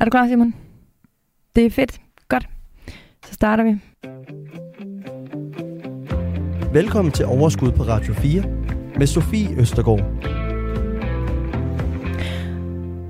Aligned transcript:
Er 0.00 0.04
du 0.04 0.10
klar, 0.10 0.28
Simon? 0.28 0.54
Det 1.56 1.66
er 1.66 1.70
fedt. 1.70 2.00
Godt. 2.28 2.48
Så 3.26 3.34
starter 3.34 3.64
vi. 3.64 3.70
Velkommen 6.72 7.12
til 7.12 7.26
Overskud 7.26 7.72
på 7.72 7.82
Radio 7.82 8.14
4 8.14 8.42
med 8.96 9.06
Sofie 9.06 9.60
Østergaard. 9.60 10.00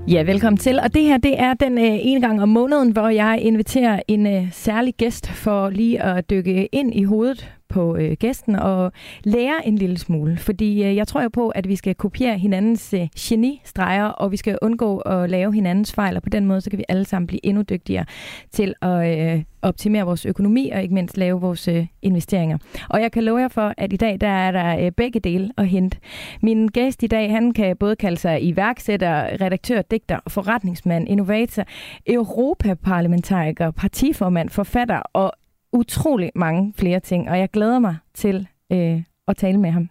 Ja, 0.08 0.22
velkommen 0.22 0.58
til. 0.58 0.80
Og 0.80 0.94
det 0.94 1.02
her, 1.02 1.18
det 1.18 1.40
er 1.40 1.54
den 1.54 1.78
øh, 1.78 1.84
ene 1.84 2.20
gang 2.20 2.42
om 2.42 2.48
måneden, 2.48 2.92
hvor 2.92 3.08
jeg 3.08 3.38
inviterer 3.42 4.02
en 4.08 4.26
øh, 4.26 4.52
særlig 4.52 4.94
gæst 4.94 5.26
for 5.26 5.70
lige 5.70 6.02
at 6.02 6.30
dykke 6.30 6.66
ind 6.66 6.94
i 6.94 7.04
hovedet 7.04 7.55
på 7.68 7.96
øh, 7.96 8.16
gæsten 8.20 8.56
og 8.56 8.92
lære 9.24 9.66
en 9.66 9.78
lille 9.78 9.98
smule. 9.98 10.36
Fordi 10.36 10.84
øh, 10.84 10.96
jeg 10.96 11.08
tror 11.08 11.22
jo 11.22 11.28
på, 11.28 11.48
at 11.48 11.68
vi 11.68 11.76
skal 11.76 11.94
kopiere 11.94 12.38
hinandens 12.38 12.94
øh, 12.94 13.08
genistreger, 13.18 14.06
og 14.06 14.32
vi 14.32 14.36
skal 14.36 14.58
undgå 14.62 14.98
at 14.98 15.30
lave 15.30 15.54
hinandens 15.54 15.92
fejl, 15.92 16.16
og 16.16 16.22
på 16.22 16.28
den 16.28 16.46
måde, 16.46 16.60
så 16.60 16.70
kan 16.70 16.78
vi 16.78 16.84
alle 16.88 17.04
sammen 17.04 17.26
blive 17.26 17.46
endnu 17.46 17.62
dygtigere 17.62 18.04
til 18.52 18.74
at 18.82 19.18
øh, 19.18 19.42
optimere 19.62 20.04
vores 20.04 20.26
økonomi, 20.26 20.70
og 20.70 20.82
ikke 20.82 20.94
mindst 20.94 21.16
lave 21.16 21.40
vores 21.40 21.68
øh, 21.68 21.86
investeringer. 22.02 22.58
Og 22.88 23.00
jeg 23.00 23.12
kan 23.12 23.24
love 23.24 23.38
jer 23.38 23.48
for, 23.48 23.74
at 23.76 23.92
i 23.92 23.96
dag, 23.96 24.20
der 24.20 24.28
er 24.28 24.50
der 24.50 24.86
øh, 24.86 24.92
begge 24.92 25.20
dele 25.20 25.50
at 25.56 25.68
hente. 25.68 25.98
Min 26.42 26.68
gæst 26.68 27.02
i 27.02 27.06
dag, 27.06 27.30
han 27.30 27.52
kan 27.52 27.76
både 27.76 27.96
kalde 27.96 28.16
sig 28.16 28.42
iværksætter, 28.42 29.40
redaktør, 29.40 29.82
digter, 29.82 30.18
forretningsmand, 30.28 31.08
innovator, 31.08 31.64
europaparlamentariker, 32.06 33.70
partiformand, 33.70 34.50
forfatter 34.50 34.98
og 35.12 35.32
utrolig 35.72 36.30
mange 36.34 36.72
flere 36.76 37.00
ting, 37.00 37.30
og 37.30 37.38
jeg 37.38 37.50
glæder 37.50 37.78
mig 37.78 37.96
til 38.14 38.48
øh, 38.72 39.02
at 39.28 39.36
tale 39.36 39.60
med 39.60 39.70
ham. 39.70 39.88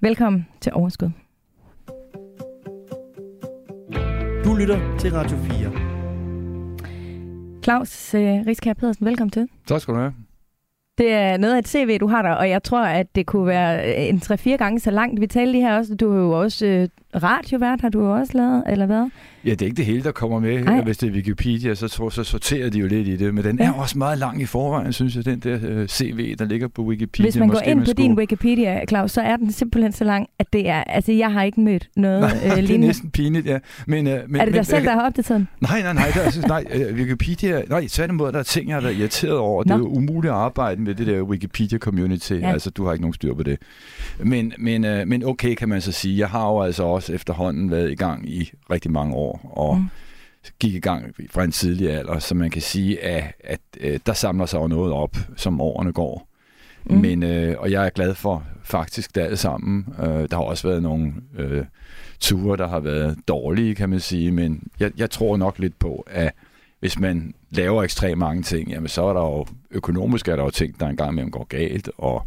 Velkommen 0.00 0.46
til 0.60 0.72
Overskud. 0.74 1.10
Du 4.44 4.54
lytter 4.54 4.96
til 4.98 5.12
Radio 5.12 5.36
4. 5.36 5.72
Claus 7.64 8.14
øh, 8.14 8.46
Riskær 8.46 8.72
Pedersen, 8.72 9.06
velkommen 9.06 9.30
til. 9.30 9.48
Tak 9.66 9.80
skal 9.80 9.94
du 9.94 9.98
have. 9.98 10.14
Det 10.98 11.12
er 11.12 11.36
noget 11.36 11.54
af 11.54 11.58
et 11.58 11.68
CV, 11.68 11.98
du 11.98 12.06
har 12.06 12.22
der, 12.22 12.30
og 12.30 12.50
jeg 12.50 12.62
tror, 12.62 12.84
at 12.84 13.14
det 13.14 13.26
kunne 13.26 13.46
være 13.46 13.96
en 13.96 14.16
3-4 14.16 14.56
gange 14.56 14.80
så 14.80 14.90
langt. 14.90 15.20
Vi 15.20 15.26
talte 15.26 15.52
lige 15.52 15.62
her 15.62 15.76
også, 15.76 15.94
du 15.94 16.12
er 16.12 16.18
jo 16.18 16.40
også 16.40 16.66
øh, 16.66 16.88
radiovært, 17.22 17.80
har 17.80 17.88
du 17.88 18.06
også 18.06 18.32
lavet, 18.34 18.62
eller 18.66 18.86
hvad? 18.86 19.10
Ja, 19.46 19.50
det 19.50 19.62
er 19.62 19.66
ikke 19.66 19.76
det 19.76 19.84
hele, 19.84 20.02
der 20.02 20.12
kommer 20.12 20.38
med. 20.40 20.66
Ej. 20.66 20.80
Hvis 20.80 20.98
det 20.98 21.08
er 21.08 21.12
Wikipedia, 21.12 21.74
så, 21.74 21.88
tror, 21.88 22.08
så 22.08 22.24
sorterer 22.24 22.70
de 22.70 22.78
jo 22.78 22.86
lidt 22.86 23.08
i 23.08 23.16
det. 23.16 23.34
Men 23.34 23.44
den 23.44 23.58
ja. 23.58 23.64
er 23.64 23.72
også 23.72 23.98
meget 23.98 24.18
lang 24.18 24.42
i 24.42 24.44
forvejen, 24.44 24.92
synes 24.92 25.16
jeg, 25.16 25.24
den 25.24 25.38
der 25.38 25.58
øh, 25.62 25.88
CV, 25.88 26.36
der 26.36 26.44
ligger 26.44 26.68
på 26.68 26.82
Wikipedia. 26.82 27.26
Hvis 27.26 27.36
man 27.36 27.48
går 27.48 27.60
ind 27.60 27.78
på 27.78 27.84
skulle... 27.84 28.02
din 28.02 28.18
Wikipedia, 28.18 28.86
Claus, 28.88 29.12
så 29.12 29.20
er 29.20 29.36
den 29.36 29.52
simpelthen 29.52 29.92
så 29.92 30.04
lang, 30.04 30.28
at 30.38 30.52
det 30.52 30.68
er... 30.68 30.84
Altså, 30.84 31.12
jeg 31.12 31.32
har 31.32 31.42
ikke 31.42 31.60
mødt 31.60 31.88
noget 31.96 32.20
nej, 32.20 32.40
øh, 32.44 32.56
det 32.68 32.74
er 32.74 32.78
næsten 32.78 33.10
pinligt, 33.10 33.46
ja. 33.46 33.58
Men, 33.86 34.06
uh, 34.06 34.12
men, 34.28 34.40
er 34.40 34.44
det 34.44 34.54
dig 34.54 34.66
selv, 34.66 34.84
der 34.84 34.92
har 34.92 35.06
opdateret 35.06 35.38
den? 35.38 35.48
Nej, 35.60 35.82
nej, 35.82 35.92
nej. 35.92 36.10
Der, 36.14 36.20
altså, 36.28 36.40
nej 36.46 36.64
uh, 36.74 36.96
Wikipedia... 36.96 37.62
Nej, 37.68 37.86
tværtimod, 37.88 38.32
der 38.32 38.38
er 38.38 38.42
ting, 38.42 38.68
jeg 38.68 38.76
har 38.76 38.82
været 38.82 38.96
irriteret 38.96 39.36
over. 39.36 39.64
Nå. 39.66 39.74
Det 39.74 39.80
er 39.80 39.88
jo 39.88 39.96
umuligt 39.96 40.32
at 40.32 40.38
arbejde 40.38 40.80
med 40.80 40.94
det 40.94 41.06
der 41.06 41.22
Wikipedia-community. 41.22 42.32
Ja. 42.32 42.52
Altså, 42.52 42.70
du 42.70 42.84
har 42.84 42.92
ikke 42.92 43.02
nogen 43.02 43.14
styr 43.14 43.34
på 43.34 43.42
det. 43.42 43.58
Men, 44.18 44.52
men, 44.58 44.84
uh, 44.84 45.08
men 45.08 45.24
okay, 45.24 45.54
kan 45.54 45.68
man 45.68 45.80
så 45.80 45.92
sige. 45.92 46.18
Jeg 46.18 46.28
har 46.28 46.48
jo 46.48 46.62
altså 46.62 46.82
også 46.82 47.05
efterhånden 47.10 47.70
været 47.70 47.90
i 47.90 47.94
gang 47.94 48.28
i 48.28 48.52
rigtig 48.70 48.90
mange 48.90 49.14
år, 49.14 49.52
og... 49.56 49.76
Mm 49.76 49.88
gik 50.58 50.74
i 50.74 50.80
gang 50.80 51.14
fra 51.30 51.44
en 51.44 51.52
tidlig 51.52 51.90
alder, 51.90 52.18
så 52.18 52.34
man 52.34 52.50
kan 52.50 52.62
sige, 52.62 53.04
at, 53.04 53.32
at 53.40 53.60
øh, 53.80 54.00
der 54.06 54.12
samler 54.12 54.46
sig 54.46 54.58
jo 54.58 54.66
noget 54.66 54.92
op, 54.92 55.16
som 55.36 55.60
årene 55.60 55.92
går. 55.92 56.28
Mm. 56.84 56.96
Men, 56.96 57.22
øh, 57.22 57.54
og 57.58 57.70
jeg 57.70 57.86
er 57.86 57.90
glad 57.90 58.14
for 58.14 58.44
faktisk 58.64 59.14
det 59.14 59.20
alt 59.20 59.38
sammen. 59.38 59.86
Øh, 59.98 60.06
der 60.06 60.36
har 60.36 60.42
også 60.42 60.68
været 60.68 60.82
nogle 60.82 61.12
øh, 61.38 61.64
ture, 62.20 62.56
der 62.56 62.68
har 62.68 62.80
været 62.80 63.16
dårlige, 63.28 63.74
kan 63.74 63.88
man 63.88 64.00
sige, 64.00 64.30
men 64.30 64.62
jeg, 64.80 64.90
jeg 64.96 65.10
tror 65.10 65.36
nok 65.36 65.58
lidt 65.58 65.78
på, 65.78 66.06
at 66.06 66.32
hvis 66.80 66.98
man 66.98 67.34
laver 67.50 67.82
ekstremt 67.82 68.18
mange 68.18 68.42
ting, 68.42 68.70
jamen 68.70 68.88
så 68.88 69.02
er 69.02 69.12
der 69.12 69.20
jo 69.20 69.46
økonomisk 69.70 70.28
er 70.28 70.36
der 70.36 70.42
jo 70.42 70.50
ting, 70.50 70.80
der 70.80 70.86
engang 70.86 71.12
imellem 71.12 71.30
går 71.30 71.44
galt, 71.44 71.90
og 71.98 72.26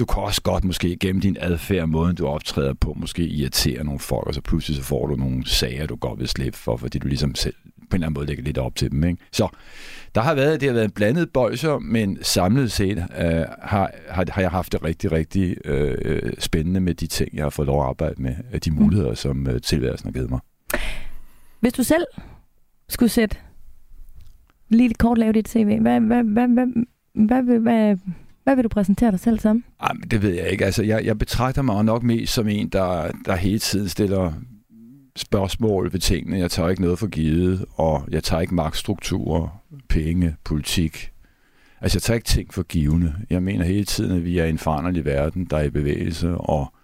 du 0.00 0.04
kan 0.04 0.22
også 0.22 0.42
godt 0.42 0.64
måske 0.64 0.96
gennem 0.96 1.20
din 1.20 1.36
adfærd, 1.40 1.88
måden 1.88 2.16
du 2.16 2.26
optræder 2.26 2.74
på, 2.74 2.92
måske 2.96 3.26
irritere 3.26 3.84
nogle 3.84 4.00
folk, 4.00 4.26
og 4.26 4.34
så 4.34 4.40
pludselig 4.40 4.76
så 4.76 4.82
får 4.82 5.06
du 5.06 5.16
nogle 5.16 5.46
sager, 5.46 5.86
du 5.86 5.96
godt 5.96 6.18
vil 6.18 6.28
slippe 6.28 6.58
for, 6.58 6.76
fordi 6.76 6.98
du 6.98 7.08
ligesom 7.08 7.34
selv 7.34 7.54
på 7.90 7.96
en 7.96 7.96
eller 7.96 8.06
anden 8.06 8.14
måde 8.14 8.26
lægger 8.26 8.44
lidt 8.44 8.58
op 8.58 8.76
til 8.76 8.90
dem. 8.90 9.04
Ikke? 9.04 9.22
Så 9.32 9.48
der 10.14 10.20
har 10.20 10.34
været, 10.34 10.60
det 10.60 10.68
har 10.68 10.74
været 10.74 10.84
en 10.84 10.90
blandet 10.90 11.30
bøjser, 11.32 11.78
men 11.78 12.18
samlet 12.22 12.72
set 12.72 12.98
øh, 12.98 13.44
har, 13.62 13.90
har, 14.08 14.24
har 14.28 14.40
jeg 14.40 14.50
haft 14.50 14.72
det 14.72 14.82
rigtig, 14.82 15.12
rigtig 15.12 15.56
øh, 15.64 16.32
spændende 16.38 16.80
med 16.80 16.94
de 16.94 17.06
ting, 17.06 17.36
jeg 17.36 17.44
har 17.44 17.50
fået 17.50 17.66
lov 17.66 17.82
at 17.82 17.88
arbejde 17.88 18.22
med, 18.22 18.34
øh, 18.52 18.60
de 18.64 18.70
mm. 18.70 18.76
muligheder, 18.76 19.14
som 19.14 19.46
øh, 19.46 19.60
tilværelsen 19.60 20.06
har 20.06 20.12
givet 20.12 20.30
mig. 20.30 20.40
Hvis 21.60 21.72
du 21.72 21.82
selv 21.82 22.04
skulle 22.88 23.10
sætte 23.10 23.36
lige 24.68 24.94
kort 24.94 25.18
lave 25.18 25.32
dit 25.32 25.48
CV, 25.48 25.80
hvad, 25.80 26.00
hvad, 26.00 26.22
hvad, 26.22 26.48
hvad, 26.48 26.66
hvad, 27.14 27.42
hvad, 27.42 27.58
hvad, 27.58 27.96
hvad 28.50 28.56
vil 28.56 28.64
du 28.64 28.68
præsentere 28.68 29.10
dig 29.10 29.20
selv 29.20 29.38
som? 29.38 29.64
Jamen, 29.88 30.02
det 30.02 30.22
ved 30.22 30.34
jeg 30.34 30.50
ikke. 30.50 30.64
Altså, 30.64 30.82
jeg, 30.82 31.04
jeg 31.04 31.18
betragter 31.18 31.62
mig 31.62 31.84
nok 31.84 32.02
mest 32.02 32.32
som 32.32 32.48
en, 32.48 32.68
der, 32.68 33.10
der 33.24 33.36
hele 33.36 33.58
tiden 33.58 33.88
stiller 33.88 34.32
spørgsmål 35.16 35.92
ved 35.92 36.00
tingene. 36.00 36.38
Jeg 36.38 36.50
tager 36.50 36.68
ikke 36.68 36.82
noget 36.82 36.98
for 36.98 37.06
givet, 37.06 37.64
og 37.74 38.04
jeg 38.10 38.24
tager 38.24 38.40
ikke 38.40 38.54
magtstrukturer, 38.54 39.62
penge, 39.88 40.36
politik. 40.44 41.12
Altså, 41.80 41.96
jeg 41.96 42.02
tager 42.02 42.14
ikke 42.14 42.26
ting 42.26 42.54
for 42.54 42.62
givende. 42.62 43.14
Jeg 43.30 43.42
mener 43.42 43.64
hele 43.64 43.84
tiden, 43.84 44.16
at 44.16 44.24
vi 44.24 44.38
er 44.38 44.44
en 44.44 44.58
foranderlig 44.58 45.04
verden, 45.04 45.44
der 45.44 45.56
er 45.56 45.62
i 45.62 45.70
bevægelse, 45.70 46.36
og 46.36 46.74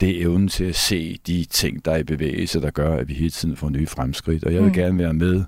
det 0.00 0.10
er 0.10 0.22
evnen 0.22 0.48
til 0.48 0.64
at 0.64 0.76
se 0.76 1.18
de 1.26 1.44
ting, 1.44 1.84
der 1.84 1.92
er 1.92 1.96
i 1.96 2.04
bevægelse, 2.04 2.60
der 2.60 2.70
gør, 2.70 2.96
at 2.96 3.08
vi 3.08 3.14
hele 3.14 3.30
tiden 3.30 3.56
får 3.56 3.68
nye 3.68 3.86
fremskridt. 3.86 4.44
Og 4.44 4.52
jeg 4.52 4.62
vil 4.62 4.68
mm. 4.68 4.74
gerne 4.74 4.98
være 4.98 5.14
med 5.14 5.44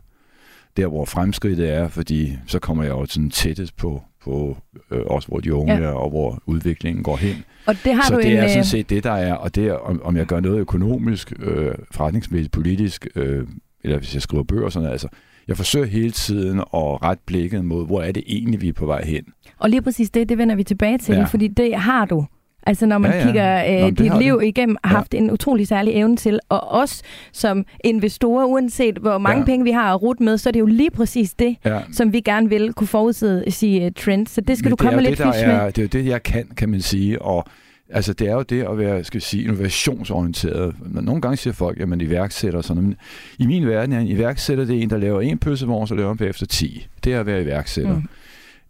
der, 0.76 0.86
hvor 0.86 1.04
fremskridtet 1.04 1.72
er, 1.72 1.88
fordi 1.88 2.38
så 2.46 2.58
kommer 2.58 2.84
jeg 2.84 2.90
jo 2.90 3.06
sådan 3.06 3.30
tættest 3.30 3.76
på, 3.76 4.02
på 4.26 4.56
øh, 4.90 5.00
også 5.06 5.28
hvor 5.28 5.40
de 5.40 5.54
unge 5.54 5.74
ja. 5.74 5.80
er, 5.80 5.88
og 5.88 6.10
hvor 6.10 6.42
udviklingen 6.46 7.02
går 7.02 7.16
hen. 7.16 7.44
Og 7.66 7.74
det 7.84 7.94
har 7.94 8.02
så 8.02 8.14
du 8.14 8.20
det 8.20 8.32
en, 8.32 8.36
er 8.36 8.48
sådan 8.48 8.58
øh, 8.58 8.64
set 8.64 8.90
det, 8.90 9.04
der 9.04 9.12
er, 9.12 9.34
og 9.34 9.54
det 9.54 9.66
er, 9.66 9.74
om, 9.74 10.00
om 10.04 10.16
jeg 10.16 10.26
gør 10.26 10.40
noget 10.40 10.58
økonomisk, 10.58 11.32
øh, 11.38 11.74
forretningsmæssigt, 11.90 12.52
politisk, 12.52 13.06
øh, 13.14 13.46
eller 13.84 13.98
hvis 13.98 14.14
jeg 14.14 14.22
skriver 14.22 14.42
bøger 14.42 14.64
og 14.64 14.72
sådan 14.72 14.82
noget, 14.82 14.92
altså, 14.92 15.08
jeg 15.48 15.56
forsøger 15.56 15.86
hele 15.86 16.10
tiden 16.10 16.58
at 16.58 17.02
rette 17.02 17.22
blikket 17.26 17.64
mod, 17.64 17.86
hvor 17.86 18.02
er 18.02 18.12
det 18.12 18.22
egentlig, 18.26 18.60
vi 18.60 18.68
er 18.68 18.72
på 18.72 18.86
vej 18.86 19.04
hen. 19.04 19.24
Og 19.58 19.70
lige 19.70 19.82
præcis 19.82 20.10
det, 20.10 20.28
det 20.28 20.38
vender 20.38 20.54
vi 20.54 20.64
tilbage 20.64 20.98
til, 20.98 21.14
ja. 21.14 21.24
fordi 21.24 21.48
det 21.48 21.76
har 21.76 22.04
du 22.04 22.26
Altså 22.66 22.86
når 22.86 22.98
man 22.98 23.10
ja, 23.10 23.16
ja. 23.16 23.24
kigger 23.24 23.76
øh, 23.76 23.80
Nå, 23.80 23.90
dit 23.90 24.18
liv 24.18 24.40
det. 24.40 24.46
igennem, 24.46 24.76
har 24.84 24.92
ja. 24.92 24.96
haft 24.96 25.14
en 25.14 25.30
utrolig 25.30 25.68
særlig 25.68 25.94
evne 25.94 26.16
til, 26.16 26.40
og 26.48 26.70
os 26.70 27.02
som 27.32 27.64
investorer, 27.84 28.44
uanset 28.44 28.98
hvor 28.98 29.18
mange 29.18 29.40
ja. 29.40 29.44
penge 29.44 29.64
vi 29.64 29.70
har 29.70 29.94
at 29.94 30.02
rute 30.02 30.22
med, 30.22 30.38
så 30.38 30.48
er 30.48 30.52
det 30.52 30.60
jo 30.60 30.66
lige 30.66 30.90
præcis 30.90 31.34
det, 31.34 31.56
ja. 31.64 31.80
som 31.92 32.12
vi 32.12 32.20
gerne 32.20 32.48
vil 32.48 32.72
kunne 32.72 32.86
forudsige 32.86 33.50
sige 33.50 33.86
uh, 33.86 33.92
trends. 33.96 34.30
Så 34.30 34.40
det 34.40 34.58
skal 34.58 34.66
Men 34.66 34.70
du 34.70 34.76
komme 34.76 35.02
lidt 35.02 35.18
det, 35.18 35.26
er, 35.26 35.62
med. 35.62 35.72
Det 35.72 35.78
er 35.78 35.82
jo 35.82 35.88
det, 35.88 36.06
jeg 36.06 36.22
kan, 36.22 36.46
kan 36.56 36.68
man 36.68 36.80
sige, 36.80 37.22
og 37.22 37.46
Altså, 37.88 38.12
det 38.12 38.28
er 38.28 38.32
jo 38.32 38.42
det 38.42 38.62
at 38.62 38.78
være, 38.78 39.04
skal 39.04 39.20
sige, 39.20 39.42
innovationsorienteret. 39.42 40.74
Nogle 40.84 41.20
gange 41.20 41.36
siger 41.36 41.54
folk, 41.54 41.80
at 41.80 41.88
man 41.88 42.00
iværksætter 42.00 42.60
sådan 42.60 42.82
noget. 42.82 42.98
I 43.38 43.46
min 43.46 43.66
verden 43.66 43.92
er 43.92 44.00
en 44.00 44.06
iværksætter, 44.06 44.64
det 44.64 44.78
er 44.78 44.82
en, 44.82 44.90
der 44.90 44.96
laver 44.96 45.20
en 45.20 45.38
pølsevogn, 45.38 45.86
så 45.86 45.94
laver 45.94 46.14
man 46.20 46.28
efter 46.28 46.46
10. 46.46 46.86
Det 47.04 47.14
er 47.14 47.20
at 47.20 47.26
være 47.26 47.42
iværksætter. 47.42 47.94
Mm. 47.94 48.08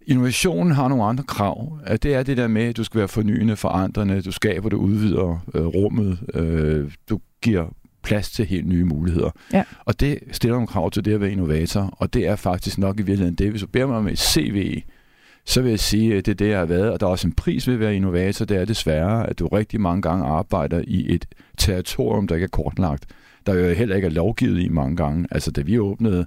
Innovationen 0.06 0.72
har 0.72 0.89
nogle 0.89 1.05
andre 1.05 1.25
krav. 1.25 1.78
At 1.84 2.03
det 2.03 2.15
er 2.15 2.22
det 2.22 2.37
der 2.37 2.49
med, 2.49 2.62
at 2.62 2.77
du 2.77 2.84
skal 2.84 2.99
være 2.99 3.09
fornyende, 3.09 3.56
forandrende, 3.56 4.22
du 4.22 4.33
skaber, 4.33 4.69
du 4.69 4.77
udvider 4.77 5.44
øh, 5.55 5.67
rummet, 5.67 6.19
øh, 6.34 6.91
du 7.09 7.21
giver 7.43 7.67
plads 8.03 8.31
til 8.31 8.47
helt 8.47 8.67
nye 8.67 8.84
muligheder. 8.84 9.31
Ja. 9.53 9.65
Og 9.84 10.00
det 10.00 10.19
stiller 10.33 10.55
nogle 10.55 10.67
krav 10.67 10.91
til 10.91 11.05
det 11.05 11.15
at 11.15 11.21
være 11.21 11.33
innovator, 11.33 11.94
og 11.99 12.15
det 12.15 12.27
er 12.27 12.37
faktisk 12.37 12.78
nok 12.78 13.00
i 13.00 13.03
virkeligheden 13.03 13.34
det. 13.34 13.50
Hvis 13.50 13.61
du 13.61 13.67
beder 13.67 13.87
mig 13.87 13.97
om 13.97 14.09
et 14.09 14.19
CV, 14.19 14.83
så 15.47 15.62
vil 15.62 15.71
jeg 15.71 15.81
sige, 15.81 16.17
at 16.17 16.27
det 16.27 16.33
er 16.33 16.37
det, 16.37 16.49
jeg 16.49 16.59
har 16.59 16.67
været, 16.67 16.91
og 16.91 17.00
der 17.00 17.06
er 17.06 17.11
også 17.11 17.27
en 17.27 17.33
pris 17.33 17.67
ved 17.67 17.75
at 17.75 17.81
være 17.81 17.97
innovator, 17.97 18.44
det 18.44 18.56
er 18.56 18.65
desværre, 18.65 19.31
at 19.31 19.38
du 19.38 19.47
rigtig 19.47 19.81
mange 19.81 20.03
gange 20.03 20.25
arbejder 20.25 20.83
i 20.87 21.15
et 21.15 21.27
territorium, 21.59 22.27
der 22.27 22.34
ikke 22.34 22.44
er 22.44 22.49
kortlagt. 22.49 23.05
Der 23.47 23.53
er 23.53 23.69
jo 23.69 23.75
heller 23.75 23.97
ikke 23.97 24.06
er 24.06 24.11
lovgivet 24.11 24.62
i 24.62 24.69
mange 24.69 24.97
gange. 24.97 25.27
Altså, 25.31 25.50
da 25.50 25.61
vi 25.61 25.78
åbnede 25.78 26.27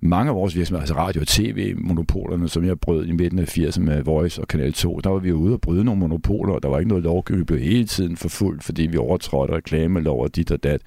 mange 0.00 0.28
af 0.28 0.34
vores 0.36 0.56
virksomheder, 0.56 0.80
altså 0.80 0.94
radio- 0.94 1.20
og 1.20 1.26
tv-monopolerne, 1.26 2.48
som 2.48 2.64
jeg 2.64 2.80
brød 2.80 3.06
i 3.06 3.12
midten 3.12 3.38
af 3.38 3.58
80'erne 3.58 3.80
med 3.80 4.02
Voice 4.02 4.40
og 4.40 4.48
Kanal 4.48 4.72
2, 4.72 5.00
der 5.04 5.10
var 5.10 5.18
vi 5.18 5.32
ude 5.32 5.54
og 5.54 5.60
bryde 5.60 5.84
nogle 5.84 6.00
monopoler, 6.00 6.54
og 6.54 6.62
der 6.62 6.68
var 6.68 6.78
ikke 6.78 6.88
noget 6.88 7.04
lovgivning. 7.04 7.40
Vi 7.40 7.44
blev 7.44 7.58
hele 7.58 7.86
tiden 7.86 8.16
forfulgt, 8.16 8.64
fordi 8.64 8.82
vi 8.82 8.96
overtrådte 8.96 9.54
reklamelov 9.54 10.22
og 10.22 10.36
dit 10.36 10.50
og 10.50 10.62
dat. 10.62 10.80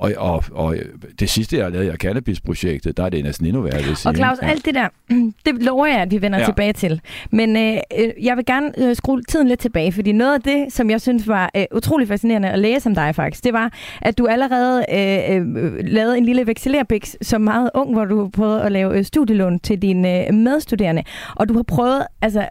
Og, 0.00 0.12
og, 0.16 0.44
og 0.52 0.76
det 1.20 1.30
sidste, 1.30 1.56
jeg 1.56 1.70
lavet 1.70 1.94
i 1.94 1.96
Cannabis-projektet, 1.96 2.96
der 2.96 3.04
er 3.04 3.08
det 3.08 3.24
næsten 3.24 3.46
endnu 3.46 3.62
værre, 3.62 3.76
Og 4.06 4.14
Claus, 4.14 4.38
ja. 4.42 4.48
alt 4.48 4.64
det 4.64 4.74
der, 4.74 4.88
det 5.46 5.62
lover 5.62 5.86
jeg, 5.86 5.96
at 5.96 6.10
vi 6.10 6.22
vender 6.22 6.38
ja. 6.38 6.44
tilbage 6.44 6.72
til. 6.72 7.00
Men 7.30 7.56
øh, 7.56 7.76
øh, 7.98 8.24
jeg 8.24 8.36
vil 8.36 8.44
gerne 8.46 8.72
øh, 8.78 8.96
skrue 8.96 9.22
tiden 9.22 9.48
lidt 9.48 9.60
tilbage, 9.60 9.92
fordi 9.92 10.12
noget 10.12 10.34
af 10.34 10.40
det, 10.40 10.72
som 10.72 10.90
jeg 10.90 11.00
synes 11.00 11.28
var 11.28 11.50
øh, 11.56 11.64
utrolig 11.74 12.08
fascinerende 12.08 12.48
at 12.48 12.58
læse 12.58 12.88
om 12.88 12.94
dig 12.94 13.14
faktisk, 13.14 13.44
det 13.44 13.52
var, 13.52 13.72
at 14.02 14.18
du 14.18 14.26
allerede 14.26 14.84
øh, 14.92 15.36
øh, 15.36 15.74
lavede 15.84 16.18
en 16.18 16.24
lille 16.24 16.46
vekselerbiks 16.46 17.16
som 17.22 17.40
meget 17.40 17.70
ung, 17.74 17.92
hvor 17.92 18.04
du 18.04 18.28
prøvede 18.28 18.62
at 18.62 18.72
lave 18.72 18.98
øh, 18.98 19.04
studielån 19.04 19.60
til 19.60 19.82
dine 19.82 20.26
øh, 20.26 20.34
medstuderende. 20.34 21.02
Og 21.36 21.48
du 21.48 21.54
har 21.54 21.62
prøvet, 21.62 22.02
altså 22.22 22.48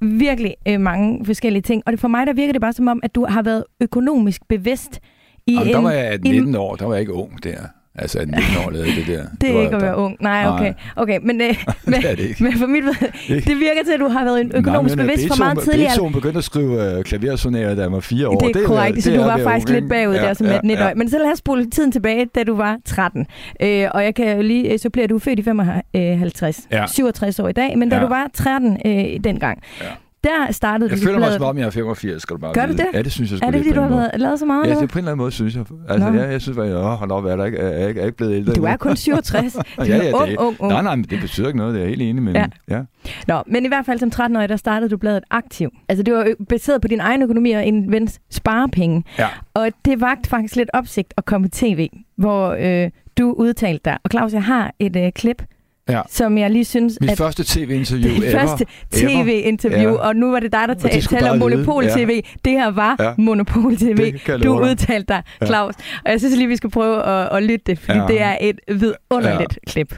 virkelig 0.00 0.54
øh, 0.68 0.80
mange 0.80 1.24
forskellige 1.24 1.62
ting. 1.62 1.82
Og 1.86 1.92
det, 1.92 2.00
for 2.00 2.08
mig 2.08 2.26
der 2.26 2.32
virker 2.32 2.52
det 2.52 2.60
bare 2.60 2.72
som 2.72 2.88
om, 2.88 3.00
at 3.02 3.14
du 3.14 3.26
har 3.28 3.42
været 3.42 3.64
økonomisk 3.80 4.42
bevidst 4.48 5.00
i 5.48 5.52
Jamen, 5.52 5.68
en, 5.68 5.74
der 5.74 5.80
var 5.80 5.90
jeg 5.90 6.18
19 6.18 6.48
en... 6.48 6.54
år, 6.54 6.76
der 6.76 6.86
var 6.86 6.94
jeg 6.94 7.00
ikke 7.00 7.12
ung 7.12 7.44
der. 7.44 7.58
Altså, 7.94 8.18
at 8.22 8.28
19 8.28 8.44
år 8.66 8.70
lavede 8.70 8.90
det 8.96 9.06
der. 9.06 9.24
det 9.40 9.56
er 9.56 9.60
ikke 9.62 9.76
at 9.76 9.82
være 9.82 9.96
ung. 9.96 10.16
Nej, 10.20 10.46
okay. 10.48 10.74
okay 10.96 11.18
men, 11.22 11.40
øh, 11.40 11.46
men, 11.84 12.02
det 12.02 12.18
det 12.18 12.40
men 12.40 12.52
for 12.58 12.66
mit 12.66 12.84
det 13.48 13.56
virker 13.60 13.84
til, 13.84 13.92
at 13.92 14.00
du 14.00 14.08
har 14.08 14.24
været 14.24 14.40
en 14.40 14.52
økonomisk 14.54 14.96
Nej, 14.96 15.06
bevidst 15.06 15.28
for 15.28 15.44
meget 15.44 15.58
tidligere. 15.58 15.88
Beethoven 15.88 16.12
begyndte 16.12 16.38
at 16.38 16.44
skrive 16.44 16.98
uh, 16.98 17.02
klaversonater, 17.02 17.74
da 17.74 17.82
jeg 17.82 17.92
var 17.92 18.00
fire 18.00 18.28
år. 18.28 18.38
Det 18.38 18.48
er 18.48 18.52
det, 18.52 18.66
korrekt, 18.66 18.96
det, 18.96 19.04
så 19.04 19.10
du 19.10 19.20
var 19.20 19.38
faktisk 19.38 19.68
lidt 19.68 19.88
bagud 19.88 20.14
ja, 20.14 20.22
der 20.22 20.34
som 20.34 20.46
ja, 20.46 20.60
19 20.62 20.70
ja. 20.70 20.94
Men 20.94 21.10
så 21.10 21.18
lad 21.18 21.32
os 21.32 21.38
spole 21.38 21.70
tiden 21.70 21.92
tilbage, 21.92 22.26
da 22.34 22.44
du 22.44 22.54
var 22.54 22.78
13. 22.84 23.26
Øh, 23.62 23.88
og 23.94 24.04
jeg 24.04 24.14
kan 24.14 24.36
jo 24.36 24.42
lige, 24.42 24.72
øh, 24.72 24.78
så 24.78 24.90
bliver 24.90 25.08
du 25.08 25.18
født 25.18 25.38
i 25.38 25.42
55, 25.42 26.60
ja. 26.72 26.86
67 26.86 27.38
år 27.38 27.48
i 27.48 27.52
dag, 27.52 27.78
men 27.78 27.88
da 27.88 27.96
ja. 27.96 28.02
du 28.02 28.08
var 28.08 28.30
13 28.34 28.78
øh, 28.86 29.24
dengang, 29.24 29.62
ja 29.80 29.86
der 30.24 30.52
startede 30.52 30.90
jeg 30.90 30.98
føler 30.98 31.18
mig 31.18 31.32
som 31.32 31.42
om, 31.42 31.58
jeg 31.58 31.66
er 31.66 31.70
85, 31.70 32.22
skal 32.22 32.36
du 32.36 32.40
bare 32.40 32.52
Gør 32.52 32.66
du 32.66 32.72
det? 32.72 32.86
Ja, 32.94 33.02
det 33.02 33.12
synes 33.12 33.30
jeg 33.32 33.38
Er 33.42 33.50
det, 33.50 33.60
fordi 33.60 33.74
du 33.74 33.80
har 33.80 33.88
været, 33.88 34.10
lavet 34.16 34.38
så 34.38 34.46
meget? 34.46 34.66
Ja, 34.66 34.74
det 34.74 34.82
er 34.82 34.86
på 34.86 34.98
en 34.98 34.98
eller 34.98 35.12
anden 35.12 35.18
måde, 35.22 35.30
synes 35.30 35.56
jeg. 35.56 35.64
Altså, 35.88 36.08
ja, 36.08 36.30
jeg 36.30 36.40
synes, 36.40 36.58
at 36.58 36.68
jeg 36.68 36.76
hold 36.76 37.10
op, 37.10 37.24
er, 37.24 37.36
der 37.36 37.44
ikke, 37.44 37.58
er, 37.58 37.84
er 37.84 37.88
ikke 37.88 38.16
blevet 38.16 38.34
ældre. 38.34 38.52
Du 38.52 38.64
er 38.64 38.76
kun 38.76 38.96
67. 38.96 39.54
Du 39.78 39.82
ja, 39.82 39.96
ja, 39.96 40.12
ung, 40.12 40.38
ung, 40.38 40.56
ung. 40.58 40.72
Nej, 40.72 40.82
nej, 40.82 40.96
men 40.96 41.04
det 41.04 41.20
betyder 41.20 41.46
ikke 41.46 41.56
noget, 41.58 41.74
det 41.74 41.80
er 41.80 41.84
jeg 41.84 41.88
helt 41.88 42.02
enig 42.02 42.22
med. 42.22 42.34
Ja. 42.34 42.46
ja. 42.68 42.82
Nå, 43.26 43.42
men 43.46 43.64
i 43.64 43.68
hvert 43.68 43.86
fald 43.86 43.98
som 43.98 44.10
13-årig, 44.14 44.48
der 44.48 44.56
startede 44.56 44.90
du 44.90 44.96
bladet 44.96 45.24
aktiv. 45.30 45.70
Altså, 45.88 46.02
det 46.02 46.14
var 46.14 46.26
baseret 46.48 46.80
på 46.80 46.88
din 46.88 47.00
egen 47.00 47.22
økonomi 47.22 47.50
og 47.50 47.66
en 47.66 47.92
vens 47.92 48.20
sparepenge. 48.30 49.04
Ja. 49.18 49.28
Og 49.54 49.68
det 49.84 50.00
vagt 50.00 50.26
faktisk 50.26 50.56
lidt 50.56 50.70
opsigt 50.72 51.14
at 51.16 51.24
komme 51.24 51.48
på 51.48 51.50
tv, 51.52 51.88
hvor 52.16 52.56
øh, 52.60 52.90
du 53.18 53.32
udtalte 53.32 53.80
dig. 53.84 53.98
Og 54.04 54.10
Claus, 54.10 54.32
jeg 54.32 54.44
har 54.44 54.74
et 54.78 54.96
øh, 54.96 55.12
klip, 55.12 55.42
ja. 55.88 56.02
som 56.10 56.38
jeg 56.38 56.50
lige 56.50 56.64
synes... 56.64 56.98
Mit 57.00 57.10
at 57.10 57.18
første 57.18 57.44
tv-interview 57.44 58.14
Det 58.20 58.28
ever. 58.28 58.40
første 58.40 58.66
tv-interview, 58.92 59.90
ja. 59.92 59.98
og 59.98 60.16
nu 60.16 60.30
var 60.30 60.40
det 60.40 60.52
dig, 60.52 60.64
der 60.68 60.74
talte 60.74 61.08
tal 61.08 61.28
om 61.28 61.38
Monopol-tv. 61.38 62.22
Ja. 62.24 62.40
Det 62.44 62.52
her 62.52 62.70
var 62.70 62.96
ja. 62.98 63.12
Monopol-tv. 63.18 64.18
Du 64.42 64.60
udtalte 64.60 65.14
dig, 65.14 65.22
Claus. 65.46 65.74
Ja. 65.78 65.98
Og 66.04 66.10
jeg 66.10 66.20
synes 66.20 66.36
lige, 66.36 66.48
vi 66.48 66.56
skal 66.56 66.70
prøve 66.70 67.02
at, 67.06 67.36
at 67.36 67.42
lytte 67.42 67.64
det, 67.66 67.78
fordi 67.78 67.98
ja. 67.98 68.06
det 68.06 68.22
er 68.22 68.36
et 68.40 68.60
vidunderligt 68.68 69.58
ja. 69.66 69.70
klip. 69.70 69.94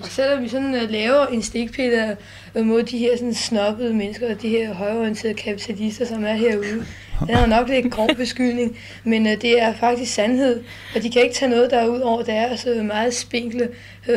Og 0.00 0.06
selvom 0.08 0.42
vi 0.42 0.48
sådan 0.48 0.74
uh, 0.74 0.90
laver 0.90 1.26
en 1.26 1.42
stikpille 1.42 2.16
uh, 2.54 2.66
mod 2.66 2.82
de 2.82 2.98
her 2.98 3.16
sådan 3.16 3.34
snobbede 3.34 3.94
mennesker 3.94 4.34
og 4.34 4.42
de 4.42 4.48
her 4.48 4.74
højorienterede 4.74 5.34
kapitalister, 5.34 6.06
som 6.06 6.24
er 6.24 6.32
herude, 6.32 6.84
det 7.26 7.34
er 7.34 7.46
nok 7.46 7.68
lidt 7.68 7.90
grov 7.90 8.08
beskyldning, 8.16 8.76
men 9.04 9.26
uh, 9.26 9.32
det 9.32 9.62
er 9.62 9.74
faktisk 9.74 10.14
sandhed, 10.14 10.60
og 10.96 11.02
de 11.02 11.10
kan 11.10 11.22
ikke 11.22 11.34
tage 11.34 11.50
noget 11.50 11.70
der 11.70 11.86
ud 11.86 12.00
over 12.00 12.22
deres 12.22 12.66
uh, 12.66 12.84
meget 12.84 13.14
spinkle, 13.14 13.68
uh, 14.08 14.14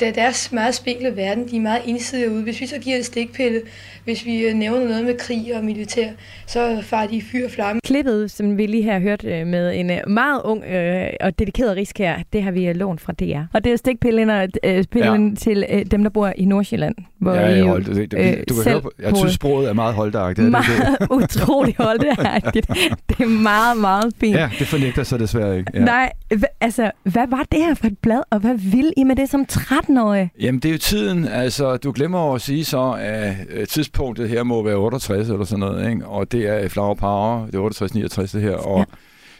deres 0.00 0.52
meget 0.52 0.74
spinkle 0.74 1.16
verden. 1.16 1.48
De 1.48 1.56
er 1.56 1.60
meget 1.60 1.82
ensidige 1.84 2.30
ude. 2.30 2.42
Hvis 2.42 2.60
vi 2.60 2.66
så 2.66 2.78
giver 2.78 2.96
en 2.96 3.04
stikpille, 3.04 3.60
hvis 4.04 4.26
vi 4.26 4.52
nævner 4.52 4.88
noget 4.88 5.04
med 5.04 5.14
krig 5.18 5.56
og 5.56 5.64
militær, 5.64 6.08
så 6.46 6.78
farer 6.82 7.06
de 7.06 7.22
fyr 7.22 7.44
og 7.44 7.50
flamme. 7.50 7.80
Klippet, 7.84 8.30
som 8.30 8.58
vi 8.58 8.66
lige 8.66 8.90
har 8.90 8.98
hørt 8.98 9.24
med 9.24 9.74
en 9.74 9.90
meget 10.06 10.42
ung 10.44 10.64
øh, 10.64 11.06
og 11.20 11.38
dedikeret 11.38 11.76
riskær, 11.76 12.16
det 12.32 12.42
har 12.42 12.50
vi 12.50 12.72
lånt 12.72 13.00
fra 13.00 13.12
DR. 13.12 13.40
Og 13.54 13.64
det 13.64 13.72
er 13.72 13.76
stikpillen, 13.76 14.30
øh, 14.64 14.84
pillen 14.84 15.28
ja. 15.28 15.34
til 15.34 15.64
øh, 15.70 15.84
dem, 15.90 16.02
der 16.02 16.10
bor 16.10 16.32
i 16.36 16.44
Nordsjælland. 16.44 16.94
Hvor 17.18 17.34
ja, 17.34 17.40
jeg, 17.40 17.64
holdt, 17.64 17.86
det, 17.86 18.10
det, 18.10 18.18
øh, 18.18 18.44
du 18.48 18.54
kan 18.54 18.72
høre 18.72 18.80
på, 18.80 18.90
jeg 18.98 19.16
synes, 19.16 19.34
sproget 19.34 19.68
er 19.68 19.72
meget 19.72 19.94
holdagtigt. 19.94 20.50
Meget 20.58 20.98
utrolig 21.10 21.74
holdagtigt. 21.78 22.17
Det 23.08 23.20
er 23.20 23.42
meget, 23.42 23.76
meget 23.76 24.12
fint. 24.20 24.36
Ja, 24.36 24.50
det 24.58 24.66
fornægter 24.66 25.02
sig 25.02 25.18
desværre 25.18 25.58
ikke. 25.58 25.70
Ja. 25.74 25.84
Nej, 25.84 26.12
altså, 26.60 26.90
hvad 27.02 27.28
var 27.28 27.44
det 27.52 27.58
her 27.58 27.74
for 27.74 27.86
et 27.86 27.98
blad, 27.98 28.22
og 28.30 28.40
hvad 28.40 28.54
vil 28.54 28.92
I 28.96 29.04
med 29.04 29.16
det 29.16 29.28
som 29.28 29.46
13-årig? 29.52 30.30
Jamen, 30.40 30.60
det 30.60 30.68
er 30.68 30.72
jo 30.72 30.78
tiden. 30.78 31.24
Altså, 31.24 31.76
du 31.76 31.92
glemmer 31.92 32.34
at 32.34 32.40
sige 32.40 32.64
så, 32.64 32.96
at 33.00 33.34
øh, 33.50 33.66
tidspunktet 33.66 34.28
her 34.28 34.42
må 34.42 34.62
være 34.62 34.76
68 34.76 35.28
eller 35.28 35.44
sådan 35.44 35.60
noget, 35.60 35.90
ikke? 35.90 36.06
og 36.06 36.32
det 36.32 36.48
er 36.48 36.68
Flower 36.68 36.94
Power, 36.94 37.46
det 37.46 37.54
er 37.54 38.18
68-69 38.18 38.32
det 38.32 38.42
her, 38.42 38.54
og 38.54 38.78
ja 38.78 38.84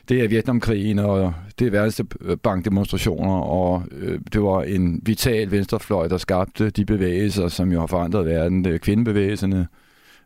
det 0.09 0.25
er 0.25 0.29
Vietnamkrigen, 0.29 0.99
og 0.99 1.35
det 1.59 1.67
er 1.67 1.71
verdensbankdemonstrationer, 1.71 3.35
og 3.35 3.83
øh, 3.93 4.19
det 4.33 4.43
var 4.43 4.63
en 4.63 5.01
vital 5.03 5.51
venstrefløj, 5.51 6.09
der 6.09 6.19
skabte 6.19 6.71
de 6.71 6.85
bevægelser, 6.85 7.49
som 7.49 7.73
jo 7.73 7.81
har 7.81 7.87
forandret 7.87 8.27
verden. 8.27 8.65
Det 8.65 8.75
er 8.75 8.79
kvindebevægelserne, 8.79 9.67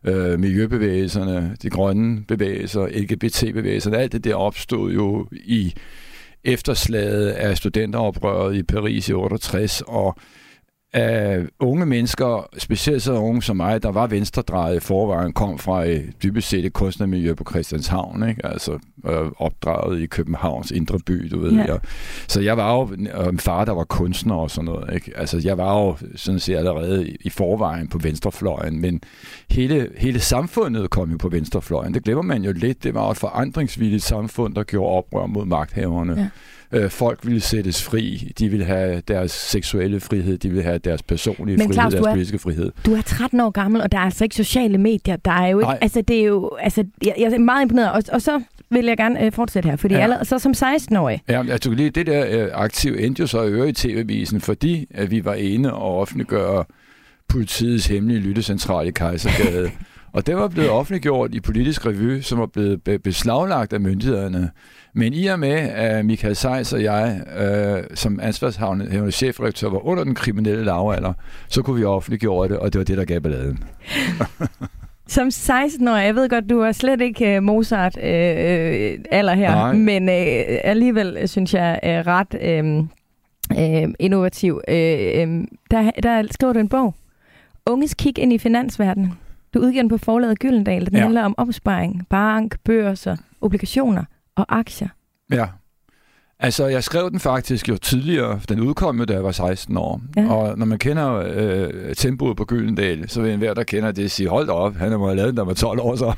øh, 0.03 0.39
miljøbevægelserne, 0.39 1.55
de 1.61 1.69
grønne 1.69 2.23
bevægelser, 2.27 2.87
LGBT-bevægelserne. 2.87 3.97
Alt 3.97 4.11
det 4.11 4.23
der 4.23 4.35
opstod 4.35 4.91
jo 4.91 5.27
i 5.31 5.73
efterslaget 6.43 7.29
af 7.29 7.57
studenteroprøret 7.57 8.55
i 8.55 8.63
Paris 8.63 9.09
i 9.09 9.13
68, 9.13 9.83
og 9.87 10.17
af 10.93 11.45
unge 11.59 11.85
mennesker, 11.85 12.49
specielt 12.57 13.01
så 13.01 13.13
unge 13.13 13.43
som 13.43 13.57
mig, 13.57 13.83
der 13.83 13.91
var 13.91 14.07
venstredrejet 14.07 14.75
i 14.75 14.79
forvejen, 14.79 15.33
kom 15.33 15.59
fra 15.59 15.85
et, 15.85 16.13
dybest 16.23 16.49
set 16.49 16.65
et 16.65 16.73
kunstnermiljø 16.73 17.33
på 17.33 17.43
Christianshavn, 17.49 18.29
ikke? 18.29 18.45
altså 18.45 18.79
øh, 19.05 19.31
opdraget 19.37 20.01
i 20.01 20.05
Københavns 20.05 20.71
indre 20.71 20.99
by, 20.99 21.27
du 21.31 21.39
ved. 21.39 21.51
Ja. 21.51 21.63
Jeg. 21.63 21.79
Så 22.27 22.41
jeg 22.41 22.57
var 22.57 22.73
jo 22.73 22.83
en 23.29 23.39
far, 23.39 23.65
der 23.65 23.71
var 23.71 23.83
kunstner 23.83 24.35
og 24.35 24.51
sådan 24.51 24.65
noget. 24.65 24.93
Ikke? 24.93 25.11
Altså 25.15 25.41
jeg 25.43 25.57
var 25.57 25.79
jo 25.79 25.97
sådan 26.15 26.39
set 26.39 26.55
allerede 26.55 27.09
i, 27.09 27.29
forvejen 27.29 27.87
på 27.87 27.97
venstrefløjen, 27.97 28.81
men 28.81 29.01
hele, 29.51 29.89
hele 29.97 30.19
samfundet 30.19 30.89
kom 30.89 31.11
jo 31.11 31.17
på 31.17 31.29
venstrefløjen. 31.29 31.93
Det 31.93 32.03
glemmer 32.03 32.23
man 32.23 32.43
jo 32.43 32.51
lidt. 32.51 32.83
Det 32.83 32.93
var 32.93 33.11
et 33.11 33.17
forandringsvilligt 33.17 34.03
samfund, 34.03 34.55
der 34.55 34.63
gjorde 34.63 34.97
oprør 34.97 35.25
mod 35.25 35.45
magthaverne. 35.45 36.21
Ja 36.21 36.27
øh, 36.73 36.89
folk 36.89 37.19
ville 37.23 37.41
sættes 37.41 37.83
fri, 37.83 38.31
de 38.39 38.49
ville 38.49 38.65
have 38.65 39.01
deres 39.07 39.31
seksuelle 39.31 39.99
frihed, 39.99 40.37
de 40.37 40.49
ville 40.49 40.63
have 40.63 40.77
deres 40.77 41.03
personlige 41.03 41.57
Men, 41.57 41.67
frihed, 41.67 41.73
Claus, 41.73 41.93
deres 41.93 42.05
er, 42.05 42.11
politiske 42.11 42.39
frihed. 42.39 42.71
Du 42.85 42.93
er 42.93 43.01
13 43.01 43.39
år 43.39 43.49
gammel, 43.49 43.81
og 43.81 43.91
der 43.91 43.97
er 43.97 44.01
altså 44.01 44.23
ikke 44.23 44.35
sociale 44.35 44.77
medier. 44.77 45.15
Der 45.15 45.31
er 45.31 45.47
jo 45.47 45.59
ikke, 45.59 45.83
altså 45.83 46.01
det 46.01 46.19
er 46.19 46.23
jo, 46.23 46.51
altså 46.59 46.83
jeg, 47.05 47.15
jeg 47.17 47.33
er 47.33 47.39
meget 47.39 47.61
imponeret, 47.61 47.91
og, 47.91 48.03
og 48.13 48.21
så 48.21 48.41
vil 48.69 48.85
jeg 48.85 48.97
gerne 48.97 49.25
øh, 49.25 49.31
fortsætte 49.31 49.69
her, 49.69 49.75
fordi 49.75 49.93
ja. 49.93 49.99
allerede, 49.99 50.25
så 50.25 50.39
som 50.39 50.51
16-årig. 50.51 51.21
Ja, 51.29 51.43
altså 51.51 51.71
lige 51.71 51.89
det 51.89 52.07
der 52.07 52.43
øh, 52.43 52.49
aktiv 52.53 52.95
endte 52.99 53.19
jo 53.19 53.27
så 53.27 53.39
at 53.39 53.51
øre 53.51 53.69
i 53.69 53.73
tv-visen, 53.73 54.41
fordi 54.41 54.87
at 54.91 55.11
vi 55.11 55.25
var 55.25 55.33
ene 55.33 55.73
og 55.73 55.99
offentliggøre 55.99 56.65
politiets 57.27 57.87
hemmelige 57.87 58.19
lyttecentral 58.19 58.87
i 58.87 58.91
Kejsergade. 58.91 59.71
og 60.13 60.27
det 60.27 60.35
var 60.35 60.47
blevet 60.47 60.69
offentliggjort 60.69 61.33
i 61.33 61.39
politisk 61.39 61.85
revy, 61.85 62.21
som 62.21 62.39
var 62.39 62.45
blevet 62.45 63.01
beslaglagt 63.03 63.73
af 63.73 63.79
myndighederne. 63.79 64.49
Men 64.95 65.13
i 65.13 65.25
og 65.25 65.39
med, 65.39 65.49
at 65.69 66.05
Michael 66.05 66.35
Seitz 66.35 66.73
og 66.73 66.83
jeg, 66.83 67.21
øh, 67.39 67.83
som 67.95 68.19
ansvarshavende 68.23 69.11
chefredaktør, 69.11 69.69
var 69.69 69.85
under 69.85 70.03
den 70.03 70.15
kriminelle 70.15 70.65
lavalder, 70.65 71.13
så 71.47 71.61
kunne 71.61 71.79
vi 71.79 71.85
offentliggjorde 71.85 72.53
det, 72.53 72.59
og 72.59 72.73
det 72.73 72.79
var 72.79 72.85
det, 72.85 72.97
der 72.97 73.05
gav 73.05 73.19
balladen. 73.19 73.63
Som 75.07 75.27
16-årig, 75.27 76.05
jeg 76.05 76.15
ved 76.15 76.29
godt, 76.29 76.49
du 76.49 76.59
er 76.59 76.71
slet 76.71 77.01
ikke 77.01 77.37
uh, 77.37 77.43
Mozart 77.43 77.97
uh, 77.97 78.03
alder 79.11 79.33
her, 79.33 79.55
Nej. 79.55 79.73
men 79.73 80.03
uh, 80.03 80.55
alligevel 80.63 81.27
synes 81.29 81.53
jeg 81.53 81.79
uh, 81.83 81.89
ret 81.89 82.33
uh, 82.33 82.87
uh, 83.57 83.93
innovativ. 83.99 84.53
Uh, 84.53 84.73
uh, 84.73 85.43
der, 85.71 85.91
der 86.03 86.27
skriver 86.31 86.53
du 86.53 86.59
en 86.59 86.69
bog, 86.69 86.95
Unges 87.65 87.93
kig 87.93 88.19
ind 88.19 88.33
i 88.33 88.37
finansverdenen. 88.37 89.13
Du 89.53 89.59
udgiver 89.59 89.81
den 89.81 89.89
på 89.89 89.97
forlaget 89.97 90.39
Gyldendal. 90.39 90.85
Den 90.85 90.95
ja. 90.95 91.01
handler 91.01 91.23
om 91.23 91.35
opsparing, 91.37 92.05
bank, 92.09 92.57
børser, 92.63 93.17
obligationer 93.41 94.03
og 94.35 94.45
aktier. 94.59 94.87
Ja. 95.31 95.47
Altså, 96.39 96.67
jeg 96.67 96.83
skrev 96.83 97.11
den 97.11 97.19
faktisk 97.19 97.69
jo 97.69 97.77
tidligere. 97.77 98.39
Den 98.49 98.59
udkom 98.59 98.99
jo, 98.99 99.05
da 99.05 99.13
jeg 99.13 99.23
var 99.23 99.31
16 99.31 99.77
år. 99.77 100.01
Ja. 100.15 100.33
Og 100.33 100.57
når 100.57 100.65
man 100.65 100.79
kender 100.79 101.23
øh, 101.35 101.95
tempoet 101.95 102.37
på 102.37 102.45
Gyldendal, 102.45 103.09
så 103.09 103.21
vil 103.21 103.31
enhver, 103.31 103.53
der 103.53 103.63
kender 103.63 103.91
det, 103.91 104.11
sige, 104.11 104.29
hold 104.29 104.47
da 104.47 104.51
op, 104.51 104.75
han 104.75 104.91
har 104.91 105.13
lavet 105.13 105.29
den, 105.29 105.37
der 105.37 105.43
var 105.43 105.53
12 105.53 105.79
år 105.79 105.95
så. 105.95 106.13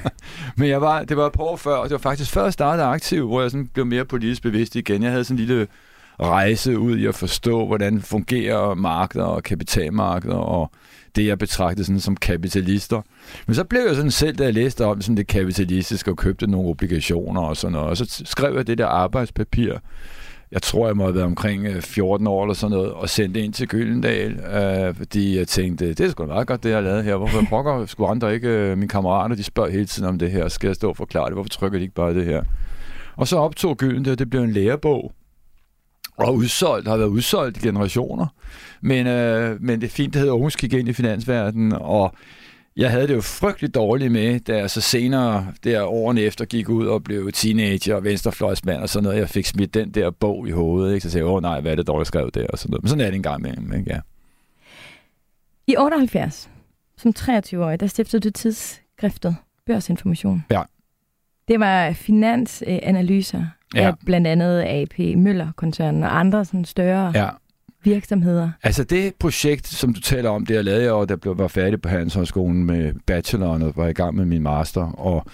Men 0.58 0.68
jeg 0.68 0.80
var, 0.80 1.02
det 1.04 1.16
var 1.16 1.26
et 1.26 1.32
par 1.32 1.44
år 1.44 1.56
før, 1.56 1.74
og 1.76 1.84
det 1.84 1.92
var 1.92 1.98
faktisk 1.98 2.30
før 2.30 2.42
jeg 2.42 2.52
startede 2.52 2.86
aktiv, 2.86 3.26
hvor 3.26 3.40
jeg 3.40 3.50
sådan 3.50 3.66
blev 3.66 3.86
mere 3.86 4.04
politisk 4.04 4.42
bevidst 4.42 4.76
igen. 4.76 5.02
Jeg 5.02 5.10
havde 5.10 5.24
sådan 5.24 5.40
en 5.40 5.46
lille 5.46 5.66
rejse 6.20 6.78
ud 6.78 6.96
i 6.96 7.06
at 7.06 7.14
forstå, 7.14 7.66
hvordan 7.66 8.02
fungerer 8.02 8.74
markeder 8.74 9.24
og 9.24 9.42
kapitalmarkeder 9.42 10.34
og 10.34 10.70
det, 11.16 11.26
jeg 11.26 11.38
betragtede 11.38 11.86
sådan 11.86 12.00
som 12.00 12.16
kapitalister. 12.16 13.02
Men 13.46 13.54
så 13.54 13.64
blev 13.64 13.80
jeg 13.86 13.96
sådan 13.96 14.10
selv, 14.10 14.36
da 14.36 14.44
jeg 14.44 14.54
læste 14.54 14.84
om 14.84 15.00
sådan 15.00 15.16
det 15.16 15.26
kapitalistiske 15.26 16.10
og 16.10 16.16
købte 16.16 16.46
nogle 16.46 16.68
obligationer 16.68 17.40
og 17.40 17.56
sådan 17.56 17.72
noget, 17.72 17.88
og 17.88 17.96
så 17.96 18.22
skrev 18.24 18.56
jeg 18.56 18.66
det 18.66 18.78
der 18.78 18.86
arbejdspapir, 18.86 19.74
jeg 20.52 20.62
tror, 20.62 20.86
jeg 20.86 20.96
må 20.96 21.04
have 21.04 21.14
været 21.14 21.26
omkring 21.26 21.66
øh, 21.66 21.82
14 21.82 22.26
år 22.26 22.42
eller 22.42 22.54
sådan 22.54 22.76
noget, 22.76 22.92
og 22.92 23.08
sendte 23.10 23.40
ind 23.40 23.52
til 23.52 23.68
Gyldendal, 23.68 24.32
øh, 24.32 24.94
fordi 24.94 25.38
jeg 25.38 25.48
tænkte, 25.48 25.88
det 25.88 26.00
er 26.00 26.10
sgu 26.10 26.26
meget 26.26 26.46
godt, 26.46 26.62
det 26.62 26.68
jeg 26.68 26.76
har 26.76 26.82
lavet 26.82 27.04
her. 27.04 27.16
Hvorfor 27.16 27.42
pokker 27.50 27.86
skulle 27.86 28.10
andre 28.10 28.34
ikke, 28.34 28.48
øh, 28.48 28.78
mine 28.78 28.88
kammerater, 28.88 29.36
de 29.36 29.42
spørger 29.42 29.70
hele 29.70 29.86
tiden 29.86 30.08
om 30.08 30.18
det 30.18 30.30
her, 30.30 30.48
skal 30.48 30.66
jeg 30.66 30.76
stå 30.76 30.88
og 30.88 30.96
forklare 30.96 31.26
det, 31.26 31.34
hvorfor 31.34 31.48
trykker 31.48 31.78
de 31.78 31.82
ikke 31.82 31.94
bare 31.94 32.14
det 32.14 32.24
her? 32.24 32.42
Og 33.16 33.28
så 33.28 33.36
optog 33.36 33.76
Gyldendal, 33.76 34.18
det 34.18 34.30
blev 34.30 34.42
en 34.42 34.52
lærebog, 34.52 35.12
og 36.16 36.34
udsolgt, 36.34 36.88
har 36.88 36.96
været 36.96 37.08
udsolgt 37.08 37.56
i 37.56 37.60
generationer. 37.60 38.26
Men, 38.80 39.06
øh, 39.06 39.62
men 39.62 39.80
det 39.80 39.86
er 39.86 39.90
fint, 39.90 40.14
det 40.14 40.20
hedder 40.20 40.34
Aarhus 40.34 40.56
kigge 40.56 40.78
ind 40.78 40.88
i 40.88 40.92
finansverdenen, 40.92 41.72
og 41.72 42.14
jeg 42.76 42.90
havde 42.90 43.08
det 43.08 43.14
jo 43.14 43.20
frygteligt 43.20 43.74
dårligt 43.74 44.12
med, 44.12 44.40
da 44.40 44.56
jeg 44.56 44.70
så 44.70 44.80
senere, 44.80 45.46
der 45.64 45.84
årene 45.84 46.20
efter, 46.20 46.44
gik 46.44 46.68
ud 46.68 46.86
og 46.86 47.04
blev 47.04 47.32
teenager 47.32 47.94
og 47.94 48.04
venstrefløjsmand 48.04 48.82
og 48.82 48.88
sådan 48.88 49.04
noget. 49.04 49.18
Jeg 49.18 49.28
fik 49.28 49.46
smidt 49.46 49.74
den 49.74 49.90
der 49.90 50.10
bog 50.10 50.48
i 50.48 50.50
hovedet, 50.50 50.94
ikke? 50.94 51.02
så 51.02 51.10
sagde 51.10 51.26
jeg, 51.26 51.34
åh 51.34 51.42
nej, 51.42 51.60
hvad 51.60 51.72
er 51.72 51.76
det 51.76 51.86
dårligt 51.86 52.06
skrevet 52.06 52.34
der? 52.34 52.46
Og 52.46 52.58
sådan 52.58 52.70
noget. 52.70 52.82
Men 52.82 52.88
sådan 52.88 53.00
er 53.00 53.06
det 53.06 53.16
en 53.16 53.22
gang 53.22 53.42
med, 53.42 53.78
ikke? 53.78 53.90
Ja. 53.90 54.00
I 55.66 55.76
78, 55.76 56.50
som 56.96 57.12
23-årig, 57.18 57.80
der 57.80 57.86
stiftede 57.86 58.20
du 58.20 58.30
tidsskriftet 58.30 59.36
Børsinformation. 59.66 60.44
Ja. 60.50 60.62
Det 61.48 61.60
var 61.60 61.92
finansanalyser 61.92 63.44
ja. 63.74 63.86
af 63.86 63.94
blandt 64.06 64.26
andet 64.26 64.62
AP 64.62 64.98
Møller-koncernen 65.16 66.02
og 66.02 66.18
andre 66.18 66.44
sådan 66.44 66.64
større 66.64 67.12
ja. 67.14 67.28
virksomheder. 67.84 68.50
Altså 68.62 68.84
det 68.84 69.14
projekt, 69.18 69.66
som 69.66 69.94
du 69.94 70.00
taler 70.00 70.30
om, 70.30 70.46
det 70.46 70.54
jeg 70.54 70.64
lavede 70.64 70.82
jeg, 70.82 70.92
og 70.92 71.08
der 71.08 71.16
blev, 71.16 71.38
var 71.38 71.48
færdig 71.48 71.80
på 71.82 71.88
Handelshøjskolen 71.88 72.64
med 72.64 72.92
bacheloren 73.06 73.62
og 73.62 73.72
var 73.76 73.88
i 73.88 73.92
gang 73.92 74.16
med 74.16 74.24
min 74.24 74.42
master, 74.42 74.82
og 74.82 75.26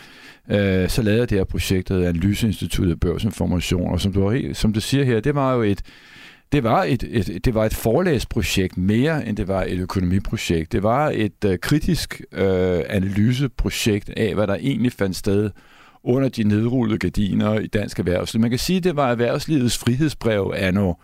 øh, 0.51 0.89
så 0.89 1.03
lavede 1.03 1.21
jeg 1.21 1.31
det 1.31 1.39
her 1.39 1.45
projekt, 1.45 1.91
Analyseinstituttet 1.91 3.01
Børsinformation, 3.01 3.93
og 3.93 4.01
som 4.01 4.13
du, 4.13 4.31
helt, 4.31 4.57
som 4.57 4.73
du 4.73 4.81
siger 4.81 5.05
her, 5.05 5.21
det 5.21 5.35
var 5.35 5.55
jo 5.55 5.63
et, 5.63 5.83
det 6.53 6.65
var 6.65 6.85
et, 6.85 7.05
et, 7.09 7.45
det 7.45 7.55
var 7.55 7.65
et 7.65 7.75
forlæsprojekt 7.75 8.79
mere, 8.79 9.27
end 9.29 9.37
det 9.37 9.49
var 9.49 9.63
et 9.63 9.79
økonomiprojekt. 9.79 10.73
Det 10.73 10.83
var 10.83 11.13
et 11.15 11.45
uh, 11.47 11.55
kritisk 11.63 12.23
uh, 12.33 12.41
analyseprojekt 12.89 14.11
af, 14.17 14.35
hvad 14.35 14.47
der 14.47 14.55
egentlig 14.55 14.93
fandt 14.93 15.17
sted 15.17 15.51
under 16.05 16.29
de 16.29 16.43
nedrullede 16.43 16.99
gardiner 16.99 17.59
i 17.59 17.67
dansk 17.67 17.99
erhvervsliv. 17.99 18.41
Man 18.41 18.51
kan 18.51 18.59
sige, 18.59 18.77
at 18.77 18.85
det 18.85 18.97
var 18.97 19.11
erhvervslivets 19.11 19.79
frihedsbrev 19.79 20.53
anno 20.57 20.95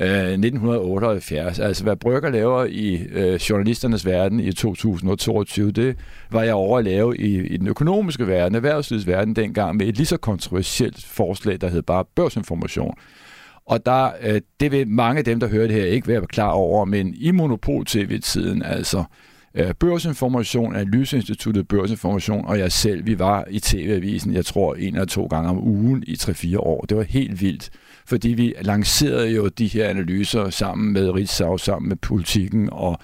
øh, 0.00 0.08
1978. 0.08 1.58
Altså, 1.58 1.82
hvad 1.82 1.96
Brygger 1.96 2.30
laver 2.30 2.64
i 2.64 2.94
øh, 2.94 3.34
journalisternes 3.34 4.06
verden 4.06 4.40
i 4.40 4.52
2022, 4.52 5.72
det 5.72 5.96
var 6.30 6.42
jeg 6.42 6.54
over 6.54 6.78
at 6.78 6.84
lave 6.84 7.18
i, 7.18 7.46
i 7.46 7.56
den 7.56 7.68
økonomiske 7.68 8.26
verden, 8.26 8.54
erhvervslivets 8.54 9.06
verden 9.06 9.36
dengang, 9.36 9.76
med 9.76 9.86
et 9.86 9.96
lige 9.96 10.06
så 10.06 10.16
kontroversielt 10.16 11.04
forslag, 11.04 11.60
der 11.60 11.68
hed 11.68 11.82
bare 11.82 12.04
børsinformation. 12.14 12.94
Og 13.66 13.86
der, 13.86 14.10
øh, 14.22 14.40
det 14.60 14.72
vil 14.72 14.88
mange 14.88 15.18
af 15.18 15.24
dem, 15.24 15.40
der 15.40 15.48
hører 15.48 15.66
det 15.66 15.76
her, 15.76 15.84
ikke 15.84 16.08
være 16.08 16.26
klar 16.26 16.50
over, 16.50 16.84
men 16.84 17.14
i 17.14 17.30
Monopol-TV-tiden, 17.30 18.62
altså 18.62 19.04
øh, 19.54 19.74
Børsinformation, 19.74 20.76
Analyseinstituttet 20.76 21.68
Børsinformation 21.68 22.44
og 22.44 22.58
jeg 22.58 22.72
selv, 22.72 23.06
vi 23.06 23.18
var 23.18 23.44
i 23.50 23.60
TV-avisen, 23.60 24.34
jeg 24.34 24.44
tror, 24.44 24.74
en 24.74 24.94
eller 24.94 25.04
to 25.04 25.26
gange 25.26 25.50
om 25.50 25.58
ugen 25.58 26.04
i 26.06 26.14
3-4 26.14 26.58
år. 26.58 26.80
Det 26.80 26.96
var 26.96 27.02
helt 27.02 27.40
vildt, 27.40 27.70
fordi 28.06 28.28
vi 28.28 28.54
lancerede 28.60 29.30
jo 29.30 29.48
de 29.48 29.66
her 29.66 29.88
analyser 29.88 30.50
sammen 30.50 30.92
med 30.92 31.10
Ritzau, 31.10 31.58
sammen 31.58 31.88
med 31.88 31.96
politikken 31.96 32.68
og 32.72 32.98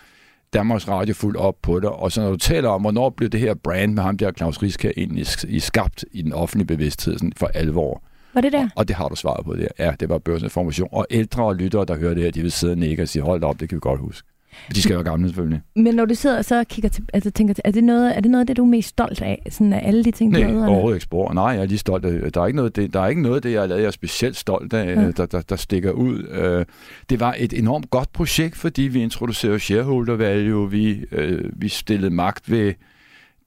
Danmarks 0.52 0.88
Radio 0.88 1.14
fuldt 1.14 1.36
op 1.36 1.56
på 1.62 1.80
det. 1.80 1.88
Og 1.88 2.12
så 2.12 2.20
når 2.20 2.30
du 2.30 2.36
taler 2.36 2.68
om, 2.68 2.80
hvornår 2.80 3.10
blev 3.10 3.28
det 3.28 3.40
her 3.40 3.54
brand 3.54 3.94
med 3.94 4.02
ham 4.02 4.16
der 4.16 4.32
Claus 4.32 4.62
Risk 4.62 4.84
egentlig 4.84 5.26
i 5.48 5.60
skabt 5.60 6.04
i 6.12 6.22
den 6.22 6.32
offentlige 6.32 6.66
bevidsthed 6.66 7.18
sådan 7.18 7.32
for 7.36 7.46
alvor, 7.46 8.02
var 8.34 8.40
det 8.40 8.52
der? 8.52 8.62
Og, 8.62 8.70
og 8.76 8.88
det 8.88 8.96
har 8.96 9.08
du 9.08 9.16
svaret 9.16 9.44
på 9.44 9.56
der. 9.56 9.68
Ja, 9.78 9.92
det 10.00 10.08
var 10.08 10.18
børsinformation. 10.18 10.88
Og 10.92 11.06
ældre 11.10 11.44
og 11.44 11.56
lyttere, 11.56 11.84
der 11.84 11.96
hører 11.96 12.14
det 12.14 12.22
her, 12.22 12.30
de 12.30 12.42
vil 12.42 12.52
sidde 12.52 12.72
og 12.72 12.78
nikke 12.78 13.02
og 13.02 13.08
sige, 13.08 13.22
hold 13.22 13.42
op, 13.42 13.60
det 13.60 13.68
kan 13.68 13.76
vi 13.76 13.80
godt 13.80 14.00
huske. 14.00 14.28
De 14.74 14.82
skal 14.82 14.94
være 14.94 15.04
gamle 15.04 15.28
selvfølgelig. 15.28 15.60
Men 15.76 15.94
når 15.94 16.04
du 16.04 16.14
sidder 16.14 16.38
og 16.38 16.44
så 16.44 16.64
kigger 16.64 16.88
til, 16.88 17.04
altså 17.12 17.30
tænker, 17.30 17.54
er 17.64 17.70
det 17.70 17.84
noget, 17.84 18.16
er 18.16 18.20
det 18.20 18.30
noget 18.30 18.42
af 18.42 18.46
det, 18.46 18.56
du 18.56 18.62
er 18.62 18.68
mest 18.68 18.88
stolt 18.88 19.22
af? 19.22 19.42
Sådan 19.50 19.72
af 19.72 19.88
alle 19.88 20.04
de 20.04 20.10
ting, 20.10 20.34
du 20.34 20.40
Nej, 20.40 20.68
overhovedet 20.68 20.96
ikke 20.96 21.04
spor. 21.04 21.32
Nej, 21.32 21.44
jeg 21.44 21.60
er 21.60 21.66
lige 21.66 21.78
stolt 21.78 22.04
af 22.04 22.32
Der 22.32 22.40
er 22.40 22.46
ikke 22.46 22.56
noget, 22.56 22.76
det, 22.76 22.94
der 22.94 23.00
er 23.00 23.08
ikke 23.08 23.22
noget 23.22 23.42
det, 23.42 23.52
jeg 23.52 23.60
har 23.60 23.66
lavet, 23.66 23.80
jeg 23.80 23.86
er 23.86 23.90
specielt 23.90 24.36
stolt 24.36 24.72
af, 24.72 24.96
ja. 24.96 25.10
der, 25.10 25.26
der, 25.26 25.40
der, 25.40 25.56
stikker 25.56 25.90
ud. 25.90 26.22
Øh, 26.30 26.64
det 27.10 27.20
var 27.20 27.34
et 27.38 27.52
enormt 27.52 27.90
godt 27.90 28.12
projekt, 28.12 28.56
fordi 28.56 28.82
vi 28.82 29.02
introducerede 29.02 29.60
shareholder 29.60 30.16
value, 30.16 30.70
vi, 30.70 31.04
øh, 31.12 31.50
vi 31.56 31.68
stillede 31.68 32.10
magt 32.10 32.50
ved 32.50 32.74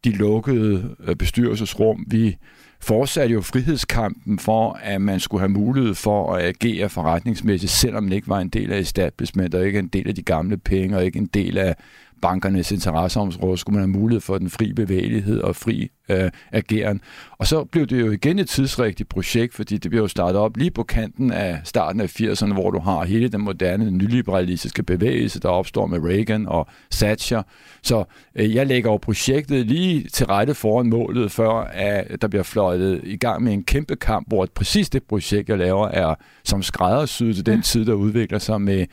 de 0.04 0.12
lukkede 0.12 0.96
øh, 1.08 1.16
bestyrelsesrum, 1.16 2.06
vi 2.08 2.38
fortsatte 2.82 3.34
jo 3.34 3.42
frihedskampen 3.42 4.40
for, 4.40 4.80
at 4.84 5.02
man 5.02 5.20
skulle 5.20 5.42
have 5.42 5.50
mulighed 5.50 5.96
for 5.96 6.36
at 6.36 6.46
agere 6.46 6.90
forretningsmæssigt, 6.90 7.72
selvom 7.72 8.04
man 8.04 8.14
ikke 8.14 8.28
var 8.28 8.40
en 8.40 8.50
del 8.50 8.72
af 8.74 8.80
establishment, 8.80 9.56
og 9.56 9.66
ikke 9.66 9.80
en 9.80 9.88
del 9.88 10.08
af 10.08 10.16
de 10.16 10.22
gamle 10.22 10.58
penge, 10.58 10.98
og 10.98 11.06
ikke 11.06 11.20
en 11.20 11.30
del 11.34 11.58
af 11.58 11.76
bankernes 12.22 12.72
interesseområde, 12.72 13.58
skulle 13.58 13.80
man 13.80 13.90
have 13.90 14.00
mulighed 14.00 14.22
for 14.22 14.38
den 14.38 14.50
fri 14.50 14.74
bevægelighed 14.74 15.42
og 15.42 15.56
fri 15.56 15.92
øh, 16.10 16.32
ageren. 16.52 17.02
Og 17.38 17.48
så 17.48 17.64
blev 17.64 17.88
det 17.88 18.02
jo 18.02 18.12
igen 18.12 18.40
et 18.40 18.50
tidsrigtigt 18.50 19.10
projekt, 19.10 19.54
fordi 19.54 19.78
det 19.78 19.92
blev 19.92 20.02
jo 20.02 20.08
startet 20.08 20.42
op 20.42 20.58
lige 20.58 20.72
på 20.72 20.84
kanten 20.84 21.32
af 21.32 21.62
starten 21.64 22.02
af 22.02 22.22
80'erne, 22.22 22.54
hvor 22.54 22.72
du 22.72 22.80
har 22.80 23.06
hele 23.06 23.28
den 23.28 23.42
moderne 23.42 23.92
nyliberalistiske 23.92 24.84
bevægelse, 24.84 25.40
der 25.40 25.50
opstår 25.50 25.86
med 25.86 26.00
Reagan 26.00 26.48
og 26.48 26.68
Thatcher. 26.92 27.44
Så 27.84 28.04
øh, 28.36 28.56
jeg 28.56 28.68
lægger 28.68 28.92
jo 28.92 28.98
projektet 28.98 29.66
lige 29.66 30.10
til 30.10 30.26
rette 30.26 30.54
foran 30.54 30.90
målet, 30.90 31.32
før 31.32 31.52
at 31.74 32.22
der 32.22 32.28
bliver 32.28 32.44
fløjtet 32.44 33.02
i 33.04 33.18
gang 33.18 33.44
med 33.44 33.54
en 33.54 33.64
kæmpe 33.64 33.96
kamp, 33.96 34.28
hvor 34.28 34.48
præcis 34.56 34.90
det 34.90 35.04
projekt, 35.04 35.50
jeg 35.50 35.58
laver, 35.58 35.88
er 35.88 36.16
som 36.44 36.64
skræddersyet 36.64 37.36
til 37.36 37.46
den 37.46 37.62
tid, 37.62 37.86
der 37.86 37.94
udvikler 37.94 38.40
sig 38.40 38.62
med 38.62 38.86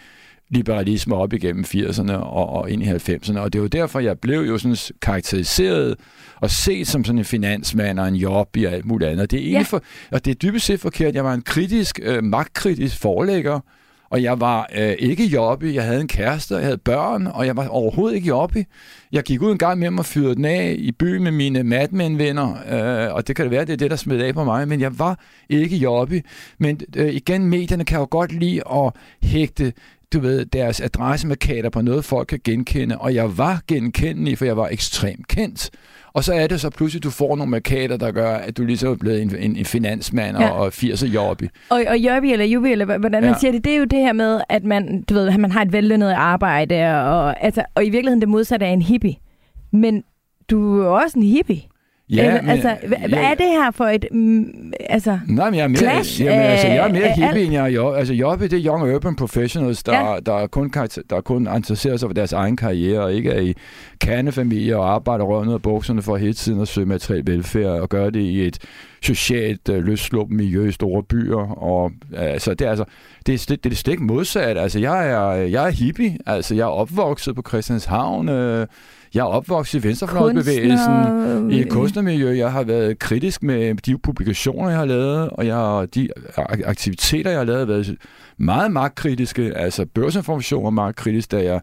liberalisme 0.50 1.14
op 1.14 1.32
igennem 1.32 1.64
80'erne 1.64 2.12
og, 2.12 2.48
og 2.48 2.70
ind 2.70 2.82
i 2.82 2.86
90'erne. 2.86 3.38
Og 3.38 3.52
det 3.52 3.58
er 3.58 3.62
jo 3.62 3.68
derfor, 3.68 4.00
jeg 4.00 4.18
blev 4.18 4.40
jo 4.40 4.58
sådan 4.58 4.76
karakteriseret 5.02 5.96
og 6.36 6.50
set 6.50 6.88
som 6.88 7.04
sådan 7.04 7.18
en 7.18 7.24
finansmand 7.24 8.00
og 8.00 8.08
en 8.08 8.14
job 8.14 8.56
i 8.56 8.64
alt 8.64 8.84
muligt 8.84 9.10
andet. 9.10 9.30
Det 9.30 9.48
er, 9.48 9.50
ja. 9.50 9.62
for, 9.62 9.82
og 10.12 10.24
det 10.24 10.30
er 10.30 10.34
dybest 10.34 10.66
set 10.66 10.80
forkert. 10.80 11.14
Jeg 11.14 11.24
var 11.24 11.34
en 11.34 11.42
kritisk, 11.42 12.00
øh, 12.02 12.24
magtkritisk 12.24 12.98
forlægger, 13.00 13.60
og 14.10 14.22
jeg 14.22 14.40
var 14.40 14.68
øh, 14.78 14.94
ikke 14.98 15.24
jobbig. 15.24 15.74
Jeg 15.74 15.84
havde 15.84 16.00
en 16.00 16.08
kæreste, 16.08 16.52
og 16.52 16.58
jeg 16.58 16.66
havde 16.66 16.78
børn, 16.78 17.26
og 17.26 17.46
jeg 17.46 17.56
var 17.56 17.68
overhovedet 17.68 18.16
ikke 18.16 18.28
jobbig. 18.28 18.66
Jeg 19.12 19.22
gik 19.22 19.42
ud 19.42 19.52
en 19.52 19.58
gang 19.58 19.78
med 19.78 19.90
mig 19.90 19.98
og 19.98 20.06
fyrede 20.06 20.34
den 20.34 20.44
af 20.44 20.74
i 20.78 20.92
by 20.92 21.16
med 21.16 21.30
mine 21.30 21.62
madmændvenner, 21.62 22.54
øh, 23.08 23.14
og 23.14 23.28
det 23.28 23.36
kan 23.36 23.44
det 23.44 23.52
være, 23.52 23.64
det 23.64 23.72
er 23.72 23.76
det, 23.76 23.90
der 23.90 23.96
smed 23.96 24.20
af 24.20 24.34
på 24.34 24.44
mig, 24.44 24.68
men 24.68 24.80
jeg 24.80 24.98
var 24.98 25.18
ikke 25.48 25.76
jobbig. 25.76 26.22
Men 26.58 26.80
øh, 26.96 27.14
igen, 27.14 27.46
medierne 27.46 27.84
kan 27.84 27.98
jo 27.98 28.06
godt 28.10 28.32
lide 28.32 28.62
at 28.72 28.92
hægte 29.22 29.72
du 30.12 30.20
ved, 30.20 30.46
deres 30.46 30.80
adressemarkader 30.80 31.70
på 31.70 31.82
noget, 31.82 32.04
folk 32.04 32.26
kan 32.28 32.40
genkende, 32.44 32.98
og 32.98 33.14
jeg 33.14 33.38
var 33.38 33.62
genkendelig, 33.68 34.38
for 34.38 34.44
jeg 34.44 34.56
var 34.56 34.68
ekstremt 34.68 35.28
kendt. 35.28 35.70
Og 36.12 36.24
så 36.24 36.34
er 36.34 36.46
det 36.46 36.60
så 36.60 36.70
pludselig, 36.70 37.02
du 37.02 37.10
får 37.10 37.36
nogle 37.36 37.50
markader, 37.50 37.96
der 37.96 38.12
gør, 38.12 38.34
at 38.34 38.56
du 38.56 38.64
ligesom 38.64 38.92
er 38.92 38.96
blevet 38.96 39.22
en, 39.22 39.36
en, 39.36 39.56
en 39.56 39.64
finansmand 39.64 40.38
ja. 40.38 40.50
og 40.50 40.66
80'er 40.66 41.06
jobby. 41.06 41.44
Og, 41.70 41.84
og 41.88 41.98
jobby 41.98 42.26
eller 42.26 42.44
jubi, 42.44 42.72
eller 42.72 42.98
hvordan 42.98 43.24
ja. 43.24 43.30
man 43.30 43.40
siger 43.40 43.52
det, 43.52 43.64
det 43.64 43.72
er 43.72 43.76
jo 43.76 43.84
det 43.84 43.98
her 43.98 44.12
med, 44.12 44.40
at 44.48 44.64
man, 44.64 45.04
du 45.08 45.14
ved, 45.14 45.38
man 45.38 45.52
har 45.52 45.62
et 45.62 45.72
vellønnet 45.72 46.10
arbejde, 46.10 46.74
og, 47.02 47.44
altså, 47.44 47.64
og 47.74 47.86
i 47.86 47.90
virkeligheden 47.90 48.20
det 48.20 48.28
modsatte 48.28 48.66
af 48.66 48.70
en 48.70 48.82
hippie. 48.82 49.14
Men 49.72 50.04
du 50.50 50.80
er 50.80 50.86
også 50.86 51.18
en 51.18 51.24
hippie. 51.24 51.62
Ja, 52.10 52.26
Eller, 52.26 52.42
men, 52.42 52.50
altså, 52.50 52.76
hvad, 52.86 52.98
ja, 52.98 53.08
hvad 53.08 53.18
er 53.18 53.34
det 53.34 53.46
her 53.46 53.70
for 53.70 53.84
et 53.84 54.06
mm, 54.12 54.72
altså, 54.80 55.18
Nej, 55.26 55.50
men 55.50 55.58
jeg 55.58 55.64
er 55.64 55.68
mere, 55.68 55.78
clash 55.78 56.22
jamen, 56.22 56.40
altså, 56.40 56.66
jeg 56.66 56.88
er 56.88 56.92
mere 56.92 57.12
hippie, 57.12 57.44
end 57.44 57.52
jeg 57.52 57.64
er 57.64 57.66
job. 57.66 57.96
Altså, 57.96 58.14
job 58.14 58.40
det 58.40 58.52
er 58.52 58.66
young 58.66 58.94
urban 58.94 59.16
professionals, 59.16 59.82
der, 59.82 60.12
ja. 60.12 60.16
der, 60.26 60.46
kun, 60.46 60.72
der 61.10 61.20
kun 61.20 61.48
interesserer 61.56 61.96
sig 61.96 62.08
for 62.08 62.14
deres 62.14 62.32
egen 62.32 62.56
karriere, 62.56 63.00
og 63.00 63.12
ikke 63.12 63.30
er 63.30 63.40
i 63.40 63.54
kernefamilie 64.00 64.76
og 64.76 64.94
arbejder 64.94 65.24
røven 65.24 65.48
ud 65.48 65.54
af 65.54 65.62
bukserne 65.62 66.02
for 66.02 66.16
hele 66.16 66.34
tiden 66.34 66.60
at 66.60 66.68
søge 66.68 66.86
materiel 66.86 67.26
velfærd, 67.26 67.80
og 67.80 67.88
gøre 67.88 68.10
det 68.10 68.20
i 68.20 68.46
et 68.46 68.58
socialt 69.02 69.68
øh, 69.68 69.84
løssluppt 69.84 70.32
miljø 70.32 70.68
i 70.68 70.72
store 70.72 71.02
byer. 71.02 71.62
Og, 71.62 71.92
altså, 72.16 72.54
det, 72.54 72.66
er, 72.66 72.70
altså, 72.70 72.84
det, 73.26 73.34
er, 73.34 73.46
det, 73.48 73.64
det 73.64 73.72
er 73.72 73.76
stik 73.76 74.00
modsat. 74.00 74.58
Altså, 74.58 74.78
jeg 74.78 75.10
er, 75.10 75.32
jeg 75.32 75.66
er 75.66 75.70
hippie. 75.70 76.18
Altså, 76.26 76.54
jeg 76.54 76.62
er 76.62 76.66
opvokset 76.66 77.34
på 77.34 77.42
Christianshavn, 77.48 78.28
øh, 78.28 78.66
jeg 79.14 79.20
er 79.20 79.24
opvokset 79.24 79.84
i 79.84 79.88
venstrefløjsbevægelsen, 79.88 81.04
Kunstner... 81.04 81.48
i 81.50 81.60
et 81.60 81.70
kunstnermiljø. 81.70 82.30
Jeg 82.30 82.52
har 82.52 82.62
været 82.62 82.98
kritisk 82.98 83.42
med 83.42 83.74
de 83.74 83.98
publikationer, 83.98 84.68
jeg 84.68 84.78
har 84.78 84.84
lavet, 84.84 85.30
og 85.30 85.46
jeg, 85.46 85.86
de 85.94 86.08
aktiviteter, 86.64 87.30
jeg 87.30 87.40
har 87.40 87.44
lavet, 87.44 87.58
har 87.58 87.66
været 87.66 87.96
meget 88.38 88.72
magtkritiske. 88.72 89.52
Altså 89.56 89.86
børsinformation 89.94 90.64
var 90.64 90.70
magtkritisk, 90.70 91.30
da 91.30 91.44
jeg 91.44 91.60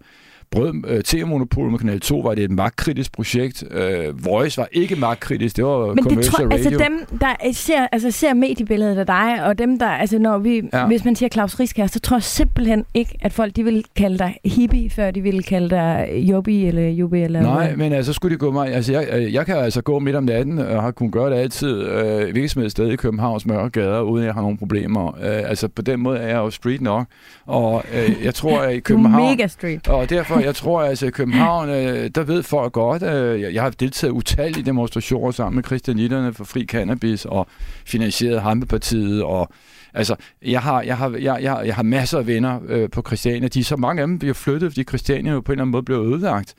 brød 0.52 0.74
øh, 0.88 1.02
TV-monopol 1.04 1.72
med 1.72 1.80
Kanal 1.80 2.00
2, 2.00 2.18
var 2.20 2.36
det 2.36 2.44
et 2.44 2.52
magtkritisk 2.52 3.12
projekt. 3.12 3.64
Øh, 3.72 4.26
Voice 4.26 4.58
var 4.58 4.68
ikke 4.72 4.96
magtkritisk, 4.96 5.56
det 5.58 5.66
var 5.66 5.94
Men 5.94 6.04
det 6.04 6.26
tror, 6.26 6.44
radio. 6.44 6.52
altså 6.52 6.70
dem, 6.70 7.20
der 7.22 7.52
ser, 7.54 7.88
altså 7.92 8.12
ser 8.12 8.34
mediebilledet 8.34 8.98
af 8.98 9.06
dig, 9.06 9.44
og 9.46 9.58
dem, 9.58 9.80
der, 9.80 9.88
altså 9.88 10.20
når 10.20 10.38
vi, 10.38 10.62
ja. 10.74 10.88
hvis 10.88 11.06
man 11.06 11.16
siger 11.16 11.30
Claus 11.30 11.60
Risk 11.60 11.78
her, 11.78 11.88
så 11.88 12.00
tror 12.00 12.18
jeg 12.18 12.24
simpelthen 12.24 12.86
ikke, 12.94 13.18
at 13.22 13.34
folk, 13.34 13.56
de 13.56 13.64
vil 13.64 13.86
kalde 13.96 14.18
dig 14.18 14.38
hippie, 14.46 14.90
før 14.90 15.12
de 15.12 15.22
vil 15.22 15.44
kalde 15.44 15.70
dig 15.70 16.10
jobby 16.14 16.50
eller 16.50 16.90
jubbi 16.90 17.22
eller 17.22 17.42
Nej, 17.42 17.68
hvad. 17.68 17.78
men 17.78 17.94
altså, 17.94 18.14
så 18.14 18.16
skulle 18.16 18.34
de 18.34 18.40
gå 18.40 18.52
mig, 18.52 18.74
altså 18.74 18.92
jeg, 18.92 19.08
øh, 19.14 19.34
jeg 19.34 19.46
kan 19.46 19.56
altså 19.58 19.82
gå 19.82 20.00
midt 20.00 20.16
om 20.16 20.24
natten, 20.24 20.60
og 20.60 20.82
har 20.82 20.92
kunnet 20.92 21.14
gøre 21.14 21.30
det 21.30 21.36
altid, 21.36 21.82
øh, 21.84 22.32
hvilket 22.32 22.52
som 22.52 22.70
sted 22.70 22.92
i 22.92 22.96
Københavns 22.96 23.46
mørke 23.46 23.70
gader, 23.70 24.02
uden 24.02 24.24
at 24.24 24.26
jeg 24.26 24.34
har 24.34 24.42
nogen 24.42 24.58
problemer. 24.58 25.08
Øh, 25.08 25.50
altså 25.50 25.68
på 25.68 25.82
den 25.82 26.00
måde 26.00 26.18
er 26.20 26.28
jeg 26.28 26.38
jo 26.38 26.50
street 26.50 26.82
nok, 26.82 27.06
og 27.46 27.84
øh, 27.94 28.26
jeg 28.26 28.36
tror, 28.36 28.60
at 28.60 28.76
i 28.76 28.80
København... 28.80 29.16
Du 29.26 29.28
er 29.28 29.32
mega 29.32 29.48
street. 29.48 29.88
Og 29.88 30.10
derfor, 30.10 30.35
jeg 30.40 30.56
tror, 30.56 30.82
altså 30.82 31.06
i 31.06 31.10
København, 31.10 31.70
øh, 31.70 32.10
der 32.16 32.24
ved 32.24 32.44
folk 32.44 32.74
godt, 32.74 33.04
øh, 33.04 33.42
jeg, 33.42 33.54
jeg 33.54 33.64
har 33.64 33.70
deltaget 33.70 34.12
utallige 34.12 34.66
demonstrationer 34.66 35.32
sammen 35.32 35.56
med 35.56 35.64
kristianitterne 35.64 36.34
for 36.34 36.44
fri 36.44 36.66
cannabis 36.66 37.26
og 37.26 37.48
finansieret 37.86 38.42
Hampepartiet 38.42 39.24
og 39.24 39.50
Altså, 39.96 40.16
jeg 40.42 40.62
har, 40.62 40.82
jeg 40.82 40.98
har, 40.98 41.10
jeg, 41.10 41.40
jeg, 41.42 41.62
jeg 41.66 41.76
har 41.76 41.84
masser 41.84 42.18
af 42.18 42.28
venner 42.28 42.60
øh, 42.68 42.90
på 42.90 43.02
Christiania. 43.08 43.48
De, 43.48 43.64
så 43.64 43.76
mange 43.76 44.02
af 44.02 44.08
dem 44.08 44.20
bliver 44.20 44.34
flyttet, 44.34 44.72
fordi 44.72 44.84
Christiania 44.84 45.32
jo 45.32 45.42
på 45.42 45.52
en 45.52 45.54
eller 45.54 45.64
anden 45.64 45.72
måde 45.72 45.84
blev 45.84 45.98
ødelagt 45.98 46.56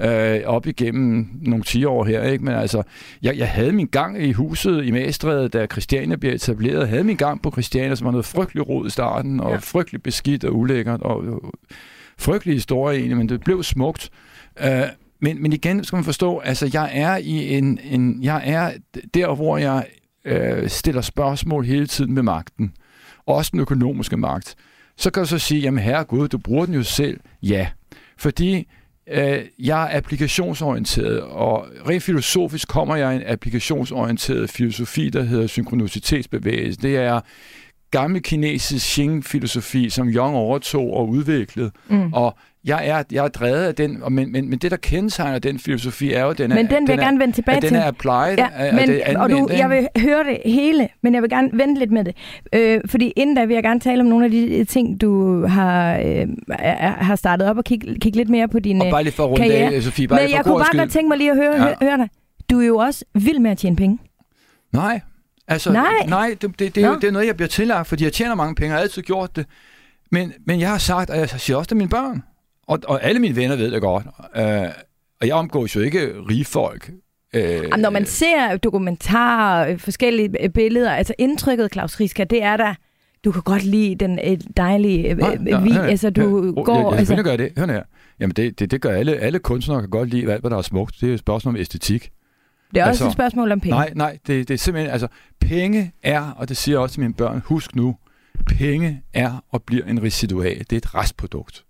øh, 0.00 0.40
op 0.46 0.66
igennem 0.66 1.28
nogle 1.42 1.64
10 1.64 1.84
år 1.84 2.04
her. 2.04 2.22
Ikke? 2.22 2.44
Men 2.44 2.54
altså, 2.54 2.82
jeg, 3.22 3.38
jeg 3.38 3.48
havde 3.48 3.72
min 3.72 3.86
gang 3.86 4.22
i 4.22 4.32
huset 4.32 4.84
i 4.84 4.90
Magstræde, 4.90 5.48
da 5.48 5.66
Christiania 5.66 6.16
blev 6.16 6.32
etableret. 6.32 6.80
Jeg 6.80 6.88
havde 6.88 7.04
min 7.04 7.16
gang 7.16 7.42
på 7.42 7.50
Christiania, 7.50 7.94
som 7.94 8.04
var 8.04 8.10
noget 8.10 8.26
frygtelig 8.26 8.68
rod 8.68 8.86
i 8.86 8.90
starten, 8.90 9.40
og 9.40 9.50
ja. 9.50 9.56
frygtelig 9.56 10.02
beskidt 10.02 10.44
og 10.44 10.56
ulækkert. 10.56 11.02
Og, 11.02 11.16
og, 11.16 11.52
frygtelig 12.20 12.54
historie 12.54 12.98
egentlig, 12.98 13.16
men 13.16 13.28
det 13.28 13.40
blev 13.40 13.62
smukt. 13.62 14.10
Øh, 14.64 14.82
men, 15.20 15.42
men 15.42 15.52
igen 15.52 15.84
skal 15.84 15.96
man 15.96 16.04
forstå, 16.04 16.38
altså 16.38 16.70
jeg 16.72 16.90
er 16.92 17.16
i 17.16 17.54
en, 17.58 17.78
en 17.84 18.22
jeg 18.22 18.42
er 18.44 18.72
der, 19.14 19.34
hvor 19.34 19.58
jeg 19.58 19.86
øh, 20.24 20.68
stiller 20.68 21.00
spørgsmål 21.00 21.64
hele 21.64 21.86
tiden 21.86 22.12
med 22.12 22.22
magten, 22.22 22.72
også 23.26 23.50
den 23.52 23.60
økonomiske 23.60 24.16
magt, 24.16 24.54
så 24.96 25.10
kan 25.10 25.22
du 25.22 25.28
så 25.28 25.38
sige, 25.38 25.60
jamen 25.60 25.84
herregud, 25.84 26.28
du 26.28 26.38
bruger 26.38 26.66
den 26.66 26.74
jo 26.74 26.82
selv. 26.82 27.20
Ja, 27.42 27.68
fordi 28.18 28.68
øh, 29.10 29.38
jeg 29.58 29.92
er 29.92 29.96
applikationsorienteret, 29.96 31.20
og 31.20 31.66
rent 31.88 32.02
filosofisk 32.02 32.68
kommer 32.68 32.96
jeg 32.96 33.12
i 33.12 33.16
en 33.16 33.22
applikationsorienteret 33.26 34.50
filosofi, 34.50 35.10
der 35.10 35.22
hedder 35.22 35.46
synkronicitetsbevægelse. 35.46 36.80
Det 36.80 36.96
er 36.96 37.20
gammel 37.90 38.22
kinesisk 38.22 38.86
Xing-filosofi, 38.86 39.90
som 39.90 40.08
Jung 40.08 40.36
overtog 40.36 40.96
og 40.96 41.08
udviklede. 41.08 41.70
Mm. 41.88 42.12
Og 42.12 42.36
jeg 42.64 42.88
er, 42.88 43.02
jeg 43.12 43.24
er 43.24 43.28
drevet 43.28 43.64
af 43.64 43.74
den, 43.74 44.02
og 44.02 44.12
men, 44.12 44.32
men, 44.32 44.50
men 44.50 44.58
det, 44.58 44.70
der 44.70 44.76
kendetegner 44.76 45.38
den 45.38 45.58
filosofi, 45.58 46.12
er 46.12 46.24
jo, 46.24 46.32
den 46.32 46.52
er, 46.52 46.54
men 46.54 46.70
den 46.70 46.86
vil 46.86 46.94
jeg 46.94 46.98
gerne 46.98 47.18
vende 47.18 47.34
tilbage 47.34 47.56
at 47.56 47.62
til. 47.62 47.70
den 47.70 47.78
er 47.78 47.86
applied, 47.86 48.38
ja, 48.38 48.48
at, 48.54 48.74
men, 48.74 48.88
det 48.88 49.16
og 49.16 49.30
du, 49.30 49.48
jeg 49.50 49.70
vil 49.70 49.88
høre 49.96 50.24
det 50.24 50.52
hele, 50.52 50.88
men 51.02 51.14
jeg 51.14 51.22
vil 51.22 51.30
gerne 51.30 51.50
vente 51.52 51.78
lidt 51.78 51.90
med 51.90 52.04
det. 52.04 52.16
Øh, 52.52 52.80
fordi 52.86 53.12
inden 53.16 53.36
da 53.36 53.44
vil 53.44 53.54
jeg 53.54 53.62
gerne 53.62 53.80
tale 53.80 54.00
om 54.00 54.06
nogle 54.06 54.24
af 54.24 54.30
de 54.30 54.64
ting, 54.64 55.00
du 55.00 55.42
har, 55.46 55.98
øh, 55.98 56.28
har 56.78 57.16
startet 57.16 57.48
op 57.48 57.58
og 57.58 57.64
kigge, 57.64 57.98
kigge 57.98 58.18
lidt 58.18 58.28
mere 58.28 58.48
på 58.48 58.58
din 58.58 58.82
Og 58.82 58.90
bare 58.90 59.02
lige 59.02 59.12
for 59.12 59.24
at 59.24 59.30
runde 59.30 59.54
af, 59.54 59.82
Sofie, 59.82 60.08
bare 60.08 60.20
Men 60.22 60.30
jeg 60.30 60.44
kunne 60.44 60.58
bare 60.58 60.78
godt 60.78 60.90
tænke 60.90 61.08
mig 61.08 61.18
lige 61.18 61.30
at 61.30 61.36
høre, 61.36 61.54
ja. 61.54 61.62
høre, 61.62 61.74
høre 61.82 61.96
dig. 61.96 62.08
Du 62.50 62.60
er 62.60 62.66
jo 62.66 62.76
også 62.76 63.04
vild 63.14 63.38
med 63.38 63.50
at 63.50 63.58
tjene 63.58 63.76
penge. 63.76 63.98
Nej, 64.72 65.00
Altså, 65.50 65.72
nej, 65.72 66.06
nej 66.08 66.36
det, 66.40 66.58
det, 66.58 66.74
det, 66.74 66.84
er 66.84 66.88
jo, 66.88 66.94
det 66.94 67.04
er 67.04 67.10
noget, 67.10 67.26
jeg 67.26 67.36
bliver 67.36 67.48
tillagt, 67.48 67.88
fordi 67.88 68.04
jeg 68.04 68.12
tjener 68.12 68.34
mange 68.34 68.54
penge, 68.54 68.74
og 68.74 68.76
har 68.76 68.82
altid 68.82 69.02
gjort 69.02 69.36
det. 69.36 69.46
Men, 70.10 70.32
men 70.46 70.60
jeg 70.60 70.70
har 70.70 70.78
sagt, 70.78 71.10
og 71.10 71.16
jeg 71.16 71.28
siger 71.28 71.56
også 71.56 71.68
til 71.68 71.76
mine 71.76 71.90
børn, 71.90 72.22
og, 72.66 72.78
og 72.86 73.04
alle 73.04 73.20
mine 73.20 73.36
venner 73.36 73.56
ved 73.56 73.70
det 73.70 73.80
godt, 73.80 74.06
øh, 74.36 74.68
og 75.20 75.26
jeg 75.26 75.34
omgås 75.34 75.76
jo 75.76 75.80
ikke 75.80 76.12
rige 76.28 76.44
folk. 76.44 76.90
Øh, 77.34 77.62
Når 77.78 77.90
man 77.90 78.06
ser 78.06 78.56
dokumentarer, 78.56 79.76
forskellige 79.76 80.50
billeder, 80.54 80.92
altså 80.92 81.14
indtrykket, 81.18 81.72
Claus 81.72 82.00
Riska, 82.00 82.24
det 82.24 82.42
er 82.42 82.56
der, 82.56 82.74
du 83.24 83.32
kan 83.32 83.42
godt 83.42 83.62
lide 83.62 83.94
den 83.94 84.18
øh, 84.24 84.38
dejlige 84.56 85.14
nej, 85.14 85.36
vi, 85.62 85.70
altså 85.72 86.10
du 86.10 86.54
ja, 86.56 86.62
går... 86.62 86.76
Jeg, 86.76 86.90
jeg, 86.90 86.98
altså... 86.98 87.14
Jeg 87.14 87.24
gøre 87.24 87.36
det, 87.36 87.52
hør 87.58 87.66
her. 87.66 87.82
Jamen 88.20 88.34
det, 88.36 88.58
det, 88.58 88.70
det 88.70 88.80
gør 88.80 88.90
alle, 88.90 89.16
alle 89.16 89.38
kunstnere 89.38 89.80
kan 89.80 89.90
godt 89.90 90.08
lide 90.08 90.32
alt, 90.32 90.40
hvad 90.40 90.50
der 90.50 90.58
er 90.58 90.62
smukt. 90.62 90.96
Det 91.00 91.10
er 91.10 91.14
et 91.14 91.18
spørgsmål 91.18 91.54
om 91.54 91.60
æstetik. 91.60 92.10
Det 92.74 92.80
er 92.80 92.84
altså, 92.84 93.04
også 93.04 93.10
et 93.10 93.12
spørgsmål 93.12 93.52
om 93.52 93.60
penge. 93.60 93.70
Nej, 93.70 93.92
nej, 93.94 94.18
det, 94.26 94.48
det 94.48 94.54
er 94.54 94.58
simpelthen, 94.58 94.92
altså, 94.92 95.08
penge 95.40 95.92
er, 96.02 96.30
og 96.30 96.48
det 96.48 96.56
siger 96.56 96.74
jeg 96.74 96.82
også 96.82 96.92
til 96.92 97.00
mine 97.00 97.14
børn, 97.14 97.42
husk 97.44 97.74
nu, 97.74 97.96
penge 98.46 99.02
er 99.12 99.44
og 99.50 99.62
bliver 99.62 99.84
en 99.84 100.02
residual. 100.02 100.58
Det 100.58 100.72
er 100.72 100.76
et 100.76 100.94
restprodukt. 100.94 101.64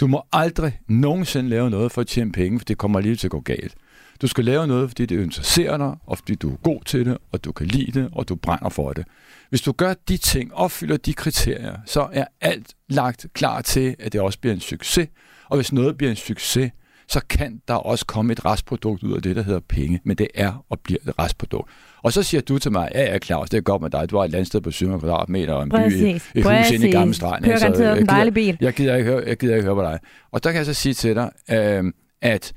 Du 0.00 0.06
må 0.06 0.22
aldrig 0.32 0.78
nogensinde 0.88 1.50
lave 1.50 1.70
noget 1.70 1.92
for 1.92 2.00
at 2.00 2.06
tjene 2.06 2.32
penge, 2.32 2.58
for 2.58 2.64
det 2.64 2.78
kommer 2.78 3.00
lige 3.00 3.16
til 3.16 3.26
at 3.26 3.30
gå 3.30 3.40
galt. 3.40 3.74
Du 4.22 4.26
skal 4.26 4.44
lave 4.44 4.66
noget, 4.66 4.90
fordi 4.90 5.06
det 5.06 5.22
interesserer 5.22 5.76
dig, 5.76 5.94
og 6.06 6.18
fordi 6.18 6.34
du 6.34 6.52
er 6.52 6.56
god 6.56 6.80
til 6.84 7.06
det, 7.06 7.18
og 7.32 7.44
du 7.44 7.52
kan 7.52 7.66
lide 7.66 8.00
det, 8.00 8.08
og 8.12 8.28
du 8.28 8.34
brænder 8.34 8.68
for 8.68 8.92
det. 8.92 9.06
Hvis 9.48 9.60
du 9.60 9.72
gør 9.72 9.94
de 10.08 10.16
ting, 10.16 10.54
opfylder 10.54 10.96
de 10.96 11.14
kriterier, 11.14 11.76
så 11.86 12.08
er 12.12 12.24
alt 12.40 12.74
lagt 12.88 13.26
klar 13.34 13.60
til, 13.60 13.96
at 13.98 14.12
det 14.12 14.20
også 14.20 14.38
bliver 14.38 14.54
en 14.54 14.60
succes. 14.60 15.08
Og 15.48 15.56
hvis 15.56 15.72
noget 15.72 15.96
bliver 15.96 16.10
en 16.10 16.16
succes, 16.16 16.70
så 17.10 17.20
kan 17.28 17.60
der 17.68 17.74
også 17.74 18.06
komme 18.06 18.32
et 18.32 18.44
restprodukt 18.44 19.02
ud 19.02 19.16
af 19.16 19.22
det, 19.22 19.36
der 19.36 19.42
hedder 19.42 19.60
penge. 19.68 20.00
Men 20.04 20.16
det 20.16 20.28
er 20.34 20.64
og 20.68 20.80
bliver 20.80 20.98
et 21.08 21.18
restprodukt. 21.18 21.70
Og 22.02 22.12
så 22.12 22.22
siger 22.22 22.40
du 22.40 22.58
til 22.58 22.72
mig, 22.72 22.88
ja, 22.94 23.12
ja, 23.12 23.18
Claus, 23.18 23.50
det 23.50 23.56
er 23.58 23.62
godt 23.62 23.82
med 23.82 23.90
dig. 23.90 24.10
Du 24.10 24.16
har 24.16 24.24
et 24.24 24.30
landsted 24.30 24.60
på 24.60 24.70
700 24.70 25.00
kvadratmeter 25.00 25.54
og 25.54 25.62
en 25.62 25.68
Præcis. 25.68 26.30
by, 26.34 26.38
et 26.38 26.44
hus 26.44 26.70
inde 26.70 26.88
i 26.88 26.92
Gamle 26.92 27.14
Strand. 27.14 27.44
Kører 27.44 27.58
garanteret 27.58 28.00
en 28.00 28.06
dejlig 28.06 28.34
bil. 28.34 28.58
Jeg 28.60 28.72
gider, 28.72 28.96
ikke 28.96 29.10
høre, 29.10 29.22
jeg 29.26 29.36
gider 29.36 29.54
ikke 29.54 29.66
høre 29.66 29.74
på 29.74 29.82
dig. 29.82 29.98
Og 30.30 30.44
der 30.44 30.50
kan 30.50 30.58
jeg 30.58 30.66
så 30.66 30.74
sige 30.74 30.94
til 30.94 31.14
dig, 31.14 31.30
øh, 31.50 31.84
at 32.22 32.52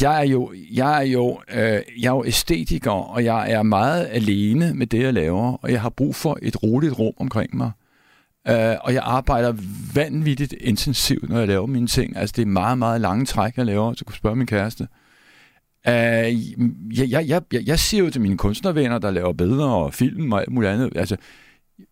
jeg 0.00 0.20
er 0.20 0.26
jo, 0.26 0.52
jeg 0.72 0.98
er 0.98 1.06
jo, 1.06 1.40
øh, 1.54 1.58
jeg 1.60 2.08
er 2.08 2.16
jo 2.16 2.24
æstetiker, 2.24 2.90
og 2.90 3.24
jeg 3.24 3.52
er 3.52 3.62
meget 3.62 4.08
alene 4.10 4.74
med 4.74 4.86
det, 4.86 5.02
jeg 5.02 5.14
laver, 5.14 5.52
og 5.62 5.72
jeg 5.72 5.80
har 5.80 5.90
brug 5.90 6.14
for 6.14 6.38
et 6.42 6.62
roligt 6.62 6.98
rum 6.98 7.14
omkring 7.18 7.56
mig. 7.56 7.70
Uh, 8.50 8.76
og 8.80 8.94
jeg 8.94 9.02
arbejder 9.04 9.54
vanvittigt 9.94 10.54
intensivt, 10.60 11.28
når 11.28 11.38
jeg 11.38 11.48
laver 11.48 11.66
mine 11.66 11.86
ting. 11.86 12.16
Altså, 12.16 12.32
det 12.36 12.42
er 12.42 12.46
meget, 12.46 12.78
meget 12.78 13.00
lange 13.00 13.26
træk, 13.26 13.56
jeg 13.56 13.66
laver, 13.66 13.94
så 13.94 14.04
kunne 14.04 14.16
spørge 14.16 14.36
min 14.36 14.46
kæreste. 14.46 14.88
Uh, 15.88 15.92
jeg, 16.98 17.10
jeg, 17.10 17.28
jeg, 17.28 17.42
jeg 17.66 17.78
siger 17.78 18.04
jo 18.04 18.10
til 18.10 18.20
mine 18.20 18.36
kunstnervenner, 18.36 18.98
der 18.98 19.10
laver 19.10 19.32
billeder 19.32 19.66
og 19.66 19.94
film 19.94 20.32
og 20.32 20.40
alt 20.40 20.50
muligt 20.50 20.72
andet, 20.72 20.96
altså, 20.96 21.16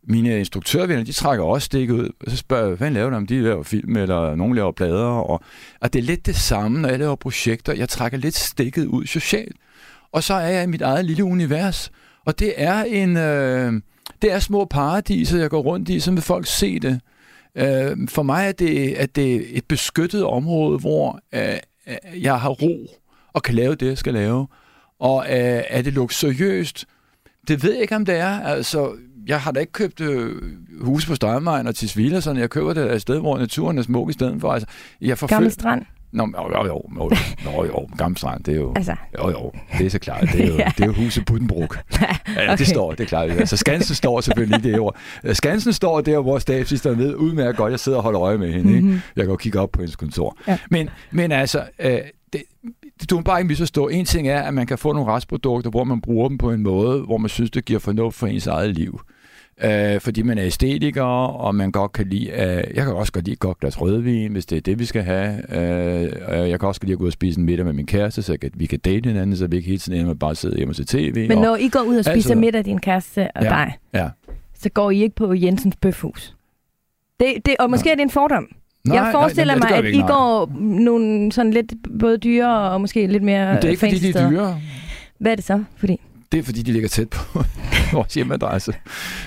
mine 0.09 0.38
instruktørvenner, 0.38 1.05
de 1.05 1.12
trækker 1.12 1.45
også 1.45 1.67
stikket 1.67 1.95
ud, 1.95 2.09
og 2.21 2.31
så 2.31 2.37
spørger 2.37 2.69
jeg, 2.69 2.77
hvad 2.77 2.91
laver 2.91 3.11
de, 3.11 3.17
om 3.17 3.27
de 3.27 3.41
laver 3.41 3.62
film, 3.62 3.97
eller 3.97 4.35
nogen 4.35 4.55
laver 4.55 4.73
plader, 4.73 5.05
og, 5.05 5.43
og 5.81 5.93
det 5.93 5.99
er 5.99 6.03
lidt 6.03 6.27
det 6.27 6.37
samme, 6.37 6.81
når 6.81 6.88
jeg 6.88 6.99
laver 6.99 7.17
projekter. 7.17 7.73
Jeg 7.73 7.88
trækker 7.88 8.19
lidt 8.19 8.35
stikket 8.35 8.87
ud 8.87 9.07
socialt, 9.07 9.57
og 10.12 10.23
så 10.23 10.35
er 10.35 10.49
jeg 10.49 10.65
i 10.65 10.67
mit 10.67 10.83
eget 10.83 11.05
lille 11.05 11.25
univers, 11.25 11.91
og 12.25 12.38
det 12.38 12.55
er 12.57 12.85
en... 12.85 13.17
Øh, 13.17 13.73
det 14.23 14.33
er 14.33 14.39
små 14.39 14.65
paradiser, 14.65 15.39
jeg 15.39 15.51
går 15.51 15.61
rundt 15.61 15.89
i, 15.89 16.01
så 16.01 16.11
vil 16.11 16.23
folk 16.23 16.47
se 16.47 16.79
det. 16.79 17.01
Øh, 17.55 18.09
for 18.09 18.23
mig 18.23 18.49
er 18.49 18.53
det, 18.53 18.93
at 18.93 19.17
det 19.17 19.35
er 19.35 19.41
et 19.51 19.65
beskyttet 19.65 20.25
område, 20.25 20.79
hvor 20.79 21.21
øh, 21.35 21.59
jeg 22.23 22.41
har 22.41 22.49
ro 22.49 22.87
og 23.33 23.43
kan 23.43 23.55
lave 23.55 23.75
det, 23.75 23.87
jeg 23.87 23.99
skal 23.99 24.15
lave. 24.15 24.47
Og 25.01 25.25
øh, 25.29 25.63
er 25.69 25.83
det 25.83 25.93
luksuriøst? 25.93 26.87
Det 27.49 27.63
ved 27.63 27.73
jeg 27.73 27.83
ikke, 27.83 27.97
om 27.97 28.05
det 28.05 28.17
er. 28.17 28.41
Altså, 28.41 28.93
jeg 29.27 29.41
har 29.41 29.53
da 29.53 29.61
ikke 29.61 29.73
købt 29.73 30.01
øh, 30.01 30.43
huse 30.81 31.07
på 31.07 31.15
Steinmein 31.15 31.67
og 31.67 31.75
Tisvilde, 31.75 32.21
sådan 32.21 32.41
jeg 32.41 32.51
køber 32.51 32.73
det 32.73 32.95
et 32.95 33.03
sted, 33.03 33.19
hvor 33.19 33.39
naturen 33.39 33.79
er 33.79 33.83
smuk 33.83 34.11
i 34.11 34.13
stedet 34.13 34.41
for. 34.41 34.53
Altså, 34.53 34.69
jeg 35.01 35.19
forføl... 35.19 35.35
Gammel 35.35 35.53
strand. 35.53 35.83
Nå, 36.12 36.29
jo, 36.38 36.48
jo, 36.53 36.66
jo, 36.66 36.83
jo, 36.96 37.11
jo, 37.44 37.64
jo, 37.64 37.88
Gamle 37.98 38.18
Strand, 38.18 38.44
det 38.44 38.55
er 38.55 38.59
jo, 38.59 38.72
altså. 38.77 38.96
jo, 39.18 39.31
jo, 39.31 39.53
det 39.79 39.87
er 39.87 39.90
så 39.90 39.98
klart, 39.98 40.29
det 40.33 40.44
er 40.44 40.48
jo, 40.48 40.55
ja. 40.64 40.72
det 40.77 40.83
er 40.83 40.87
jo 40.87 40.92
huset 40.92 41.25
Buddenbrook. 41.25 41.79
Ja, 42.37 42.42
okay. 42.42 42.59
det 42.59 42.66
står, 42.66 42.90
det 42.90 43.01
er 43.01 43.09
klart. 43.09 43.31
Altså, 43.31 43.57
Skansen 43.57 43.94
står 43.94 44.20
selvfølgelig 44.20 44.62
det 44.62 44.79
ord. 44.79 44.96
Skansen 45.33 45.72
står 45.72 46.01
der, 46.01 46.18
hvor 46.18 46.38
stabsministeren 46.38 46.98
ved 46.98 47.14
udmærket 47.14 47.57
godt, 47.57 47.70
jeg 47.70 47.81
sidder 47.81 47.98
og 47.98 48.05
holder 48.05 48.22
øje 48.22 48.38
med 48.38 48.53
hende. 48.53 48.72
Mm-hmm. 48.72 48.88
Ikke? 48.88 49.03
Jeg 49.16 49.25
kan 49.25 49.31
jo 49.31 49.37
kigge 49.37 49.61
op 49.61 49.70
på 49.70 49.81
hendes 49.81 49.96
kontor. 49.96 50.37
Ja. 50.48 50.59
Men, 50.70 50.90
men 51.11 51.33
altså, 51.33 51.64
øh, 51.79 51.98
det, 52.33 52.42
du 53.11 53.16
må 53.16 53.22
bare 53.22 53.40
ikke 53.40 53.48
misforstå. 53.48 53.88
En 53.88 54.05
ting 54.05 54.29
er, 54.29 54.42
at 54.42 54.55
man 54.55 54.66
kan 54.66 54.79
få 54.79 54.92
nogle 54.92 55.12
restprodukter, 55.12 55.70
hvor 55.70 55.85
man 55.85 56.01
bruger 56.01 56.29
dem 56.29 56.38
på 56.38 56.51
en 56.51 56.62
måde, 56.62 57.01
hvor 57.01 57.18
man 57.18 57.29
synes, 57.29 57.51
det 57.51 57.64
giver 57.64 57.81
fornuft 57.81 58.16
for 58.16 58.27
ens 58.27 58.46
eget 58.46 58.75
liv 58.75 59.01
øh, 59.65 60.01
fordi 60.01 60.23
man 60.23 60.38
er 60.38 60.47
æstetiker, 60.47 61.03
og 61.03 61.55
man 61.55 61.73
godt 61.73 61.93
kan 61.93 62.07
lide, 62.07 62.31
øh, 62.31 62.77
jeg 62.77 62.85
kan 62.85 62.95
også 62.95 63.12
godt 63.12 63.25
lide 63.25 63.33
et 63.33 63.38
godt 63.38 63.61
glas 63.61 63.81
rødvin, 63.81 64.33
hvis 64.33 64.47
det 64.47 64.57
er 64.57 64.61
det, 64.61 64.79
vi 64.79 64.85
skal 64.85 65.03
have. 65.03 65.57
Øh, 65.57 66.51
jeg 66.51 66.61
kan 66.61 66.69
også 66.69 66.81
godt 66.81 66.85
lide 66.85 66.93
at 66.93 66.99
gå 66.99 67.05
ud 67.05 67.09
og 67.09 67.12
spise 67.12 67.41
en 67.41 67.47
middag 67.47 67.67
med 67.67 67.73
min 67.73 67.87
kæreste, 67.87 68.23
så 68.23 68.37
vi 68.55 68.67
kan 68.67 68.79
date 68.79 69.09
hinanden, 69.09 69.37
så 69.37 69.47
vi 69.47 69.57
ikke 69.57 69.69
hele 69.69 69.79
tiden 69.79 70.07
med 70.07 70.15
bare 70.15 70.35
sidde 70.35 70.57
hjemme 70.57 70.73
og 70.73 70.77
se 70.77 70.85
tv. 70.85 71.29
Men 71.29 71.38
når 71.38 71.51
og, 71.51 71.61
I 71.61 71.69
går 71.69 71.81
ud 71.81 71.97
og 71.97 72.05
spiser 72.05 72.15
altså, 72.15 72.35
middag, 72.35 72.65
din 72.65 72.81
kæreste 72.81 73.29
og 73.37 73.43
ja, 73.43 73.49
dig, 73.49 73.79
ja. 73.95 74.09
så 74.55 74.69
går 74.69 74.91
I 74.91 75.03
ikke 75.03 75.17
på 75.17 75.35
Jensens 75.35 75.77
Bøfhus? 75.77 76.37
Det, 77.21 77.47
det, 77.47 77.57
og 77.59 77.71
måske 77.71 77.88
ja. 77.88 77.93
er 77.93 77.97
det 77.97 78.03
en 78.03 78.11
fordom. 78.11 78.49
Nej, 78.85 78.97
jeg 78.97 79.12
forestiller 79.12 79.55
nej, 79.55 79.71
mig, 79.71 79.79
at 79.79 79.95
I 79.95 79.99
nej. 79.99 80.07
går 80.07 80.53
nogle 80.61 81.33
sådan 81.33 81.53
lidt 81.53 81.73
både 82.01 82.19
dyre 82.19 82.71
og 82.71 82.81
måske 82.81 83.07
lidt 83.07 83.23
mere 83.23 83.47
Men 83.47 83.57
det 83.57 83.65
er 83.65 83.69
ikke, 83.69 83.81
fordi 83.81 83.99
de 83.99 84.19
er 84.19 84.31
dyre. 84.31 84.61
Hvad 85.19 85.33
er 85.33 85.37
det 85.37 85.45
så? 85.45 85.65
Fordi? 85.77 86.01
Det 86.33 86.38
er, 86.38 86.42
fordi 86.42 86.62
de 86.62 86.73
ligger 86.73 86.88
tæt 86.88 87.09
på 87.09 87.45
vores 87.92 88.14
hjemmeadresse. 88.14 88.75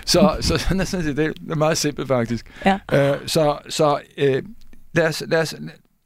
Så, 0.05 0.37
så 0.41 0.57
sådan 0.57 0.79
er 0.79 0.85
sådan 0.85 1.17
det 1.17 1.33
er 1.49 1.55
meget 1.55 1.77
simpelt, 1.77 2.07
faktisk. 2.07 2.51
Ja. 2.65 2.79
Øh, 2.93 3.27
så 3.27 3.57
så 3.69 3.99
øh, 4.17 4.43
lad, 4.93 5.07
os, 5.07 5.23
lad 5.27 5.41
os... 5.41 5.55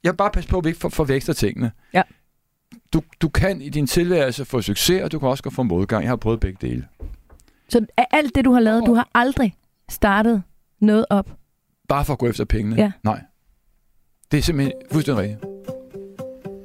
Jeg 0.04 0.12
vil 0.12 0.16
bare 0.16 0.30
passe 0.30 0.50
på, 0.50 0.58
at 0.58 0.64
vi 0.64 0.68
ikke 0.68 0.80
for, 0.80 0.88
forveksler 0.88 1.34
tingene. 1.34 1.72
Ja. 1.94 2.02
Du, 2.92 3.02
du 3.20 3.28
kan 3.28 3.60
i 3.62 3.68
din 3.68 3.86
tilværelse 3.86 4.44
få 4.44 4.62
succes, 4.62 5.02
og 5.02 5.12
du 5.12 5.18
kan 5.18 5.28
også 5.28 5.50
få 5.50 5.62
modgang. 5.62 6.02
Jeg 6.02 6.10
har 6.10 6.16
prøvet 6.16 6.40
begge 6.40 6.58
dele. 6.68 6.86
Så 7.68 7.86
alt 8.10 8.34
det, 8.34 8.44
du 8.44 8.52
har 8.52 8.60
lavet, 8.60 8.82
du 8.86 8.94
har 8.94 9.08
aldrig 9.14 9.54
startet 9.90 10.42
noget 10.80 11.06
op? 11.10 11.30
Bare 11.88 12.04
for 12.04 12.12
at 12.12 12.18
gå 12.18 12.28
efter 12.28 12.44
pengene? 12.44 12.76
Ja. 12.76 12.92
Nej. 13.02 13.22
Det 14.30 14.38
er 14.38 14.42
simpelthen 14.42 14.72
fuldstændig 14.92 15.22
rigtigt. 15.22 15.44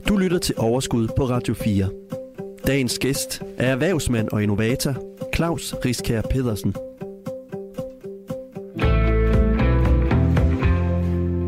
Du 0.07 0.17
lytter 0.17 0.37
til 0.37 0.55
Overskud 0.57 1.07
på 1.17 1.29
Radio 1.29 1.53
4. 1.53 1.89
Dagens 2.67 2.99
gæst 2.99 3.43
er 3.57 3.71
erhvervsmand 3.71 4.29
og 4.29 4.43
innovator 4.43 4.95
Claus 5.35 5.73
Riskær 5.85 6.21
Pedersen. 6.21 6.75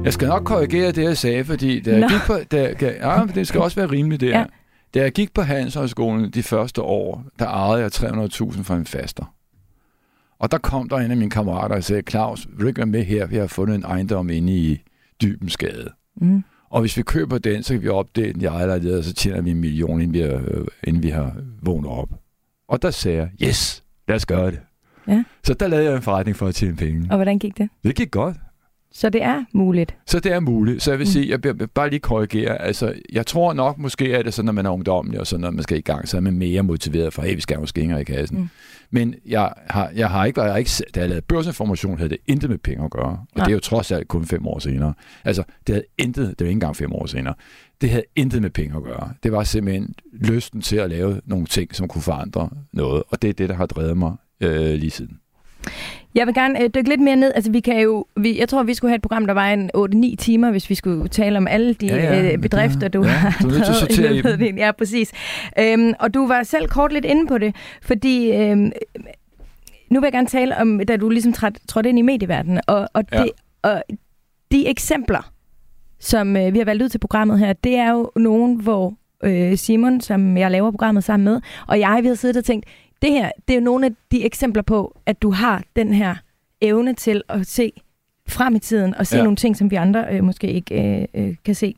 Jeg 0.03 0.13
skal 0.13 0.27
nok 0.27 0.43
korrigere 0.43 0.91
det, 0.91 1.03
jeg 1.03 1.17
sagde, 1.17 1.45
fordi 1.45 1.79
da 1.79 1.91
jeg 1.91 2.09
gik 2.09 2.21
på, 2.27 2.33
da, 2.51 2.73
ja, 2.81 3.25
det 3.35 3.47
skal 3.47 3.61
også 3.61 3.75
være 3.75 3.91
rimeligt 3.91 4.21
det 4.21 4.29
ja. 4.29 4.45
Da 4.93 4.99
jeg 4.99 5.11
gik 5.11 5.33
på 5.33 5.41
Handelshøjskolen 5.41 6.31
de 6.31 6.43
første 6.43 6.81
år, 6.81 7.23
der 7.39 7.45
ejede 7.47 7.81
jeg 7.81 7.91
300.000 7.93 8.63
for 8.63 8.75
en 8.75 8.85
faster. 8.85 9.33
Og 10.39 10.51
der 10.51 10.57
kom 10.57 10.89
der 10.89 10.97
en 10.97 11.11
af 11.11 11.17
mine 11.17 11.31
kammerater 11.31 11.75
og 11.75 11.83
sagde, 11.83 12.01
Claus, 12.09 12.47
vil 12.49 12.61
du 12.61 12.67
ikke 12.67 12.77
være 12.77 12.85
med 12.85 13.03
her? 13.03 13.25
Vi 13.25 13.35
har 13.35 13.47
fundet 13.47 13.75
en 13.75 13.83
ejendom 13.83 14.29
inde 14.29 14.53
i 14.53 14.81
Dybensgade. 15.21 15.89
Mm. 16.15 16.43
Og 16.69 16.81
hvis 16.81 16.97
vi 16.97 17.01
køber 17.01 17.37
den, 17.37 17.63
så 17.63 17.73
kan 17.73 17.81
vi 17.81 17.87
opdele 17.87 18.33
den 18.33 18.41
i 18.41 18.45
ejerlejlighed, 18.45 18.97
og 18.97 19.03
så 19.03 19.13
tjener 19.13 19.41
vi 19.41 19.51
en 19.51 19.61
million, 19.61 20.01
inden 20.01 20.13
vi 20.13 20.19
har, 20.19 20.41
øh, 20.47 20.65
inden 20.83 21.03
vi 21.03 21.09
har 21.09 21.35
vågnet 21.61 21.91
op. 21.91 22.09
Og 22.67 22.81
der 22.81 22.91
sagde 22.91 23.17
jeg, 23.17 23.29
yes, 23.43 23.83
lad 24.07 24.15
os 24.15 24.25
gøre 24.25 24.51
det. 24.51 24.59
Ja. 25.07 25.23
Så 25.43 25.53
der 25.53 25.67
lavede 25.67 25.87
jeg 25.87 25.95
en 25.95 26.01
forretning 26.01 26.37
for 26.37 26.47
at 26.47 26.55
tjene 26.55 26.75
penge. 26.75 27.07
Og 27.09 27.15
hvordan 27.15 27.39
gik 27.39 27.57
det? 27.57 27.69
Det 27.83 27.95
gik 27.95 28.11
godt. 28.11 28.37
Så 28.91 29.09
det 29.09 29.23
er 29.23 29.43
muligt. 29.53 29.95
Så 30.05 30.19
det 30.19 30.31
er 30.31 30.39
muligt. 30.39 30.83
Så 30.83 30.91
jeg 30.91 30.99
vil 30.99 31.05
mm. 31.05 31.11
sige, 31.11 31.29
jeg 31.29 31.43
vil 31.43 31.67
bare 31.67 31.89
lige 31.89 31.99
korrigere. 31.99 32.61
Altså, 32.61 32.93
jeg 33.13 33.25
tror 33.25 33.53
nok, 33.53 33.77
måske 33.77 34.13
er 34.13 34.23
det 34.23 34.33
sådan, 34.33 34.45
når 34.45 34.53
man 34.53 34.65
er 34.65 34.69
ungdommelig, 34.69 35.19
og 35.19 35.27
sådan, 35.27 35.41
når 35.41 35.51
man 35.51 35.63
skal 35.63 35.77
i 35.77 35.81
gang, 35.81 36.07
så 36.07 36.17
er 36.17 36.21
man 36.21 36.33
mere 36.33 36.63
motiveret 36.63 37.13
for, 37.13 37.21
hey, 37.21 37.35
vi 37.35 37.41
skal 37.41 37.59
måske 37.59 37.99
i 37.99 38.03
kassen. 38.03 38.37
Mm. 38.37 38.49
Men 38.91 39.15
jeg 39.25 39.53
har, 39.69 39.91
jeg 39.95 40.09
har 40.09 40.25
ikke, 40.25 40.41
jeg 40.41 40.51
har 40.51 40.57
ikke, 40.57 40.71
da 40.95 40.99
jeg 40.99 41.09
lavede 41.09 41.25
børsinformation, 41.27 41.97
havde 41.97 42.09
det 42.09 42.17
intet 42.27 42.49
med 42.49 42.57
penge 42.57 42.85
at 42.85 42.91
gøre. 42.91 43.03
Og 43.03 43.37
ja. 43.37 43.41
det 43.41 43.47
er 43.47 43.53
jo 43.53 43.59
trods 43.59 43.91
alt 43.91 44.07
kun 44.07 44.25
fem 44.25 44.47
år 44.47 44.59
senere. 44.59 44.93
Altså, 45.23 45.43
det 45.67 45.75
havde 45.75 45.85
intet, 45.97 46.39
det 46.39 46.45
var 46.45 46.49
ikke 46.49 46.55
engang 46.55 46.75
fem 46.75 46.93
år 46.93 47.05
senere. 47.05 47.33
Det 47.81 47.89
havde 47.89 48.03
intet 48.15 48.41
med 48.41 48.49
penge 48.49 48.77
at 48.77 48.83
gøre. 48.83 49.13
Det 49.23 49.31
var 49.31 49.43
simpelthen 49.43 49.95
lysten 50.13 50.61
til 50.61 50.75
at 50.75 50.89
lave 50.89 51.21
nogle 51.25 51.45
ting, 51.45 51.75
som 51.75 51.87
kunne 51.87 52.01
forandre 52.01 52.49
noget. 52.73 53.03
Og 53.07 53.21
det 53.21 53.29
er 53.29 53.33
det, 53.33 53.49
der 53.49 53.55
har 53.55 53.65
drevet 53.65 53.97
mig 53.97 54.15
øh, 54.41 54.73
lige 54.73 54.91
siden. 54.91 55.19
Jeg 56.15 56.27
vil 56.27 56.33
gerne 56.35 56.63
øh, 56.63 56.69
dykke 56.75 56.89
lidt 56.89 57.01
mere 57.01 57.15
ned. 57.15 57.31
Altså, 57.35 57.51
vi 57.51 57.59
kan 57.59 57.79
jo, 57.79 58.05
vi, 58.15 58.39
jeg 58.39 58.49
tror, 58.49 58.63
vi 58.63 58.73
skulle 58.73 58.91
have 58.91 58.95
et 58.95 59.01
program, 59.01 59.25
der 59.25 59.33
var 59.33 59.49
en 59.49 59.71
8-9 59.77 60.15
timer, 60.15 60.51
hvis 60.51 60.69
vi 60.69 60.75
skulle 60.75 61.07
tale 61.07 61.37
om 61.37 61.47
alle 61.47 61.73
de 61.73 61.85
ja, 61.85 61.95
ja, 61.95 62.31
øh, 62.31 62.37
bedrifter, 62.37 62.87
du 62.87 63.03
ja, 63.03 63.09
har 63.09 63.37
du 63.41 63.47
er 63.47 63.51
nødt 63.51 64.29
til 64.29 64.55
Ja, 64.57 64.71
præcis. 64.71 65.11
Øhm, 65.59 65.93
og 65.99 66.13
du 66.13 66.27
var 66.27 66.43
selv 66.43 66.67
kort 66.67 66.93
lidt 66.93 67.05
inde 67.05 67.27
på 67.27 67.37
det, 67.37 67.55
fordi 67.81 68.31
øhm, 68.31 68.71
nu 69.89 69.99
vil 69.99 70.07
jeg 70.07 70.13
gerne 70.13 70.27
tale 70.27 70.57
om, 70.57 70.79
da 70.87 70.97
du 70.97 71.09
ligesom 71.09 71.33
trådte 71.67 71.89
ind 71.89 71.99
i 71.99 72.01
medieverdenen, 72.01 72.61
og, 72.67 72.87
og, 72.93 73.03
ja. 73.13 73.21
det, 73.23 73.31
og 73.61 73.83
de 74.51 74.67
eksempler, 74.67 75.31
som 75.99 76.37
øh, 76.37 76.53
vi 76.53 76.57
har 76.57 76.65
valgt 76.65 76.83
ud 76.83 76.89
til 76.89 76.99
programmet 76.99 77.39
her, 77.39 77.53
det 77.53 77.75
er 77.75 77.91
jo 77.91 78.11
nogen, 78.15 78.55
hvor 78.55 78.93
øh, 79.23 79.57
Simon, 79.57 80.01
som 80.01 80.37
jeg 80.37 80.51
laver 80.51 80.71
programmet 80.71 81.03
sammen 81.03 81.23
med, 81.23 81.41
og 81.67 81.79
jeg, 81.79 81.99
vi 82.01 82.07
har 82.07 82.15
siddet 82.15 82.37
og 82.37 82.45
tænkt, 82.45 82.65
det 83.01 83.11
her, 83.11 83.31
det 83.47 83.53
er 83.53 83.57
jo 83.57 83.63
nogle 83.63 83.85
af 83.85 83.91
de 84.11 84.25
eksempler 84.25 84.63
på, 84.63 84.97
at 85.05 85.21
du 85.21 85.31
har 85.31 85.63
den 85.75 85.93
her 85.93 86.15
evne 86.61 86.93
til 86.93 87.23
at 87.29 87.47
se 87.47 87.71
frem 88.27 88.55
i 88.55 88.59
tiden 88.59 88.95
og 88.95 89.07
se 89.07 89.17
ja. 89.17 89.23
nogle 89.23 89.35
ting, 89.35 89.57
som 89.57 89.71
vi 89.71 89.75
andre 89.75 90.05
øh, 90.11 90.23
måske 90.23 90.47
ikke 90.47 90.97
øh, 90.99 91.07
øh, 91.13 91.35
kan 91.45 91.55
se. 91.55 91.75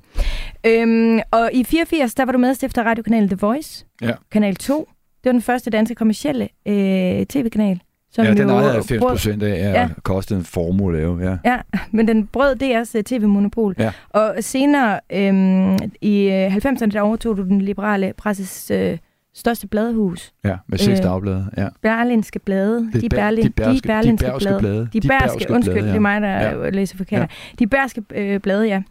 Øhm, 0.65 1.19
og 1.31 1.49
i 1.53 1.63
84, 1.63 2.15
der 2.15 2.25
var 2.25 2.31
du 2.31 2.37
medstifter 2.37 2.81
af 2.81 2.85
radiokanalen 2.85 3.29
The 3.29 3.37
Voice, 3.41 3.85
ja. 4.01 4.11
kanal 4.31 4.55
2. 4.55 4.89
Det 5.23 5.25
var 5.25 5.31
den 5.31 5.41
første 5.41 5.69
danske 5.69 5.95
kommercielle 5.95 6.49
øh, 6.65 7.25
tv-kanal. 7.25 7.81
Som 8.11 8.25
ja, 8.25 8.33
den 8.33 8.49
ejede 8.49 8.71
90 8.71 9.01
procent 9.01 9.43
af, 9.43 9.59
ja, 9.59 9.81
ja. 9.81 9.89
kostede 10.03 10.39
en 10.39 10.45
formue 10.45 10.93
at 10.93 10.99
lave. 10.99 11.29
Ja. 11.29 11.37
ja, 11.45 11.57
men 11.91 12.07
den 12.07 12.27
brød 12.27 12.55
DR's 12.63 12.97
uh, 12.97 13.03
tv-monopol. 13.03 13.75
Ja. 13.79 13.91
Og 14.09 14.35
senere 14.39 14.99
øhm, 15.09 15.77
i 16.01 16.29
90'erne, 16.65 16.85
der 16.85 17.01
overtog 17.01 17.37
du 17.37 17.43
den 17.43 17.61
liberale 17.61 18.13
presses 18.17 18.71
øh, 18.71 18.97
største 19.33 19.67
bladhus. 19.67 20.33
Ja, 20.45 20.57
med 20.67 20.77
seks 20.77 20.99
øh, 20.99 21.03
dagblade. 21.03 21.49
Ja. 21.57 21.67
Berlinske 21.81 22.39
blade. 22.39 22.91
De, 23.01 23.09
berlin, 23.09 23.43
de, 23.43 23.49
berske, 23.49 23.75
de 23.75 23.87
berlinske 23.87 24.27
de 24.27 24.37
blade. 24.39 24.59
blade. 24.59 24.89
De, 24.93 24.99
de 24.99 25.07
bærske, 25.07 25.45
undskyld, 25.49 25.73
blade, 25.73 25.85
ja. 25.85 25.91
det 25.91 25.95
er 25.95 25.99
mig, 25.99 26.21
der 26.21 26.29
ja. 26.29 26.69
læser 26.69 26.97
forkert. 26.97 27.19
Ja. 27.19 27.25
De 27.59 27.67
bærske 27.67 28.03
øh, 28.15 28.39
blade, 28.39 28.67
ja. 28.67 28.81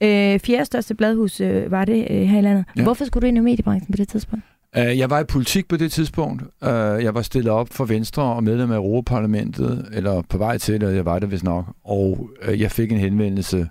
Øh, 0.00 0.40
fjerde 0.40 0.64
største 0.64 0.94
bladhus 0.94 1.40
øh, 1.40 1.70
var 1.70 1.84
det 1.84 2.06
øh, 2.10 2.22
her 2.22 2.38
i 2.38 2.42
landet. 2.42 2.64
Ja. 2.76 2.82
Hvorfor 2.82 3.04
skulle 3.04 3.22
du 3.22 3.26
ind 3.26 3.36
i 3.36 3.40
mediebranchen 3.40 3.92
på 3.92 3.96
det 3.96 4.08
tidspunkt? 4.08 4.44
Uh, 4.76 4.98
jeg 4.98 5.10
var 5.10 5.20
i 5.20 5.24
politik 5.24 5.68
på 5.68 5.76
det 5.76 5.92
tidspunkt. 5.92 6.42
Uh, 6.42 6.68
jeg 7.04 7.14
var 7.14 7.22
stillet 7.22 7.52
op 7.52 7.68
for 7.70 7.84
Venstre 7.84 8.22
og 8.22 8.44
medlem 8.44 8.70
af 8.70 8.76
Europaparlamentet, 8.76 9.88
eller 9.92 10.22
på 10.28 10.38
vej 10.38 10.58
til 10.58 10.80
det, 10.80 10.94
jeg 10.94 11.04
var 11.04 11.18
det 11.18 11.30
vist 11.30 11.44
nok. 11.44 11.64
Og 11.84 12.28
uh, 12.48 12.60
jeg 12.60 12.70
fik 12.70 12.92
en 12.92 12.98
henvendelse 12.98 13.68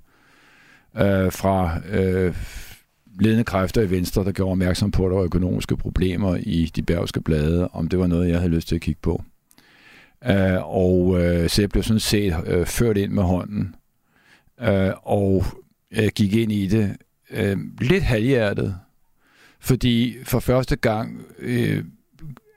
fra... 1.32 1.72
Ledende 3.22 3.44
kræfter 3.44 3.82
i 3.82 3.90
Venstre, 3.90 4.24
der 4.24 4.32
gjorde 4.32 4.52
opmærksom 4.52 4.92
på, 4.92 5.06
at 5.06 5.10
der 5.10 5.16
var 5.16 5.24
økonomiske 5.24 5.78
problemer 5.78 6.36
i 6.36 6.72
de 6.76 6.82
bergske 6.82 7.22
blade, 7.22 7.68
om 7.68 7.88
det 7.88 8.00
var 8.00 8.08
noget, 8.08 8.30
jeg 8.30 8.38
havde 8.38 8.52
lyst 8.52 8.68
til 8.68 8.76
at 8.76 8.82
kigge 8.82 9.00
på. 9.02 9.24
Uh, 10.30 10.76
og 10.76 11.06
uh, 11.08 11.48
så 11.48 11.62
jeg 11.62 11.70
blev 11.70 11.84
sådan 11.84 12.00
set 12.00 12.34
uh, 12.54 12.66
ført 12.66 12.98
ind 12.98 13.12
med 13.12 13.24
hånden, 13.24 13.76
uh, 14.62 14.68
og 15.04 15.46
uh, 15.98 16.08
gik 16.16 16.36
ind 16.36 16.52
i 16.52 16.68
det 16.68 16.96
uh, 17.32 17.60
lidt 17.82 18.04
halvhjertet, 18.04 18.76
fordi 19.60 20.18
for 20.24 20.40
første 20.40 20.76
gang, 20.76 21.22
uh, 21.40 21.78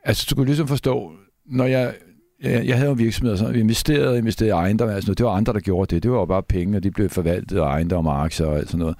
altså 0.05 0.27
du 0.31 0.35
kunne 0.35 0.47
ligesom 0.47 0.69
forstå, 0.69 1.13
når 1.47 1.65
jeg 1.65 1.95
jeg, 2.43 2.67
jeg 2.67 2.79
havde 2.79 2.91
en 2.91 2.99
virksomhed, 2.99 3.37
så 3.37 3.53
vi 3.53 3.61
investerede 3.61 4.19
investerede 4.19 4.49
i 4.49 4.53
ejendom. 4.53 4.89
Altså, 4.89 5.15
det 5.15 5.27
var 5.27 5.33
andre, 5.33 5.53
der 5.53 5.61
gjorde 5.61 5.95
det. 5.95 6.03
Det 6.03 6.11
var 6.11 6.19
jo 6.19 6.25
bare 6.25 6.43
penge, 6.43 6.77
og 6.77 6.83
de 6.83 6.91
blev 6.91 7.09
forvaltet 7.09 7.59
af 7.59 7.63
ejendom 7.63 8.07
og 8.07 8.25
aktier 8.25 8.47
og 8.47 8.57
alt 8.57 8.67
sådan 8.67 8.79
noget. 8.79 8.97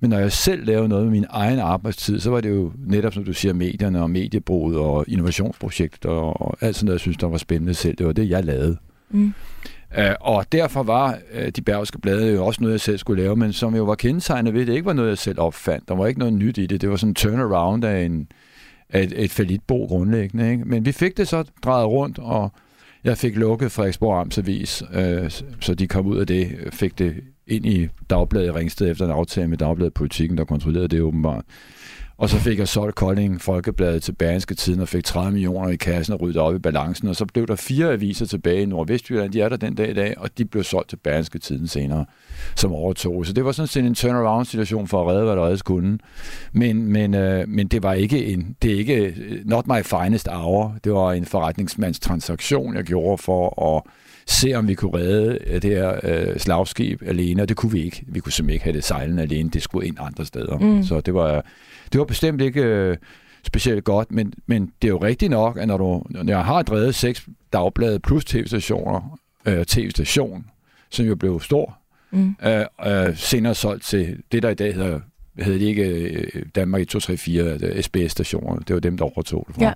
Men 0.00 0.10
når 0.10 0.18
jeg 0.18 0.32
selv 0.32 0.66
lavede 0.66 0.88
noget 0.88 1.04
med 1.04 1.10
min 1.10 1.26
egen 1.30 1.58
arbejdstid, 1.58 2.20
så 2.20 2.30
var 2.30 2.40
det 2.40 2.50
jo 2.50 2.72
netop, 2.86 3.14
som 3.14 3.24
du 3.24 3.32
siger, 3.32 3.54
medierne 3.54 4.02
og 4.02 4.10
mediebruget 4.10 4.78
og 4.78 5.04
innovationsprojekter 5.08 6.10
og 6.10 6.56
alt 6.60 6.76
sådan 6.76 6.86
noget, 6.86 6.94
jeg 6.94 7.00
synes, 7.00 7.16
der 7.16 7.26
var 7.26 7.38
spændende 7.38 7.74
selv. 7.74 7.96
Det 7.96 8.06
var 8.06 8.12
det, 8.12 8.30
jeg 8.30 8.44
lavede. 8.44 8.76
Mm. 9.10 9.34
Uh, 9.98 10.04
og 10.20 10.52
derfor 10.52 10.82
var 10.82 11.18
uh, 11.34 11.48
de 11.56 11.62
bergske 11.62 12.00
blade 12.00 12.32
jo 12.32 12.46
også 12.46 12.60
noget, 12.60 12.72
jeg 12.72 12.80
selv 12.80 12.98
skulle 12.98 13.22
lave, 13.22 13.36
men 13.36 13.52
som 13.52 13.76
jo 13.76 13.84
var 13.84 13.94
kendetegnet 13.94 14.54
ved, 14.54 14.66
det 14.66 14.72
ikke 14.72 14.86
var 14.86 14.92
noget, 14.92 15.08
jeg 15.08 15.18
selv 15.18 15.40
opfandt. 15.40 15.88
Der 15.88 15.94
var 15.94 16.06
ikke 16.06 16.18
noget 16.18 16.34
nyt 16.34 16.58
i 16.58 16.66
det. 16.66 16.80
Det 16.80 16.90
var 16.90 16.96
sådan 16.96 17.10
en 17.10 17.14
turnaround 17.14 17.84
af, 17.84 18.04
en, 18.04 18.28
af 18.90 19.02
et, 19.02 19.12
et 19.16 19.30
falitbo 19.30 19.86
grundlæggende. 19.86 20.50
Ikke? 20.50 20.64
Men 20.64 20.84
vi 20.84 20.92
fik 20.92 21.16
det 21.16 21.28
så 21.28 21.44
drejet 21.64 21.86
rundt, 21.86 22.18
og 22.18 22.52
jeg 23.04 23.18
fik 23.18 23.36
lukket 23.36 23.72
Frederiksborg 23.72 24.20
Amtsavis, 24.20 24.82
uh, 24.82 25.30
så 25.60 25.74
de 25.74 25.86
kom 25.86 26.06
ud 26.06 26.18
af 26.18 26.26
det, 26.26 26.48
fik 26.72 26.98
det 26.98 27.14
ind 27.48 27.66
i 27.66 27.88
Dagbladet 28.10 28.46
i 28.46 28.50
Ringsted 28.50 28.90
efter 28.90 29.04
en 29.04 29.10
aftale 29.10 29.48
med 29.48 29.58
Dagbladet 29.58 29.94
Politikken, 29.94 30.38
der 30.38 30.44
kontrollerede 30.44 30.88
det 30.88 31.02
åbenbart. 31.02 31.44
Og 32.18 32.28
så 32.28 32.38
fik 32.38 32.58
jeg 32.58 32.68
solgt 32.68 32.94
Kolding 32.94 33.40
Folkebladet 33.40 34.02
til 34.02 34.12
Bergenske 34.12 34.54
Tiden 34.54 34.80
og 34.80 34.88
fik 34.88 35.04
30 35.04 35.32
millioner 35.32 35.68
i 35.68 35.76
kassen 35.76 36.14
og 36.14 36.20
ryddet 36.20 36.36
op 36.36 36.54
i 36.54 36.58
balancen. 36.58 37.08
Og 37.08 37.16
så 37.16 37.26
blev 37.26 37.46
der 37.46 37.56
fire 37.56 37.92
aviser 37.92 38.26
tilbage 38.26 38.62
i 38.62 38.66
Nordvestjylland. 38.66 39.32
De 39.32 39.40
er 39.40 39.48
der 39.48 39.56
den 39.56 39.74
dag 39.74 39.90
i 39.90 39.94
dag, 39.94 40.14
og 40.18 40.38
de 40.38 40.44
blev 40.44 40.64
solgt 40.64 40.88
til 40.88 40.96
Bergenske 40.96 41.38
Tiden 41.38 41.66
senere 41.66 42.04
som 42.56 42.72
overtog. 42.72 43.26
Så 43.26 43.32
det 43.32 43.44
var 43.44 43.52
sådan 43.52 43.66
set 43.66 43.84
en 43.84 43.94
turnaround-situation 43.94 44.88
for 44.88 45.00
at 45.00 45.08
redde, 45.08 45.24
hvad 45.24 45.36
der 45.36 45.46
reddes 45.46 45.62
kunne. 45.62 45.98
Men, 46.52 46.92
men, 46.92 47.14
øh, 47.14 47.48
men 47.48 47.68
det 47.68 47.82
var 47.82 47.92
ikke 47.92 48.26
en, 48.26 48.56
det 48.62 48.72
er 48.72 48.76
ikke 48.76 48.96
øh, 48.96 49.44
not 49.44 49.66
my 49.66 49.82
finest 49.84 50.28
hour. 50.28 50.76
Det 50.84 50.92
var 50.92 51.12
en 51.12 51.24
forretningsmandstransaktion, 51.24 52.76
jeg 52.76 52.84
gjorde 52.84 53.18
for 53.18 53.76
at 53.76 53.82
se, 54.28 54.54
om 54.54 54.68
vi 54.68 54.74
kunne 54.74 54.98
redde 54.98 55.38
øh, 55.46 55.62
det 55.62 55.70
her 55.70 56.00
øh, 56.02 56.38
slagskib 56.38 57.02
alene, 57.06 57.42
og 57.42 57.48
det 57.48 57.56
kunne 57.56 57.72
vi 57.72 57.82
ikke. 57.82 58.04
Vi 58.06 58.20
kunne 58.20 58.32
simpelthen 58.32 58.54
ikke 58.54 58.64
have 58.64 58.76
det 58.76 58.84
sejlende 58.84 59.22
alene. 59.22 59.50
Det 59.50 59.62
skulle 59.62 59.86
ind 59.86 59.96
andre 60.00 60.24
steder. 60.24 60.58
Mm. 60.58 60.82
Så 60.82 61.00
det 61.00 61.14
var, 61.14 61.44
det 61.92 61.98
var 61.98 62.04
bestemt 62.04 62.40
ikke 62.40 62.62
øh, 62.62 62.96
specielt 63.46 63.84
godt, 63.84 64.12
men, 64.12 64.32
men 64.46 64.72
det 64.82 64.88
er 64.88 64.92
jo 64.92 64.98
rigtigt 64.98 65.30
nok, 65.30 65.58
at 65.58 65.68
når, 65.68 65.76
du, 65.76 66.02
når 66.10 66.24
jeg 66.26 66.44
har 66.44 66.62
drevet 66.62 66.94
seks 66.94 67.28
dagblade 67.52 68.00
plus 68.00 68.24
tv-stationer, 68.24 69.18
øh, 69.46 69.64
tv-station, 69.64 70.46
som 70.90 71.06
jo 71.06 71.16
blev 71.16 71.40
stor, 71.40 71.78
mm. 72.10 72.36
øh, 72.44 72.64
øh, 72.86 73.16
senere 73.16 73.54
solgt 73.54 73.84
til 73.84 74.16
det, 74.32 74.42
der 74.42 74.48
i 74.48 74.54
dag 74.54 74.74
hedder 74.74 75.00
hedder 75.38 75.58
de 75.58 75.64
ikke 75.64 75.84
øh, 75.84 76.42
Danmark 76.54 76.82
i 76.82 76.84
234 76.84 77.82
SBS-stationer. 77.82 78.60
Det 78.60 78.74
var 78.74 78.80
dem, 78.80 78.96
der 78.96 79.04
overtog 79.04 79.44
det 79.48 79.54
fra. 79.54 79.64
Ja. 79.64 79.72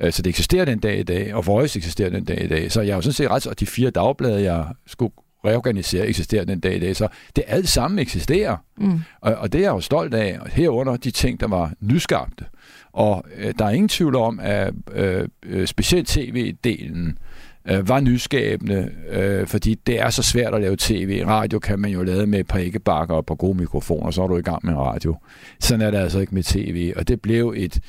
Øh, 0.00 0.12
så 0.12 0.22
det 0.22 0.30
eksisterer 0.30 0.64
den 0.64 0.78
dag 0.78 0.98
i 0.98 1.02
dag, 1.02 1.34
og 1.34 1.46
Voice 1.46 1.78
eksisterer 1.78 2.10
den 2.10 2.24
dag 2.24 2.44
i 2.44 2.48
dag. 2.48 2.72
Så 2.72 2.80
jeg 2.80 2.92
har 2.94 2.98
jo 2.98 3.02
sådan 3.02 3.12
set 3.12 3.30
ret, 3.30 3.46
og 3.46 3.60
de 3.60 3.66
fire 3.66 3.90
dagblade, 3.90 4.42
jeg 4.42 4.66
skulle 4.86 5.12
reorganisere, 5.44 6.06
eksisterer 6.06 6.44
den 6.44 6.60
dag 6.60 6.76
i 6.76 6.78
dag. 6.78 6.96
Så 6.96 7.08
det 7.36 7.44
alt 7.46 7.68
sammen 7.68 7.98
eksisterer. 7.98 8.56
Mm. 8.78 9.00
Og, 9.20 9.34
og 9.34 9.52
det 9.52 9.58
er 9.58 9.62
jeg 9.62 9.70
jo 9.70 9.80
stolt 9.80 10.14
af. 10.14 10.38
Og 10.40 10.48
herunder 10.48 10.96
de 10.96 11.10
ting, 11.10 11.40
der 11.40 11.48
var 11.48 11.72
nyskabte. 11.80 12.44
Og 12.92 13.24
øh, 13.36 13.54
der 13.58 13.64
er 13.64 13.70
ingen 13.70 13.88
tvivl 13.88 14.16
om, 14.16 14.40
at 14.40 14.72
øh, 14.92 15.28
øh 15.46 15.66
specielt 15.66 16.08
tv-delen 16.08 17.18
øh, 17.70 17.88
var 17.88 18.00
nyskabende, 18.00 18.90
øh, 19.10 19.46
fordi 19.46 19.74
det 19.74 20.00
er 20.00 20.10
så 20.10 20.22
svært 20.22 20.54
at 20.54 20.60
lave 20.60 20.76
tv. 20.78 21.24
Radio 21.26 21.58
kan 21.58 21.78
man 21.78 21.90
jo 21.90 22.02
lave 22.02 22.26
med 22.26 22.40
et 22.40 22.46
par 22.46 22.58
æggebakker 22.58 23.14
og 23.14 23.20
et 23.20 23.26
par 23.26 23.34
gode 23.34 23.58
mikrofoner, 23.58 24.10
så 24.10 24.22
er 24.22 24.26
du 24.26 24.36
i 24.36 24.42
gang 24.42 24.66
med 24.66 24.74
radio. 24.74 25.16
Sådan 25.60 25.80
er 25.80 25.90
det 25.90 25.98
altså 25.98 26.18
ikke 26.18 26.34
med 26.34 26.42
tv. 26.42 26.92
Og 26.96 27.08
det 27.08 27.20
blev 27.20 27.54
et 27.56 27.80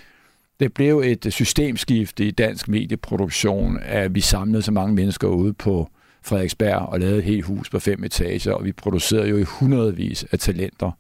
det 0.60 0.74
blev 0.74 1.02
et 1.06 1.28
systemskifte 1.30 2.26
i 2.26 2.32
dansk 2.32 2.68
medieproduktion, 2.68 3.80
at 3.82 4.16
vi 4.16 4.22
samlede 4.22 4.62
så 4.62 4.72
mange 4.72 4.96
mennesker 4.96 5.28
ude 5.28 5.54
på 5.54 5.90
Frederiksberg 6.22 6.76
og 6.76 7.00
lavede 7.00 7.18
et 7.18 7.24
helt 7.24 7.46
hus 7.46 7.70
på 7.70 7.80
fem 7.80 8.04
etager, 8.04 8.54
og 8.54 8.66
vi 8.66 8.72
producerede 8.72 9.28
jo 9.28 9.38
i 9.38 9.44
hundredvis 9.44 10.26
af 10.32 10.40
talenter. 10.40 10.92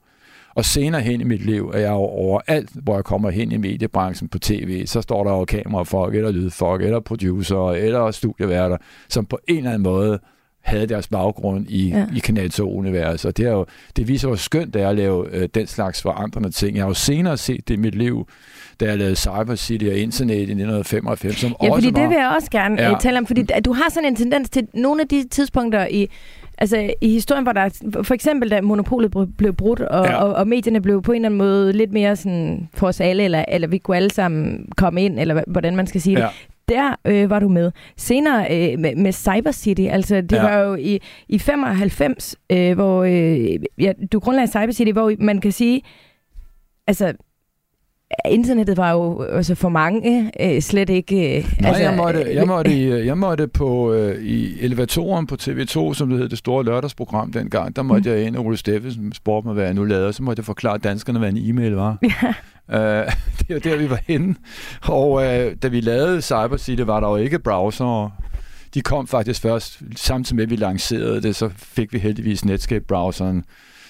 Og 0.57 0.65
senere 0.65 1.01
hen 1.01 1.21
i 1.21 1.23
mit 1.23 1.45
liv 1.45 1.71
er 1.73 1.79
jeg 1.79 1.89
jo 1.89 1.95
overalt, 1.95 2.69
hvor 2.73 2.95
jeg 2.95 3.03
kommer 3.03 3.29
hen 3.29 3.51
i 3.51 3.57
mediebranchen 3.57 4.29
på 4.29 4.39
tv, 4.39 4.85
så 4.85 5.01
står 5.01 5.23
der 5.23 5.31
jo 5.31 5.45
kamerafolk, 5.45 6.15
eller 6.15 6.31
lydfolk, 6.31 6.83
eller 6.83 6.99
producer, 6.99 7.71
eller 7.71 8.11
studieværter, 8.11 8.77
som 9.09 9.25
på 9.25 9.39
en 9.47 9.57
eller 9.57 9.69
anden 9.69 9.83
måde 9.83 10.19
havde 10.61 10.87
deres 10.87 11.07
baggrund 11.07 11.65
i, 11.69 11.89
ja. 11.89 12.05
i 12.15 12.19
Kanal 12.19 12.51
2-universet. 12.53 13.25
Og 13.25 13.37
det, 13.37 13.45
er 13.45 13.51
jo, 13.51 13.65
det 13.95 14.07
viser, 14.07 14.27
hvor 14.27 14.35
skønt 14.35 14.73
det 14.73 14.81
er 14.81 14.89
at 14.89 14.95
lave 14.95 15.35
øh, 15.35 15.49
den 15.53 15.67
slags 15.67 16.01
forandrende 16.01 16.51
ting. 16.51 16.75
Jeg 16.75 16.83
har 16.83 16.89
jo 16.89 16.93
senere 16.93 17.37
set 17.37 17.67
det 17.67 17.73
i 17.73 17.77
mit 17.77 17.95
liv, 17.95 18.27
da 18.79 18.85
jeg 18.85 18.97
lavede 18.97 19.15
Cyber 19.15 19.55
City 19.55 19.85
og 19.85 19.95
Internet 19.97 20.35
i 20.35 20.41
1995. 20.41 21.37
Som 21.37 21.55
ja, 21.63 21.75
fordi 21.75 21.91
det 21.91 22.09
vil 22.09 22.17
jeg 22.17 22.33
også 22.35 22.51
gerne 22.51 22.81
ja. 22.81 22.91
Øh, 22.91 22.99
tale 22.99 23.17
om, 23.17 23.25
fordi 23.25 23.43
du 23.65 23.73
har 23.73 23.89
sådan 23.89 24.09
en 24.09 24.15
tendens 24.15 24.49
til 24.49 24.67
nogle 24.73 25.01
af 25.01 25.07
de 25.07 25.27
tidspunkter 25.27 25.87
i 25.87 26.09
altså 26.57 26.91
i 27.01 27.09
historien, 27.09 27.43
hvor 27.43 27.53
der 27.53 27.69
for 28.03 28.13
eksempel 28.13 28.51
da 28.51 28.61
monopolet 28.61 29.15
blev 29.37 29.53
brudt, 29.53 29.79
og, 29.79 30.05
ja. 30.05 30.23
og, 30.23 30.33
og 30.33 30.47
medierne 30.47 30.81
blev 30.81 31.01
på 31.01 31.11
en 31.11 31.15
eller 31.15 31.27
anden 31.27 31.37
måde 31.37 31.73
lidt 31.73 31.93
mere 31.93 32.15
sådan 32.15 32.69
for 32.73 32.87
os 32.87 33.01
alle, 33.01 33.23
eller, 33.23 33.45
eller 33.47 33.67
vi 33.67 33.77
kunne 33.77 33.97
alle 33.97 34.11
sammen 34.11 34.69
komme 34.77 35.03
ind, 35.03 35.19
eller 35.19 35.43
hvordan 35.47 35.75
man 35.75 35.87
skal 35.87 36.01
sige 36.01 36.15
det. 36.15 36.21
Ja 36.21 36.29
der 36.69 36.95
øh, 37.05 37.29
var 37.29 37.39
du 37.39 37.47
med. 37.47 37.71
Senere 37.97 38.71
øh, 38.71 38.79
med, 38.79 38.95
med 38.95 39.11
Cyber 39.11 39.51
City, 39.51 39.81
altså 39.81 40.21
det 40.21 40.31
ja. 40.31 40.41
var 40.41 40.57
jo 40.57 40.75
i, 40.75 40.99
i 41.27 41.39
95, 41.39 42.35
øh, 42.49 42.75
hvor 42.75 43.03
øh, 43.03 43.59
ja, 43.77 43.93
du 44.11 44.19
grundlagde 44.19 44.51
Cyber 44.51 44.71
City, 44.71 44.91
hvor 44.91 45.13
man 45.19 45.41
kan 45.41 45.51
sige, 45.51 45.81
altså 46.87 47.13
internettet 48.29 48.77
var 48.77 48.91
jo 48.91 49.21
altså 49.21 49.55
for 49.55 49.69
mange 49.69 50.31
øh, 50.39 50.61
slet 50.61 50.89
ikke... 50.89 51.37
Øh, 51.37 51.55
Nej, 51.59 51.69
altså, 51.69 51.83
jeg, 51.83 51.97
måtte, 51.97 52.33
jeg, 52.33 52.47
måtte, 52.47 53.05
jeg 53.05 53.17
måtte 53.17 53.47
på 53.47 53.93
øh, 53.93 54.23
i 54.23 54.59
elevatoren 54.61 55.27
på 55.27 55.37
TV2, 55.41 55.93
som 55.93 56.09
det 56.09 56.19
hed, 56.19 56.29
det 56.29 56.37
store 56.37 56.63
lørdagsprogram 56.63 57.31
dengang, 57.31 57.75
der 57.75 57.81
måtte 57.81 58.09
mm. 58.09 58.15
jeg 58.15 58.25
ind, 58.25 58.35
og 58.35 58.45
Ole 58.45 58.57
Steffensen 58.57 59.13
spurgte 59.13 59.47
mig, 59.47 59.53
hvad 59.53 59.65
jeg 59.65 59.73
nu 59.73 59.83
lavede, 59.83 60.07
og 60.07 60.13
så 60.13 60.23
måtte 60.23 60.39
jeg 60.39 60.45
forklare 60.45 60.77
danskerne, 60.77 61.19
hvad 61.19 61.29
en 61.29 61.49
e-mail 61.49 61.71
var. 61.71 61.97
Ja. 62.03 62.33
Uh, 62.67 63.11
det 63.39 63.53
var 63.53 63.59
der, 63.59 63.77
vi 63.77 63.89
var 63.89 63.99
henne. 64.07 64.35
Og 64.83 65.11
uh, 65.11 65.21
da 65.61 65.67
vi 65.67 65.81
lavede 65.81 66.21
Cyber 66.21 66.57
City, 66.57 66.81
var 66.81 66.99
der 66.99 67.09
jo 67.09 67.15
ikke 67.15 67.39
browser. 67.39 68.11
De 68.73 68.81
kom 68.81 69.07
faktisk 69.07 69.41
først, 69.41 69.81
samtidig 69.95 70.35
med, 70.35 70.43
at 70.43 70.49
vi 70.49 70.55
lancerede 70.55 71.21
det, 71.21 71.35
så 71.35 71.49
fik 71.55 71.93
vi 71.93 71.99
heldigvis 71.99 72.45
Netscape-browseren, 72.45 73.43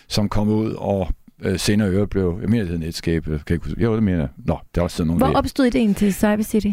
som 0.07 0.29
kom 0.29 0.49
ud 0.49 0.71
og 0.71 1.07
øh, 1.41 1.59
senere 1.59 1.89
øre 1.89 2.07
blev, 2.07 2.37
jeg 2.41 2.49
mener, 2.49 2.63
det 2.63 2.71
hed 2.71 2.77
Netscape, 2.77 3.25
kan 3.25 3.41
jeg 3.49 3.67
ikke 3.67 3.83
jo, 3.83 3.95
det 3.95 4.03
mener 4.03 4.27
Nå, 4.37 4.59
det 4.75 4.79
er 4.79 4.83
også 4.83 4.97
sådan 4.97 5.07
nogle 5.07 5.25
Hvor 5.25 5.37
opstod 5.37 5.65
ideen 5.65 5.95
til 5.95 6.13
Cyber 6.13 6.43
City? 6.43 6.71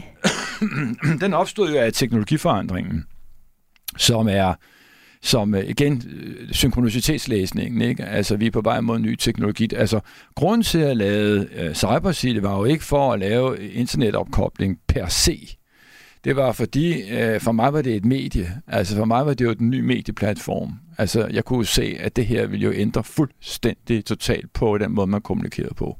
Den 1.20 1.34
opstod 1.34 1.70
jo 1.70 1.76
af 1.76 1.92
teknologiforandringen, 1.92 3.04
som 3.96 4.28
er 4.28 4.54
som 5.24 5.54
øh, 5.54 5.64
igen 5.68 6.02
øh, 6.10 6.52
synkronicitetslæsningen, 6.52 7.80
ikke? 7.80 8.04
Altså, 8.04 8.36
vi 8.36 8.46
er 8.46 8.50
på 8.50 8.60
vej 8.60 8.80
mod 8.80 8.98
ny 8.98 9.16
teknologi. 9.16 9.68
Altså, 9.76 10.00
grunden 10.34 10.62
til 10.62 10.78
at 10.78 10.96
lave 10.96 11.40
uh, 11.40 11.72
Cyber 11.74 12.12
City 12.12 12.40
var 12.42 12.56
jo 12.56 12.64
ikke 12.64 12.84
for 12.84 13.12
at 13.12 13.18
lave 13.18 13.72
internetopkobling 13.72 14.78
per 14.88 15.06
se. 15.06 15.56
Det 16.24 16.36
var 16.36 16.52
fordi, 16.52 17.02
uh, 17.02 17.40
for 17.40 17.52
mig 17.52 17.72
var 17.72 17.82
det 17.82 17.94
et 17.94 18.04
medie. 18.04 18.60
Altså, 18.66 18.96
for 18.96 19.04
mig 19.04 19.26
var 19.26 19.34
det 19.34 19.44
jo 19.44 19.52
den 19.52 19.70
nye 19.70 19.82
medieplatform. 19.82 20.72
Altså, 20.98 21.26
jeg 21.32 21.44
kunne 21.44 21.66
se, 21.66 21.96
at 22.00 22.16
det 22.16 22.26
her 22.26 22.46
ville 22.46 22.64
jo 22.64 22.72
ændre 22.74 23.04
fuldstændig 23.04 24.04
totalt 24.04 24.52
på 24.52 24.78
den 24.78 24.92
måde, 24.92 25.06
man 25.06 25.20
kommunikerede 25.20 25.74
på. 25.74 25.98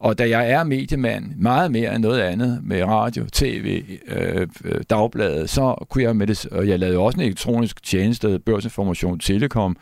Og 0.00 0.18
da 0.18 0.28
jeg 0.28 0.50
er 0.50 0.64
mediemand, 0.64 1.36
meget 1.36 1.72
mere 1.72 1.94
end 1.94 2.02
noget 2.02 2.20
andet 2.20 2.60
med 2.62 2.84
radio, 2.84 3.26
tv, 3.32 3.84
øh, 4.08 4.46
øh, 4.64 4.80
dagbladet, 4.90 5.50
så 5.50 5.86
kunne 5.90 6.04
jeg 6.04 6.16
med 6.16 6.26
det, 6.26 6.46
og 6.46 6.68
jeg 6.68 6.78
lavede 6.78 6.98
også 6.98 7.18
en 7.18 7.24
elektronisk 7.24 7.82
tjeneste, 7.82 8.38
børsinformation, 8.38 9.18
telekom, 9.18 9.76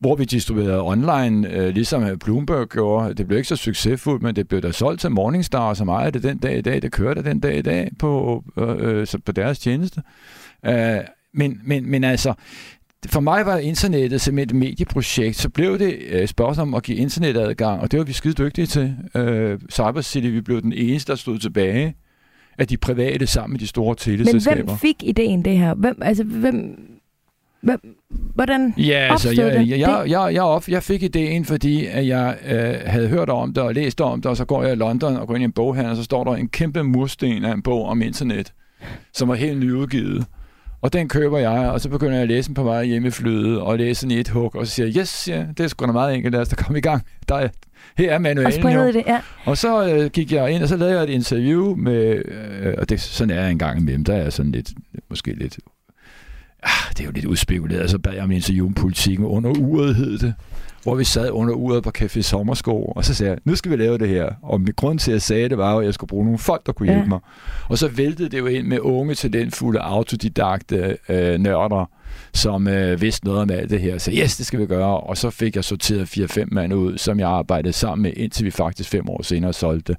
hvor 0.00 0.16
vi 0.16 0.24
distribuerede 0.24 0.82
online, 0.82 1.48
øh, 1.48 1.68
ligesom 1.68 2.18
Bloomberg 2.18 2.68
gjorde. 2.68 3.14
Det 3.14 3.26
blev 3.26 3.38
ikke 3.38 3.48
så 3.48 3.56
succesfuldt, 3.56 4.22
men 4.22 4.36
det 4.36 4.48
blev 4.48 4.60
da 4.60 4.72
solgt 4.72 5.00
til 5.00 5.10
Morningstar, 5.10 5.74
som 5.74 5.88
af 5.88 6.12
det 6.12 6.22
den 6.22 6.38
dag 6.38 6.58
i 6.58 6.60
dag. 6.60 6.82
Det 6.82 6.92
kørte 6.92 7.22
den 7.22 7.40
dag 7.40 7.58
i 7.58 7.62
dag 7.62 7.90
på, 7.98 8.44
øh, 8.56 8.76
øh, 8.78 9.06
på 9.24 9.32
deres 9.32 9.58
tjeneste. 9.58 10.02
Øh, 10.66 10.98
men, 11.34 11.60
men, 11.64 11.90
men 11.90 12.04
altså, 12.04 12.34
for 13.06 13.20
mig 13.20 13.46
var 13.46 13.58
internettet 13.58 14.20
simpelthen 14.20 14.56
et 14.56 14.68
medieprojekt. 14.68 15.36
Så 15.36 15.48
blev 15.48 15.78
det 15.78 15.98
øh, 16.08 16.28
spørgsmål 16.28 16.62
om 16.62 16.74
at 16.74 16.82
give 16.82 16.98
internetadgang, 16.98 17.80
og 17.80 17.90
det 17.90 17.98
var 17.98 18.04
vi 18.04 18.12
skide 18.12 18.34
dygtige 18.34 18.66
til. 18.66 18.96
Øh, 19.14 19.58
Cyber 19.70 20.00
City, 20.00 20.26
vi 20.26 20.40
blev 20.40 20.62
den 20.62 20.72
eneste, 20.72 21.12
der 21.12 21.16
stod 21.16 21.38
tilbage 21.38 21.94
af 22.58 22.68
de 22.68 22.76
private 22.76 23.26
sammen 23.26 23.52
med 23.52 23.60
de 23.60 23.66
store 23.66 23.94
teleselskaber. 23.94 24.56
Men 24.56 24.64
hvem 24.64 24.78
fik 24.78 24.96
ideen 25.02 25.44
det 25.44 25.58
her? 25.58 25.74
Hvem, 25.74 25.98
altså, 26.02 26.24
hvem, 26.24 26.80
hvem, 27.60 27.80
hvordan 28.34 28.74
ja, 28.78 29.08
altså, 29.10 29.30
jeg, 29.30 29.52
det? 29.52 29.68
Jeg, 29.68 29.78
jeg, 29.78 30.04
jeg, 30.08 30.34
jeg, 30.34 30.42
op, 30.42 30.68
jeg 30.68 30.82
fik 30.82 31.02
ideen, 31.02 31.44
fordi 31.44 31.86
at 31.86 32.06
jeg 32.06 32.36
øh, 32.48 32.74
havde 32.86 33.08
hørt 33.08 33.30
om 33.30 33.54
det 33.54 33.62
og 33.62 33.74
læst 33.74 34.00
om 34.00 34.22
det, 34.22 34.30
og 34.30 34.36
så 34.36 34.44
går 34.44 34.62
jeg 34.62 34.72
i 34.72 34.76
London 34.76 35.16
og 35.16 35.26
går 35.26 35.34
ind 35.34 35.42
i 35.42 35.44
en 35.44 35.52
boghandel, 35.52 35.90
og 35.90 35.96
så 35.96 36.02
står 36.02 36.24
der 36.24 36.34
en 36.34 36.48
kæmpe 36.48 36.82
mursten 36.82 37.44
af 37.44 37.52
en 37.52 37.62
bog 37.62 37.86
om 37.86 38.02
internet, 38.02 38.52
som 39.12 39.28
var 39.28 39.34
helt 39.34 39.60
nyudgivet. 39.60 40.26
Og 40.82 40.92
den 40.92 41.08
køber 41.08 41.38
jeg, 41.38 41.70
og 41.70 41.80
så 41.80 41.88
begynder 41.88 42.14
jeg 42.14 42.22
at 42.22 42.28
læse 42.28 42.48
den 42.48 42.54
på 42.54 42.62
vej 42.62 42.84
hjemme 42.84 43.08
i 43.08 43.10
flyet, 43.10 43.60
og 43.60 43.78
læse 43.78 44.02
den 44.02 44.10
i 44.10 44.20
et 44.20 44.28
hug, 44.28 44.56
og 44.56 44.66
så 44.66 44.72
siger 44.72 44.86
jeg, 44.86 44.96
yes, 44.96 45.28
ja, 45.28 45.44
det 45.56 45.64
er 45.64 45.68
sgu 45.68 45.86
da 45.86 45.92
meget 45.92 46.14
enkelt, 46.14 46.32
lad 46.32 46.40
os 46.40 46.48
da 46.48 46.56
komme 46.56 46.78
i 46.78 46.82
gang. 46.82 47.02
Der 47.28 47.34
er, 47.34 47.48
her 47.98 48.12
er 48.12 48.18
manualen 48.18 48.66
og 48.66 48.74
jo. 48.74 48.86
Det, 48.86 49.02
ja. 49.06 49.20
Og 49.44 49.58
så 49.58 49.88
øh, 49.88 50.10
gik 50.10 50.32
jeg 50.32 50.50
ind, 50.50 50.62
og 50.62 50.68
så 50.68 50.76
lavede 50.76 50.94
jeg 50.94 51.04
et 51.04 51.10
interview 51.10 51.74
med, 51.74 52.22
øh, 52.24 52.74
og 52.78 52.88
det, 52.88 53.00
sådan 53.00 53.36
er 53.36 53.42
jeg 53.42 53.50
en 53.50 53.58
gang 53.58 53.80
imellem, 53.80 54.04
der 54.04 54.14
er 54.14 54.30
sådan 54.30 54.52
lidt, 54.52 54.70
måske 55.10 55.32
lidt, 55.32 55.58
ah, 56.62 56.90
det 56.90 57.00
er 57.00 57.04
jo 57.04 57.10
lidt 57.10 57.24
udspekuleret, 57.24 57.90
så 57.90 57.98
bad 57.98 58.12
jeg 58.12 58.22
om 58.22 58.30
interview 58.30 58.66
om 58.66 58.74
politikken 58.74 59.26
under 59.26 59.50
uret, 59.50 59.94
hed 59.94 60.18
det 60.18 60.34
hvor 60.82 60.94
vi 60.94 61.04
sad 61.04 61.30
under 61.30 61.54
uret 61.54 61.82
på 61.82 61.92
Café 61.98 62.22
Sommersko, 62.22 62.84
og 62.84 63.04
så 63.04 63.14
sagde 63.14 63.32
jeg, 63.32 63.38
nu 63.44 63.56
skal 63.56 63.70
vi 63.70 63.76
lave 63.76 63.98
det 63.98 64.08
her. 64.08 64.32
Og 64.42 64.60
min 64.60 64.72
grund 64.76 64.98
til, 64.98 65.10
at 65.10 65.12
jeg 65.12 65.22
sagde 65.22 65.48
det, 65.48 65.58
var 65.58 65.76
at 65.76 65.84
jeg 65.84 65.94
skulle 65.94 66.08
bruge 66.08 66.24
nogle 66.24 66.38
folk, 66.38 66.66
der 66.66 66.72
kunne 66.72 66.86
hjælpe 66.86 67.02
ja. 67.02 67.08
mig. 67.08 67.18
Og 67.68 67.78
så 67.78 67.88
væltede 67.88 68.28
det 68.28 68.38
jo 68.38 68.46
ind 68.46 68.66
med 68.66 68.80
unge, 68.80 69.14
talentfulde, 69.14 69.80
autodidakte 69.80 70.98
øh, 71.08 71.38
nørder, 71.38 71.90
som 72.34 72.68
øh, 72.68 73.00
vidste 73.00 73.26
noget 73.26 73.40
om 73.40 73.50
alt 73.50 73.70
det 73.70 73.80
her. 73.80 73.98
Så 73.98 74.10
yes, 74.14 74.36
det 74.36 74.46
skal 74.46 74.60
vi 74.60 74.66
gøre. 74.66 75.00
Og 75.00 75.16
så 75.16 75.30
fik 75.30 75.56
jeg 75.56 75.64
sorteret 75.64 76.18
4-5 76.18 76.44
mand 76.52 76.74
ud, 76.74 76.98
som 76.98 77.20
jeg 77.20 77.28
arbejdede 77.28 77.72
sammen 77.72 78.02
med, 78.02 78.12
indtil 78.16 78.44
vi 78.44 78.50
faktisk 78.50 78.90
fem 78.90 79.08
år 79.08 79.22
senere 79.22 79.52
solgte. 79.52 79.96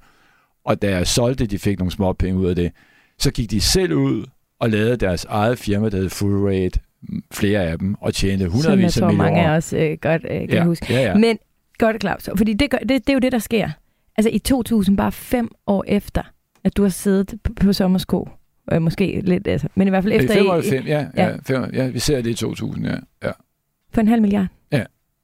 Og 0.66 0.82
da 0.82 0.90
jeg 0.90 1.08
solgte, 1.08 1.46
de 1.46 1.60
fik 1.60 1.80
nogle 1.80 1.92
små 1.92 2.14
penge 2.14 2.40
ud 2.40 2.48
af 2.48 2.56
det, 2.56 2.72
så 3.20 3.32
gik 3.32 3.52
de 3.52 3.62
selv 3.62 3.94
ud 3.94 4.26
og 4.60 4.70
lavede 4.70 4.96
deres 4.96 5.26
eget 5.26 5.60
firma, 5.60 5.90
der 5.90 5.98
hed 5.98 6.10
Full 6.10 6.46
Rate, 6.48 6.80
flere 7.32 7.64
af 7.64 7.80
dem, 7.80 7.96
og 8.02 8.14
tjente 8.14 8.48
hundredvis 8.48 8.68
af 8.68 8.74
millioner. 8.74 8.90
Som 8.90 9.04
jeg 9.04 9.18
tror, 9.18 9.24
mange 9.24 9.42
af 9.42 9.58
os 9.58 9.74
øh, 9.74 9.98
godt 10.02 10.22
øh, 10.24 10.40
kan 10.40 10.50
ja, 10.50 10.64
huske. 10.64 10.94
Ja, 10.94 11.02
ja. 11.02 11.18
Men 11.18 11.38
godt, 11.78 12.02
Claus, 12.02 12.30
fordi 12.38 12.54
det, 12.54 12.70
gør, 12.70 12.78
det, 12.78 12.90
det 12.90 13.10
er 13.10 13.14
jo 13.14 13.20
det, 13.20 13.32
der 13.32 13.40
sker. 13.40 13.70
Altså 14.18 14.30
i 14.30 14.40
2000, 14.40 14.98
bare 14.98 15.12
fem 15.12 15.52
år 15.68 15.84
efter, 15.88 16.22
at 16.64 16.78
du 16.78 16.82
har 16.82 16.90
siddet 16.90 17.34
på, 17.44 17.54
på 17.54 17.74
sommersko, 17.74 18.30
øh, 18.72 18.82
måske 18.82 19.22
lidt, 19.24 19.48
altså, 19.48 19.68
men 19.76 19.88
i 19.88 19.90
hvert 19.90 20.04
fald 20.04 20.14
efter... 20.14 20.34
I 20.34 20.38
95, 20.38 20.88
ja, 20.88 21.06
ja. 21.18 21.28
Ja, 21.28 21.36
fem, 21.44 21.70
ja, 21.74 21.88
vi 21.88 22.00
ser 22.00 22.22
det 22.22 22.30
i 22.30 22.34
2000, 22.34 22.86
ja. 22.86 22.96
ja. 23.24 23.32
For 23.94 24.02
en 24.02 24.08
halv 24.08 24.22
milliard? 24.22 24.48
Ja, 24.72 24.84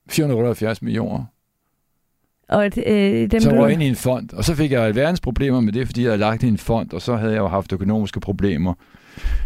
478 0.10 0.82
millioner. 0.82 1.26
Og 2.50 2.66
øh, 2.66 3.32
dem 3.32 3.40
så 3.40 3.56
var 3.56 3.64
jeg 3.64 3.74
ind 3.74 3.84
i 3.84 3.88
en 3.88 3.96
fond, 3.96 4.34
og 4.34 4.44
så 4.44 4.56
fik 4.56 4.72
jeg 4.72 4.84
alverdens 4.84 5.22
problemer 5.22 5.60
med 5.60 5.74
det, 5.74 5.88
fordi 5.88 6.02
jeg 6.02 6.10
havde 6.10 6.20
lagt 6.20 6.44
i 6.44 6.48
en 6.48 6.58
fond, 6.58 6.94
og 6.94 7.02
så 7.02 7.16
havde 7.16 7.34
jeg 7.34 7.40
jo 7.40 7.48
haft 7.48 7.74
økonomiske 7.74 8.20
problemer 8.20 8.74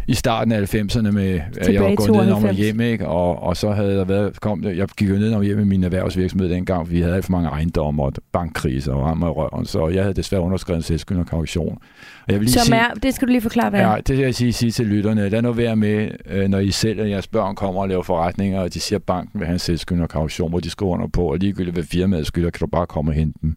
i 0.06 0.14
starten 0.14 0.52
af 0.52 0.74
90'erne 0.74 1.10
med, 1.10 1.40
at 1.60 1.74
jeg 1.74 1.82
var 1.82 1.94
gået 1.94 2.26
ned 2.26 2.32
om 2.32 2.54
hjem, 2.54 2.80
ikke? 2.80 3.08
Og, 3.08 3.42
og 3.42 3.56
så 3.56 3.70
havde 3.70 3.96
der 3.96 4.04
været, 4.04 4.40
kom 4.40 4.64
jeg 4.64 4.88
gik 4.96 5.10
jo 5.10 5.14
ned 5.14 5.34
om 5.34 5.42
hjem 5.42 5.56
med 5.56 5.64
min 5.64 5.84
erhvervsvirksomhed 5.84 6.48
dengang, 6.48 6.86
for 6.86 6.92
vi 6.92 7.00
havde 7.00 7.14
alt 7.14 7.24
for 7.24 7.32
mange 7.32 7.48
ejendomme 7.48 8.02
og 8.02 8.12
bankkriser 8.32 8.92
og 8.92 9.04
rammer 9.04 9.26
i 9.26 9.30
røven, 9.30 9.66
så 9.66 9.88
jeg 9.88 10.02
havde 10.02 10.14
desværre 10.14 10.42
underskrevet 10.42 10.76
en 10.76 10.82
selvskyld 10.82 11.18
og 11.18 11.26
kaution. 11.26 11.78
Og 12.26 12.32
jeg 12.32 12.40
vil 12.40 12.46
lige 12.46 12.52
Som 12.52 12.66
sige, 12.66 12.76
er, 12.76 12.94
det 12.94 13.14
skal 13.14 13.28
du 13.28 13.32
lige 13.32 13.42
forklare, 13.42 13.70
hvad 13.70 13.80
Ja, 13.80 13.96
det 13.96 14.06
skal 14.06 14.18
jeg 14.18 14.34
sige, 14.34 14.52
sige 14.52 14.70
til 14.70 14.86
lytterne. 14.86 15.28
Lad 15.28 15.42
nu 15.42 15.52
være 15.52 15.76
med, 15.76 16.10
øh, 16.26 16.48
når 16.48 16.58
I 16.58 16.70
selv 16.70 17.00
og 17.00 17.10
jeres 17.10 17.26
børn 17.26 17.54
kommer 17.54 17.80
og 17.80 17.88
laver 17.88 18.02
forretninger, 18.02 18.60
og 18.60 18.74
de 18.74 18.80
siger, 18.80 18.98
at 18.98 19.02
banken 19.02 19.40
vil 19.40 19.46
have 19.46 19.54
en 19.54 19.58
selvskyld 19.58 20.00
og 20.00 20.08
kaution, 20.08 20.50
hvor 20.50 20.60
de 20.60 20.70
skriver 20.70 20.92
under 20.92 21.06
på, 21.06 21.24
og 21.32 21.38
ligegyldigt 21.38 21.76
hvad 21.76 21.84
firmaet 21.84 22.26
skylder, 22.26 22.50
kan 22.50 22.60
du 22.60 22.66
bare 22.66 22.86
komme 22.86 23.10
og 23.10 23.14
hente 23.14 23.38
dem 23.42 23.56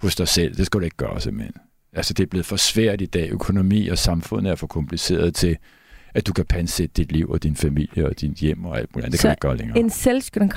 hos 0.00 0.16
dig 0.16 0.28
selv. 0.28 0.54
Det 0.54 0.66
skal 0.66 0.80
du 0.80 0.84
ikke 0.84 0.96
gøre 0.96 1.20
simpelthen. 1.20 1.54
Altså, 1.92 2.14
det 2.14 2.22
er 2.22 2.28
blevet 2.28 2.46
for 2.46 2.56
svært 2.56 3.00
i 3.00 3.06
dag. 3.06 3.30
Økonomi 3.30 3.88
og 3.88 3.98
samfundet 3.98 4.50
er 4.50 4.54
for 4.54 4.66
kompliceret 4.66 5.34
til, 5.34 5.56
at 6.14 6.26
du 6.26 6.32
kan 6.32 6.44
pansætte 6.44 6.92
dit 6.96 7.12
liv 7.12 7.30
og 7.30 7.42
din 7.42 7.56
familie 7.56 8.06
og 8.06 8.20
din 8.20 8.34
hjem 8.40 8.64
og 8.64 8.78
alt 8.78 8.94
muligt. 8.94 9.12
Det 9.12 9.20
kan 9.20 9.28
du 9.28 9.32
ikke 9.32 9.40
gøre 9.40 9.56
længere. 9.56 9.78
en 9.78 9.90
selvskyldende 9.90 10.52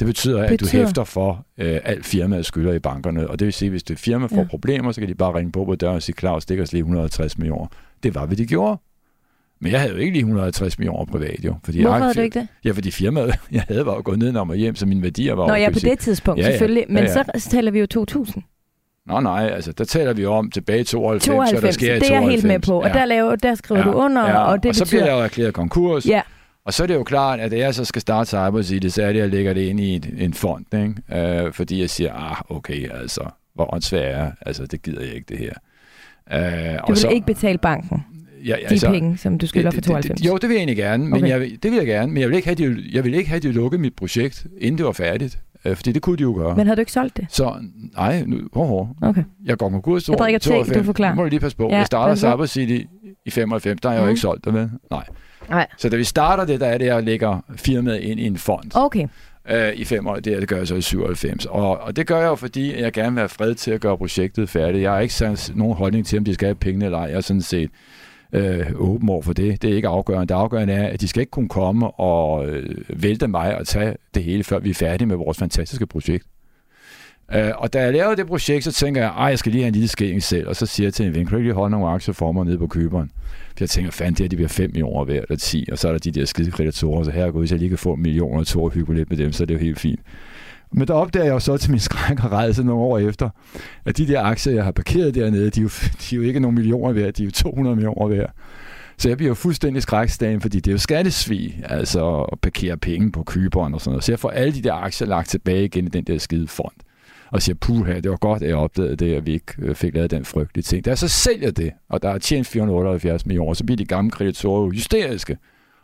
Det 0.00 0.06
betyder, 0.06 0.42
at 0.42 0.50
betyder... 0.50 0.70
du 0.70 0.76
hæfter 0.76 1.04
for 1.04 1.46
øh, 1.58 1.80
alt 1.84 2.06
firmaet 2.06 2.46
skylder 2.46 2.72
i 2.72 2.78
bankerne. 2.78 3.30
Og 3.30 3.38
det 3.38 3.44
vil 3.44 3.52
sige, 3.52 3.66
at 3.66 3.72
hvis 3.72 3.82
det 3.82 3.98
firma 3.98 4.26
får 4.26 4.36
ja. 4.36 4.44
problemer, 4.44 4.92
så 4.92 5.00
kan 5.00 5.08
de 5.08 5.14
bare 5.14 5.34
ringe 5.34 5.52
på 5.52 5.64
på 5.64 5.74
døren 5.74 5.96
og 5.96 6.02
sige, 6.02 6.16
Claus, 6.18 6.46
det 6.46 6.56
kan 6.56 6.66
lige 6.72 6.80
150 6.80 7.38
millioner. 7.38 7.66
Det 8.02 8.14
var, 8.14 8.26
hvad 8.26 8.36
de 8.36 8.46
gjorde. 8.46 8.80
Men 9.60 9.72
jeg 9.72 9.80
havde 9.80 9.92
jo 9.92 9.98
ikke 9.98 10.12
lige 10.12 10.20
150 10.20 10.78
millioner 10.78 11.04
privat, 11.04 11.44
jo. 11.44 11.54
Fordi 11.64 11.80
Hvorfor 11.80 11.94
jeg, 11.94 12.02
havde 12.02 12.14
du 12.14 12.20
ikke 12.20 12.40
det? 12.40 12.48
Ja, 12.64 12.70
fordi 12.70 12.90
firmaet, 12.90 13.34
jeg 13.52 13.64
havde 13.68 13.86
var 13.86 13.94
jo 13.94 14.02
gået 14.04 14.18
ned 14.18 14.36
og 14.36 14.56
hjem, 14.56 14.74
så 14.74 14.86
mine 14.86 15.02
værdier 15.02 15.34
var 15.34 15.46
Nå, 15.46 15.54
ja, 15.54 15.70
på 15.70 15.78
det 15.78 15.98
tidspunkt, 15.98 16.40
ja, 16.40 16.44
ja. 16.44 16.50
selvfølgelig. 16.50 16.84
Men 16.88 16.96
ja, 16.96 17.02
ja. 17.02 17.38
så 17.38 17.50
taler 17.50 17.70
vi 17.70 17.80
jo 17.80 17.86
2000. 17.86 18.42
Nå 19.06 19.20
nej, 19.20 19.50
altså 19.54 19.72
der 19.72 19.84
taler 19.84 20.12
vi 20.12 20.26
om 20.26 20.50
tilbage 20.50 20.80
i 20.80 20.84
92, 20.84 21.24
92 21.24 21.60
så 21.60 21.66
der 21.66 21.72
sker 21.72 21.98
det 21.98 22.10
er 22.10 22.20
jeg 22.20 22.30
helt 22.30 22.44
med 22.44 22.58
på. 22.58 22.80
Og 22.80 22.88
ja. 22.88 22.92
der, 22.92 23.04
laver, 23.04 23.36
der 23.36 23.54
skriver 23.54 23.80
ja. 23.80 23.86
du 23.86 23.92
under, 23.92 24.28
ja. 24.28 24.38
og 24.38 24.46
det 24.46 24.52
og 24.52 24.60
betyder... 24.60 24.84
så 24.84 24.90
bliver 24.90 25.04
jeg 25.04 25.12
jo 25.12 25.18
erklæret 25.18 25.54
konkurs. 25.54 26.06
Ja. 26.06 26.20
Og 26.64 26.74
så 26.74 26.82
er 26.82 26.86
det 26.86 26.94
jo 26.94 27.04
klart, 27.04 27.40
at 27.40 27.52
jeg 27.52 27.74
så 27.74 27.84
skal 27.84 28.02
starte 28.02 28.28
Cyber 28.28 28.62
City, 28.62 28.88
så 28.88 29.02
er 29.02 29.06
det, 29.06 29.14
at 29.14 29.22
jeg 29.22 29.28
lægger 29.28 29.52
det 29.52 29.60
ind 29.60 29.80
i 29.80 29.94
en, 29.94 30.04
en 30.18 30.34
fond, 30.34 30.64
ikke? 30.74 31.44
Uh, 31.46 31.52
fordi 31.52 31.80
jeg 31.80 31.90
siger, 31.90 32.12
ah, 32.14 32.56
okay, 32.56 32.90
altså, 32.90 33.20
hvor 33.54 33.74
åndssvagt 33.74 34.04
er 34.04 34.30
Altså, 34.46 34.66
det 34.66 34.82
gider 34.82 35.00
jeg 35.00 35.14
ikke, 35.14 35.26
det 35.28 35.38
her. 35.38 35.52
Uh, 36.26 36.86
du 36.86 36.92
vil 36.92 36.96
så, 36.96 37.08
ikke 37.08 37.26
betale 37.26 37.58
banken? 37.58 38.04
Ja, 38.44 38.54
altså, 38.54 38.86
de 38.86 38.92
penge, 38.92 39.18
som 39.18 39.38
du 39.38 39.46
skylder 39.46 39.70
for 39.70 39.80
92? 39.80 40.20
Det, 40.20 40.28
jo, 40.28 40.36
det 40.36 40.48
vil 40.48 40.54
jeg 40.54 40.60
egentlig 40.60 40.76
gerne, 40.76 41.04
men 41.04 41.14
okay. 41.14 41.28
jeg, 41.28 41.62
det 41.62 41.70
vil 41.70 41.76
jeg 41.76 41.86
gerne, 41.86 42.12
men 42.12 42.20
jeg 42.20 42.28
vil 42.28 42.36
ikke 42.36 42.48
have, 42.48 42.74
de, 42.74 42.84
jeg 42.92 43.04
vil 43.04 43.14
ikke 43.14 43.28
have, 43.28 43.40
de 43.40 43.52
lukke 43.52 43.78
mit 43.78 43.96
projekt, 43.96 44.46
inden 44.58 44.78
det 44.78 44.86
var 44.86 44.92
færdigt. 44.92 45.38
Øh, 45.66 45.76
fordi 45.76 45.92
det 45.92 46.02
kunne 46.02 46.16
de 46.16 46.22
jo 46.22 46.34
gøre. 46.36 46.56
Men 46.56 46.66
havde 46.66 46.76
du 46.76 46.80
ikke 46.80 46.92
solgt 46.92 47.16
det? 47.16 47.26
Så 47.28 47.54
nej, 47.96 48.24
nu, 48.26 48.40
hår, 48.52 48.66
hår. 48.66 48.96
Okay. 49.02 49.24
Jeg 49.44 49.58
går 49.58 49.68
konkurs 49.68 50.08
Jeg 50.08 50.18
drikker 50.18 50.38
te, 50.38 50.78
du 50.78 50.82
forklarer. 50.82 51.10
Nu 51.10 51.16
må 51.16 51.22
du 51.22 51.28
lige 51.28 51.40
passe 51.40 51.56
på. 51.56 51.68
Ja, 51.70 51.76
jeg 51.76 51.86
starter 51.86 52.14
Cyber 52.14 52.46
City 52.46 52.86
i 53.26 53.30
95, 53.30 53.80
der 53.80 53.88
har 53.88 53.94
jeg 53.94 54.02
mm. 54.02 54.06
jo 54.06 54.08
ikke 54.08 54.20
solgt 54.20 54.44
det, 54.44 54.54
vel? 54.54 54.70
Nej. 54.90 55.04
Nej. 55.50 55.66
Så 55.78 55.88
da 55.88 55.96
vi 55.96 56.04
starter 56.04 56.44
det, 56.44 56.60
der 56.60 56.66
er 56.66 56.78
det, 56.78 56.84
at 56.84 56.94
jeg 56.94 57.02
lægger 57.02 57.40
firmaet 57.56 58.00
ind 58.00 58.20
i 58.20 58.26
en 58.26 58.36
fond. 58.36 58.70
Okay. 58.74 59.08
Øh, 59.50 59.72
I 59.74 59.84
fem 59.84 60.06
år, 60.06 60.14
det, 60.14 60.24
det 60.24 60.48
gør 60.48 60.56
jeg 60.56 60.68
så 60.68 60.74
i 60.74 60.80
97. 60.80 61.46
Og, 61.46 61.78
og 61.78 61.96
det 61.96 62.06
gør 62.06 62.18
jeg 62.18 62.26
jo, 62.26 62.34
fordi 62.34 62.80
jeg 62.80 62.92
gerne 62.92 63.10
vil 63.10 63.20
have 63.20 63.28
fred 63.28 63.54
til 63.54 63.70
at 63.70 63.80
gøre 63.80 63.98
projektet 63.98 64.48
færdigt. 64.48 64.82
Jeg 64.82 64.92
har 64.92 65.00
ikke 65.00 65.14
sådan 65.14 65.38
nogen 65.54 65.76
holdning 65.76 66.06
til, 66.06 66.18
om 66.18 66.24
de 66.24 66.34
skal 66.34 66.46
have 66.46 66.54
pengene 66.54 66.84
eller 66.84 66.98
ej. 66.98 67.04
Jeg 67.04 67.16
er 67.16 67.20
sådan 67.20 67.42
set 67.42 67.70
øh, 68.32 68.66
åben 68.74 69.08
over 69.08 69.22
for 69.22 69.32
det. 69.32 69.62
Det 69.62 69.70
er 69.70 69.74
ikke 69.74 69.88
afgørende. 69.88 70.26
Det 70.26 70.34
afgørende 70.34 70.74
er, 70.74 70.88
at 70.88 71.00
de 71.00 71.08
skal 71.08 71.20
ikke 71.20 71.30
kunne 71.30 71.48
komme 71.48 71.90
og 71.90 72.48
øh, 72.48 72.76
vælte 72.88 73.28
mig 73.28 73.58
og 73.58 73.66
tage 73.66 73.96
det 74.14 74.24
hele, 74.24 74.44
før 74.44 74.58
vi 74.58 74.70
er 74.70 74.74
færdige 74.74 75.08
med 75.08 75.16
vores 75.16 75.38
fantastiske 75.38 75.86
projekt. 75.86 76.26
Øh, 77.34 77.50
og 77.56 77.72
da 77.72 77.82
jeg 77.82 77.92
lavede 77.92 78.16
det 78.16 78.26
projekt, 78.26 78.64
så 78.64 78.72
tænker 78.72 79.00
jeg, 79.00 79.14
at 79.18 79.30
jeg 79.30 79.38
skal 79.38 79.52
lige 79.52 79.62
have 79.62 79.68
en 79.68 79.74
lille 79.74 79.88
skæring 79.88 80.22
selv. 80.22 80.48
Og 80.48 80.56
så 80.56 80.66
siger 80.66 80.86
jeg 80.86 80.94
til 80.94 81.06
en 81.06 81.14
ven, 81.14 81.26
kan 81.26 81.30
du 81.30 81.36
ikke 81.36 81.48
lige 81.48 81.54
holde 81.54 81.70
nogle 81.70 81.88
aktier 81.88 82.14
for 82.14 82.32
mig 82.32 82.44
nede 82.44 82.58
på 82.58 82.66
køberen? 82.66 83.10
For 83.48 83.56
jeg 83.60 83.70
tænker, 83.70 83.90
fandt 83.90 84.18
det 84.18 84.24
her, 84.24 84.28
de 84.28 84.36
bliver 84.36 84.48
5 84.48 84.70
millioner 84.70 85.04
værd, 85.04 85.22
eller 85.22 85.36
10, 85.36 85.68
og 85.72 85.78
så 85.78 85.88
er 85.88 85.92
der 85.92 85.98
de 85.98 86.10
der 86.10 86.24
skide 86.24 86.50
kreditorer, 86.50 87.04
så 87.04 87.10
her 87.10 87.30
går 87.30 87.38
hvis 87.38 87.50
jeg 87.50 87.58
lige 87.58 87.68
kan 87.68 87.78
få 87.78 87.94
millioner 87.94 88.38
og 88.38 88.46
to 88.46 88.64
og 88.64 88.70
hygge 88.70 88.94
lidt 88.94 89.10
med 89.10 89.18
dem, 89.18 89.32
så 89.32 89.44
er 89.44 89.46
det 89.46 89.54
jo 89.54 89.58
helt 89.58 89.80
fint. 89.80 90.00
Men 90.72 90.88
der 90.88 90.94
opdager 90.94 91.24
jeg 91.24 91.32
jo 91.32 91.38
så 91.38 91.56
til 91.56 91.70
min 91.70 91.80
skræk 91.80 92.24
og 92.24 92.32
rejse 92.32 92.64
nogle 92.64 92.82
år 92.82 92.98
efter, 92.98 93.30
at 93.84 93.96
de 93.96 94.06
der 94.06 94.22
aktier, 94.22 94.54
jeg 94.54 94.64
har 94.64 94.72
parkeret 94.72 95.14
dernede, 95.14 95.50
de 95.50 95.60
er 95.60 95.62
jo, 95.62 95.68
de 96.00 96.14
er 96.14 96.16
jo 96.16 96.22
ikke 96.22 96.40
nogle 96.40 96.54
millioner 96.54 96.92
værd, 96.92 97.12
de 97.12 97.22
er 97.22 97.26
jo 97.26 97.30
200 97.30 97.76
millioner 97.76 98.08
værd. 98.08 98.32
Så 98.98 99.08
jeg 99.08 99.16
bliver 99.16 99.28
jo 99.28 99.34
fuldstændig 99.34 99.82
skrækstagen, 99.82 100.40
fordi 100.40 100.60
det 100.60 100.70
er 100.70 100.72
jo 100.72 100.78
skattesvig, 100.78 101.62
altså 101.64 102.22
at 102.32 102.40
parkere 102.40 102.76
penge 102.76 103.12
på 103.12 103.22
køberen 103.22 103.74
og 103.74 103.80
sådan 103.80 103.90
noget. 103.90 104.04
Så 104.04 104.12
jeg 104.12 104.18
får 104.18 104.30
alle 104.30 104.54
de 104.54 104.62
der 104.62 104.72
aktier 104.72 105.08
lagt 105.08 105.28
tilbage 105.28 105.64
igen 105.64 105.86
i 105.86 105.88
den 105.88 106.04
der 106.04 106.18
skide 106.18 106.48
fond. 106.48 106.74
Og 107.30 107.42
siger, 107.42 107.56
puha, 107.60 108.00
det 108.00 108.10
var 108.10 108.16
godt, 108.16 108.42
at 108.42 108.48
jeg 108.48 108.56
opdagede 108.56 108.96
det, 108.96 109.14
at 109.14 109.26
vi 109.26 109.32
ikke 109.32 109.52
øh, 109.58 109.74
fik 109.74 109.94
lavet 109.94 110.10
den 110.10 110.24
frygtelige 110.24 110.62
ting. 110.62 110.84
Da 110.84 110.90
jeg 110.90 110.98
så 110.98 111.08
sælger 111.08 111.50
det, 111.50 111.72
og 111.88 112.02
der 112.02 112.08
er 112.08 112.18
tjent 112.18 112.46
478 112.46 113.26
millioner, 113.26 113.54
så 113.54 113.64
bliver 113.64 113.76
de 113.76 113.84
gamle 113.84 114.10
kreditorer 114.10 114.64
jo 114.64 114.70
hysteriske 114.70 115.36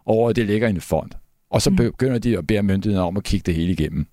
over, 0.07 0.31
at 0.31 0.37
det 0.37 0.47
ligger 0.47 0.69
i 0.69 0.71
en 0.71 0.81
fond. 0.81 1.11
Og 1.51 1.63
så 1.63 1.71
mm. 1.71 1.77
begynder 1.77 2.19
de 2.19 2.39
at 2.39 2.47
bede 2.47 2.63
myndighederne 2.63 3.07
om 3.07 3.17
at 3.17 3.23
kigge 3.23 3.45
det 3.47 3.55
hele 3.55 3.73
igennem. 3.73 4.07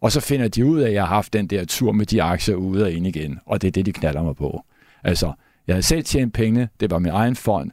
Og 0.00 0.12
så 0.12 0.20
finder 0.20 0.48
de 0.48 0.64
ud 0.64 0.80
af, 0.80 0.88
at 0.88 0.94
jeg 0.94 1.02
har 1.02 1.14
haft 1.14 1.32
den 1.32 1.46
der 1.46 1.64
tur 1.64 1.92
med 1.92 2.06
de 2.06 2.22
aktier 2.22 2.54
ude 2.54 2.84
og 2.84 2.92
ind 2.92 3.06
igen. 3.06 3.38
Og 3.46 3.62
det 3.62 3.68
er 3.68 3.72
det, 3.72 3.86
de 3.86 3.92
knaller 3.92 4.22
mig 4.22 4.36
på. 4.36 4.62
Altså, 5.04 5.32
jeg 5.66 5.74
havde 5.74 5.82
selv 5.82 6.04
tjent 6.04 6.34
penge, 6.34 6.68
det 6.80 6.90
var 6.90 6.98
min 6.98 7.12
egen 7.12 7.36
fond. 7.36 7.70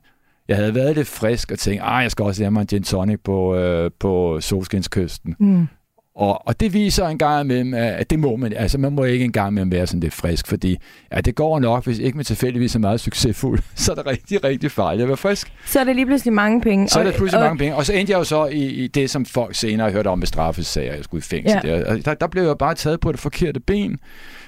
Jeg 0.48 0.58
havde 0.58 0.76
været 0.76 0.96
lidt 0.96 1.08
frisk 1.08 1.52
og 1.52 1.60
tænkt, 1.60 1.84
at 1.84 1.88
jeg 1.88 2.12
skal 2.12 2.26
også 2.26 2.42
lave 2.42 2.52
mig 2.52 2.62
en 2.62 2.68
gin 2.68 2.84
tonic 2.84 3.20
på, 3.24 3.56
øh, 3.56 3.92
på 4.00 4.42
Solskinskysten. 4.42 5.36
Mm. 5.40 5.68
Og, 6.16 6.48
og 6.48 6.60
det 6.60 6.74
viser 6.74 7.08
en 7.08 7.18
gang 7.18 7.42
imellem, 7.42 7.74
at 7.74 8.10
det 8.10 8.20
må 8.20 8.36
man, 8.36 8.54
altså 8.54 8.78
man 8.78 8.94
må 8.94 9.04
ikke 9.04 9.26
engang 9.26 9.54
med 9.54 9.66
være 9.66 9.88
sådan 9.88 10.00
lidt 10.00 10.14
frisk, 10.14 10.48
fordi 10.48 10.78
ja, 11.12 11.22
det 11.22 11.36
går 11.36 11.60
nok, 11.60 11.86
hvis 11.86 12.00
ikke 12.00 12.18
man 12.18 12.26
tilfældigvis 12.26 12.76
er 12.76 12.80
meget 12.80 13.00
succesfuld, 13.00 13.60
så 13.76 13.92
er 13.92 13.96
det 13.96 14.06
rigtig, 14.06 14.44
rigtig 14.44 14.72
farligt 14.72 15.02
at 15.02 15.08
være 15.08 15.18
frisk. 15.18 15.54
Så 15.66 15.80
er 15.80 15.84
det 15.84 15.96
lige 15.96 16.06
pludselig 16.06 16.34
mange 16.34 16.62
penge. 16.62 16.90
Så 16.90 17.00
er 17.00 17.04
det 17.04 17.14
pludselig 17.16 17.40
og, 17.40 17.46
mange 17.46 17.58
penge. 17.58 17.76
Og 17.76 17.86
så 17.86 17.94
endte 17.94 18.12
jeg 18.12 18.20
jo 18.20 18.24
så 18.24 18.46
i, 18.46 18.66
i 18.66 18.88
det, 18.88 19.10
som 19.10 19.26
folk 19.26 19.56
senere 19.56 19.92
hørte 19.92 20.08
om 20.08 20.20
med 20.20 20.28
straffesager, 20.28 20.94
jeg 20.94 21.04
skulle 21.04 21.20
i 21.20 21.22
fængsel. 21.22 21.62
Ja. 21.64 21.98
Der, 22.06 22.14
der 22.14 22.28
blev 22.28 22.44
jeg 22.44 22.58
bare 22.58 22.76
taget 22.76 23.00
på 23.00 23.12
det 23.12 23.20
forkerte 23.20 23.60
ben 23.60 24.00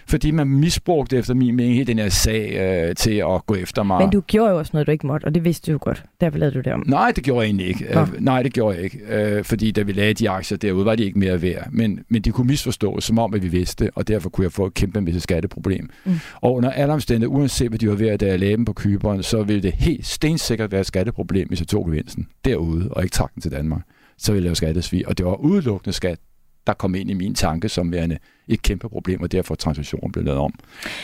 fordi 0.10 0.32
man 0.32 0.48
misbrugte 0.48 1.18
efter 1.18 1.34
min 1.34 1.56
mening 1.56 1.76
hele 1.76 1.88
den 1.88 2.00
her 2.00 2.10
sag 2.10 2.54
øh, 2.90 2.96
til 2.96 3.12
at 3.12 3.46
gå 3.46 3.56
efter 3.56 3.84
mig. 3.84 4.00
Men 4.00 4.10
du 4.10 4.22
gjorde 4.22 4.52
jo 4.52 4.58
også 4.58 4.70
noget, 4.74 4.88
du 4.88 4.92
ikke 4.92 5.08
måtte, 5.08 5.26
og 5.26 5.36
det 5.36 5.46
vidste 5.46 5.68
du 5.68 5.72
jo 5.72 5.80
godt. 5.82 6.04
Derfor 6.22 6.38
lavede 6.38 6.56
du 6.56 6.62
det 6.62 6.74
om. 6.74 6.84
Nej, 6.88 7.12
det 7.12 7.24
gjorde 7.24 7.42
jeg 7.42 7.48
egentlig 7.48 7.68
ikke. 7.68 8.00
Øh, 8.00 8.08
nej, 8.20 8.44
det 8.44 8.54
gjorde 8.54 8.76
jeg 8.76 8.84
ikke. 8.84 9.00
Øh, 9.10 9.44
fordi 9.44 9.72
da 9.72 9.82
vi 9.82 9.92
lagde 9.92 10.14
de 10.14 10.30
aktier 10.30 10.58
derude, 10.58 10.86
var 10.86 10.96
de 10.96 11.04
ikke 11.04 11.20
mere 11.20 11.42
værd. 11.42 11.68
Men, 11.72 12.00
men 12.10 12.22
de 12.22 12.32
kunne 12.32 12.48
misforstås, 12.48 13.04
som 13.04 13.20
om, 13.20 13.34
at 13.34 13.44
vi 13.44 13.48
vidste, 13.48 13.90
og 13.96 14.08
derfor 14.08 14.30
kunne 14.30 14.44
jeg 14.44 14.52
få 14.52 14.66
et 14.66 14.74
kæmpe 14.74 15.20
skatteproblem. 15.20 15.90
Mm. 16.06 16.20
Og 16.42 16.54
under 16.54 16.72
alle 16.72 16.94
omstændigheder, 16.94 17.40
uanset 17.40 17.70
hvad 17.70 17.80
de 17.80 17.90
var 17.90 17.96
værd, 17.96 18.20
da 18.20 18.26
jeg 18.26 18.40
lagde 18.40 18.58
dem 18.58 18.66
på 18.66 18.74
kyberen, 18.74 19.24
så 19.24 19.44
ville 19.44 19.62
det 19.62 19.74
helt 19.74 20.06
stensikkert 20.06 20.72
være 20.72 20.82
et 20.82 20.88
skatteproblem, 20.88 21.48
hvis 21.48 21.60
jeg 21.60 21.68
tog 21.68 21.86
gevinsten 21.86 22.28
derude, 22.46 22.90
og 22.92 23.04
ikke 23.04 23.14
trak 23.14 23.34
den 23.34 23.42
til 23.42 23.52
Danmark. 23.52 23.82
Så 24.18 24.32
ville 24.32 24.44
jeg 24.44 24.48
lave 24.48 24.56
skattesvig. 24.56 25.08
Og 25.08 25.18
det 25.18 25.26
var 25.26 25.36
udelukkende 25.36 25.94
skat, 25.94 26.20
der 26.68 26.74
kom 26.74 26.96
ind 26.96 27.10
i 27.10 27.14
min 27.14 27.36
tanke 27.36 27.70
som 27.70 27.92
værende 27.92 28.18
et 28.48 28.62
kæmpe 28.62 28.90
problem, 28.90 29.22
og 29.22 29.32
derfor 29.32 29.56
transaktionen 29.56 30.12
blev 30.12 30.26
lavet 30.26 30.40
om. 30.40 30.54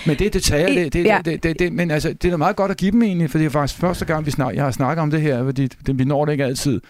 Men 0.06 0.20
det 0.20 0.28
er 0.28 0.32
detaljer, 0.32 0.84
det, 0.84 0.94
det, 0.94 1.06
ja. 1.06 1.22
det, 1.26 1.44
det, 1.44 1.60
det, 1.60 1.74
men 1.74 1.92
altså, 1.92 2.14
det 2.14 2.34
er 2.34 2.38
meget 2.38 2.56
godt 2.56 2.72
at 2.72 2.78
give 2.78 2.92
dem 2.92 3.04
egentlig, 3.04 3.30
for 3.30 3.38
det 3.38 3.46
er 3.46 3.50
faktisk 3.50 3.80
første 3.80 4.06
gang, 4.06 4.26
vi 4.26 4.32
snak, 4.32 4.56
jeg 4.56 4.64
har 4.64 4.72
snakket 4.72 5.02
om 5.02 5.12
det 5.12 5.22
her, 5.22 5.44
fordi 5.44 5.68
det, 5.68 6.00
vi 6.00 6.04
når 6.04 6.26
det 6.26 6.32
ikke 6.32 6.46
altid, 6.46 6.82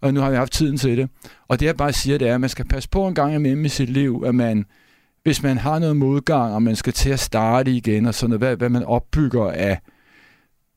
og 0.00 0.14
nu 0.14 0.20
har 0.20 0.30
vi 0.30 0.36
haft 0.36 0.52
tiden 0.52 0.76
til 0.76 0.96
det. 0.96 1.08
Og 1.48 1.60
det 1.60 1.66
jeg 1.66 1.76
bare 1.76 1.92
siger, 1.92 2.18
det 2.18 2.28
er, 2.28 2.34
at 2.34 2.40
man 2.40 2.50
skal 2.50 2.64
passe 2.64 2.88
på 2.88 3.06
en 3.06 3.14
gang 3.14 3.34
imellem 3.34 3.64
i 3.64 3.68
sit 3.68 3.90
liv, 3.90 4.22
at 4.26 4.34
man, 4.34 4.64
hvis 5.22 5.42
man 5.42 5.58
har 5.58 5.78
noget 5.78 5.96
modgang, 5.96 6.54
og 6.54 6.62
man 6.62 6.76
skal 6.76 6.92
til 6.92 7.10
at 7.10 7.20
starte 7.20 7.70
igen, 7.70 8.06
og 8.06 8.14
sådan 8.14 8.30
noget, 8.30 8.40
hvad, 8.40 8.56
hvad 8.56 8.68
man 8.68 8.84
opbygger 8.84 9.50
af 9.50 9.78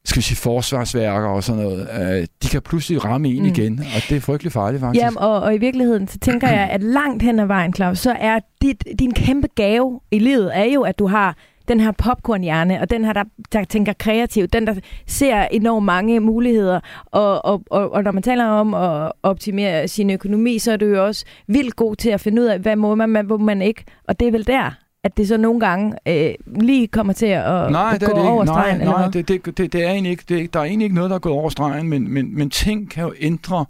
skal 0.06 0.18
vi 0.18 0.22
sige, 0.22 0.38
forsvarsværker 0.38 1.28
og 1.28 1.44
sådan 1.44 1.64
noget, 1.64 1.88
øh, 2.02 2.28
de 2.44 2.48
kan 2.48 2.62
pludselig 2.62 3.06
ramme 3.06 3.28
en 3.28 3.42
mm. 3.42 3.50
igen, 3.50 3.80
og 3.80 4.02
det 4.10 4.18
er 4.18 4.22
frygtelig 4.22 4.52
farligt 4.52 4.82
faktisk. 4.82 5.04
Jamen, 5.04 5.18
og, 5.18 5.42
og 5.42 5.56
i 5.56 5.58
virkeligheden, 5.58 6.08
så 6.08 6.20
tænker 6.20 6.48
jeg, 6.48 6.70
at 6.70 6.84
langt 6.84 7.24
hen 7.24 7.40
ad 7.40 7.46
vejen, 7.46 7.74
Claus, 7.74 8.00
så 8.00 8.12
er 8.20 8.40
dit, 8.62 8.84
din 9.00 9.14
kæmpe 9.14 9.48
gave 9.56 10.00
i 10.12 10.20
livet, 10.20 10.58
er 10.58 10.64
jo, 10.64 10.82
at 10.82 11.00
du 11.00 11.08
har 11.08 11.36
den 11.68 11.80
her 11.80 11.92
popcornhjerne, 11.92 12.82
og 12.82 12.90
den 12.90 13.06
her, 13.06 13.14
der, 13.14 13.24
der 13.52 13.64
tænker 13.64 13.94
kreativt, 13.94 14.54
den, 14.54 14.68
der 14.68 14.76
ser 15.08 15.42
enormt 15.42 15.86
mange 15.86 16.20
muligheder. 16.20 16.80
Og, 17.06 17.46
og, 17.46 17.64
og, 17.72 17.94
og 17.94 18.04
når 18.04 18.12
man 18.12 18.24
taler 18.24 18.46
om 18.46 18.74
at 18.74 19.12
optimere 19.24 19.88
sin 19.88 20.10
økonomi, 20.10 20.60
så 20.60 20.72
er 20.72 20.78
du 20.78 20.86
jo 20.86 21.06
også 21.06 21.26
vildt 21.48 21.76
god 21.76 21.96
til 21.96 22.10
at 22.10 22.22
finde 22.22 22.42
ud 22.42 22.48
af, 22.48 22.60
hvad 22.60 22.76
må 22.76 22.96
man, 22.96 23.10
hvad 23.12 23.24
må 23.24 23.38
man 23.38 23.62
ikke. 23.62 23.84
Og 24.08 24.20
det 24.20 24.28
er 24.28 24.32
vel 24.32 24.48
der, 24.48 24.72
at 25.06 25.18
det 25.18 25.28
så 25.28 25.38
nogle 25.38 25.60
gange 25.60 25.96
øh, 26.08 26.34
lige 26.46 26.88
kommer 26.88 27.14
til 27.14 27.26
at, 27.26 27.72
nej, 27.72 27.92
at 27.94 28.02
gå 28.02 28.20
det 28.20 28.30
over 28.30 28.46
stregen? 28.46 28.78
Nej, 28.78 28.86
nej 28.86 29.10
det, 29.10 29.28
det, 29.28 29.46
det, 29.58 29.74
det 29.74 29.84
er 29.84 29.90
egentlig 29.90 30.12
ikke, 30.12 30.24
det, 30.30 30.54
der 30.54 30.60
er 30.60 30.64
egentlig 30.64 30.86
ikke 30.86 30.96
noget, 30.96 31.10
der 31.10 31.16
er 31.16 31.20
gået 31.20 31.36
over 31.36 31.50
stregen, 31.50 31.90
men, 31.90 32.14
men, 32.14 32.38
men 32.38 32.50
ting 32.50 32.92
kan 32.92 33.04
jo 33.04 33.14
ændre. 33.20 33.66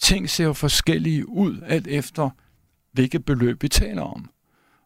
Ting 0.00 0.30
ser 0.30 0.44
jo 0.44 0.52
forskellige 0.52 1.28
ud, 1.28 1.56
alt 1.68 1.86
efter 1.86 2.30
hvilket 2.92 3.24
beløb 3.24 3.62
vi 3.62 3.68
taler 3.68 4.02
om 4.02 4.28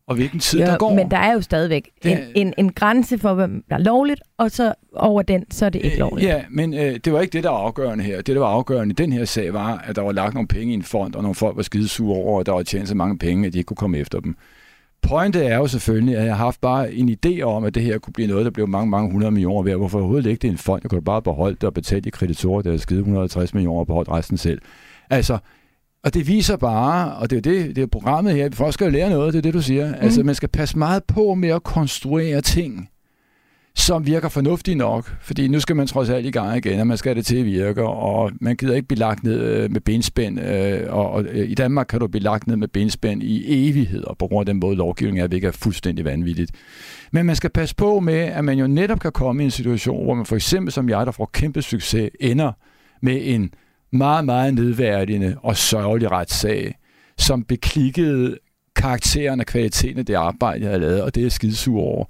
og 0.07 0.15
hvilken 0.15 0.41
tid 0.41 0.59
ja, 0.59 0.67
der 0.67 0.79
går. 0.79 0.95
Men 0.95 1.11
der 1.11 1.17
er 1.17 1.33
jo 1.33 1.41
stadigvæk 1.41 1.91
det, 2.03 2.13
en, 2.13 2.19
en, 2.35 2.55
en 2.59 2.73
grænse 2.73 3.19
for, 3.19 3.35
hvad 3.35 3.49
der 3.49 3.75
er 3.75 3.79
lovligt, 3.79 4.21
og 4.39 4.51
så 4.51 4.75
over 4.93 5.23
den, 5.23 5.45
så 5.51 5.67
er 5.67 5.71
det 5.71 5.85
ikke 5.85 5.97
øh, 5.97 5.99
lovligt. 5.99 6.29
Ja, 6.29 6.45
men 6.51 6.75
øh, 6.75 6.97
det 7.05 7.13
var 7.13 7.21
ikke 7.21 7.33
det, 7.33 7.45
der 7.45 7.51
var 7.51 7.59
afgørende 7.59 8.05
her. 8.05 8.17
Det, 8.17 8.27
der 8.27 8.39
var 8.39 8.49
afgørende 8.49 8.93
i 8.93 8.95
den 8.95 9.13
her 9.13 9.25
sag, 9.25 9.53
var, 9.55 9.79
at 9.79 9.97
der 9.97 10.03
var 10.03 10.13
lagt 10.13 10.35
nogle 10.35 10.49
penge 10.49 10.73
i 10.73 10.75
en 10.75 10.83
fond, 10.83 11.15
og 11.15 11.23
nogle 11.23 11.35
folk 11.35 11.57
var 11.57 11.63
skidesure 11.63 12.17
over, 12.17 12.41
at 12.41 12.47
der 12.47 12.53
var 12.53 12.63
tjent 12.63 12.89
så 12.89 12.95
mange 12.95 13.19
penge, 13.19 13.47
at 13.47 13.53
de 13.53 13.59
ikke 13.59 13.67
kunne 13.69 13.77
komme 13.77 13.99
efter 13.99 14.21
dem 14.21 14.37
pointet 15.09 15.47
er 15.47 15.57
jo 15.57 15.67
selvfølgelig, 15.67 16.17
at 16.17 16.25
jeg 16.25 16.37
har 16.37 16.45
haft 16.45 16.61
bare 16.61 16.93
en 16.93 17.17
idé 17.17 17.43
om, 17.43 17.65
at 17.65 17.75
det 17.75 17.83
her 17.83 17.99
kunne 17.99 18.13
blive 18.13 18.29
noget, 18.29 18.45
der 18.45 18.51
blev 18.51 18.69
mange, 18.69 18.91
mange 18.91 19.13
hundrede 19.13 19.31
millioner 19.31 19.63
værd. 19.63 19.77
Hvorfor 19.77 19.99
overhovedet 19.99 20.31
ikke 20.31 20.43
det 20.43 20.51
en 20.51 20.59
fond? 20.59 20.81
Jeg 20.83 20.91
kunne 20.91 21.03
bare 21.03 21.23
beholde 21.23 21.55
det 21.55 21.65
og 21.65 21.75
betale 21.75 22.01
de 22.01 22.11
kreditorer, 22.11 22.63
der 22.63 22.73
er 22.73 22.77
skide 22.77 22.99
150 22.99 23.55
millioner 23.55 23.81
og 23.81 23.87
beholde 23.87 24.11
resten 24.11 24.37
selv. 24.37 24.61
Altså, 25.11 25.39
og 26.05 26.15
det 26.15 26.29
viser 26.29 26.57
bare, 26.57 27.17
og 27.17 27.31
det 27.31 27.37
er 27.37 27.41
det, 27.41 27.77
det 27.77 27.83
er 27.83 27.87
programmet 27.87 28.35
her, 28.35 28.67
vi 28.67 28.73
skal 28.73 28.85
jo 28.85 28.91
lære 28.91 29.11
noget, 29.11 29.33
det 29.33 29.39
er 29.39 29.43
det, 29.43 29.55
du 29.55 29.63
siger. 29.63 29.89
Mm. 29.89 29.95
Altså, 30.01 30.23
man 30.23 30.35
skal 30.35 30.49
passe 30.49 30.79
meget 30.79 31.05
på 31.05 31.35
med 31.35 31.49
at 31.49 31.63
konstruere 31.63 32.41
ting, 32.41 32.89
som 33.77 34.07
virker 34.07 34.29
fornuftige 34.29 34.75
nok, 34.75 35.17
fordi 35.21 35.49
nu 35.49 35.61
skal 35.61 35.77
man 35.77 35.87
trods 35.87 36.09
alt 36.09 36.27
i 36.27 36.31
gang 36.31 36.57
igen, 36.57 36.81
og 36.81 36.87
man 36.87 36.97
skal 36.97 37.11
have 37.11 37.19
det 37.19 37.27
til 37.27 37.37
at 37.37 37.45
virke, 37.45 37.83
og 37.83 38.33
man 38.41 38.57
gider 38.57 38.75
ikke 38.75 38.89
blive 38.89 38.99
lagt 38.99 39.25
ned 39.25 39.41
øh, 39.41 39.71
med 39.73 39.81
benspænd, 39.81 40.41
øh, 40.41 40.81
og, 40.89 41.11
og 41.11 41.25
øh, 41.25 41.51
i 41.51 41.55
Danmark 41.55 41.87
kan 41.87 42.01
du 42.01 42.07
blive 42.07 42.23
lagt 42.23 42.47
ned 42.47 42.57
med 42.57 42.69
benspænd 42.69 43.23
i 43.23 43.69
evigheder, 43.69 44.15
på 44.19 44.27
grund 44.27 44.49
af 44.49 44.55
den 44.55 44.61
måde 44.61 44.77
lovgivningen 44.77 45.25
er, 45.25 45.29
hvilket 45.29 45.49
er 45.49 45.53
fuldstændig 45.53 46.05
vanvittigt. 46.05 46.51
Men 47.13 47.27
man 47.27 47.37
skal 47.37 47.51
passe 47.51 47.75
på 47.75 48.01
med, 48.01 48.15
at 48.15 48.45
man 48.45 48.59
jo 48.59 48.67
netop 48.67 49.01
kan 49.01 49.13
komme 49.13 49.43
i 49.43 49.45
en 49.45 49.51
situation, 49.51 50.05
hvor 50.05 50.15
man 50.15 50.27
for 50.27 50.37
eksempel 50.37 50.73
som 50.73 50.89
jeg, 50.89 51.07
der 51.07 51.13
får 51.13 51.31
kæmpe 51.33 51.63
succes, 51.63 52.11
ender 52.21 52.53
med 53.03 53.21
en 53.23 53.51
meget, 53.93 54.25
meget 54.25 54.55
nedværdigende 54.55 55.37
og 55.43 55.57
sørgelig 55.57 56.11
retssag, 56.11 56.75
som 57.19 57.43
beklikkede 57.43 58.39
karakteren 58.77 59.41
og 59.41 59.47
kvaliteten 59.47 59.99
af 59.99 60.07
det 60.07 60.15
arbejde, 60.15 60.61
jeg 60.61 60.69
havde 60.69 60.81
lavet, 60.81 61.03
og 61.03 61.15
det 61.15 61.21
er 61.21 61.25
jeg 61.25 61.33
skidesur 61.33 61.81
over. 61.81 62.05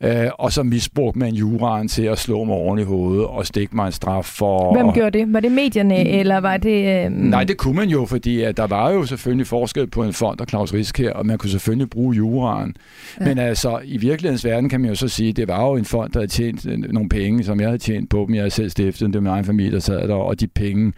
Øh, 0.00 0.26
og 0.38 0.52
så 0.52 0.62
misbrugte 0.62 1.18
man 1.18 1.34
juraen 1.34 1.88
til 1.88 2.02
at 2.02 2.18
slå 2.18 2.44
mig 2.44 2.54
oven 2.54 2.78
i 2.78 2.82
hovedet 2.82 3.26
og 3.26 3.46
stikke 3.46 3.76
mig 3.76 3.86
en 3.86 3.92
straf 3.92 4.24
for... 4.24 4.74
Hvem 4.74 4.92
gjorde 4.92 5.18
det? 5.18 5.32
Var 5.32 5.40
det 5.40 5.52
medierne, 5.52 5.94
mm. 5.94 6.10
eller 6.10 6.38
var 6.38 6.56
det... 6.56 7.04
Øh... 7.06 7.10
Nej, 7.10 7.44
det 7.44 7.56
kunne 7.56 7.76
man 7.76 7.88
jo, 7.88 8.06
fordi 8.06 8.42
at 8.42 8.56
der 8.56 8.66
var 8.66 8.90
jo 8.90 9.04
selvfølgelig 9.04 9.46
forskel 9.46 9.86
på 9.86 10.02
en 10.02 10.12
fond 10.12 10.40
og 10.40 10.46
Claus 10.48 10.74
Risk 10.74 10.98
her, 10.98 11.12
og 11.12 11.26
man 11.26 11.38
kunne 11.38 11.50
selvfølgelig 11.50 11.90
bruge 11.90 12.16
juraen. 12.16 12.76
Ja. 13.20 13.24
Men 13.24 13.38
altså, 13.38 13.80
i 13.84 13.96
virkelighedens 13.96 14.44
verden 14.44 14.68
kan 14.68 14.80
man 14.80 14.90
jo 14.90 14.96
så 14.96 15.08
sige, 15.08 15.28
at 15.28 15.36
det 15.36 15.48
var 15.48 15.66
jo 15.66 15.76
en 15.76 15.84
fond, 15.84 16.12
der 16.12 16.18
havde 16.18 16.30
tjent 16.30 16.66
øh, 16.66 16.78
nogle 16.78 17.08
penge, 17.08 17.44
som 17.44 17.60
jeg 17.60 17.68
havde 17.68 17.78
tjent 17.78 18.10
på 18.10 18.24
dem. 18.26 18.34
Jeg 18.34 18.42
havde 18.42 18.50
selv 18.50 18.70
stiftet, 18.70 19.08
det 19.08 19.14
var 19.14 19.20
min 19.20 19.30
egen 19.30 19.44
familie, 19.44 19.72
der 19.72 19.78
sad 19.78 20.08
der, 20.08 20.14
og 20.14 20.40
de 20.40 20.46
penge, 20.46 20.92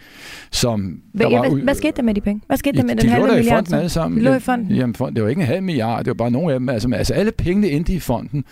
som... 0.50 1.00
Hvad, 1.12 1.26
der 1.26 1.38
var, 1.38 1.48
hvad, 1.48 1.60
hvad 1.62 1.74
skete 1.74 1.92
der 1.96 2.02
med 2.02 2.14
de 2.14 2.20
penge? 2.20 2.42
Hvad 2.46 2.56
skete 2.56 2.78
der 2.78 2.84
med 2.84 2.96
de 2.96 3.02
den 3.02 3.10
halve 3.10 3.26
milliard? 3.26 3.44
De 3.44 3.50
lå 3.50 3.56
i 3.56 3.56
fonden 3.56 3.74
alle 3.74 3.88
sammen. 3.88 4.20
De 4.20 4.24
lå 4.24 4.34
i 4.34 4.40
fonden? 4.40 4.76
Jamen, 4.76 4.94
det 5.14 5.22
var 5.22 5.28
ikke 5.28 5.40
en 5.40 5.46
halv 5.46 5.62
milliard, 5.62 5.98
det 5.98 6.06
var 6.06 6.14
bare 6.14 6.30
nogle 6.30 6.52
af 6.52 6.58
dem. 6.58 6.68
Altså, 6.68 6.88
altså 6.94 7.14
alle 7.14 7.32
pengene 7.32 7.68
endte 7.68 7.92
i 7.92 8.00
fonden. 8.00 8.44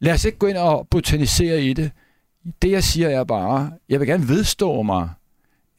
Lad 0.00 0.12
os 0.12 0.24
ikke 0.24 0.38
gå 0.38 0.46
ind 0.46 0.56
og 0.56 0.88
botanisere 0.90 1.62
i 1.62 1.72
det. 1.72 1.90
Det, 2.62 2.70
jeg 2.70 2.84
siger, 2.84 3.08
er 3.08 3.24
bare, 3.24 3.72
jeg 3.88 4.00
vil 4.00 4.08
gerne 4.08 4.28
vedstå 4.28 4.82
mig, 4.82 5.08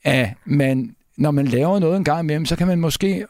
at 0.03 0.29
man, 0.45 0.95
når 1.17 1.31
man 1.31 1.47
laver 1.47 1.79
noget 1.79 1.97
en 1.97 2.03
gang 2.03 2.19
imellem, 2.19 2.45
så 2.45 2.55
kan 2.55 2.67
man 2.67 2.79
måske 2.79 3.25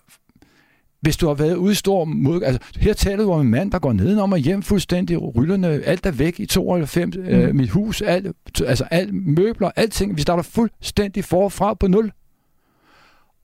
hvis 1.01 1.17
du 1.17 1.27
har 1.27 1.33
været 1.33 1.55
ude 1.55 1.71
i 1.71 1.75
stor 1.75 2.05
mod... 2.05 2.43
Altså, 2.43 2.61
her 2.77 2.93
taler 2.93 3.23
du 3.23 3.31
om 3.31 3.41
en 3.41 3.49
mand, 3.49 3.71
der 3.71 3.79
går 3.79 3.93
nedenom 3.93 4.31
og 4.31 4.37
hjem 4.37 4.61
fuldstændig 4.61 5.35
ryllerne. 5.35 5.67
Alt 5.67 6.05
er 6.05 6.11
væk 6.11 6.39
i 6.39 6.45
92. 6.45 7.17
Mm. 7.17 7.23
Øh, 7.23 7.55
mit 7.55 7.69
hus, 7.69 8.01
alt, 8.01 8.27
altså 8.65 8.83
alt 8.91 9.13
møbler, 9.13 9.71
alting. 9.75 10.17
Vi 10.17 10.21
starter 10.21 10.43
fuldstændig 10.43 11.25
forfra 11.25 11.73
på 11.73 11.87
nul. 11.87 12.11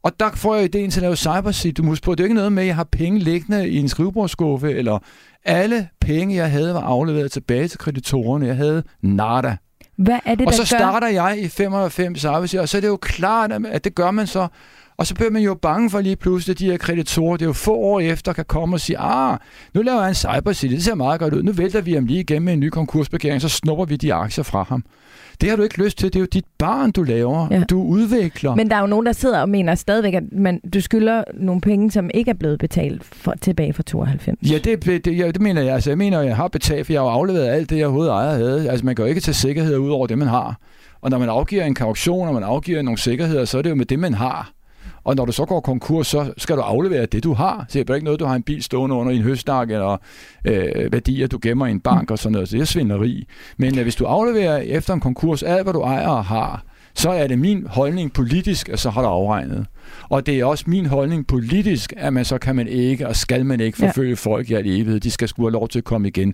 Og 0.06 0.20
der 0.20 0.30
får 0.36 0.56
jeg 0.56 0.64
idéen 0.64 0.90
til 0.90 0.96
at 0.96 1.02
lave 1.02 1.16
cybersig. 1.16 1.78
Du 1.78 1.84
må 1.84 1.90
huske 1.90 2.04
på, 2.04 2.16
det 2.16 2.20
er 2.20 2.26
ikke 2.26 2.36
noget 2.36 2.54
med, 2.54 2.64
at 2.64 2.68
jeg 2.68 2.76
har 2.76 2.84
penge 2.84 3.20
liggende 3.20 3.70
i 3.70 3.78
en 3.78 3.90
skrivebordskuffe, 3.90 4.72
eller 4.72 5.00
alle 5.46 5.90
penge, 6.02 6.36
jeg 6.36 6.52
havde, 6.52 6.74
var 6.74 6.82
afleveret 6.82 7.32
tilbage 7.32 7.68
til 7.68 7.80
kreditorerne. 7.80 8.48
Jeg 8.48 8.56
havde 8.56 8.84
nada. 9.02 9.58
Hvad 9.98 10.20
er 10.26 10.36
det, 10.36 10.48
og 10.48 10.54
så 10.54 10.60
gør? 10.60 10.66
starter 10.66 11.08
jeg 11.08 11.40
i 11.40 11.48
95 11.48 12.26
arbejdsgiver, 12.26 12.62
og 12.62 12.70
så 12.70 12.78
er 12.78 12.82
det 12.82 12.88
jo 12.88 12.98
klart, 12.98 13.52
at 13.68 13.84
det 13.84 13.96
gør 13.96 14.12
man 14.12 14.28
så. 14.28 14.48
Og 14.98 15.08
så 15.08 15.16
bliver 15.16 15.30
man 15.32 15.42
jo 15.42 15.54
bange 15.54 15.90
for 15.90 16.02
lige 16.02 16.16
pludselig, 16.16 16.54
at 16.54 16.60
de 16.60 16.66
her 16.66 16.78
kreditorer, 16.78 17.38
det 17.38 17.46
er 17.46 17.50
jo 17.50 17.54
få 17.54 17.76
år 17.76 18.00
efter, 18.00 18.34
kan 18.34 18.46
komme 18.46 18.76
og 18.76 18.80
sige, 18.80 18.98
ah, 19.00 19.38
nu 19.74 19.82
laver 19.82 20.00
jeg 20.00 20.10
en 20.10 20.16
cybercity, 20.16 20.74
det 20.74 20.84
ser 20.84 20.96
meget 20.96 21.20
godt 21.20 21.34
ud, 21.34 21.44
nu 21.44 21.52
vælter 21.52 21.82
vi 21.82 21.94
ham 21.94 22.06
lige 22.06 22.20
igennem 22.20 22.46
med 22.46 22.54
en 22.54 22.60
ny 22.60 22.70
konkursbegæring, 22.70 23.42
så 23.42 23.50
snupper 23.50 23.86
vi 23.86 23.96
de 23.96 24.14
aktier 24.14 24.44
fra 24.44 24.64
ham. 24.64 24.84
Det 25.42 25.50
har 25.50 25.56
du 25.56 25.64
ikke 25.64 25.84
lyst 25.84 25.98
til. 25.98 26.14
Det 26.14 26.16
er 26.16 26.20
jo 26.20 26.28
dit 26.34 26.46
barn, 26.58 26.92
du 26.92 27.04
laver. 27.04 27.48
Ja. 27.52 27.64
Du 27.70 27.84
udvikler. 27.84 28.56
Men 28.56 28.70
der 28.70 28.76
er 28.76 28.82
jo 28.82 28.88
nogen, 28.88 29.06
der 29.06 29.12
sidder 29.12 29.42
og 29.42 29.50
mener 29.50 29.76
stadigvæk, 29.76 30.14
at 30.14 30.24
man, 30.32 30.62
du 30.74 30.82
skylder 30.82 31.24
nogle 31.34 31.62
penge, 31.62 31.92
som 31.92 32.10
ikke 32.14 32.32
er 32.32 32.36
blevet 32.36 32.60
betalt 32.60 33.04
for, 33.04 33.34
tilbage 33.42 33.74
fra 33.74 33.84
92. 33.84 34.52
Ja, 34.52 34.58
det, 34.58 34.86
det, 34.86 35.18
ja, 35.18 35.28
det 35.28 35.42
mener 35.42 35.62
jeg. 35.62 35.74
Altså, 35.74 35.90
jeg 35.90 35.98
mener, 35.98 36.22
jeg 36.22 36.36
har 36.36 36.48
betalt, 36.48 36.86
for 36.86 36.94
jeg 36.94 37.02
har 37.02 37.10
afleveret 37.10 37.48
alt 37.48 37.70
det, 37.70 37.78
jeg 37.78 37.86
overhovedet 37.86 38.12
ejer 38.12 38.34
havde. 38.34 38.70
Altså, 38.70 38.86
man 38.86 38.96
kan 38.96 39.06
jo 39.06 39.10
ikke 39.10 39.22
tage 39.22 39.36
sikkerheder 39.36 39.78
ud 39.78 39.90
over 39.90 40.08
det, 40.08 40.18
man 40.18 40.28
har. 40.28 40.60
Og 41.02 41.10
når 41.10 41.18
man 41.18 41.30
afgiver 41.30 41.64
en 41.64 41.76
kaution, 41.76 42.28
og 42.28 42.34
man 42.34 42.44
afgiver 42.44 42.82
nogle 42.82 42.98
sikkerheder, 42.98 43.46
så 43.46 43.58
er 43.58 43.62
det 43.62 43.70
jo 43.70 43.76
med 43.76 43.86
det, 43.86 44.00
man 44.00 44.14
har. 44.14 44.55
Og 45.06 45.16
når 45.16 45.26
du 45.26 45.32
så 45.32 45.46
går 45.46 45.60
konkurs, 45.60 46.08
så 46.08 46.34
skal 46.38 46.56
du 46.56 46.62
aflevere 46.62 47.06
det, 47.06 47.24
du 47.24 47.34
har. 47.34 47.66
Så 47.70 47.80
det 47.80 47.90
er 47.90 47.96
ikke 47.96 48.06
noget, 48.06 48.20
du 48.20 48.26
har 48.26 48.36
en 48.36 48.44
bil 48.44 48.64
stående 48.64 48.96
under 48.96 49.12
en 49.12 49.22
høstak, 49.22 49.72
eller 49.72 49.98
øh, 50.46 50.92
værdier, 50.92 51.28
du 51.28 51.40
gemmer 51.42 51.68
i 51.68 51.72
en 51.72 51.80
bank 51.80 52.12
og 52.12 52.20
sådan 52.20 52.32
noget. 52.32 52.50
Så 52.50 52.56
det 52.56 52.62
er 52.62 52.66
svinderi. 52.66 53.28
Men 53.58 53.78
øh, 53.78 53.84
hvis 53.84 53.96
du 53.96 54.06
afleverer 54.06 54.58
efter 54.58 54.94
en 54.94 55.00
konkurs 55.00 55.44
alt, 55.44 55.64
hvad 55.64 55.74
du 55.74 55.82
ejer 55.82 56.08
og 56.08 56.26
har, 56.26 56.64
så 56.96 57.10
er 57.10 57.28
det 57.28 57.40
min 57.40 57.68
holdning 57.68 58.14
politisk, 58.14 58.70
at 58.70 58.80
så 58.80 58.90
har 58.90 59.02
du 59.02 59.08
afregnet. 59.08 59.66
Og 60.10 60.26
det 60.26 60.40
er 60.40 60.46
også 60.46 60.64
min 60.68 60.86
holdning 60.86 61.28
politisk, 61.28 61.94
at 61.98 62.14
man 62.14 62.26
så 62.26 62.38
kan 62.38 62.56
man 62.56 62.68
ikke 62.68 63.08
og 63.08 63.16
skal 63.16 63.46
man 63.46 63.60
ikke 63.60 63.78
forfølge 63.78 64.10
ja. 64.10 64.16
folk 64.16 64.50
i 64.50 64.54
al 64.54 64.68
evighed. 64.68 65.00
De 65.00 65.12
skal 65.12 65.28
skulle 65.28 65.48
have 65.48 65.54
lov 65.54 65.68
til 65.68 65.80
at 65.80 65.86
komme 65.86 66.08
igen. 66.08 66.34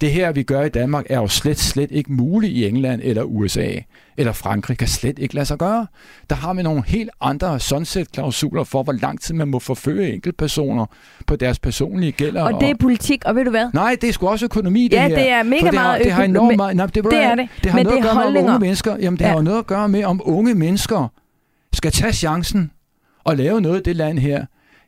Det 0.00 0.10
her, 0.10 0.32
vi 0.32 0.42
gør 0.42 0.62
i 0.62 0.68
Danmark, 0.68 1.06
er 1.08 1.20
jo 1.20 1.26
slet, 1.26 1.58
slet 1.58 1.90
ikke 1.90 2.12
muligt 2.12 2.52
i 2.52 2.68
England 2.68 3.00
eller 3.04 3.22
USA 3.22 3.68
eller 4.16 4.32
Frankrig. 4.32 4.78
Kan 4.78 4.88
slet 4.88 5.18
ikke 5.18 5.34
lade 5.34 5.46
sig 5.46 5.58
gøre. 5.58 5.86
Der 6.30 6.36
har 6.36 6.54
vi 6.54 6.62
nogle 6.62 6.82
helt 6.86 7.10
andre 7.20 7.60
sunset-klausuler 7.60 8.64
for, 8.64 8.82
hvor 8.82 8.92
lang 8.92 9.20
tid 9.20 9.34
man 9.34 9.48
må 9.48 9.58
forfølge 9.58 10.12
enkeltpersoner 10.12 10.86
på 11.26 11.36
deres 11.36 11.58
personlige 11.58 12.12
gælder. 12.12 12.42
Og 12.42 12.60
det 12.60 12.70
er 12.70 12.74
politik, 12.80 13.24
og 13.24 13.36
ved 13.36 13.44
du 13.44 13.50
hvad? 13.50 13.70
Nej, 13.74 13.96
det 14.00 14.08
er 14.08 14.12
sgu 14.12 14.28
også 14.28 14.44
økonomi, 14.44 14.84
det 14.84 14.92
ja, 14.92 15.08
her. 15.08 15.08
Ja, 15.08 15.22
det 15.22 15.30
er 15.30 15.42
mega 15.42 15.66
det 15.66 15.74
meget 15.74 15.90
har, 15.90 15.98
det 15.98 16.12
har 16.12 16.24
enormt 16.24 16.56
meget... 16.56 16.76
Nej, 16.76 16.86
det, 16.86 17.04
det 17.04 17.24
er 17.24 17.34
det. 17.34 17.48
Det 17.62 17.70
har 17.70 17.78
men 17.78 17.86
noget 17.86 18.02
det 18.02 18.08
at 18.08 18.14
gøre 18.16 18.32
med 18.32 18.42
unge 18.42 18.58
mennesker. 18.58 18.96
Jamen, 18.96 19.18
det 19.18 19.24
ja. 19.24 19.28
har 19.28 19.36
jo 19.36 19.42
noget 19.42 19.58
at 19.58 19.66
gøre 19.66 19.88
med, 19.88 20.04
om 20.04 20.20
unge 20.24 20.54
mennesker 20.54 21.08
skal 21.72 21.92
tage 21.92 22.12
chancen 22.12 22.70
og 23.24 23.36
lave 23.36 23.60
noget 23.60 23.78
i 23.78 23.82
det 23.82 23.96
land 23.96 24.18
her. 24.18 24.46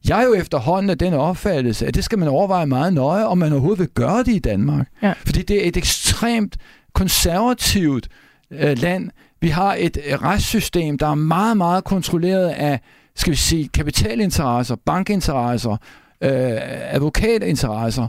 Jeg 0.08 0.20
er 0.20 0.24
jo 0.24 0.34
efterhånden 0.34 0.90
af 0.90 0.98
den 0.98 1.14
opfattelse, 1.14 1.86
at 1.86 1.94
det 1.94 2.04
skal 2.04 2.18
man 2.18 2.28
overveje 2.28 2.66
meget 2.66 2.94
nøje, 2.94 3.24
om 3.24 3.38
man 3.38 3.52
overhovedet 3.52 3.78
vil 3.78 3.88
gøre 3.88 4.18
det 4.18 4.34
i 4.34 4.38
Danmark. 4.38 4.88
Ja. 5.02 5.12
Fordi 5.26 5.42
det 5.42 5.64
er 5.64 5.68
et 5.68 5.76
ekstremt 5.76 6.56
konservativt 6.92 8.08
øh, 8.50 8.78
land. 8.78 9.10
Vi 9.40 9.48
har 9.48 9.76
et 9.78 9.98
retssystem, 10.22 10.98
der 10.98 11.06
er 11.06 11.14
meget, 11.14 11.56
meget 11.56 11.84
kontrolleret 11.84 12.48
af, 12.48 12.80
skal 13.16 13.30
vi 13.30 13.36
sige, 13.36 13.68
kapitalinteresser, 13.68 14.76
bankinteresser, 14.86 15.76
øh, 16.20 16.58
advokatinteresser. 16.94 18.08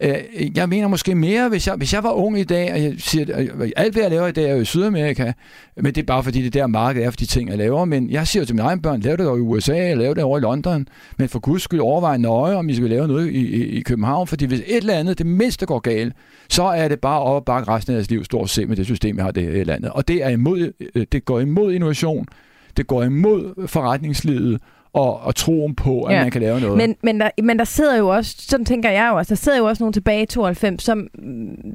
Øh, 0.00 0.56
jeg 0.56 0.68
mener 0.68 0.88
måske 0.88 1.14
mere, 1.14 1.48
hvis 1.48 1.66
jeg, 1.66 1.74
hvis 1.74 1.92
jeg 1.92 2.02
var 2.02 2.12
ung 2.12 2.38
i 2.38 2.44
dag, 2.44 2.72
og 2.72 2.82
jeg 2.82 2.94
siger, 2.98 3.34
at 3.34 3.48
øh, 3.60 3.70
alt 3.76 3.94
hvad 3.94 4.02
jeg 4.02 4.10
laver 4.10 4.26
i 4.26 4.32
dag 4.32 4.44
er 4.44 4.54
jo 4.54 4.60
i 4.60 4.64
Sydamerika, 4.64 5.32
men 5.76 5.84
det 5.86 5.98
er 5.98 6.06
bare 6.06 6.22
fordi 6.22 6.42
det 6.42 6.54
der 6.54 6.66
marked 6.66 7.02
er 7.02 7.10
for 7.10 7.16
de 7.16 7.26
ting, 7.26 7.48
jeg 7.48 7.58
laver, 7.58 7.84
men 7.84 8.10
jeg 8.10 8.26
siger 8.26 8.44
til 8.44 8.54
mine 8.54 8.68
egne 8.68 8.82
børn, 8.82 9.00
lav 9.00 9.16
det 9.16 9.26
over 9.26 9.36
i 9.36 9.40
USA, 9.40 9.94
lav 9.94 10.14
det 10.14 10.22
over 10.22 10.38
i 10.38 10.40
London, 10.40 10.88
men 11.18 11.28
for 11.28 11.38
guds 11.38 11.62
skyld 11.62 11.80
overveje 11.80 12.18
nøje, 12.18 12.56
om 12.56 12.68
I 12.68 12.74
skal 12.74 12.88
lave 12.88 13.08
noget 13.08 13.30
i, 13.30 13.46
i, 13.46 13.64
i 13.66 13.80
København, 13.80 14.26
fordi 14.26 14.44
hvis 14.44 14.60
et 14.60 14.76
eller 14.76 14.94
andet, 14.94 15.18
det 15.18 15.26
mindste 15.26 15.66
går 15.66 15.78
galt, 15.78 16.14
så 16.48 16.62
er 16.62 16.88
det 16.88 17.00
bare 17.00 17.20
op 17.20 17.34
og 17.34 17.44
bakke 17.44 17.72
resten 17.72 17.92
af 17.92 17.96
deres 17.96 18.10
liv 18.10 18.24
stort 18.24 18.50
set 18.50 18.68
med 18.68 18.76
det 18.76 18.84
system, 18.84 19.16
jeg 19.16 19.24
har 19.24 19.32
det 19.32 19.60
i 19.60 19.64
landet. 19.64 19.90
Og 19.90 20.08
det, 20.08 20.24
er 20.24 20.28
imod, 20.28 20.72
øh, 20.94 21.06
det 21.12 21.24
går 21.24 21.40
imod 21.40 21.72
innovation, 21.72 22.26
det 22.76 22.86
går 22.86 23.02
imod 23.02 23.66
forretningslivet, 23.66 24.60
og, 24.96 25.20
og 25.22 25.34
troen 25.34 25.74
på, 25.74 26.02
at 26.02 26.14
ja. 26.14 26.22
man 26.22 26.30
kan 26.30 26.40
lave 26.40 26.60
noget. 26.60 26.76
Men, 26.76 26.96
men, 27.02 27.20
der, 27.20 27.30
men 27.42 27.58
der 27.58 27.64
sidder 27.64 27.96
jo 27.96 28.08
også, 28.08 28.34
sådan 28.38 28.64
tænker 28.64 28.90
jeg 28.90 29.08
jo 29.12 29.16
også, 29.16 29.28
der 29.28 29.36
sidder 29.36 29.58
jo 29.58 29.64
også 29.64 29.82
nogen 29.82 29.92
tilbage 29.92 30.22
i 30.22 30.26
92, 30.26 30.82
som, 30.82 31.06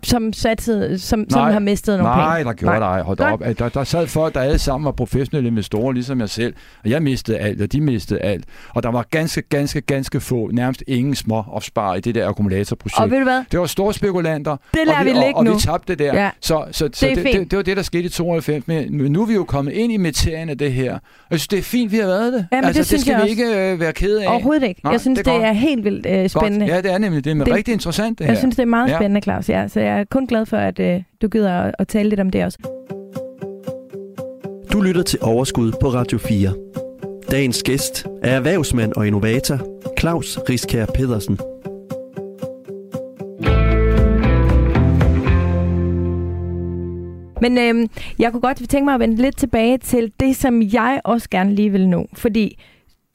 som, 0.03 0.33
satte, 0.33 0.99
som, 0.99 1.29
som 1.29 1.41
har 1.51 1.59
mistet 1.59 1.97
nogle 1.97 2.15
nej, 2.15 2.37
penge. 2.37 2.43
Nej, 2.43 2.43
der 2.43 2.53
gjorde 2.53 2.79
nej. 2.79 2.97
der. 2.97 3.03
Hold 3.03 3.17
da 3.17 3.31
op. 3.31 3.39
Der, 3.59 3.69
der 3.69 3.83
sad 3.83 4.07
folk, 4.07 4.33
der 4.33 4.41
alle 4.41 4.59
sammen 4.59 4.85
var 4.85 4.91
professionelle 4.91 5.49
investorer, 5.49 5.91
ligesom 5.91 6.19
jeg 6.19 6.29
selv. 6.29 6.53
Og 6.83 6.89
jeg 6.89 7.03
mistede 7.03 7.37
alt, 7.37 7.61
og 7.61 7.71
de 7.71 7.81
mistede 7.81 8.19
alt. 8.19 8.45
Og 8.69 8.83
der 8.83 8.91
var 8.91 9.05
ganske, 9.11 9.41
ganske, 9.41 9.81
ganske 9.81 10.19
få, 10.19 10.49
nærmest 10.53 10.83
ingen 10.87 11.15
små 11.15 11.43
opspar 11.51 11.95
i 11.95 11.99
det 11.99 12.15
der 12.15 12.27
akkumulatorprojekt. 12.27 12.99
Og 12.99 13.11
ved 13.11 13.17
du 13.17 13.23
hvad? 13.23 13.43
Det 13.51 13.59
var 13.59 13.65
store 13.65 13.93
spekulanter. 13.93 14.57
Det 14.73 14.79
lader 14.85 14.99
og 14.99 15.05
vi, 15.05 15.11
vi 15.11 15.17
ligge 15.17 15.35
og, 15.35 15.43
nu. 15.43 15.51
Og 15.51 15.55
vi 15.55 15.61
tabte 15.61 15.93
det 15.95 15.99
der. 15.99 16.21
Ja. 16.21 16.29
Så, 16.41 16.65
så, 16.71 16.89
så 16.93 17.07
det, 17.07 17.17
det, 17.17 17.25
det, 17.25 17.51
det, 17.51 17.57
var 17.57 17.63
det, 17.63 17.77
der 17.77 17.83
skete 17.83 18.03
i 18.03 18.09
92. 18.09 18.67
Men 18.67 19.11
nu 19.11 19.21
er 19.21 19.25
vi 19.25 19.33
jo 19.33 19.43
kommet 19.43 19.71
ind 19.71 19.91
i 19.91 19.97
materien 19.97 20.49
af 20.49 20.57
det 20.57 20.73
her. 20.73 20.91
Jeg 20.91 21.39
synes, 21.39 21.47
det 21.47 21.59
er 21.59 21.63
fint, 21.63 21.91
vi 21.91 21.97
har 21.97 22.07
været 22.07 22.33
det. 22.33 22.47
Ja, 22.51 22.57
men 22.57 22.65
altså, 22.65 22.97
det, 22.97 23.05
det 23.05 23.10
skal 23.11 23.19
jeg 23.19 23.25
vi 23.25 23.29
ikke 23.29 23.71
øh, 23.73 23.79
være 23.79 23.93
kede 23.93 24.23
af. 24.23 24.29
Overhovedet 24.29 24.67
ikke. 24.67 24.81
Nej, 24.83 24.91
jeg 24.91 25.01
synes, 25.01 25.19
det 25.19 25.27
er, 25.27 25.37
det 25.37 25.45
er 25.45 25.51
helt 25.51 25.83
vildt 25.83 26.05
øh, 26.05 26.29
spændende. 26.29 26.65
Godt. 26.65 26.75
Ja, 26.75 26.81
det 26.81 26.93
er 26.93 26.97
nemlig 26.97 27.25
det. 27.25 27.37
Men 27.37 27.45
det, 27.45 27.53
rigtig 27.53 27.71
interessant, 27.71 28.19
det 28.19 28.25
her. 28.25 28.33
Jeg 28.33 28.39
synes, 28.39 28.55
det 28.55 28.61
er 28.61 28.67
meget 28.67 28.89
ja. 28.89 28.97
spændende, 28.97 29.21
Claus. 29.21 29.49
Ja, 29.49 29.67
så 29.67 29.79
jeg 29.79 29.99
er 29.99 30.03
kun 30.03 30.25
glad 30.25 30.45
for, 30.45 30.57
at 30.57 30.79
øh, 30.79 31.01
du 31.21 31.27
gider 31.27 31.59
at, 31.59 31.75
at 31.79 31.87
tale 31.87 32.09
lidt 32.09 32.19
om 32.19 32.29
det 32.29 32.45
også. 32.45 32.57
Du 34.73 34.81
lytter 34.81 35.03
til 35.03 35.19
Overskud 35.21 35.71
på 35.81 35.87
Radio 35.87 36.17
4. 36.17 36.53
Dagens 37.31 37.63
gæst 37.63 38.07
er 38.23 38.35
erhvervsmand 38.35 38.93
og 38.93 39.07
innovator 39.07 39.59
Claus 39.99 40.39
Riskær 40.49 40.85
Pedersen. 40.85 41.39
Men 47.41 47.57
øhm, 47.57 47.89
jeg 48.19 48.31
kunne 48.31 48.41
godt 48.41 48.69
tænke 48.69 48.85
mig 48.85 48.93
at 48.93 48.99
vende 48.99 49.15
lidt 49.15 49.37
tilbage 49.37 49.77
til 49.77 50.11
det, 50.19 50.35
som 50.35 50.61
jeg 50.61 51.01
også 51.03 51.29
gerne 51.29 51.55
lige 51.55 51.69
vil 51.69 51.89
nå. 51.89 52.07
Fordi 52.13 52.59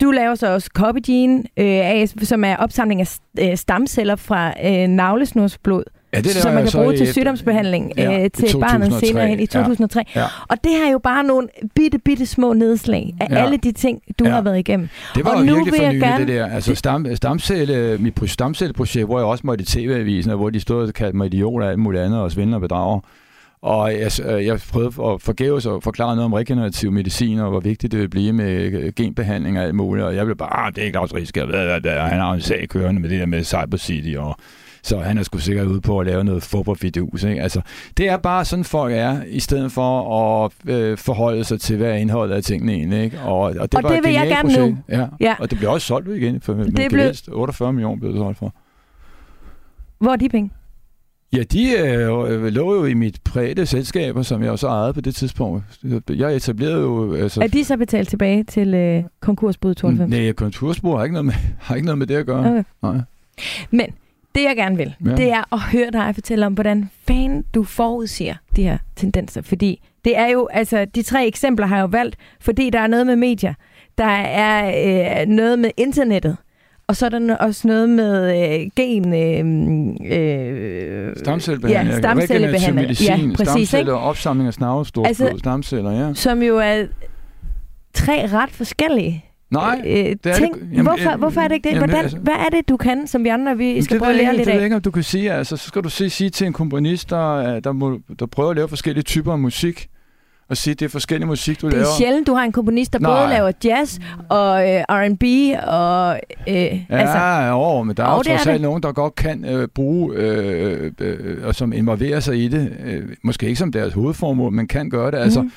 du 0.01 0.11
laver 0.11 0.34
så 0.34 0.47
også 0.47 0.70
Copygene, 0.74 1.42
øh, 1.57 2.09
som 2.22 2.44
er 2.44 2.57
opsamling 2.57 3.01
af 3.01 3.18
øh, 3.40 3.57
stamceller 3.57 4.16
fra 4.16 4.53
øh, 4.64 4.88
navlesnursblod. 4.88 5.84
Ja, 6.14 6.20
det 6.20 6.30
som 6.30 6.55
man 6.55 6.64
kan 6.64 6.72
bruge 6.80 6.97
til 6.97 7.12
sygdomsbehandling 7.12 7.92
ja, 7.97 8.24
øh, 8.24 8.30
til 8.30 8.61
barnet 8.61 8.92
senere 8.92 9.28
hen 9.28 9.40
i 9.40 9.47
2003. 9.47 10.05
Ja, 10.14 10.20
ja. 10.20 10.26
Og 10.49 10.64
det 10.64 10.72
har 10.82 10.92
jo 10.92 10.99
bare 10.99 11.24
nogle 11.24 11.49
bitte, 11.74 11.99
bitte 11.99 12.26
små 12.26 12.53
nedslag 12.53 13.14
af 13.20 13.26
ja. 13.30 13.44
alle 13.44 13.57
de 13.57 13.72
ting, 13.72 14.03
du 14.18 14.24
ja. 14.24 14.30
har 14.30 14.42
været 14.42 14.59
igennem. 14.59 14.88
Det 15.14 15.24
var 15.24 15.30
og 15.30 15.40
jo 15.40 15.44
nu 15.44 15.55
virkelig 15.55 15.80
for 15.80 15.88
nylig, 15.88 16.01
gerne... 16.01 16.18
det 16.18 16.28
der. 16.28 16.47
Altså 16.47 16.74
stam, 16.74 17.16
stamcelle, 17.16 17.99
mit 17.99 18.30
stamcelleprojekt, 18.30 19.07
hvor 19.07 19.18
jeg 19.18 19.26
også 19.26 19.47
måtte 19.47 19.62
i 19.62 19.64
tv-avisen, 19.64 20.32
hvor 20.32 20.51
de 20.51 20.61
stod 20.61 20.88
og 20.88 20.94
kaldte 20.94 21.16
mig 21.16 21.26
idiot 21.26 21.62
og 21.62 21.70
alt 21.70 21.78
muligt 21.78 22.03
andet, 22.03 22.20
og 22.20 22.32
svindler 22.32 22.57
og 22.57 22.61
bedrager. 22.61 23.01
Og 23.66 23.92
jeg, 23.92 24.10
jeg 24.44 24.60
prøvede 24.72 24.88
at 24.88 25.22
forgæves 25.22 25.66
og 25.66 25.82
forklare 25.82 26.16
noget 26.16 26.24
om 26.24 26.32
regenerativ 26.32 26.92
medicin, 26.92 27.38
og 27.38 27.50
hvor 27.50 27.60
vigtigt 27.60 27.92
det 27.92 28.00
vil 28.00 28.08
blive 28.08 28.32
med 28.32 28.94
genbehandling 28.94 29.58
og 29.58 29.64
alt 29.64 29.74
muligt. 29.74 30.06
Og 30.06 30.16
jeg 30.16 30.24
blev 30.24 30.36
bare, 30.36 30.66
ah, 30.66 30.74
det 30.74 30.82
er 30.82 30.86
ikke 30.86 31.00
også 31.00 31.16
risk, 31.16 31.36
han 31.36 32.20
har 32.20 32.32
en 32.32 32.40
sag 32.40 32.68
kørende 32.68 33.00
med 33.00 33.10
det 33.10 33.20
der 33.20 33.26
med 33.26 33.44
Cyber 33.44 33.76
City, 33.76 34.16
og 34.16 34.36
så 34.82 34.98
han 34.98 35.18
er 35.18 35.22
sgu 35.22 35.38
sikkert 35.38 35.66
ude 35.66 35.80
på 35.80 36.00
at 36.00 36.06
lave 36.06 36.24
noget 36.24 36.42
fodboldfidus. 36.42 37.24
Ikke? 37.24 37.42
Altså, 37.42 37.60
det 37.96 38.08
er 38.08 38.16
bare 38.16 38.44
sådan, 38.44 38.64
folk 38.64 38.94
er, 38.94 39.22
i 39.26 39.40
stedet 39.40 39.72
for 39.72 40.44
at 40.44 40.52
øh, 40.68 40.98
forholde 40.98 41.44
sig 41.44 41.60
til, 41.60 41.76
hvad 41.76 42.00
indholdet 42.00 42.34
af 42.34 42.42
tingene 42.42 42.72
egentlig. 42.72 43.04
Ikke? 43.04 43.20
Og, 43.20 43.40
og 43.40 43.52
det, 43.54 43.74
og 43.74 43.82
var 43.82 43.90
det 43.90 44.04
vil 44.04 44.12
jeg 44.12 44.28
gerne 44.28 44.48
projekt. 44.48 44.76
nu. 44.88 44.96
Ja. 44.96 45.06
ja. 45.20 45.34
Og 45.38 45.50
det 45.50 45.58
bliver 45.58 45.70
også 45.70 45.86
solgt 45.86 46.08
igen, 46.08 46.40
for 46.40 46.52
det 46.54 46.74
blev... 46.74 46.90
gevinst. 46.90 47.28
48 47.32 47.72
millioner 47.72 48.00
blev 48.00 48.12
det 48.12 48.18
solgt 48.18 48.38
for. 48.38 48.54
Hvor 49.98 50.12
er 50.12 50.16
de 50.16 50.28
penge? 50.28 50.50
Ja, 51.33 51.43
de 51.43 51.79
øh, 51.79 52.45
lå 52.45 52.74
jo 52.74 52.85
i 52.85 52.95
mit 52.95 53.20
private 53.24 53.66
selskaber, 53.66 54.22
som 54.22 54.43
jeg 54.43 54.51
også 54.51 54.68
ejede 54.68 54.93
på 54.93 55.01
det 55.01 55.14
tidspunkt. 55.14 55.64
Jeg 56.09 56.37
etablerede 56.37 56.81
jo... 56.81 57.14
Altså, 57.14 57.43
er 57.43 57.47
de 57.47 57.64
så 57.64 57.77
betalt 57.77 58.09
tilbage 58.09 58.45
til 58.45 58.74
øh, 58.74 59.05
konkursbud 59.20 59.74
92? 59.74 60.11
Nej, 60.11 60.33
konkursbud 60.33 60.97
har 60.97 61.05
ikke 61.05 61.12
noget 61.12 61.24
med, 61.24 61.35
har 61.61 61.74
ikke 61.74 61.87
noget 61.87 61.99
med 61.99 62.07
det 62.07 62.14
at 62.14 62.27
gøre. 62.27 62.51
Okay. 62.51 62.64
Nej. 62.83 63.01
Men 63.70 63.87
det, 64.35 64.43
jeg 64.43 64.57
gerne 64.57 64.77
vil, 64.77 64.95
ja. 65.05 65.11
det 65.11 65.31
er 65.31 65.55
at 65.55 65.61
høre 65.61 65.91
dig 65.91 66.14
fortælle 66.14 66.47
om, 66.47 66.55
hvordan 66.55 66.91
fanden 67.07 67.45
du 67.55 67.64
forudsiger 67.64 68.35
de 68.57 68.62
her 68.62 68.79
tendenser. 68.97 69.43
Fordi 69.43 69.83
det 70.05 70.18
er 70.18 70.27
jo, 70.27 70.47
altså, 70.47 70.85
de 70.85 71.03
tre 71.03 71.27
eksempler 71.27 71.66
har 71.66 71.77
jeg 71.77 71.83
jo 71.83 71.89
valgt, 71.89 72.16
fordi 72.41 72.70
der 72.70 72.81
er 72.81 72.87
noget 72.87 73.07
med 73.07 73.16
medier, 73.16 73.55
der 73.99 74.05
er 74.05 75.20
øh, 75.20 75.27
noget 75.29 75.59
med 75.59 75.70
internettet, 75.77 76.37
og 76.89 76.97
så 76.97 77.07
er 77.07 77.11
der 77.11 77.37
også 77.37 77.68
noget 77.68 77.89
med 77.89 78.24
øh, 78.30 78.70
gen... 78.76 79.14
Øh, 79.14 79.39
øh, 80.18 81.16
stamcellebehandling. 81.16 81.95
Ja, 81.95 81.99
stamcellebehandling. 81.99 82.87
Medicin, 82.87 83.30
ja, 83.30 83.37
præcis, 83.37 83.68
stamceller, 83.68 83.95
ikke? 83.95 83.95
opsamling 83.95 84.47
af 84.47 84.55
snavestort 84.55 85.07
altså, 85.07 85.34
stamceller, 85.39 85.91
ja. 85.91 86.14
Som 86.14 86.43
jo 86.43 86.59
er 86.59 86.87
tre 87.95 88.28
ret 88.32 88.51
forskellige 88.51 89.24
Nej, 89.51 89.82
øh, 89.87 89.95
det 89.95 90.26
er 90.26 90.34
ting. 90.34 90.55
det. 90.55 90.68
Jamen, 90.72 90.87
hvorfor, 90.87 91.12
øh, 91.12 91.18
hvorfor 91.18 91.41
er 91.41 91.49
det 91.49 91.55
ikke 91.55 91.68
det? 91.68 91.74
Jamen, 91.74 91.89
Hvordan, 91.89 92.05
altså, 92.05 92.18
hvad 92.18 92.34
er 92.34 92.49
det, 92.53 92.68
du 92.68 92.76
kan, 92.76 93.07
som 93.07 93.24
vi 93.24 93.28
andre 93.28 93.57
vi 93.57 93.82
skal 93.82 93.99
prøve 93.99 94.11
at 94.11 94.16
lære 94.16 94.37
lidt 94.37 94.41
af? 94.41 94.47
Det 94.47 94.57
ved 94.57 94.64
ikke, 94.64 94.76
om 94.76 94.82
du 94.82 94.91
kan 94.91 95.03
sige. 95.03 95.32
Altså, 95.32 95.57
så 95.57 95.68
skal 95.68 95.82
du 95.82 95.89
sige, 95.89 96.11
sige 96.11 96.30
til 96.30 96.47
en 96.47 96.53
komponist, 96.53 97.11
der, 97.11 97.61
der, 97.61 97.72
må, 97.72 97.99
der 98.18 98.26
prøver 98.26 98.51
at 98.51 98.57
lave 98.57 98.68
forskellige 98.68 99.05
typer 99.05 99.32
af 99.32 99.39
musik, 99.39 99.89
og 100.49 100.57
sige, 100.57 100.72
at 100.72 100.80
det 100.80 100.86
er 100.86 100.90
forskellig 100.90 101.26
musik, 101.28 101.61
du 101.61 101.68
laver. 101.68 101.84
Det 101.84 101.90
er 101.90 101.97
sjældent, 101.99 102.26
du 102.26 102.34
har 102.34 102.44
en 102.44 102.53
komponist, 102.53 102.92
der 102.92 102.99
Nej. 102.99 103.20
både 103.20 103.30
laver 103.30 103.53
jazz 103.64 103.99
og 104.28 104.70
øh, 104.70 104.82
R&B 104.88 105.24
og... 105.68 106.20
Øh, 106.49 106.55
ja, 106.55 106.80
altså, 106.90 107.49
jo, 107.49 107.82
men 107.82 107.97
der 107.97 108.05
er 108.05 108.16
jo 108.16 108.22
trods 108.22 108.47
alt 108.47 108.62
nogen, 108.62 108.82
der 108.82 108.92
godt 108.92 109.14
kan 109.14 109.44
øh, 109.44 109.68
bruge, 109.68 110.14
øh, 110.14 110.92
øh, 111.01 111.47
og 111.47 111.55
som 111.55 111.72
involverer 111.72 112.20
sig 112.20 112.44
i 112.44 112.49
det. 112.49 112.72
Øh, 112.84 113.03
måske 113.22 113.47
ikke 113.47 113.59
som 113.59 113.72
deres 113.72 113.94
hovedformål, 113.94 114.53
men 114.53 114.68
kan 114.68 114.90
gøre 114.90 115.11
det. 115.11 115.18
Altså, 115.18 115.42
mm. 115.42 115.53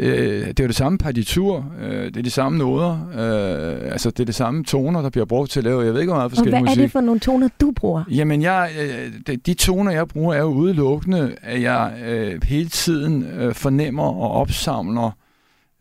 Øh, 0.00 0.46
det 0.46 0.60
er 0.60 0.64
jo 0.64 0.68
det 0.68 0.76
samme 0.76 0.98
partitur, 0.98 1.72
øh, 1.80 2.04
det 2.04 2.16
er 2.16 2.22
de 2.22 2.30
samme 2.30 2.58
noder, 2.58 3.08
øh, 3.12 3.92
altså 3.92 4.10
det 4.10 4.20
er 4.20 4.24
det 4.24 4.34
samme 4.34 4.64
toner, 4.64 5.02
der 5.02 5.10
bliver 5.10 5.24
brugt 5.24 5.50
til 5.50 5.60
at 5.60 5.64
lave, 5.64 5.82
jeg 5.82 5.94
ved 5.94 6.00
ikke, 6.00 6.10
hvor 6.10 6.18
meget 6.18 6.30
forskellige 6.30 6.60
musik. 6.60 6.70
Og 6.70 6.74
hvad 6.74 6.76
musik. 6.76 6.82
er 6.82 6.86
det 6.86 6.92
for 6.92 7.00
nogle 7.00 7.20
toner, 7.20 7.48
du 7.60 7.72
bruger? 7.76 8.04
Jamen, 8.10 8.42
jeg, 8.42 8.70
øh, 8.80 9.12
de, 9.26 9.36
de 9.36 9.54
toner, 9.54 9.92
jeg 9.92 10.08
bruger, 10.08 10.34
er 10.34 10.38
jo 10.40 10.46
udelukkende, 10.46 11.36
at 11.42 11.62
jeg 11.62 11.92
øh, 12.06 12.44
hele 12.44 12.68
tiden 12.68 13.22
øh, 13.22 13.54
fornemmer 13.54 14.04
og 14.04 14.32
opsamler 14.32 15.10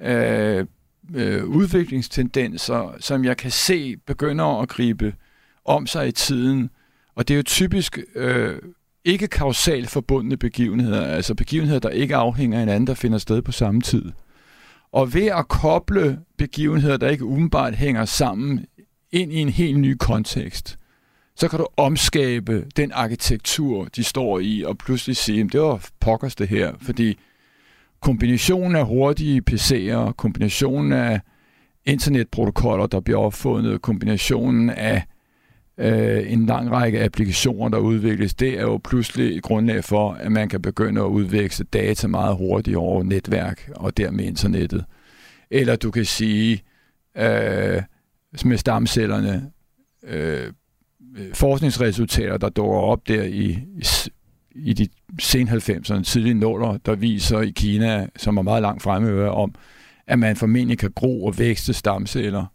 øh, 0.02 0.66
øh, 1.16 1.46
udviklingstendenser, 1.46 2.96
som 3.00 3.26
jeg 3.26 3.38
kan 3.38 3.52
se 3.52 3.96
begynder 4.08 4.62
at 4.62 4.70
gribe 4.70 5.14
om 5.66 5.88
sig 5.88 6.08
i 6.08 6.12
tiden. 6.12 6.70
Og 7.16 7.28
det 7.28 7.34
er 7.34 7.38
jo 7.38 7.44
typisk 7.44 8.00
øh, 8.16 8.56
ikke 9.08 9.28
kausalt 9.28 9.90
forbundne 9.90 10.38
begivenheder, 10.38 11.06
altså 11.06 11.36
begivenheder, 11.36 11.80
der 11.80 11.90
ikke 11.90 12.16
afhænger 12.16 12.58
af 12.58 12.62
hinanden, 12.62 12.88
der 12.88 12.94
finder 12.94 13.18
sted 13.18 13.42
på 13.42 13.52
samme 13.52 13.82
tid. 13.82 14.12
Og 14.92 15.14
ved 15.14 15.26
at 15.26 15.48
koble 15.48 16.20
begivenheder, 16.38 16.98
der 16.98 17.10
ikke 17.10 17.26
umiddelbart 17.26 17.76
hænger 17.76 18.06
sammen, 18.06 18.66
ind 19.12 19.34
i 19.34 19.36
en 19.36 19.50
helt 19.50 19.80
ny 19.80 19.96
kontekst, 20.00 20.78
så 21.36 21.48
kan 21.48 21.60
du 21.60 21.68
omskabe 21.78 22.66
den 22.78 22.92
arkitektur, 22.92 23.86
de 23.86 24.04
står 24.04 24.40
i, 24.40 24.64
og 24.64 24.78
pludselig 24.78 25.18
sige, 25.18 25.44
det 25.44 25.62
var 25.62 25.90
pokkers 26.00 26.36
det 26.36 26.48
her, 26.48 26.74
fordi 26.82 27.18
kombinationen 28.02 28.76
af 28.76 28.86
hurtige 28.86 29.42
PC'er, 29.52 30.12
kombinationen 30.12 30.94
af 30.94 31.22
internetprotokoller, 31.86 32.88
der 32.88 33.00
bliver 33.00 33.20
opfundet, 33.20 33.82
kombinationen 33.82 34.70
af 34.70 35.04
øh, 35.78 36.32
en 36.32 36.46
lang 36.46 36.72
række 36.72 37.04
applikationer, 37.04 37.70
der 37.70 37.78
udvikles, 37.78 38.34
det 38.34 38.60
er 38.60 38.62
jo 38.62 38.78
pludselig 38.78 39.38
et 39.38 39.44
grundlag 39.44 39.84
for, 39.84 40.12
at 40.12 40.32
man 40.32 40.50
kan 40.50 40.62
begynde 40.62 41.02
at 41.02 41.06
udveksle 41.06 41.66
data 41.74 42.08
meget 42.08 42.38
hurtigt 42.38 42.78
over 42.78 43.04
netværk 43.04 43.70
og 43.76 43.98
dermed 43.98 44.26
internettet. 44.26 44.86
Eller 45.52 45.76
du 45.76 45.92
kan 45.92 46.06
sige, 46.06 46.64
øh, 47.18 47.82
med 48.46 48.58
stamcellerne, 48.58 49.52
øh, 50.04 50.54
forskningsresultater, 51.34 52.38
der 52.38 52.50
dukker 52.50 52.78
op 52.78 53.08
der 53.08 53.24
i, 53.24 53.60
i, 54.52 54.74
de 54.74 54.88
sen 55.20 55.50
90'erne, 55.50 56.04
tidlige 56.04 56.34
nåler, 56.34 56.78
der 56.78 56.96
viser 56.96 57.42
i 57.42 57.50
Kina, 57.50 58.08
som 58.16 58.38
er 58.38 58.42
meget 58.42 58.62
langt 58.62 58.84
fremme 58.84 59.32
om, 59.32 59.56
at 60.08 60.20
man 60.20 60.36
formentlig 60.36 60.78
kan 60.78 60.92
gro 60.96 61.26
og 61.26 61.40
vækste 61.40 61.74
stamceller 61.74 62.46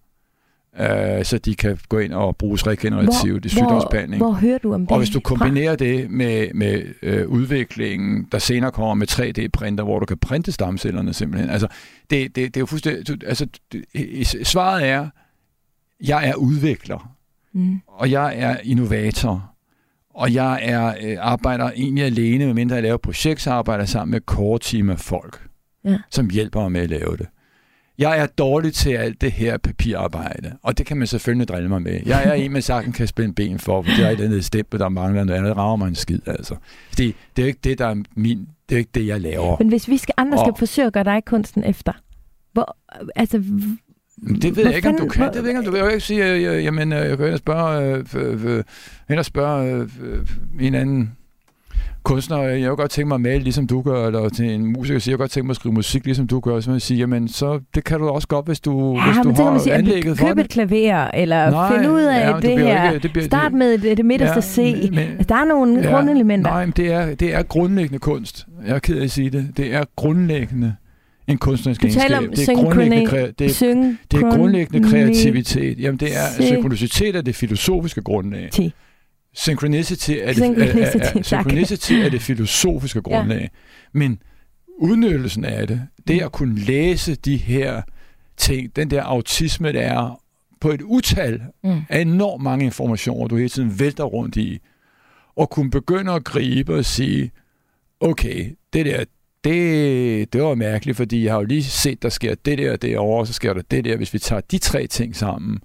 øh, 0.80 1.24
så 1.24 1.38
de 1.38 1.54
kan 1.54 1.78
gå 1.88 1.98
ind 1.98 2.12
og 2.12 2.36
bruges 2.36 2.66
regenerativt 2.66 3.44
i 3.44 3.48
sygdomsbehandling. 3.48 4.22
Hvor, 4.22 4.30
hvor 4.30 4.40
hører 4.40 4.58
du 4.58 4.74
om 4.74 4.80
det? 4.80 4.90
Og 4.90 4.98
hvis 4.98 5.10
du 5.10 5.20
kombinerer 5.20 5.70
fra? 5.70 5.84
det 5.84 6.10
med, 6.10 6.54
med 6.54 6.82
øh, 7.02 7.28
udviklingen, 7.28 8.28
der 8.32 8.38
senere 8.38 8.70
kommer 8.70 8.94
med 8.94 9.10
3D-printer, 9.10 9.84
hvor 9.84 9.98
du 9.98 10.06
kan 10.06 10.18
printe 10.18 10.52
stamcellerne 10.52 11.12
simpelthen. 11.12 11.50
Altså, 11.50 11.68
det, 12.10 12.36
det, 12.36 12.36
det 12.36 12.56
er 12.56 12.60
jo 12.60 12.66
fuldstændig... 12.66 13.28
Altså, 13.28 13.46
det, 13.72 14.46
svaret 14.46 14.88
er, 14.88 15.08
jeg 16.04 16.28
er 16.28 16.34
udvikler, 16.34 17.14
mm. 17.52 17.80
og 17.86 18.10
jeg 18.10 18.38
er 18.38 18.56
innovator, 18.62 19.52
og 20.14 20.34
jeg 20.34 20.60
er 20.62 20.94
øh, 21.02 21.16
arbejder 21.20 21.70
egentlig 21.70 22.04
alene, 22.04 22.46
medmindre 22.46 22.74
jeg 22.74 22.82
laver 22.82 22.96
projekt, 22.96 23.40
så 23.40 23.50
arbejder 23.50 23.84
sammen 23.84 24.10
med 24.10 24.20
core 24.20 24.58
team 24.58 24.90
af 24.90 24.98
folk, 24.98 25.46
ja. 25.84 25.98
som 26.10 26.30
hjælper 26.30 26.60
mig 26.60 26.72
med 26.72 26.80
at 26.80 26.90
lave 26.90 27.16
det. 27.16 27.26
Jeg 27.98 28.18
er 28.18 28.26
dårlig 28.26 28.74
til 28.74 28.90
alt 28.90 29.20
det 29.20 29.32
her 29.32 29.58
papirarbejde, 29.58 30.52
og 30.62 30.78
det 30.78 30.86
kan 30.86 30.96
man 30.96 31.06
selvfølgelig 31.06 31.48
drille 31.48 31.68
mig 31.68 31.82
med. 31.82 32.00
Jeg 32.06 32.24
er 32.24 32.32
en, 32.32 32.52
man 32.52 32.62
sagtens 32.62 32.96
kan 32.96 33.06
spænde 33.06 33.34
ben 33.34 33.58
for, 33.58 33.82
for 33.82 33.90
det 33.96 34.06
er 34.06 34.10
et 34.10 34.20
andet 34.20 34.44
stempel, 34.44 34.80
der 34.80 34.88
mangler 34.88 35.24
noget 35.24 35.38
andet. 35.38 35.56
rager 35.56 35.76
mig 35.76 35.88
en 35.88 35.94
skid, 35.94 36.20
altså. 36.26 36.54
Det, 36.90 37.14
det 37.36 37.42
er 37.42 37.42
jo 37.42 37.46
ikke 37.46 37.60
det, 37.64 37.78
der 37.78 37.86
er 37.86 37.94
min... 38.14 38.48
Det 38.68 38.74
er 38.74 38.78
ikke 38.78 38.90
det, 38.94 39.06
jeg 39.06 39.20
laver. 39.20 39.56
Men 39.58 39.68
hvis 39.68 39.88
vi 39.88 39.96
skal, 39.96 40.14
andre 40.16 40.38
skal 40.38 40.52
og, 40.52 40.58
forsøge 40.58 40.86
at 40.86 40.92
gøre 40.92 41.04
dig 41.04 41.24
kunsten 41.26 41.64
efter, 41.64 41.92
hvor, 42.52 42.76
altså, 43.16 43.38
det 44.42 44.56
ved 44.56 44.66
jeg 44.66 44.76
ikke, 44.76 44.88
om 44.88 44.96
du 44.96 45.08
kan. 45.08 45.26
Det 45.26 45.34
ved 45.34 45.42
jeg 45.42 45.48
ikke, 45.48 45.58
om 45.58 45.64
du 45.64 45.70
kan. 45.70 45.78
Jeg 45.78 45.86
vil 45.86 45.92
ikke 45.92 46.06
sige, 46.06 46.24
at 46.24 46.64
jamen, 46.64 46.92
jeg 46.92 47.18
kan 47.18 47.26
ind 47.26 47.32
og 47.32 47.38
spørge, 47.38 48.04
øh, 48.14 48.64
ind 49.10 49.18
og 49.18 49.24
spørge 49.24 49.88
øh, 50.00 50.26
en 50.60 50.74
anden 50.74 51.16
kunstner, 52.02 52.38
jeg 52.42 52.70
vil 52.70 52.76
godt 52.76 52.90
tænke 52.90 53.08
mig 53.08 53.14
at 53.14 53.20
male, 53.20 53.42
ligesom 53.42 53.66
du 53.66 53.82
gør, 53.82 54.06
eller 54.06 54.28
til 54.28 54.50
en 54.50 54.72
musiker 54.72 54.98
siger, 54.98 55.12
jeg 55.12 55.18
vil 55.18 55.22
godt 55.22 55.30
tænke 55.30 55.46
mig 55.46 55.52
at 55.52 55.56
skrive 55.56 55.74
musik, 55.74 56.04
ligesom 56.04 56.26
du 56.26 56.40
gør, 56.40 56.60
så 56.60 56.70
man 56.70 56.80
siger, 56.80 56.98
jamen, 56.98 57.28
så 57.28 57.60
det 57.74 57.84
kan 57.84 57.98
du 58.00 58.08
også 58.08 58.28
godt, 58.28 58.46
hvis 58.46 58.60
du, 58.60 58.96
ja, 58.96 59.04
hvis 59.04 59.36
du 59.36 59.42
har 59.42 59.58
sige, 59.58 59.74
anlægget 59.74 60.18
for 60.18 60.26
Køb 60.28 60.38
et 60.38 60.48
klaver, 60.48 61.10
eller 61.14 61.50
nej, 61.50 61.76
finde 61.76 61.92
ud 61.92 62.00
af 62.00 62.30
ja, 62.30 62.36
det, 62.36 62.42
det 62.42 62.58
her. 62.58 62.90
Ikke, 62.92 63.02
det 63.02 63.12
bliver, 63.12 63.26
Start 63.26 63.52
med 63.52 63.78
det, 63.78 63.96
det 63.96 64.06
midterste 64.06 64.62
ja, 64.62 64.72
C. 64.72 64.90
Men, 64.92 65.26
der 65.28 65.34
er 65.34 65.44
nogle 65.44 65.80
ja, 65.80 65.90
grundelementer. 65.90 66.50
Nej, 66.50 66.64
men 66.66 66.72
det 66.76 66.92
er, 66.92 67.14
det 67.14 67.34
er 67.34 67.42
grundlæggende 67.42 67.98
kunst. 67.98 68.46
Jeg 68.66 68.74
er 68.74 68.78
ked 68.78 68.98
af 68.98 69.04
at 69.04 69.10
sige 69.10 69.30
det. 69.30 69.50
Det 69.56 69.74
er 69.74 69.84
grundlæggende 69.96 70.74
en 71.28 71.38
kunstnerisk 71.38 71.84
egenskab. 71.84 72.20
Det 72.36 72.48
er 72.48 72.54
grundlæggende, 72.54 73.10
kre- 73.10 73.32
det, 73.38 73.62
er, 73.62 73.94
det 74.10 74.22
er 74.22 74.36
grundlæggende 74.36 74.90
kreativitet. 74.90 75.78
Jamen, 75.78 76.00
det 76.00 76.08
er 76.08 76.42
synkronicitet 76.42 77.16
af 77.16 77.24
det 77.24 77.34
filosofiske 77.34 78.02
grundlag. 78.02 78.50
Synchronicity 79.34 80.10
er 80.10 80.26
det, 80.26 80.36
synchronicity, 80.36 80.96
er, 80.96 81.18
er, 81.18 81.22
synchronicity 81.22 81.92
er 81.92 82.08
det 82.08 82.22
filosofiske 82.32 83.02
grundlag. 83.02 83.40
Ja. 83.40 83.48
Men 83.92 84.22
udnyttelsen 84.78 85.44
af 85.44 85.66
det, 85.66 85.82
det 86.08 86.22
at 86.22 86.32
kunne 86.32 86.58
læse 86.58 87.14
de 87.14 87.36
her 87.36 87.82
ting, 88.36 88.76
den 88.76 88.90
der 88.90 89.02
autisme, 89.02 89.72
der 89.72 89.80
er 89.80 90.20
på 90.60 90.70
et 90.70 90.82
utal 90.82 91.42
mm. 91.64 91.80
af 91.88 92.00
enormt 92.00 92.42
mange 92.42 92.64
informationer, 92.64 93.28
du 93.28 93.36
hele 93.36 93.48
tiden 93.48 93.78
vælter 93.78 94.04
rundt 94.04 94.36
i, 94.36 94.58
og 95.36 95.50
kunne 95.50 95.70
begynde 95.70 96.12
at 96.12 96.24
gribe 96.24 96.74
og 96.74 96.84
sige, 96.84 97.30
okay, 98.00 98.56
det 98.72 98.86
der, 98.86 99.04
det, 99.44 100.32
det 100.32 100.42
var 100.42 100.54
mærkeligt, 100.54 100.96
fordi 100.96 101.24
jeg 101.24 101.32
har 101.32 101.40
jo 101.40 101.46
lige 101.46 101.64
set, 101.64 102.02
der 102.02 102.08
sker 102.08 102.34
det 102.34 102.58
der 102.58 102.98
og 102.98 103.08
og 103.08 103.26
så 103.26 103.32
sker 103.32 103.52
der 103.52 103.62
det 103.70 103.84
der. 103.84 103.96
Hvis 103.96 104.14
vi 104.14 104.18
tager 104.18 104.40
de 104.40 104.58
tre 104.58 104.86
ting 104.86 105.16
sammen, 105.16 105.58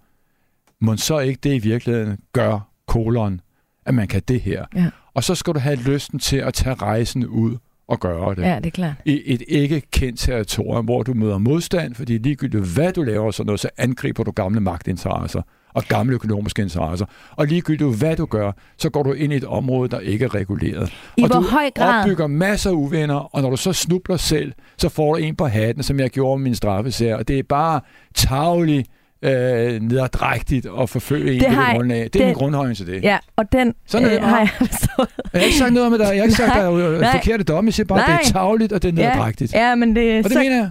må 0.81 0.97
så 0.97 1.19
ikke 1.19 1.39
det 1.43 1.53
i 1.55 1.59
virkeligheden 1.59 2.17
gør 2.33 2.59
kolon 2.87 3.41
at 3.87 3.93
man 3.93 4.07
kan 4.07 4.21
det 4.27 4.41
her. 4.41 4.65
Ja. 4.75 4.85
Og 5.13 5.23
så 5.23 5.35
skal 5.35 5.53
du 5.53 5.59
have 5.59 5.75
lysten 5.75 6.19
til 6.19 6.37
at 6.37 6.53
tage 6.53 6.75
rejsen 6.75 7.25
ud 7.25 7.57
og 7.87 7.99
gøre 7.99 8.35
det. 8.35 8.41
Ja, 8.41 8.55
det 8.55 8.65
er 8.65 8.69
klart. 8.69 8.95
I 9.05 9.21
et 9.25 9.43
ikke 9.47 9.81
kendt 9.91 10.19
territorium, 10.19 10.85
hvor 10.85 11.03
du 11.03 11.13
møder 11.13 11.37
modstand, 11.37 11.95
fordi 11.95 12.17
ligegyldigt 12.17 12.73
hvad 12.73 12.93
du 12.93 13.03
laver 13.03 13.31
sådan 13.31 13.45
noget, 13.45 13.59
så 13.59 13.69
angriber 13.77 14.23
du 14.23 14.31
gamle 14.31 14.59
magtinteresser 14.59 15.41
og 15.73 15.83
gamle 15.83 16.13
økonomiske 16.13 16.61
interesser. 16.61 17.05
Og 17.31 17.47
ligegyldigt 17.47 17.97
hvad 17.97 18.15
du 18.15 18.25
gør, 18.25 18.51
så 18.77 18.89
går 18.89 19.03
du 19.03 19.13
ind 19.13 19.33
i 19.33 19.35
et 19.35 19.43
område, 19.43 19.89
der 19.89 19.99
ikke 19.99 20.25
er 20.25 20.35
reguleret. 20.35 20.93
I 21.17 21.21
og 21.21 21.27
hvor 21.27 21.39
du 21.39 21.47
høj 21.47 21.69
grad? 21.69 22.01
opbygger 22.01 22.27
masser 22.27 22.69
af 22.69 22.73
uvenner, 22.73 23.35
og 23.35 23.41
når 23.41 23.49
du 23.49 23.57
så 23.57 23.73
snubler 23.73 24.17
selv, 24.17 24.53
så 24.77 24.89
får 24.89 25.13
du 25.13 25.19
en 25.19 25.35
på 25.35 25.47
hatten, 25.47 25.83
som 25.83 25.99
jeg 25.99 26.09
gjorde 26.09 26.39
med 26.39 26.43
min 26.43 26.55
straffesager. 26.55 27.15
Og 27.15 27.27
det 27.27 27.39
er 27.39 27.43
bare 27.43 27.81
tavligt 28.15 28.89
øh, 29.21 29.81
nederdrægtigt 29.81 30.65
og 30.65 30.89
forfølge 30.89 31.33
en 31.33 31.39
det 31.39 31.49
det 31.49 31.57
grundlag. 31.71 31.97
Det 31.97 32.15
er 32.15 32.19
den, 32.19 32.25
min 32.25 32.35
grundholdning 32.35 32.77
til 32.77 32.87
det. 32.87 33.03
Ja, 33.03 33.17
og 33.35 33.51
den 33.51 33.73
Sådan 33.85 34.11
øh, 34.11 34.23
har 34.23 34.39
jeg 34.39 34.49
forstået. 34.49 35.09
Jeg 35.33 35.41
har 35.41 35.45
ikke 35.45 35.57
sagt 35.57 35.73
noget 35.73 35.91
med 35.91 35.99
dig. 35.99 36.05
Jeg 36.05 36.17
har 36.17 36.23
ikke 36.23 36.35
sagt, 36.35 36.51
at 36.51 36.57
der 36.57 37.07
er 37.07 37.11
forkerte 37.11 37.43
domme. 37.43 37.67
Jeg 37.67 37.73
siger 37.73 37.87
bare, 37.87 37.99
at 37.99 38.05
det 38.07 38.27
er 38.27 38.31
tavligt, 38.31 38.73
og 38.73 38.81
det 38.81 38.89
er 38.89 38.93
nederdrægtigt. 38.93 39.53
Ja, 39.53 39.69
ja, 39.69 39.75
men 39.75 39.95
det... 39.95 40.17
Og 40.17 40.23
det 40.23 40.31
så, 40.31 40.39
mener 40.39 40.55
jeg. 40.55 40.69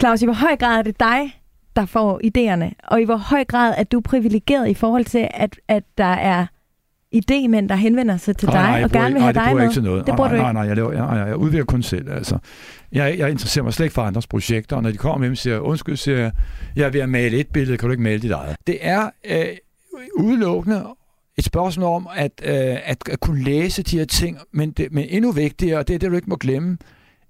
Claus, 0.00 0.22
i 0.22 0.24
hvor 0.24 0.34
høj 0.34 0.56
grad 0.56 0.78
er 0.78 0.82
det 0.82 1.00
dig, 1.00 1.40
der 1.76 1.86
får 1.86 2.20
idéerne? 2.24 2.70
Og 2.88 3.00
i 3.00 3.04
hvor 3.04 3.16
høj 3.16 3.44
grad 3.44 3.74
er 3.76 3.84
du 3.84 4.00
privilegeret 4.00 4.68
i 4.68 4.74
forhold 4.74 5.04
til, 5.04 5.28
at, 5.34 5.56
at 5.68 5.82
der 5.98 6.04
er 6.04 6.46
idémænd, 7.14 7.68
der 7.68 7.74
henvender 7.74 8.16
sig 8.16 8.36
til 8.36 8.48
nej, 8.48 8.62
dig 8.62 8.70
nej, 8.70 8.84
og 8.84 8.90
gerne 8.90 9.12
vil 9.14 9.22
have 9.22 9.32
dig 9.32 9.42
med? 9.42 9.44
Nej, 9.44 9.44
det 9.44 9.50
bruger 9.50 9.60
jeg 9.60 9.64
ikke 9.64 9.74
til 9.74 9.82
noget. 9.82 10.06
Det 10.06 10.18
nej, 10.18 10.36
nej, 10.36 10.52
nej, 10.52 10.62
jeg, 10.62 10.76
laver, 10.76 10.92
jeg, 10.92 11.16
jeg, 11.18 11.26
jeg 11.28 11.36
udvikler 11.36 11.64
kun 11.64 11.82
selv. 11.82 12.12
Altså. 12.12 12.38
Jeg, 12.92 13.18
jeg 13.18 13.30
interesserer 13.30 13.64
mig 13.64 13.74
slet 13.74 13.86
ikke 13.86 13.94
for 13.94 14.02
andres 14.02 14.26
projekter, 14.26 14.76
og 14.76 14.82
når 14.82 14.90
de 14.90 14.96
kommer 14.96 15.18
med 15.18 15.28
dem, 15.28 15.36
siger 15.36 15.58
undskyld, 15.58 15.96
siger 15.96 16.18
jeg, 16.18 16.32
jeg 16.76 16.86
er 16.86 16.90
ved 16.90 17.00
at 17.00 17.08
male 17.08 17.38
et 17.38 17.48
billede, 17.48 17.78
kan 17.78 17.88
du 17.88 17.90
ikke 17.90 18.02
male 18.02 18.22
dit 18.22 18.30
eget? 18.30 18.56
Det 18.66 18.78
er 18.80 19.10
øh, 19.24 19.46
udelukkende 20.16 20.84
et 21.38 21.44
spørgsmål 21.44 21.94
om 21.94 22.08
at, 22.16 22.32
øh, 22.44 22.54
at, 22.84 23.08
at 23.10 23.20
kunne 23.20 23.42
læse 23.42 23.82
de 23.82 23.98
her 23.98 24.04
ting, 24.04 24.38
men, 24.52 24.70
det, 24.70 24.92
men 24.92 25.06
endnu 25.08 25.32
vigtigere, 25.32 25.78
og 25.78 25.88
det 25.88 25.94
er 25.94 25.98
det, 25.98 26.10
du 26.10 26.16
ikke 26.16 26.30
må 26.30 26.36
glemme. 26.36 26.78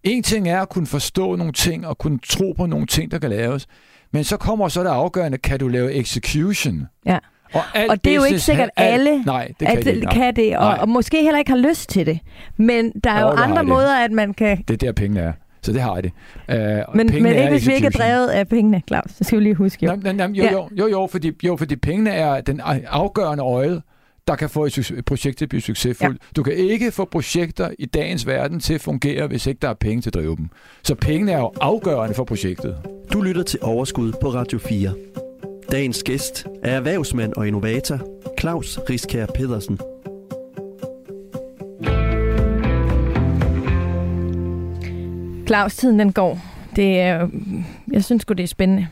En 0.02 0.22
ting 0.22 0.48
er 0.48 0.61
at 0.61 0.68
kunne 0.68 0.86
forstå 0.86 1.36
nogle 1.36 1.52
ting 1.52 1.86
og 1.86 1.98
kunne 1.98 2.18
tro 2.28 2.52
på 2.56 2.66
nogle 2.66 2.86
ting, 2.86 3.11
der 3.11 3.18
kan 3.18 3.30
laves, 3.30 3.66
men 4.12 4.24
så 4.24 4.36
kommer 4.36 4.68
så 4.68 4.82
det 4.82 4.88
afgørende, 4.88 5.38
kan 5.38 5.58
du 5.58 5.68
lave 5.68 5.92
execution? 5.92 6.86
Ja. 7.06 7.18
Og, 7.52 7.61
og 7.88 8.04
det 8.04 8.11
er 8.11 8.16
jo 8.16 8.24
ikke 8.24 8.38
sikkert 8.38 8.70
alt, 8.76 8.92
alle, 8.92 9.22
nej, 9.24 9.52
det 9.61 9.68
kan, 9.68 9.78
at, 9.78 9.84
de 9.84 10.06
kan 10.12 10.36
det, 10.36 10.58
og, 10.58 10.68
og 10.68 10.88
måske 10.88 11.22
heller 11.22 11.38
ikke 11.38 11.50
har 11.50 11.58
lyst 11.58 11.88
til 11.88 12.06
det. 12.06 12.18
Men 12.56 12.92
der 13.04 13.11
er 13.11 13.20
jo, 13.20 13.26
jo 13.26 13.32
andre 13.32 13.64
måder, 13.64 14.04
at 14.04 14.12
man 14.12 14.34
kan... 14.34 14.64
Det 14.68 14.82
er 14.82 14.86
der 14.86 14.92
pengene 14.92 15.20
er. 15.20 15.32
Så 15.62 15.72
det 15.72 15.80
har 15.80 15.94
jeg 15.94 16.02
det. 16.02 16.12
Uh, 16.88 16.96
men, 16.96 17.22
men 17.22 17.26
ikke 17.26 17.50
hvis 17.50 17.66
vi 17.66 17.74
ikke 17.74 17.86
er 17.86 17.90
drevet 17.90 18.28
af 18.28 18.48
pengene, 18.48 18.82
Claus. 18.88 19.12
Det 19.18 19.26
skal 19.26 19.38
vi 19.38 19.44
lige 19.44 19.54
huske. 19.54 19.86
Jo, 19.86 19.90
jamen, 19.90 20.20
jamen, 20.20 20.36
jo, 20.36 20.44
jo, 20.52 20.68
jo, 20.78 20.88
jo, 20.88 21.08
fordi, 21.11 21.32
jo, 21.42 21.56
fordi 21.56 21.76
pengene 21.76 22.11
er 22.11 22.40
den 22.40 22.61
afgørende 22.86 23.44
øje, 23.44 23.80
der 24.28 24.36
kan 24.36 24.50
få 24.50 24.64
et 24.64 25.02
projekt 25.06 25.38
til 25.38 25.44
at 25.44 25.48
blive 25.48 25.61
succesfuldt. 25.61 26.22
Ja. 26.22 26.26
Du 26.36 26.42
kan 26.42 26.52
ikke 26.52 26.90
få 26.90 27.04
projekter 27.04 27.70
i 27.78 27.86
dagens 27.86 28.26
verden 28.26 28.61
til 28.61 28.74
at 28.74 28.80
fungere, 28.80 29.26
hvis 29.26 29.46
ikke 29.46 29.58
der 29.62 29.68
er 29.68 29.74
penge 29.74 30.02
til 30.02 30.11
at 30.11 30.14
drive 30.14 30.36
dem. 30.36 30.48
Så 30.82 30.94
pengene 30.94 31.32
er 31.32 31.38
jo 31.38 31.52
afgørende 31.61 32.14
for 32.14 32.24
projektet. 32.24 32.76
Du 33.12 33.20
lytter 33.20 33.42
til 33.42 33.58
Overskud 33.62 34.12
på 34.20 34.28
Radio 34.28 34.58
4. 34.58 34.94
Dagens 35.72 36.02
gæst 36.02 36.46
er 36.62 36.76
erhvervsmand 36.76 37.32
og 37.36 37.48
innovator 37.48 38.00
Claus 38.40 38.78
Riskær 38.90 39.26
Pedersen. 39.26 39.78
Claus, 45.51 45.76
tiden 45.76 45.98
den 45.98 46.12
går. 46.12 46.40
Det 46.76 47.01
er, 47.01 47.28
jeg 47.92 48.05
synes 48.05 48.24
godt 48.24 48.38
det 48.38 48.44
er 48.44 48.48
spændende. 48.48 48.86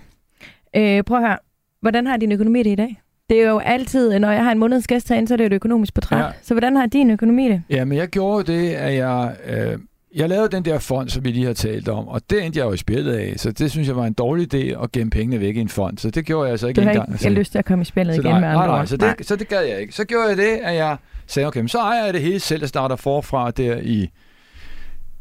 Øh, 0.77 1.03
prøv 1.03 1.19
at 1.19 1.27
høre. 1.27 1.39
Hvordan 1.81 2.07
har 2.07 2.17
din 2.17 2.33
økonomi 2.33 2.63
det 2.63 2.71
i 2.71 2.75
dag? 2.75 3.01
Det 3.31 3.43
er 3.43 3.49
jo 3.49 3.59
altid, 3.59 4.19
når 4.19 4.31
jeg 4.31 4.45
har 4.45 4.53
en 4.53 4.59
måneds 4.59 4.87
gæst 4.87 5.09
herinde, 5.09 5.29
så 5.29 5.35
er 5.35 5.37
det 5.37 5.45
jo 5.45 5.47
et 5.47 5.53
økonomisk 5.53 5.95
portræt. 5.95 6.19
Ja. 6.19 6.31
Så 6.43 6.55
hvordan 6.55 6.77
har 6.77 6.87
din 6.87 7.11
økonomi 7.11 7.49
det? 7.49 7.63
Ja, 7.71 7.85
men 7.85 7.99
jeg 7.99 8.09
gjorde 8.09 8.53
det, 8.53 8.71
at 8.71 8.95
jeg... 8.95 9.37
Øh, 9.47 9.79
jeg 10.15 10.29
lavede 10.29 10.49
den 10.49 10.65
der 10.65 10.79
fond, 10.79 11.09
som 11.09 11.25
vi 11.25 11.31
lige 11.31 11.47
har 11.47 11.53
talt 11.53 11.89
om, 11.89 12.09
og 12.09 12.21
det 12.31 12.45
endte 12.45 12.59
jeg 12.59 12.67
jo 12.67 12.73
i 12.73 12.77
spillet 12.77 13.13
af, 13.13 13.35
så 13.37 13.53
det 13.53 13.71
synes 13.71 13.89
jeg 13.89 13.97
var 13.97 14.05
en 14.05 14.13
dårlig 14.13 14.55
idé 14.55 14.83
at 14.83 14.93
gemme 14.93 15.11
pengene 15.11 15.41
væk 15.41 15.57
i 15.57 15.61
en 15.61 15.69
fond, 15.69 15.99
så 15.99 16.11
det 16.11 16.27
gjorde 16.27 16.45
jeg 16.45 16.51
altså 16.51 16.67
ikke 16.67 16.81
engang. 16.81 17.07
Du 17.07 17.13
har 17.13 17.29
ikke 17.29 17.41
lyst 17.41 17.53
til 17.53 17.59
at 17.59 17.65
komme 17.65 17.83
i 17.83 17.85
spillet 17.85 18.15
så 18.15 18.21
igen 18.21 18.31
nej, 18.31 18.41
med 18.41 18.49
andre 18.49 18.67
nej, 18.67 18.77
nej, 18.77 18.87
så 18.87 18.97
det, 18.97 19.03
nej. 19.03 19.17
så 19.23 19.37
det 19.37 19.49
gad 19.49 19.63
jeg 19.63 19.81
ikke. 19.81 19.95
Så 19.95 20.05
gjorde 20.05 20.29
jeg 20.29 20.37
det, 20.37 20.57
at 20.63 20.75
jeg 20.75 20.97
sagde, 21.27 21.47
okay, 21.47 21.67
så 21.67 21.79
ejer 21.79 22.05
jeg 22.05 22.15
det 22.15 22.23
hele 22.23 22.41
selv 22.41 22.63
og 22.63 22.69
starter 22.69 22.97
forfra 22.97 23.51
der 23.51 23.77
i 23.83 24.11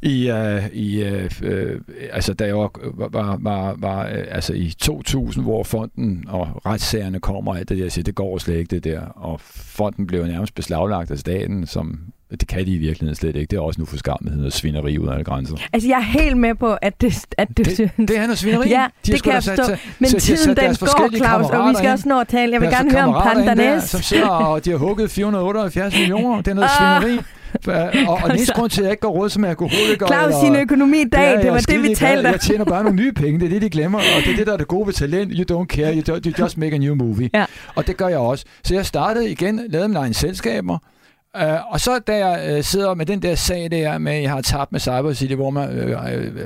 i, 0.07 0.31
uh, 0.31 0.67
i 0.73 1.03
uh, 1.03 1.25
uh, 1.43 1.79
altså 2.11 2.33
da 2.33 2.45
jeg 2.45 2.57
var, 2.57 2.71
var, 2.93 3.37
var, 3.41 3.75
var 3.77 4.03
uh, 4.03 4.23
altså 4.31 4.53
i 4.53 4.73
2000, 4.79 5.43
hvor 5.43 5.63
fonden 5.63 6.25
og 6.27 6.61
retssagerne 6.65 7.19
kommer, 7.19 7.55
alt 7.55 7.69
det 7.69 7.77
der, 7.77 7.89
siger, 7.89 8.03
det 8.03 8.15
går 8.15 8.37
slet 8.37 8.55
ikke 8.55 8.75
det 8.75 8.83
der, 8.83 9.01
og 9.01 9.39
fonden 9.41 10.07
blev 10.07 10.25
nærmest 10.25 10.55
beslaglagt 10.55 11.11
af 11.11 11.19
staten, 11.19 11.67
som 11.67 11.99
det 12.31 12.47
kan 12.47 12.65
de 12.65 12.71
i 12.71 12.77
virkeligheden 12.77 13.15
slet 13.15 13.35
ikke. 13.35 13.49
Det 13.51 13.57
er 13.57 13.61
også 13.61 13.81
nu 13.81 13.85
for 13.85 13.97
skamlighed 13.97 14.45
og 14.45 14.51
svineri 14.51 14.97
ud 14.97 15.07
af 15.07 15.25
grænser. 15.25 15.55
Altså, 15.73 15.89
jeg 15.89 15.97
er 15.97 16.19
helt 16.19 16.37
med 16.37 16.55
på, 16.55 16.73
at 16.81 17.01
det, 17.01 17.25
at 17.37 17.47
det, 17.57 17.65
det, 17.65 17.91
det 17.97 18.17
er 18.17 18.21
noget 18.21 18.37
svineri. 18.37 18.69
Ja, 18.69 18.85
de 19.05 19.11
det 19.11 19.23
kan 19.23 19.33
jeg 19.33 19.43
forstå. 19.43 19.75
Men 19.99 20.09
så, 20.09 20.19
tiden 20.19 20.57
den 20.57 20.75
går, 20.75 21.17
Claus, 21.17 21.49
og 21.49 21.69
vi 21.69 21.75
skal 21.75 21.89
også 21.89 22.09
nå 22.09 22.19
at 22.19 22.27
tale. 22.27 22.53
Jeg 22.53 22.61
vil 22.61 22.69
gerne 22.69 22.91
høre 22.91 23.03
om 23.03 23.23
Pandanæs. 23.23 23.83
Som 23.83 24.01
sidder, 24.01 24.29
og 24.29 24.65
de 24.65 24.69
har 24.69 24.77
hugget 24.77 25.11
478 25.11 25.93
millioner. 25.93 26.37
Det 26.41 26.47
er 26.47 26.55
noget 26.55 26.69
ah. 26.79 27.01
svineri. 27.01 27.21
Og, 28.07 28.19
og 28.23 28.29
næste 28.37 28.53
grund 28.53 28.69
til, 28.69 28.81
at 28.81 28.85
jeg 28.85 28.91
ikke 28.91 29.01
går 29.01 29.09
råd 29.09 29.29
som 29.29 29.45
alkoholiker. 29.45 30.07
Claus, 30.07 30.33
sin 30.43 30.55
økonomi 30.55 31.01
i 31.01 31.09
dag, 31.09 31.35
ja, 31.35 31.41
det 31.41 31.51
var 31.51 31.59
det, 31.59 31.83
vi 31.83 31.95
talte 31.95 32.27
om. 32.27 32.31
Jeg 32.31 32.41
tjener 32.41 32.65
bare 32.65 32.83
nogle 32.83 32.95
nye 32.95 33.11
penge, 33.11 33.39
det 33.39 33.45
er 33.45 33.49
det, 33.49 33.61
de 33.61 33.69
glemmer. 33.69 33.97
Og 33.97 34.23
det 34.25 34.31
er 34.31 34.35
det, 34.35 34.47
der 34.47 34.53
er 34.53 34.57
det 34.57 34.67
gode 34.67 34.87
ved 34.87 34.93
talent. 34.93 35.31
You 35.35 35.61
don't 35.61 35.65
care, 35.65 35.95
you, 35.95 36.15
don't, 36.15 36.19
you 36.25 36.43
just 36.43 36.57
make 36.57 36.75
a 36.75 36.77
new 36.77 36.95
movie. 36.95 37.29
Ja. 37.33 37.45
Og 37.75 37.87
det 37.87 37.97
gør 37.97 38.07
jeg 38.07 38.17
også. 38.17 38.45
Så 38.63 38.73
jeg 38.73 38.85
startede 38.85 39.29
igen, 39.31 39.61
lavede 39.69 39.87
mine 39.87 39.99
egne 39.99 40.13
selskaber, 40.13 40.77
Uh, 41.43 41.73
og 41.73 41.79
så 41.79 41.99
da 41.99 42.27
jeg 42.27 42.57
uh, 42.57 42.63
sidder 42.63 42.93
med 42.93 43.05
den 43.05 43.21
der 43.21 43.35
sag 43.35 43.71
der 43.71 43.97
med, 43.97 44.11
at 44.11 44.21
jeg 44.21 44.31
har 44.31 44.41
tabt 44.41 44.71
med 44.71 44.79
Cyber 44.79 45.13
City, 45.13 45.33
hvor 45.33 45.49
man 45.49 45.69
uh, 45.69 45.97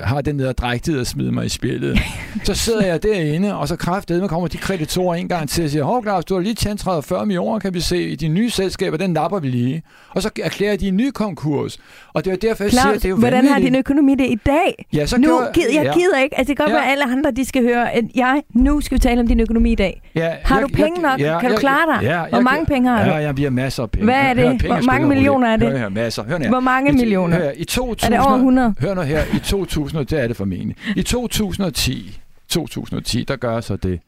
har 0.04 0.22
den 0.22 0.40
der 0.40 0.52
drægtighed 0.52 1.02
at 1.02 1.08
smide 1.08 1.32
mig 1.32 1.46
i 1.46 1.50
spillet, 1.50 2.00
så 2.44 2.56
sidder 2.56 2.86
jeg 2.86 3.04
derinde, 3.04 3.56
og 3.56 3.68
så 3.68 3.76
kraftedeme 3.76 4.28
kommer 4.28 4.48
de 4.48 4.58
kreditorer 4.58 5.16
en 5.16 5.28
gang 5.28 5.50
til 5.50 5.64
og 5.64 5.70
siger, 5.70 5.84
hov 5.84 6.04
Claus, 6.04 6.26
du 6.26 6.34
har 6.34 6.42
lige 6.42 6.56
tjent 6.56 6.88
30-40 6.88 7.26
millioner, 7.26 7.60
kan 7.60 7.74
vi 7.74 7.80
se, 7.80 8.10
i 8.10 8.16
de 8.16 8.28
nye 8.28 8.50
selskaber, 8.50 8.98
den 8.98 9.10
napper 9.10 9.40
vi 9.40 9.48
lige. 9.48 9.84
Og 10.10 10.22
så 10.22 10.30
erklærer 10.44 10.78
de 10.78 10.88
en 10.88 10.98
ny 10.98 11.10
konkurs. 11.12 11.78
Og 12.14 12.26
det 12.26 12.34
er 12.34 12.38
derfor, 12.38 12.64
jeg 12.64 12.72
Claus, 12.72 12.84
siger, 12.84 12.94
det 12.94 13.06
er 13.06 13.10
jo 13.10 13.16
hvordan 13.16 13.38
vanvittigt. 13.38 13.64
har 13.64 13.70
din 13.70 13.76
økonomi 13.76 14.16
det 14.16 14.30
i 14.30 14.40
dag? 14.46 14.86
Ja, 14.94 15.06
så 15.06 15.18
nu 15.18 15.28
gjorde, 15.28 15.52
gider, 15.54 15.74
jeg 15.74 15.84
ja. 15.86 15.94
gider 15.94 16.18
ikke, 16.18 16.38
altså 16.38 16.50
det 16.50 16.58
kan 16.58 16.66
godt 16.66 16.76
ja. 16.76 16.80
være, 16.80 16.92
alle 16.92 17.04
andre, 17.04 17.32
de 17.32 17.46
skal 17.46 17.64
høre, 17.64 17.92
at 17.92 18.04
jeg, 18.16 18.44
nu 18.54 18.82
skal 18.82 18.96
vi 18.96 19.00
tale 19.00 19.22
om 19.22 19.28
din 19.28 19.40
økonomi 19.40 19.72
i 19.72 19.76
dag. 19.76 20.02
Ja, 20.16 20.32
har 20.44 20.60
jeg, 20.60 20.70
du 20.70 20.74
penge 20.74 21.02
nok? 21.02 21.20
Ja, 21.20 21.40
kan 21.40 21.50
jeg, 21.50 21.58
du 21.58 21.60
klare 21.60 21.96
dig? 21.96 22.08
Ja, 22.08 22.26
Hvor 22.30 22.40
mange 22.40 22.66
penge 22.66 22.90
har 22.90 23.06
du? 23.06 23.10
Ja, 23.10 23.16
jeg 23.16 23.28
har 23.28 23.50
masser 23.50 23.84
af 23.84 23.92
penge. 23.92 24.06
Hvad 24.06 24.16
er 24.16 24.34
det? 24.34 24.81
Hvor 24.84 24.94
mange 24.94 25.08
millioner 25.08 25.48
er 25.48 25.56
det? 25.56 25.70
Hør 25.70 25.78
her, 25.78 25.90
masser. 25.90 26.24
Hør 26.24 26.38
her. 26.38 26.50
Hvor 26.50 26.60
mange 26.60 26.92
I, 26.92 26.96
millioner? 26.96 27.38
Hør, 27.38 27.52
i 27.56 27.64
2000, 27.64 28.14
er 28.14 28.18
det 28.18 28.28
over 28.28 28.36
100? 28.36 28.76
Hør 28.80 28.94
nu 28.94 29.02
her, 29.02 29.24
i 29.36 29.40
2000, 29.40 30.06
det 30.06 30.24
er 30.24 30.28
det 30.28 30.36
formentlig. 30.36 30.76
I 30.96 31.04
2010, 31.04 32.20
2010, 32.50 33.24
der 33.24 33.36
gør 33.36 33.54
jeg 33.54 33.64
så 33.64 33.76
det, 33.76 34.00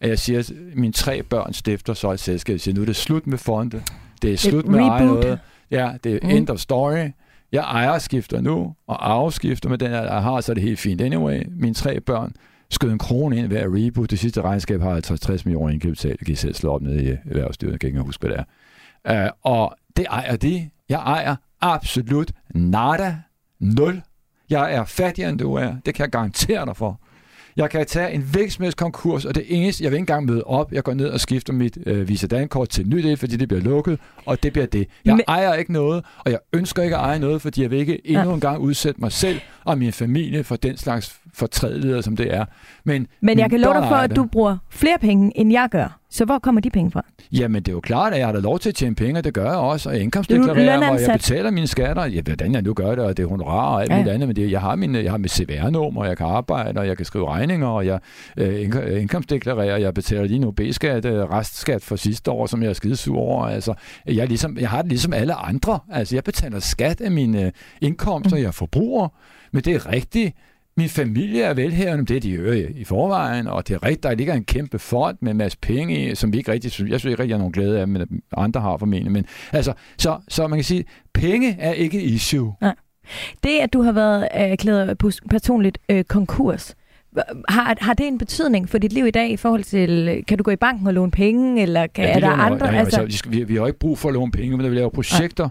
at 0.00 0.08
jeg 0.08 0.18
siger, 0.18 0.38
at 0.38 0.52
mine 0.74 0.92
tre 0.92 1.22
børn 1.22 1.52
stifter 1.52 1.94
så 1.94 2.10
et 2.10 2.20
selskab. 2.20 2.52
Jeg 2.52 2.60
siger, 2.60 2.74
nu 2.74 2.80
er 2.80 2.86
det 2.86 2.96
slut 2.96 3.26
med 3.26 3.38
fonde. 3.38 3.82
Det 4.22 4.32
er 4.32 4.36
slut 4.36 4.66
med 4.66 4.80
eje 4.80 5.06
noget. 5.06 5.38
Ja, 5.70 5.90
det 6.04 6.14
er 6.14 6.18
mm. 6.22 6.30
end 6.30 6.50
of 6.50 6.58
story. 6.58 7.08
Jeg 7.52 7.60
ejerskifter 7.60 8.40
nu, 8.40 8.74
og 8.86 9.10
afskifter 9.10 9.68
med 9.68 9.78
den, 9.78 9.90
jeg 9.90 10.22
har, 10.22 10.40
så 10.40 10.52
er 10.52 10.54
det 10.54 10.62
helt 10.62 10.78
fint. 10.78 11.00
Anyway, 11.00 11.42
mine 11.50 11.74
tre 11.74 12.00
børn 12.00 12.32
skød 12.70 12.90
en 12.90 12.98
krone 12.98 13.38
ind 13.38 13.46
hver 13.46 13.66
reboot. 13.66 14.10
Det 14.10 14.18
sidste 14.18 14.42
regnskab 14.42 14.80
har 14.80 15.00
50-60 15.30 15.42
millioner 15.44 15.72
indkøbstal. 15.72 16.10
Det 16.10 16.26
kan 16.26 16.32
I 16.32 16.36
selv 16.36 16.54
slå 16.54 16.70
op 16.72 16.82
ned 16.82 17.00
i 17.00 17.08
erhvervsstyret. 17.08 17.72
Jeg 17.72 17.80
kan 17.80 17.86
ikke 17.86 18.00
huske, 18.00 18.26
hvad 18.26 18.36
det 18.36 18.44
er. 19.04 19.24
Uh, 19.24 19.52
og 19.52 19.76
det 19.98 20.06
ejer 20.10 20.36
de. 20.36 20.70
Jeg 20.88 20.98
ejer 20.98 21.36
absolut 21.60 22.32
nada. 22.54 23.16
Nul. 23.60 24.02
Jeg 24.50 24.74
er 24.74 24.84
fattigere, 24.84 25.30
end 25.30 25.38
du 25.38 25.54
er. 25.54 25.74
Det 25.86 25.94
kan 25.94 26.02
jeg 26.02 26.10
garantere 26.10 26.66
dig 26.66 26.76
for. 26.76 27.00
Jeg 27.56 27.70
kan 27.70 27.86
tage 27.86 28.12
en 28.12 28.72
konkurs, 28.76 29.24
og 29.24 29.34
det 29.34 29.44
eneste, 29.48 29.84
jeg 29.84 29.90
vil 29.90 29.96
ikke 29.96 30.02
engang 30.02 30.26
møde 30.26 30.44
op, 30.44 30.72
jeg 30.72 30.84
går 30.84 30.94
ned 30.94 31.08
og 31.08 31.20
skifter 31.20 31.52
mit 31.52 31.78
øh, 31.86 32.08
Visa 32.08 32.26
Dankort 32.26 32.68
til 32.68 32.88
nyt, 32.88 33.18
fordi 33.18 33.36
det 33.36 33.48
bliver 33.48 33.62
lukket, 33.62 33.98
og 34.26 34.42
det 34.42 34.52
bliver 34.52 34.66
det. 34.66 34.88
Jeg 35.04 35.14
Men... 35.14 35.24
ejer 35.28 35.54
ikke 35.54 35.72
noget, 35.72 36.04
og 36.24 36.30
jeg 36.30 36.38
ønsker 36.52 36.82
ikke 36.82 36.96
at 36.96 37.02
eje 37.02 37.18
noget, 37.18 37.42
fordi 37.42 37.62
jeg 37.62 37.70
vil 37.70 37.78
ikke 37.78 38.06
endnu 38.10 38.34
en 38.34 38.40
gang 38.40 38.58
udsætte 38.58 39.00
mig 39.00 39.12
selv 39.12 39.40
og 39.64 39.78
min 39.78 39.92
familie 39.92 40.44
for 40.44 40.56
den 40.56 40.76
slags 40.76 41.20
fortrædeligheder, 41.38 42.00
som 42.00 42.16
det 42.16 42.34
er. 42.34 42.44
Men, 42.84 43.06
Men 43.20 43.38
jeg 43.38 43.50
kan 43.50 43.60
love 43.60 43.74
dig 43.74 43.88
for, 43.88 43.96
at 43.96 44.16
du 44.16 44.24
bruger 44.24 44.56
flere 44.70 44.98
penge, 45.00 45.32
end 45.38 45.52
jeg 45.52 45.68
gør. 45.70 45.98
Så 46.10 46.24
hvor 46.24 46.38
kommer 46.38 46.60
de 46.60 46.70
penge 46.70 46.90
fra? 46.90 47.04
Jamen, 47.32 47.62
det 47.62 47.68
er 47.68 47.72
jo 47.72 47.80
klart, 47.80 48.12
at 48.12 48.18
jeg 48.18 48.26
har 48.26 48.32
da 48.32 48.38
lov 48.38 48.58
til 48.58 48.68
at 48.68 48.74
tjene 48.74 48.94
penge, 48.94 49.20
og 49.20 49.24
det 49.24 49.34
gør 49.34 49.44
jeg 49.44 49.54
også, 49.54 49.88
og 49.88 49.94
jeg 49.94 50.02
indkomstdeklarerer, 50.02 50.76
hvor 50.76 50.98
jeg 50.98 51.12
betaler 51.12 51.50
mine 51.50 51.66
skatter. 51.66 52.04
Ja, 52.04 52.20
hvordan 52.20 52.54
jeg 52.54 52.62
nu 52.62 52.74
gør 52.74 52.94
det, 52.94 53.04
og 53.04 53.16
det 53.16 53.22
er 53.22 53.26
honorar 53.26 53.74
og 53.74 53.82
alt 53.82 53.90
ja. 53.90 53.96
muligt 53.96 54.14
andet, 54.14 54.28
men 54.28 54.36
det, 54.36 54.50
jeg 54.50 54.60
har, 54.60 54.76
mine, 54.76 54.98
jeg 54.98 55.10
har 55.10 55.18
mit 55.18 55.30
CVR-nummer, 55.30 56.04
jeg 56.04 56.16
kan 56.16 56.26
arbejde, 56.26 56.80
og 56.80 56.86
jeg 56.86 56.96
kan 56.96 57.06
skrive 57.06 57.28
regninger, 57.28 57.66
og 57.66 57.86
jeg 57.86 58.00
øh, 58.36 59.00
indkomstdeklarerer, 59.00 59.76
jeg 59.76 59.94
betaler 59.94 60.24
lige 60.24 60.38
nu 60.38 60.50
B-skat, 60.50 61.04
øh, 61.04 61.30
restskat 61.30 61.82
for 61.82 61.96
sidste 61.96 62.30
år, 62.30 62.46
som 62.46 62.62
jeg 62.62 62.68
er 62.68 62.72
skidesur 62.72 63.18
over. 63.18 63.44
Altså, 63.44 63.74
jeg, 64.06 64.28
ligesom, 64.28 64.58
jeg 64.58 64.70
har 64.70 64.82
det 64.82 64.88
ligesom 64.88 65.12
alle 65.12 65.34
andre. 65.34 65.78
Altså, 65.92 66.16
jeg 66.16 66.24
betaler 66.24 66.60
skat 66.60 67.00
af 67.00 67.10
mine 67.10 67.44
øh, 67.44 67.52
indkomster, 67.80 68.36
mm. 68.36 68.42
jeg 68.42 68.54
forbruger, 68.54 69.08
men 69.52 69.62
det 69.62 69.74
er 69.74 69.92
rigtigt, 69.92 70.36
min 70.78 70.88
familie 70.88 71.42
er 71.42 71.54
velhævende, 71.54 72.06
det 72.06 72.16
er 72.16 72.20
de 72.20 72.32
øvrige 72.32 72.72
i 72.72 72.84
forvejen, 72.84 73.46
og 73.46 73.68
det 73.68 73.74
er 73.74 73.82
rigtigt, 73.82 74.02
der 74.02 74.14
ligger 74.14 74.34
en 74.34 74.44
kæmpe 74.44 74.78
fond 74.78 75.16
med 75.20 75.30
en 75.30 75.36
masse 75.36 75.58
penge 75.58 76.16
som 76.16 76.32
vi 76.32 76.38
ikke 76.38 76.52
rigtig 76.52 76.70
synes, 76.70 76.90
jeg 76.90 77.00
synes 77.00 77.12
ikke 77.12 77.22
rigtig, 77.22 77.30
jeg 77.30 77.36
har 77.36 77.38
nogen 77.38 77.52
glæde 77.52 77.80
af, 77.80 77.88
men 77.88 78.22
andre 78.36 78.60
har 78.60 78.76
formentlig. 78.76 79.12
Men 79.12 79.26
altså, 79.52 79.72
så, 79.98 80.18
så 80.28 80.48
man 80.48 80.58
kan 80.58 80.64
sige, 80.64 80.84
penge 81.14 81.56
er 81.60 81.72
ikke 81.72 82.02
issue. 82.02 82.54
Nej. 82.60 82.74
Det, 83.44 83.58
at 83.60 83.72
du 83.72 83.82
har 83.82 83.92
været 83.92 84.28
erklæret 84.30 84.98
personligt 85.30 85.78
øh, 85.88 86.04
konkurs, 86.04 86.74
har, 87.48 87.76
har 87.80 87.94
det 87.94 88.06
en 88.06 88.18
betydning 88.18 88.68
for 88.68 88.78
dit 88.78 88.92
liv 88.92 89.06
i 89.06 89.10
dag 89.10 89.30
i 89.30 89.36
forhold 89.36 89.64
til, 89.64 90.22
kan 90.28 90.38
du 90.38 90.44
gå 90.44 90.50
i 90.50 90.56
banken 90.56 90.86
og 90.86 90.94
låne 90.94 91.10
penge, 91.10 91.62
eller 91.62 91.86
kan, 91.86 92.04
ja, 92.04 92.14
er 92.14 92.20
der 92.20 92.28
andre? 92.28 92.66
Ja, 92.66 92.78
altså, 92.78 93.00
altså, 93.00 93.28
vi, 93.28 93.44
vi 93.44 93.56
har 93.56 93.66
ikke 93.66 93.78
brug 93.78 93.98
for 93.98 94.08
at 94.08 94.14
låne 94.14 94.32
penge, 94.32 94.56
men 94.56 94.70
vi 94.70 94.76
laver 94.76 94.90
projekter, 94.90 95.44
ja 95.44 95.48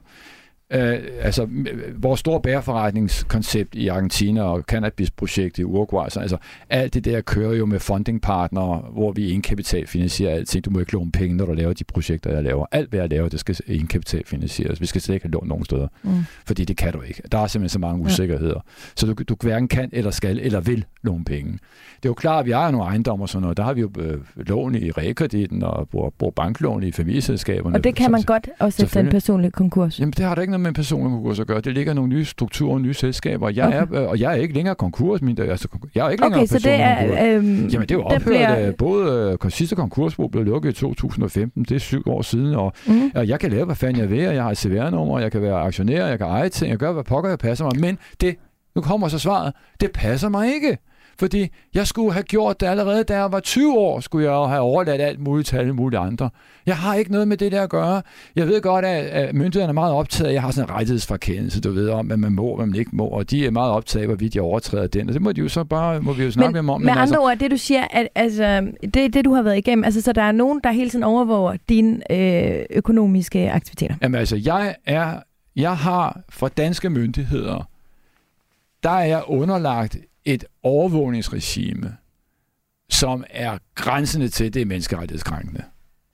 Øh, 0.74 1.00
altså, 1.22 1.48
vores 1.96 2.20
store 2.20 2.42
bæreforretningskoncept 2.42 3.76
i 3.76 3.88
Argentina 3.88 4.42
og 4.42 4.62
cannabisprojekt 4.62 5.60
i 5.60 5.64
Uruguay, 5.64 6.08
så, 6.10 6.20
altså, 6.20 6.38
alt 6.70 6.94
det 6.94 7.06
der 7.06 7.22
kører 7.22 7.54
jo 7.54 7.66
med 7.66 7.80
fundingpartnere, 7.80 8.84
hvor 8.92 9.12
vi 9.12 9.30
indkapitalfinansierer 9.30 10.36
alting. 10.36 10.66
Du 10.66 10.70
må 10.70 10.80
ikke 10.80 10.94
låne 10.94 11.12
penge, 11.12 11.38
når 11.38 11.46
du 11.46 11.54
laver 11.54 11.74
de 11.74 11.84
projekter, 11.84 12.34
jeg 12.34 12.44
laver. 12.44 12.66
Alt, 12.72 12.90
hvad 12.90 13.00
jeg 13.00 13.10
laver, 13.10 13.30
det 13.30 13.40
skal 13.40 13.58
indkapitalfinansieres. 13.68 14.82
Vi 14.82 14.86
skal 14.86 15.02
slet 15.02 15.16
ikke 15.16 15.26
have 15.26 15.32
lånt 15.32 15.48
nogen 15.48 15.66
steder, 15.66 15.88
mm. 16.04 16.26
fordi 16.46 16.66
det 16.66 16.78
kan 16.78 16.94
du 16.94 17.02
ikke. 17.02 17.22
Der 17.32 17.38
er 17.38 17.48
simpelthen 17.48 17.70
så 17.70 17.80
mange 17.80 18.06
usikkerheder. 18.06 18.56
Ja. 18.56 18.72
Så 18.96 19.06
du, 19.06 19.14
du 19.14 19.36
hverken 19.42 19.68
kan, 19.68 19.90
eller 19.94 20.12
skal, 20.12 20.40
eller 20.40 20.60
vil 20.60 20.86
låne 21.04 21.26
penge. 21.26 21.52
Det 21.52 22.06
er 22.06 22.10
jo 22.10 22.14
klart, 22.14 22.40
at 22.40 22.46
vi 22.46 22.52
ejer 22.52 22.72
nogle 22.72 22.88
ejendomme 22.88 23.24
og 23.26 23.30
sådan 23.30 23.42
noget. 23.42 23.58
Der 23.58 23.64
har 23.64 23.74
vi 23.74 23.82
jo 23.82 23.92
øh, 24.00 24.18
lån 24.36 24.76
i 24.76 24.92
realkreditten 24.92 25.64
og 25.64 25.90
bruger, 25.90 26.10
bruger 26.10 26.32
banklån 26.32 26.84
i 26.84 26.92
familieselskaberne. 26.92 27.78
Og 27.78 27.84
det 27.84 27.96
kan 27.96 28.12
man 28.12 28.22
godt 28.22 28.50
også 28.60 28.84
efter 28.84 29.00
en 29.00 29.10
personlig 29.10 29.54
konkurs? 29.54 30.00
Jamen, 30.00 30.14
det 30.14 30.26
har 30.26 30.36
der 30.36 30.42
ikke 30.42 30.57
noget 30.58 30.74
med 30.74 30.84
personlig 30.84 31.12
konkurs 31.12 31.40
at 31.40 31.48
gøre. 31.48 31.62
Det 31.62 31.74
ligger 31.74 31.94
nogle 31.94 32.10
nye 32.10 32.26
strukturer, 32.26 32.80
nye 32.80 32.94
selskaber. 32.94 33.50
Jeg 33.50 33.68
okay. 33.68 33.78
er, 33.78 34.02
øh, 34.04 34.10
og 34.10 34.20
jeg 34.20 34.32
er 34.32 34.36
ikke 34.36 34.54
længere 34.54 34.76
konkurs. 34.76 35.22
Min, 35.22 35.42
altså, 35.42 35.68
jeg 35.96 36.06
er 36.06 36.10
ikke 36.10 36.24
længere 36.24 36.42
okay, 36.42 36.48
så 36.48 36.60
det 36.60 36.74
er, 36.74 37.06
øh, 37.06 37.46
Jamen, 37.46 37.70
det 37.70 37.92
er 37.92 37.96
jo 37.96 38.04
ophørt. 38.04 38.24
Bliver... 38.24 38.72
Både 38.72 39.38
øh, 39.44 39.52
sidste 39.52 39.76
konkursbo 39.76 40.28
blev 40.28 40.44
lukket 40.44 40.70
i 40.70 40.74
2015. 40.74 41.64
Det 41.64 41.76
er 41.76 41.80
syv 41.80 42.04
år 42.06 42.22
siden. 42.22 42.56
Og, 42.56 42.74
mm. 42.88 43.12
og 43.16 43.28
jeg 43.28 43.40
kan 43.40 43.52
lave, 43.52 43.66
hvad 43.66 43.76
fanden 43.76 44.02
jeg 44.02 44.10
vil. 44.10 44.20
Jeg 44.20 44.44
har 44.44 44.52
et 44.52 44.58
CVR-nummer, 44.58 45.20
jeg 45.20 45.32
kan 45.32 45.42
være 45.42 45.56
aktionær, 45.56 46.08
jeg 46.08 46.18
kan 46.18 46.28
eje 46.28 46.50
ting, 46.50 46.72
jeg 46.72 46.78
gør, 46.78 46.92
hvad 46.92 47.04
pokker 47.04 47.30
jeg 47.30 47.40
passer 47.40 47.66
mig. 47.66 47.80
Men 47.80 47.98
det, 48.22 48.36
nu 48.76 48.82
kommer 48.82 49.08
så 49.08 49.20
svaret, 49.20 49.54
det 49.82 49.92
passer 49.92 50.30
mig 50.30 50.54
ikke. 50.54 50.78
Fordi 51.20 51.48
jeg 51.74 51.88
skulle 51.88 52.14
have 52.14 52.24
gjort 52.24 52.60
det 52.60 52.68
allerede, 52.68 53.04
da 53.04 53.18
jeg 53.18 53.32
var 53.32 53.40
20 53.40 53.78
år, 53.78 54.00
skulle 54.00 54.32
jeg 54.32 54.50
have 54.50 54.62
overladt 54.62 55.02
alt 55.02 55.20
muligt 55.20 55.48
til 55.48 55.58
alle 55.58 55.74
mulige 55.74 56.00
andre. 56.00 56.30
Jeg 56.66 56.78
har 56.78 56.96
ikke 56.96 57.12
noget 57.12 57.28
med 57.28 57.38
det 57.38 57.52
der 57.52 57.64
at 57.64 57.70
gøre. 57.70 58.02
Jeg 58.36 58.48
ved 58.48 58.62
godt, 58.62 58.86
at 58.86 59.36
myndighederne 59.36 59.72
er 59.72 59.74
meget 59.74 59.94
optaget 59.94 60.34
jeg 60.38 60.42
har 60.42 60.52
sådan 60.52 60.70
en 60.70 60.76
rettighedsforkendelse, 60.76 61.62
du 61.62 61.72
ved, 61.72 61.90
om, 61.90 62.08
hvad 62.08 62.18
man 62.18 62.32
må, 62.32 62.56
hvad 62.56 62.66
man 62.66 62.76
ikke 62.76 62.92
må, 62.94 63.06
og 63.06 63.30
de 63.30 63.46
er 63.46 63.52
meget 63.52 63.72
optaget 63.72 64.02
af, 64.02 64.08
hvorvidt 64.08 64.36
jeg 64.36 64.44
overtræder 64.44 64.88
den, 64.88 65.08
og 65.08 65.14
det 65.14 65.22
må 65.22 65.32
de 65.32 65.42
jo 65.42 65.50
så 65.50 65.64
bare, 65.64 66.02
må 66.02 66.14
vi 66.14 66.24
jo 66.24 66.32
snakke 66.32 66.54
men, 66.54 66.66
med 66.66 66.74
om. 66.74 66.82
Men 66.82 66.86
med 66.86 66.92
andre 66.92 67.02
altså, 67.02 67.20
ord, 67.20 67.38
det 67.38 67.52
du 67.52 67.58
siger, 67.58 67.88
at 67.92 68.08
altså, 68.16 68.72
det 68.94 69.14
det, 69.14 69.26
du 69.26 69.34
har 69.34 69.42
været 69.42 69.58
igennem, 69.58 69.84
altså, 69.84 70.02
så 70.02 70.14
der 70.14 70.22
er 70.22 70.32
nogen, 70.32 70.60
der 70.64 70.72
hele 70.72 70.90
tiden 70.90 71.04
overvåger 71.04 71.58
dine 71.70 72.12
øh, 72.12 72.66
økonomiske 72.70 73.52
aktiviteter? 73.52 73.96
Jamen 74.02 74.20
altså, 74.20 74.36
jeg 74.36 74.76
er, 74.86 75.20
jeg 75.56 75.78
har 75.78 76.22
fra 76.30 76.48
danske 76.48 76.90
myndigheder, 76.90 77.70
der 78.84 78.90
er 78.90 79.06
jeg 79.06 79.24
underlagt 79.28 79.98
et 80.28 80.46
overvågningsregime, 80.64 81.94
som 82.90 83.24
er 83.30 83.58
grænsende 83.76 84.28
til, 84.30 84.54
det 84.54 84.62
er 84.62 84.66
menneskerettighedskrænkende. 84.66 85.64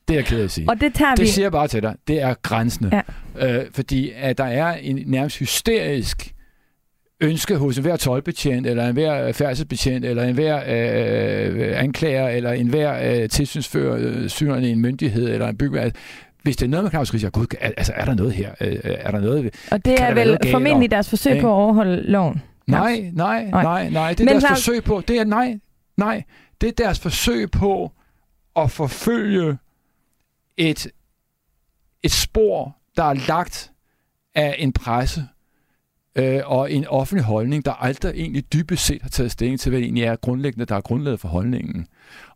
Det 0.08 0.14
er 0.14 0.18
jeg 0.18 0.26
ked 0.26 0.40
af 0.40 0.44
at 0.44 0.52
sige. 0.52 0.70
Og 0.70 0.82
det 0.82 0.94
tager 0.94 1.16
det 1.16 1.22
vi... 1.22 1.28
siger 1.28 1.46
jeg 1.46 1.52
bare 1.52 1.68
til 1.68 1.84
dig. 1.84 1.96
Det 2.08 2.22
er 2.22 2.34
grænsende. 2.42 3.02
Ja. 3.40 3.60
Øh, 3.60 3.66
fordi 3.72 4.12
at 4.16 4.38
der 4.38 4.44
er 4.44 4.74
en 4.74 5.04
nærmest 5.06 5.40
hysterisk 5.40 6.34
ønske 7.22 7.56
hos 7.56 7.78
enhver 7.78 7.96
tolvbetjent, 7.96 8.68
eller 8.68 8.88
enhver 8.88 9.32
færdselsbetjent, 9.32 10.06
eller 10.06 10.24
enhver 10.24 10.58
øh, 10.58 11.80
anklager, 11.80 12.28
eller 12.28 12.52
enhver 12.52 13.22
øh, 13.22 13.30
tilsynsfører 13.30 14.58
øh, 14.58 14.64
i 14.64 14.70
en 14.70 14.80
myndighed, 14.80 15.30
eller 15.30 15.48
en 15.48 15.58
bygge, 15.58 15.92
hvis 16.44 16.56
det 16.58 16.66
er 16.66 16.70
noget 16.70 16.84
med 16.84 16.92
Claus 16.92 17.14
Richter, 17.14 17.30
gud, 17.30 17.46
altså 17.62 17.94
er 17.96 18.06
der 18.06 18.16
noget 18.16 18.34
her? 18.34 18.52
Øh, 18.62 18.78
er 18.84 19.12
der 19.12 19.20
noget, 19.20 19.56
og 19.72 19.86
det 19.86 20.02
er 20.02 20.14
vel 20.14 20.38
formentlig 20.52 20.92
deres 20.92 21.10
forsøg 21.10 21.42
på 21.42 21.48
at 21.48 21.54
overholde 21.54 22.12
loven? 22.12 22.42
Nej, 22.68 23.12
nej, 23.14 23.46
nej, 23.50 23.90
nej. 23.90 24.10
Det 24.10 24.20
er 24.20 24.26
Men 24.26 24.28
deres 24.28 24.44
Claus... 24.44 24.60
forsøg 24.60 24.84
på, 24.84 25.04
det 25.08 25.20
er 25.20 25.24
nej, 25.24 25.60
nej. 25.98 26.24
Det 26.62 26.68
er 26.68 26.74
deres 26.84 27.00
forsøg 27.00 27.52
på 27.52 27.92
at 28.56 28.72
forfølge 28.72 29.58
et, 30.58 30.88
et 32.04 32.12
spor, 32.12 32.78
der 32.98 33.04
er 33.04 33.14
lagt 33.14 33.72
af 34.36 34.56
en 34.60 34.74
presse 34.74 35.28
øh, 36.16 36.42
og 36.46 36.72
en 36.72 36.88
offentlig 36.88 37.24
holdning, 37.24 37.66
der 37.66 37.72
aldrig 37.74 38.12
egentlig 38.16 38.54
dybest 38.54 38.86
set 38.86 39.02
har 39.02 39.10
taget 39.10 39.32
stilling 39.32 39.60
til, 39.60 39.70
hvad 39.70 39.80
det 39.80 39.86
egentlig 39.86 40.04
er 40.04 40.16
grundlæggende, 40.16 40.66
der 40.66 40.76
er 40.76 40.82
grundlaget 40.82 41.20
for 41.20 41.28
holdningen. 41.28 41.88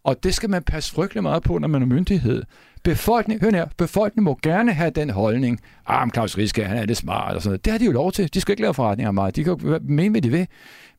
Og 0.03 0.23
det 0.23 0.33
skal 0.33 0.49
man 0.49 0.63
passe 0.63 0.93
frygtelig 0.93 1.23
meget 1.23 1.43
på, 1.43 1.57
når 1.57 1.67
man 1.67 1.81
er 1.81 1.85
myndighed. 1.85 2.43
Befolkning, 2.87 3.41
hør 3.41 3.51
her, 3.51 3.65
befolkningen 3.77 4.23
må 4.23 4.39
gerne 4.43 4.73
have 4.73 4.89
den 4.89 5.09
holdning. 5.09 5.59
Ah, 5.87 6.07
men 6.07 6.13
Claus 6.13 6.37
Riske, 6.37 6.65
han 6.65 6.77
er 6.77 6.85
det 6.85 6.97
smart 6.97 7.35
og 7.35 7.41
sådan 7.41 7.49
noget. 7.49 7.65
Det 7.65 7.71
har 7.71 7.77
de 7.77 7.85
jo 7.85 7.91
lov 7.91 8.11
til. 8.11 8.33
De 8.33 8.41
skal 8.41 8.51
ikke 8.51 8.61
lave 8.61 8.73
forretninger 8.73 9.11
meget. 9.11 9.35
De 9.35 9.43
kan 9.43 9.57
jo 9.63 9.79
mene, 9.81 10.09
hvad 10.09 10.21
de 10.21 10.29
vil. 10.29 10.47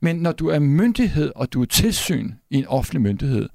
Men 0.00 0.16
når 0.16 0.32
du 0.32 0.48
er 0.48 0.58
myndighed, 0.58 1.32
og 1.36 1.52
du 1.52 1.62
er 1.62 1.66
tilsyn 1.66 2.32
i 2.50 2.58
en 2.58 2.66
offentlig 2.66 3.02
myndighed, 3.02 3.48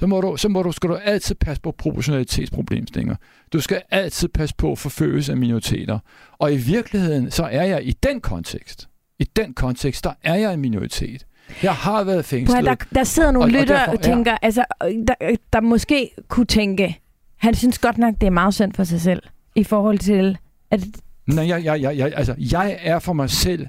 så, 0.00 0.06
må 0.06 0.20
du, 0.20 0.36
så 0.36 0.48
må 0.48 0.62
du, 0.62 0.72
skal 0.72 0.90
du 0.90 0.94
altid 0.94 1.34
passe 1.34 1.62
på 1.62 1.72
proportionalitetsproblemstillinger. 1.78 3.16
Du 3.52 3.60
skal 3.60 3.82
altid 3.90 4.28
passe 4.28 4.54
på 4.58 4.76
forfølgelse 4.76 5.32
af 5.32 5.38
minoriteter. 5.38 5.98
Og 6.38 6.52
i 6.52 6.56
virkeligheden, 6.56 7.30
så 7.30 7.44
er 7.44 7.64
jeg 7.64 7.84
i 7.84 7.92
den 7.92 8.20
kontekst, 8.20 8.88
i 9.18 9.24
den 9.24 9.54
kontekst, 9.54 10.04
der 10.04 10.12
er 10.22 10.34
jeg 10.34 10.54
en 10.54 10.60
minoritet. 10.60 11.26
Jeg 11.62 11.74
har 11.74 12.04
været 12.04 12.24
fængslet. 12.24 12.64
der, 12.64 12.74
der 12.94 13.04
sidder 13.04 13.30
nogle 13.30 13.46
og, 13.46 13.60
lytter 13.60 13.86
og, 13.86 13.92
og 13.92 14.00
tænker, 14.00 14.30
ja. 14.30 14.36
altså, 14.42 14.64
der, 14.80 15.36
der 15.52 15.60
måske 15.60 16.10
kunne 16.28 16.46
tænke, 16.46 17.00
han 17.36 17.54
synes 17.54 17.78
godt 17.78 17.98
nok, 17.98 18.14
det 18.20 18.26
er 18.26 18.30
meget 18.30 18.54
synd 18.54 18.72
for 18.72 18.84
sig 18.84 19.00
selv, 19.00 19.22
i 19.54 19.64
forhold 19.64 19.98
til, 19.98 20.38
at... 20.70 20.80
Nej, 21.26 21.48
jeg, 21.48 21.64
jeg, 21.64 21.82
jeg, 21.82 21.96
jeg, 21.96 22.12
altså, 22.16 22.34
jeg 22.38 22.78
er 22.80 22.98
for 22.98 23.12
mig 23.12 23.30
selv, 23.30 23.66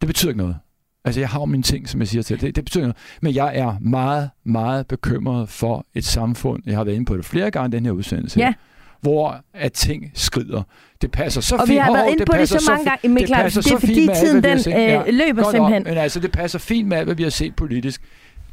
det 0.00 0.06
betyder 0.06 0.30
ikke 0.30 0.38
noget. 0.38 0.56
Altså, 1.04 1.20
jeg 1.20 1.28
har 1.28 1.40
jo 1.40 1.44
mine 1.44 1.62
ting, 1.62 1.88
som 1.88 2.00
jeg 2.00 2.08
siger 2.08 2.22
til. 2.22 2.40
Det, 2.40 2.56
det 2.56 2.64
betyder 2.64 2.82
noget. 2.82 2.96
Men 3.22 3.34
jeg 3.34 3.58
er 3.58 3.76
meget, 3.80 4.30
meget 4.44 4.86
bekymret 4.86 5.48
for 5.48 5.86
et 5.94 6.04
samfund. 6.04 6.62
Jeg 6.66 6.76
har 6.76 6.84
været 6.84 6.94
inde 6.94 7.06
på 7.06 7.16
det 7.16 7.24
flere 7.24 7.50
gange, 7.50 7.76
den 7.76 7.84
her 7.86 7.92
udsendelse. 7.92 8.40
Ja. 8.40 8.52
Hvor 9.00 9.40
at 9.54 9.72
ting 9.72 10.10
skrider. 10.14 10.62
Det 11.02 11.10
passer 11.10 11.40
så 11.40 11.48
fint. 11.48 11.60
Og 11.60 11.68
vi 11.68 11.76
har 11.76 11.92
været 11.92 12.06
inde 12.06 12.18
det 12.18 12.26
på 12.26 12.36
det 12.36 12.48
så 12.48 12.70
mange 12.70 12.84
gange. 12.84 13.08
Men 13.08 13.16
det, 13.16 13.28
det 13.28 13.72
er 13.72 13.78
fordi 13.78 14.08
tiden 14.14 14.44
den 14.44 14.58
øh, 14.58 14.66
ja, 14.66 15.02
løber 15.10 15.50
simpelthen. 15.50 15.84
men 15.84 15.98
altså, 15.98 16.20
det 16.20 16.32
passer 16.32 16.58
fint 16.58 16.88
med 16.88 16.96
alt, 16.96 17.06
hvad 17.06 17.14
vi 17.14 17.22
har 17.22 17.30
set 17.30 17.56
politisk. 17.56 18.02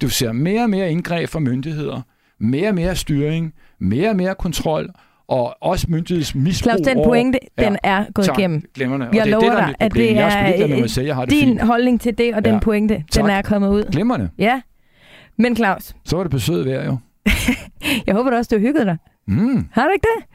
Du 0.01 0.09
ser 0.09 0.31
mere 0.31 0.63
og 0.63 0.69
mere 0.69 0.91
indgreb 0.91 1.29
fra 1.29 1.39
myndigheder. 1.39 2.01
Mere 2.39 2.67
og 2.69 2.75
mere 2.75 2.95
styring. 2.95 3.53
Mere 3.79 4.09
og 4.09 4.15
mere 4.15 4.35
kontrol 4.35 4.89
og 5.27 5.55
også 5.61 5.85
myndighedsmisbrug. 5.89 6.71
Claus, 6.71 6.81
den 6.87 6.97
pointe, 7.03 7.39
over, 7.57 7.69
den 7.69 7.77
er 7.83 8.05
gået 8.13 8.25
tak, 8.25 8.39
igennem. 8.39 8.63
Glemmerne. 8.73 9.09
Jeg 9.13 9.23
det 9.23 9.31
lover 9.31 9.55
dig, 9.55 9.75
at 9.79 9.93
det 9.93 10.11
er, 10.11 10.15
jeg 10.15 10.89
selv, 10.89 11.05
jeg 11.05 11.15
har 11.15 11.25
det 11.25 11.31
din 11.31 11.47
fint. 11.47 11.61
holdning 11.61 12.01
til 12.01 12.17
det, 12.17 12.35
og 12.35 12.41
ja. 12.45 12.51
den 12.51 12.59
pointe, 12.59 13.03
tak. 13.11 13.23
den 13.23 13.31
er 13.31 13.41
kommet 13.41 13.69
ud. 13.69 13.83
Glemmerne. 13.91 14.29
Ja. 14.37 14.61
Men 15.37 15.55
Claus. 15.55 15.95
Så 16.05 16.15
var 16.15 16.23
det 16.23 16.31
besøget 16.31 16.65
værd, 16.65 16.85
jo. 16.85 16.97
jeg 18.07 18.15
håber 18.15 18.29
da 18.29 18.37
også, 18.37 18.49
du 18.55 18.55
har 18.55 18.67
hygget 18.67 18.85
dig. 18.85 18.97
Mm. 19.27 19.67
Har 19.71 19.83
du 19.83 19.89
ikke 19.89 20.07
det? 20.17 20.25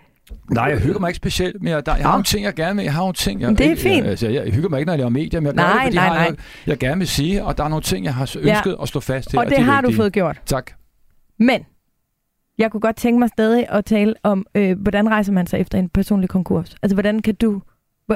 Nej, 0.51 0.65
jeg 0.65 0.79
hygger 0.79 1.01
mig 1.01 1.09
ikke 1.09 1.17
specielt, 1.17 1.63
men 1.63 1.73
jeg, 1.73 1.87
der, 1.87 1.97
jeg 1.97 2.05
har 2.05 2.13
nogle 2.13 2.25
ting, 2.25 2.45
jeg 2.45 2.55
gerne 2.55 2.77
vil. 2.77 2.83
Jeg 2.83 2.93
har 2.93 3.01
nogle 3.01 3.15
ting, 3.15 3.41
jeg, 3.41 3.59
det 3.59 3.67
er 3.67 3.77
fint. 3.77 3.97
Jeg, 3.97 4.11
altså, 4.11 4.29
jeg, 4.29 4.45
jeg 4.45 4.55
hygger 4.55 4.69
mig 4.69 4.79
ikke, 4.79 4.87
når 4.87 4.93
jeg 4.93 4.99
laver 4.99 5.11
medier, 5.11 5.41
men 5.41 5.47
jeg 5.47 5.55
nej, 5.55 5.65
gør 5.65 5.73
det, 5.73 5.83
fordi 5.83 5.97
nej, 5.97 6.05
jeg, 6.05 6.13
har, 6.13 6.25
jeg, 6.25 6.37
jeg 6.67 6.79
gerne 6.79 6.99
vil 6.99 7.09
sige, 7.09 7.45
og 7.45 7.59
der 7.59 7.65
er 7.65 7.69
nogle 7.69 7.83
ting, 7.83 8.05
jeg 8.05 8.15
har 8.15 8.23
ønsket 8.23 8.71
ja. 8.71 8.83
at 8.83 8.89
stå 8.89 9.01
fast 9.01 9.31
til. 9.31 9.39
Og, 9.39 9.45
og 9.45 9.51
det, 9.51 9.57
det 9.57 9.65
har 9.65 9.83
vigtige. 9.83 9.97
du 9.97 10.03
fået 10.03 10.13
gjort. 10.13 10.41
Tak. 10.47 10.71
Men 11.39 11.61
jeg 12.59 12.71
kunne 12.71 12.81
godt 12.81 12.97
tænke 12.97 13.19
mig 13.19 13.29
stadig 13.29 13.67
at 13.69 13.85
tale 13.85 14.15
om, 14.23 14.47
øh, 14.55 14.79
hvordan 14.81 15.09
rejser 15.09 15.33
man 15.33 15.47
sig 15.47 15.61
efter 15.61 15.79
en 15.79 15.89
personlig 15.89 16.29
konkurs? 16.29 16.77
Altså, 16.83 16.95
hvordan 16.95 17.23
kan 17.23 17.35
du, 17.35 17.63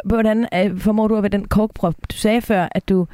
hvordan 0.04 0.48
øh, 0.54 0.78
formår 0.78 1.08
du 1.08 1.16
at 1.16 1.22
være 1.22 1.30
den 1.30 1.48
korkprop? 1.48 1.94
Du 2.10 2.16
sagde 2.16 2.40
før, 2.40 2.68
at 2.72 2.88
du, 2.88 3.06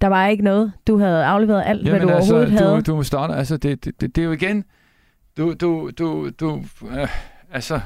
der 0.00 0.06
var 0.06 0.26
ikke 0.26 0.44
noget. 0.44 0.72
Du 0.86 0.98
havde 0.98 1.24
afleveret 1.24 1.62
alt, 1.66 1.86
Jamen, 1.86 2.00
hvad 2.00 2.08
du 2.08 2.14
altså, 2.14 2.34
overhovedet 2.34 2.58
du, 2.58 2.64
havde. 2.64 2.82
Du 2.82 3.02
starter, 3.02 3.34
altså, 3.34 3.56
det, 3.56 3.84
det, 3.84 4.00
det, 4.00 4.16
det 4.16 4.22
er 4.22 4.26
jo 4.26 4.32
igen, 4.32 4.64
du, 5.36 5.54
du, 5.60 5.90
du, 5.98 6.30
du 6.40 6.62
øh, 6.90 7.08
altså, 7.52 7.80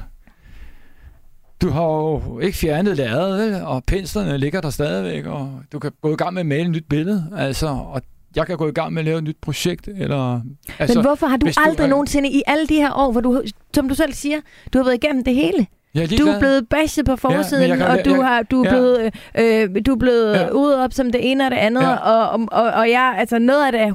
du 1.61 1.69
har 1.69 1.83
jo 1.83 2.39
ikke 2.39 2.57
fjernet 2.57 2.97
lærredet, 2.97 3.63
og 3.63 3.83
penslerne 3.83 4.37
ligger 4.37 4.61
der 4.61 4.69
stadigvæk, 4.69 5.25
og 5.25 5.61
du 5.71 5.79
kan 5.79 5.91
gå 6.01 6.13
i 6.13 6.15
gang 6.15 6.33
med 6.33 6.39
at 6.39 6.45
male 6.45 6.63
et 6.63 6.69
nyt 6.69 6.85
billede, 6.89 7.31
altså, 7.35 7.67
og 7.67 8.01
jeg 8.35 8.47
kan 8.47 8.57
gå 8.57 8.67
i 8.67 8.71
gang 8.71 8.93
med 8.93 9.01
at 9.01 9.05
lave 9.05 9.17
et 9.17 9.23
nyt 9.23 9.37
projekt. 9.41 9.89
Eller, 9.97 10.41
altså, 10.79 10.97
Men 10.97 11.05
hvorfor 11.05 11.27
har 11.27 11.37
du 11.37 11.47
aldrig 11.57 11.77
du 11.77 11.83
er... 11.83 11.87
nogensinde 11.87 12.29
i 12.29 12.43
alle 12.47 12.67
de 12.67 12.75
her 12.75 12.93
år, 12.93 13.11
hvor 13.11 13.21
du, 13.21 13.41
som 13.75 13.89
du 13.89 13.95
selv 13.95 14.13
siger, 14.13 14.37
du 14.73 14.77
har 14.77 14.83
været 14.85 15.03
igennem 15.03 15.23
det 15.23 15.35
hele? 15.35 15.67
Er 15.95 16.07
du 16.07 16.27
er 16.27 16.39
blevet 16.39 16.69
bashed 16.69 17.03
på 17.03 17.15
forsiden, 17.15 17.69
ja, 17.69 17.75
kan, 17.75 17.85
og 17.85 18.05
du, 18.05 18.15
jeg, 18.15 18.25
har, 18.25 18.43
du 18.43 18.63
er 18.63 18.65
ja. 18.65 18.71
blevet, 18.71 19.13
øh, 19.75 19.85
du 19.85 19.93
er 19.93 19.97
blevet 19.99 20.33
ja. 20.33 20.49
ude 20.49 20.83
op 20.83 20.93
som 20.93 21.11
det 21.11 21.31
ene 21.31 21.45
og 21.45 21.51
det 21.51 21.57
andet, 21.57 21.81
ja. 21.81 21.95
og, 21.95 22.29
og, 22.29 22.47
og, 22.51 22.71
og 22.71 22.89
jeg, 22.89 23.15
altså 23.17 23.39
noget 23.39 23.65
af 23.65 23.71
det 23.71 23.81
er 23.81 23.91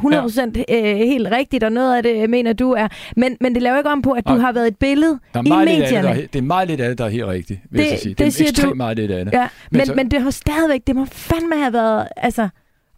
100% 0.57 0.64
ja. 0.68 0.93
øh, 0.93 0.97
helt 0.97 1.28
rigtigt, 1.30 1.64
og 1.64 1.72
noget 1.72 1.97
af 1.97 2.03
det 2.03 2.30
mener 2.30 2.53
du 2.53 2.72
er, 2.72 2.89
men, 3.16 3.37
men 3.41 3.55
det 3.55 3.62
laver 3.62 3.78
ikke 3.78 3.91
om 3.91 4.03
på, 4.03 4.11
at 4.11 4.28
du 4.28 4.35
har 4.35 4.53
været 4.53 4.66
et 4.66 4.76
billede 4.76 5.18
i 5.35 5.49
medierne. 5.49 6.14
Det, 6.14 6.32
det 6.32 6.39
er 6.39 6.43
meget 6.43 6.68
lidt 6.68 6.80
af 6.80 6.89
det, 6.89 6.99
der 6.99 7.05
er 7.05 7.09
helt 7.09 7.26
rigtigt, 7.26 7.61
vil 7.70 7.85
det, 7.85 7.91
jeg 7.91 7.99
sige. 7.99 8.11
Det, 8.11 8.18
det 8.18 8.41
er 8.41 8.49
ekstremt 8.49 8.70
du. 8.70 8.74
meget 8.74 8.97
lidt 8.97 9.11
af 9.11 9.24
det. 9.24 9.32
Ja. 9.32 9.49
Men, 9.70 9.78
men, 9.78 9.87
så, 9.87 9.95
men 9.95 10.11
det 10.11 10.22
har 10.22 10.30
stadigvæk, 10.30 10.80
det 10.87 10.97
må 10.97 11.05
fandme 11.05 11.57
have 11.57 11.72
været, 11.72 12.09
altså... 12.16 12.49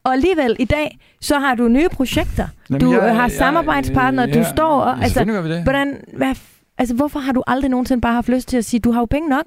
Og 0.06 0.12
alligevel 0.12 0.56
i 0.58 0.64
dag, 0.64 0.98
så 1.20 1.38
har 1.38 1.54
du 1.54 1.68
nye 1.68 1.88
projekter. 1.88 2.48
Jamen, 2.70 2.80
du 2.80 2.92
jeg, 2.92 3.16
har 3.16 3.28
samarbejdspartnere, 3.28 4.30
du 4.30 4.44
står 4.56 4.80
og... 4.80 5.02
Altså, 5.02 5.24
hvordan, 5.62 6.00
hvad, 6.16 6.34
altså, 6.78 6.94
hvorfor 6.94 7.20
har 7.20 7.32
du 7.32 7.42
aldrig 7.46 7.70
nogensinde 7.70 8.00
bare 8.00 8.14
haft 8.14 8.28
lyst 8.28 8.48
til 8.48 8.56
at 8.56 8.64
sige, 8.64 8.80
du 8.80 8.92
har 8.92 9.00
jo 9.00 9.06
penge 9.06 9.28
nok? 9.28 9.44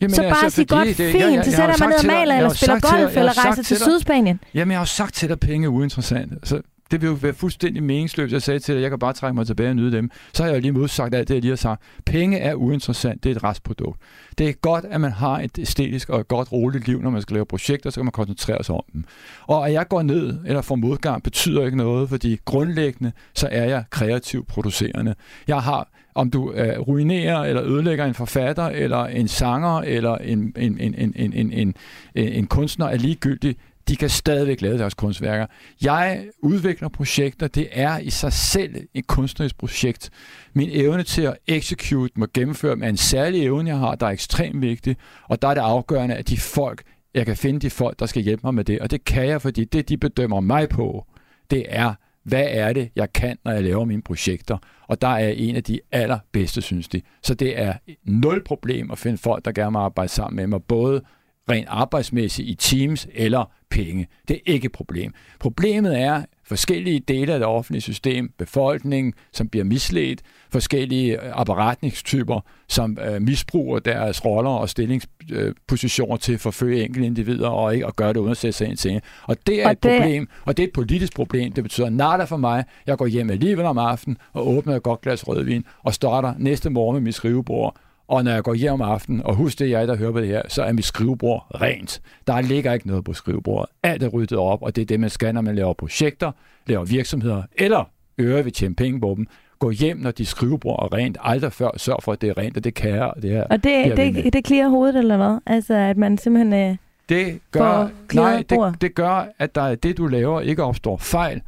Jamen, 0.00 0.14
så 0.14 0.22
bare 0.22 0.30
altså, 0.30 0.50
sige 0.50 0.66
godt, 0.66 0.88
det, 0.88 0.96
fint, 0.96 1.14
jeg, 1.14 1.32
jeg, 1.32 1.44
så 1.44 1.50
sætter 1.50 1.74
man 1.80 1.88
ned 1.88 1.98
og 1.98 2.06
maler, 2.06 2.36
eller 2.36 2.48
spiller 2.48 2.80
golf, 2.80 3.16
eller 3.16 3.44
rejser 3.44 3.62
til, 3.62 3.76
til 3.76 3.84
Sydspanien. 3.84 4.40
Jamen, 4.54 4.70
jeg 4.72 4.78
har 4.78 4.82
jo 4.82 4.86
sagt 4.86 5.14
til 5.14 5.28
dig, 5.28 5.40
penge 5.40 5.64
er 5.66 5.70
uinteressant. 5.70 6.32
Altså, 6.32 6.60
det 6.90 7.00
vil 7.00 7.06
jo 7.06 7.12
være 7.12 7.34
fuldstændig 7.34 7.82
meningsløst. 7.82 8.32
Jeg 8.32 8.42
sagde 8.42 8.60
til 8.60 8.74
dig, 8.74 8.78
at 8.78 8.82
jeg 8.82 8.90
kan 8.90 8.98
bare 8.98 9.12
trække 9.12 9.34
mig 9.34 9.46
tilbage 9.46 9.70
og 9.70 9.76
nyde 9.76 9.96
dem. 9.96 10.10
Så 10.32 10.42
har 10.42 10.50
jeg 10.50 10.56
jo 10.56 10.60
lige 10.60 10.72
modsagt 10.72 11.14
alt 11.14 11.28
det, 11.28 11.34
jeg 11.34 11.42
lige 11.42 11.50
har 11.50 11.56
sagt. 11.56 11.82
Penge 12.06 12.38
er 12.38 12.54
uinteressant. 12.54 13.24
Det 13.24 13.32
er 13.32 13.36
et 13.36 13.44
restprodukt. 13.44 14.00
Det 14.38 14.48
er 14.48 14.52
godt, 14.52 14.84
at 14.84 15.00
man 15.00 15.12
har 15.12 15.40
et 15.40 15.58
æstetisk 15.58 16.08
og 16.08 16.20
et 16.20 16.28
godt 16.28 16.52
roligt 16.52 16.88
liv, 16.88 17.02
når 17.02 17.10
man 17.10 17.22
skal 17.22 17.34
lave 17.34 17.46
projekter, 17.46 17.90
så 17.90 17.94
kan 17.94 18.04
man 18.04 18.12
koncentrere 18.12 18.64
sig 18.64 18.74
om 18.74 18.84
dem. 18.92 19.04
Og 19.46 19.66
at 19.66 19.72
jeg 19.72 19.88
går 19.88 20.02
ned 20.02 20.38
eller 20.46 20.62
får 20.62 20.74
modgang, 20.76 21.22
betyder 21.22 21.64
ikke 21.64 21.76
noget, 21.76 22.08
fordi 22.08 22.38
grundlæggende, 22.44 23.12
så 23.34 23.48
er 23.50 23.64
jeg 23.64 23.84
kreativ 23.90 24.46
producerende. 24.46 25.14
Jeg 25.48 25.62
har 25.62 25.88
om 26.14 26.30
du 26.30 26.52
øh, 26.52 26.78
ruinerer 26.80 27.44
eller 27.44 27.62
ødelægger 27.64 28.04
en 28.04 28.14
forfatter, 28.14 28.64
eller 28.64 29.04
en 29.04 29.28
sanger, 29.28 29.78
eller 29.78 30.16
en, 30.16 30.52
en, 30.56 30.78
en, 30.80 30.94
en, 30.94 31.12
en, 31.16 31.32
en, 31.32 31.52
en, 31.52 31.74
en 32.14 32.46
kunstner, 32.46 32.86
er 32.86 32.96
ligegyldigt 32.96 33.58
de 33.88 33.96
kan 33.96 34.08
stadigvæk 34.08 34.60
lave 34.60 34.78
deres 34.78 34.94
kunstværker. 34.94 35.46
Jeg 35.82 36.26
udvikler 36.38 36.88
projekter, 36.88 37.48
det 37.48 37.68
er 37.72 37.98
i 37.98 38.10
sig 38.10 38.32
selv 38.32 38.74
et 38.94 39.06
kunstnerisk 39.06 39.58
projekt. 39.58 40.10
Min 40.54 40.68
evne 40.72 41.02
til 41.02 41.22
at 41.22 41.36
execute 41.46 42.12
må 42.16 42.26
gennemføre 42.34 42.76
med 42.76 42.88
en 42.88 42.96
særlig 42.96 43.44
evne, 43.44 43.70
jeg 43.70 43.78
har, 43.78 43.94
der 43.94 44.06
er 44.06 44.10
ekstremt 44.10 44.60
vigtig, 44.60 44.96
og 45.28 45.42
der 45.42 45.48
er 45.48 45.54
det 45.54 45.60
afgørende, 45.60 46.14
at 46.14 46.28
de 46.28 46.38
folk, 46.38 46.82
jeg 47.14 47.26
kan 47.26 47.36
finde 47.36 47.60
de 47.60 47.70
folk, 47.70 47.98
der 47.98 48.06
skal 48.06 48.22
hjælpe 48.22 48.40
mig 48.44 48.54
med 48.54 48.64
det, 48.64 48.80
og 48.80 48.90
det 48.90 49.04
kan 49.04 49.26
jeg, 49.26 49.42
fordi 49.42 49.64
det, 49.64 49.88
de 49.88 49.96
bedømmer 49.96 50.40
mig 50.40 50.68
på, 50.68 51.06
det 51.50 51.64
er, 51.68 51.94
hvad 52.22 52.46
er 52.50 52.72
det, 52.72 52.90
jeg 52.96 53.12
kan, 53.12 53.38
når 53.44 53.52
jeg 53.52 53.62
laver 53.62 53.84
mine 53.84 54.02
projekter? 54.02 54.58
Og 54.88 55.02
der 55.02 55.08
er 55.08 55.28
en 55.28 55.56
af 55.56 55.64
de 55.64 55.80
allerbedste, 55.92 56.62
synes 56.62 56.88
de. 56.88 57.02
Så 57.22 57.34
det 57.34 57.60
er 57.60 57.72
nul 58.04 58.44
problem 58.44 58.90
at 58.90 58.98
finde 58.98 59.18
folk, 59.18 59.44
der 59.44 59.52
gerne 59.52 59.72
vil 59.72 59.78
arbejde 59.78 60.08
sammen 60.08 60.36
med 60.36 60.46
mig, 60.46 60.62
både 60.62 61.02
rent 61.50 61.66
arbejdsmæssigt 61.68 62.48
i 62.48 62.54
teams 62.54 63.08
eller 63.14 63.50
penge. 63.70 64.06
Det 64.28 64.36
er 64.36 64.52
ikke 64.52 64.66
et 64.66 64.72
problem. 64.72 65.12
Problemet 65.40 66.00
er 66.00 66.22
forskellige 66.44 67.00
dele 67.00 67.32
af 67.32 67.38
det 67.38 67.48
offentlige 67.48 67.82
system, 67.82 68.32
befolkningen, 68.38 69.14
som 69.32 69.48
bliver 69.48 69.64
misledt, 69.64 70.22
forskellige 70.50 71.20
apparatningstyper, 71.20 72.40
som 72.68 72.98
øh, 73.08 73.22
misbruger 73.22 73.78
deres 73.78 74.24
roller 74.24 74.50
og 74.50 74.68
stillingspositioner 74.68 76.14
øh, 76.14 76.20
til 76.20 76.32
at 76.32 76.40
forfølge 76.40 76.84
enkelte 76.84 77.06
individer 77.06 77.48
og 77.48 77.74
ikke 77.74 77.86
at 77.86 77.96
gøre 77.96 78.08
det 78.08 78.16
uden 78.16 78.30
at 78.30 78.36
sætte 78.36 78.58
sig 78.58 78.68
ind 78.68 78.76
til. 78.76 79.00
Og 79.22 79.36
det 79.46 79.62
er 79.62 79.66
og 79.66 79.72
et 79.72 79.82
det... 79.82 79.98
problem, 79.98 80.28
og 80.44 80.56
det 80.56 80.62
er 80.62 80.66
et 80.66 80.72
politisk 80.72 81.14
problem. 81.14 81.52
Det 81.52 81.64
betyder 81.64 81.90
nada 81.90 82.24
for 82.24 82.36
mig. 82.36 82.64
Jeg 82.86 82.98
går 82.98 83.06
hjem 83.06 83.30
alligevel 83.30 83.64
om 83.64 83.78
aftenen 83.78 84.18
og 84.32 84.48
åbner 84.48 84.76
et 84.76 84.82
godt 84.82 85.00
glas 85.00 85.28
rødvin 85.28 85.64
og 85.82 85.94
starter 85.94 86.34
næste 86.38 86.70
morgen 86.70 86.94
med 86.94 87.02
mit 87.02 87.14
skrivebord 87.14 87.76
og 88.08 88.24
når 88.24 88.32
jeg 88.32 88.42
går 88.42 88.54
hjem 88.54 88.72
om 88.72 88.82
aftenen, 88.82 89.22
og 89.24 89.34
husk 89.34 89.58
det, 89.58 89.70
jeg 89.70 89.88
der 89.88 89.96
hører 89.96 90.12
på 90.12 90.20
det 90.20 90.28
her, 90.28 90.42
så 90.48 90.62
er 90.62 90.72
mit 90.72 90.84
skrivebord 90.84 91.46
rent. 91.60 92.00
Der 92.26 92.40
ligger 92.40 92.72
ikke 92.72 92.86
noget 92.86 93.04
på 93.04 93.12
skrivebordet. 93.12 93.70
Alt 93.82 94.02
er 94.02 94.08
ryddet 94.08 94.38
op, 94.38 94.62
og 94.62 94.76
det 94.76 94.82
er 94.82 94.86
det, 94.86 95.00
man 95.00 95.10
skal, 95.10 95.34
når 95.34 95.40
man 95.40 95.54
laver 95.54 95.72
projekter, 95.72 96.32
laver 96.66 96.84
virksomheder, 96.84 97.42
eller 97.56 97.90
ører 98.20 98.42
vi 98.42 98.50
tjene 98.50 98.74
penge 98.74 99.00
på 99.00 99.14
dem. 99.16 99.26
Gå 99.58 99.70
hjem, 99.70 99.96
når 99.96 100.10
de 100.10 100.26
skrivebord 100.26 100.82
er 100.82 100.96
rent. 100.96 101.18
Aldrig 101.20 101.52
før 101.52 101.70
sørg 101.76 102.02
for, 102.02 102.12
at 102.12 102.20
det 102.20 102.28
er 102.28 102.38
rent, 102.38 102.56
og 102.56 102.64
det 102.64 102.74
kan 102.74 102.90
jeg. 102.90 103.12
Det 103.22 103.30
her, 103.30 103.44
og 103.44 103.64
det, 103.64 103.96
det, 103.96 104.32
det 104.32 104.44
klirer 104.44 104.68
hovedet, 104.68 104.96
eller 104.96 105.16
hvad? 105.16 105.38
Altså, 105.46 105.74
at 105.74 105.96
man 105.96 106.18
simpelthen... 106.18 106.70
Øh, 106.70 106.76
det 107.08 107.40
gør, 107.50 107.88
nej, 108.14 108.44
det, 108.50 108.80
det 108.80 108.94
gør, 108.94 109.32
at 109.38 109.54
der 109.54 109.62
er 109.62 109.74
det, 109.74 109.96
du 109.96 110.06
laver, 110.06 110.40
ikke 110.40 110.62
opstår 110.62 110.96
fejl 110.96 111.40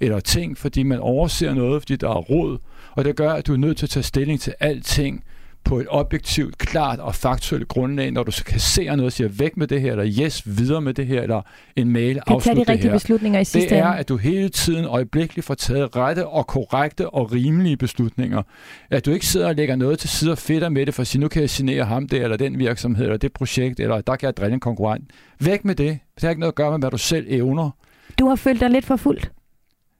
eller 0.00 0.20
ting, 0.20 0.58
fordi 0.58 0.82
man 0.82 0.98
overser 0.98 1.54
noget, 1.54 1.82
fordi 1.82 1.96
der 1.96 2.08
er 2.08 2.20
råd. 2.20 2.58
Og 2.92 3.04
det 3.04 3.16
gør, 3.16 3.32
at 3.32 3.46
du 3.46 3.52
er 3.52 3.56
nødt 3.56 3.76
til 3.76 3.86
at 3.86 3.90
tage 3.90 4.02
stilling 4.02 4.40
til 4.40 4.54
alting 4.60 5.24
på 5.66 5.80
et 5.80 5.86
objektivt, 5.90 6.58
klart 6.58 6.98
og 6.98 7.14
faktuelt 7.14 7.68
grundlag, 7.68 8.10
når 8.10 8.22
du 8.22 8.30
så 8.30 8.44
kan 8.44 8.60
se 8.60 8.84
noget 8.84 9.04
og 9.04 9.12
siger 9.12 9.28
væk 9.28 9.56
med 9.56 9.66
det 9.66 9.80
her, 9.80 9.90
eller 9.90 10.24
yes, 10.24 10.42
videre 10.58 10.80
med 10.80 10.94
det 10.94 11.06
her, 11.06 11.22
eller 11.22 11.42
en 11.76 11.90
mail, 11.90 12.20
afslut 12.26 12.56
det, 12.56 12.68
det 12.68 12.78
her. 12.78 12.92
beslutninger 12.92 13.40
i 13.40 13.44
sidste 13.44 13.70
Det 13.70 13.78
er, 13.78 13.86
at 13.86 14.08
du 14.08 14.16
hele 14.16 14.48
tiden 14.48 14.84
øjeblikkeligt 14.84 15.46
får 15.46 15.54
taget 15.54 15.96
rette 15.96 16.26
og 16.26 16.46
korrekte 16.46 17.10
og 17.10 17.32
rimelige 17.32 17.76
beslutninger. 17.76 18.42
At 18.90 19.06
du 19.06 19.10
ikke 19.10 19.26
sidder 19.26 19.48
og 19.48 19.54
lægger 19.54 19.76
noget 19.76 19.98
til 19.98 20.08
side 20.08 20.32
og 20.32 20.38
fedter 20.38 20.68
med 20.68 20.86
det, 20.86 20.94
for 20.94 21.02
at 21.02 21.06
sige, 21.06 21.20
nu 21.20 21.28
kan 21.28 21.42
jeg 21.42 21.50
signere 21.50 21.84
ham 21.84 22.08
der, 22.08 22.22
eller 22.22 22.36
den 22.36 22.58
virksomhed, 22.58 23.04
eller 23.04 23.16
det 23.16 23.32
projekt, 23.32 23.80
eller 23.80 24.00
der 24.00 24.16
kan 24.16 24.26
jeg 24.26 24.36
drille 24.36 24.54
en 24.54 24.60
konkurrent. 24.60 25.10
Væk 25.40 25.64
med 25.64 25.74
det. 25.74 25.98
Det 26.14 26.22
har 26.22 26.28
ikke 26.28 26.40
noget 26.40 26.52
at 26.52 26.56
gøre 26.56 26.70
med, 26.70 26.78
hvad 26.78 26.90
du 26.90 26.98
selv 26.98 27.26
evner. 27.28 27.70
Du 28.18 28.28
har 28.28 28.36
følt 28.36 28.60
dig 28.60 28.70
lidt 28.70 28.84
for 28.84 28.96
fuldt. 28.96 29.30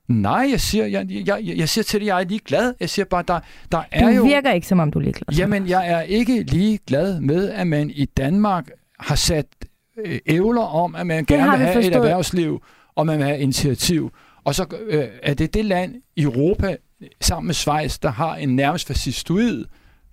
Nej, 0.09 0.49
jeg 0.51 0.61
siger, 0.61 0.87
jeg, 0.87 1.07
jeg, 1.11 1.43
jeg 1.57 1.69
siger 1.69 1.83
til 1.85 2.01
dig, 2.01 2.07
jeg 2.07 2.21
er 2.21 2.25
lige 2.25 2.41
glad. 2.45 2.75
Jeg 2.81 2.91
siger 2.91 3.07
bare, 3.07 3.25
der, 3.29 3.41
der 3.73 3.83
er 3.91 4.11
jo... 4.11 4.23
Du 4.23 4.27
virker 4.27 4.53
ikke, 4.53 4.67
som 4.67 4.81
om 4.81 4.91
du 4.91 4.99
er 4.99 5.03
ligeglad. 5.03 5.39
Jamen, 5.39 5.69
jeg 5.69 5.89
er 5.89 6.01
ikke 6.01 6.43
lige 6.43 6.79
glad 6.87 7.21
med, 7.21 7.51
at 7.51 7.67
man 7.67 7.91
i 7.91 8.05
Danmark 8.05 8.71
har 9.01 9.15
sat 9.15 9.47
øh, 10.05 10.19
ævler 10.27 10.63
om, 10.63 10.95
at 10.95 11.07
man 11.07 11.19
det 11.19 11.27
gerne 11.27 11.51
vil 11.51 11.59
have 11.59 11.75
forstået. 11.75 11.87
et 11.87 11.97
erhvervsliv, 11.97 12.63
og 12.95 13.07
man 13.07 13.19
vil 13.19 13.27
have 13.27 13.39
initiativ. 13.39 14.11
Og 14.45 14.55
så 14.55 14.67
øh, 14.87 15.05
er 15.23 15.35
det 15.35 15.55
det 15.55 15.65
land 15.65 15.95
i 16.17 16.23
Europa, 16.23 16.77
sammen 17.21 17.47
med 17.47 17.55
Schweiz, 17.55 17.99
der 17.99 18.11
har 18.11 18.37
en 18.37 18.57
nærmest 18.57 18.87
fascistoid 18.87 19.65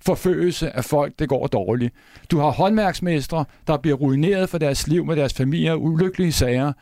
forfølgelse 0.06 0.76
af 0.76 0.86
folk, 0.86 1.14
det 1.20 1.30
går 1.30 1.48
dårligt. 1.48 1.94
Du 2.32 2.40
har 2.40 2.50
håndværksmestre, 2.50 3.46
der 3.68 3.78
bliver 3.78 3.98
ruineret 3.98 4.50
for 4.50 4.58
deres 4.58 4.88
liv 4.88 5.06
med 5.06 5.16
deres 5.16 5.34
familier, 5.34 5.76
ulykkelige 5.76 6.32
sager. 6.32 6.74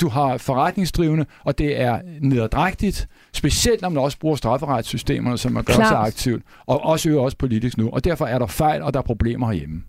Du 0.00 0.08
har 0.08 0.38
forretningsdrivende, 0.38 1.26
og 1.44 1.58
det 1.58 1.80
er 1.80 2.00
nederdrægtigt, 2.20 3.08
specielt 3.32 3.82
når 3.82 3.88
man 3.88 4.02
også 4.02 4.18
bruger 4.18 4.36
strafferetssystemerne, 4.36 5.38
som 5.38 5.52
man 5.52 5.64
gør 5.64 5.74
Klart. 5.74 5.88
så 5.88 5.94
aktivt, 5.94 6.42
og 6.66 6.84
også 6.84 7.08
øger 7.08 7.20
også 7.20 7.36
politisk 7.36 7.78
nu. 7.78 7.90
Og 7.90 8.04
derfor 8.04 8.26
er 8.26 8.38
der 8.38 8.46
fejl, 8.46 8.82
og 8.82 8.94
der 8.94 9.00
er 9.00 9.04
problemer 9.04 9.46
herhjemme. 9.46 9.82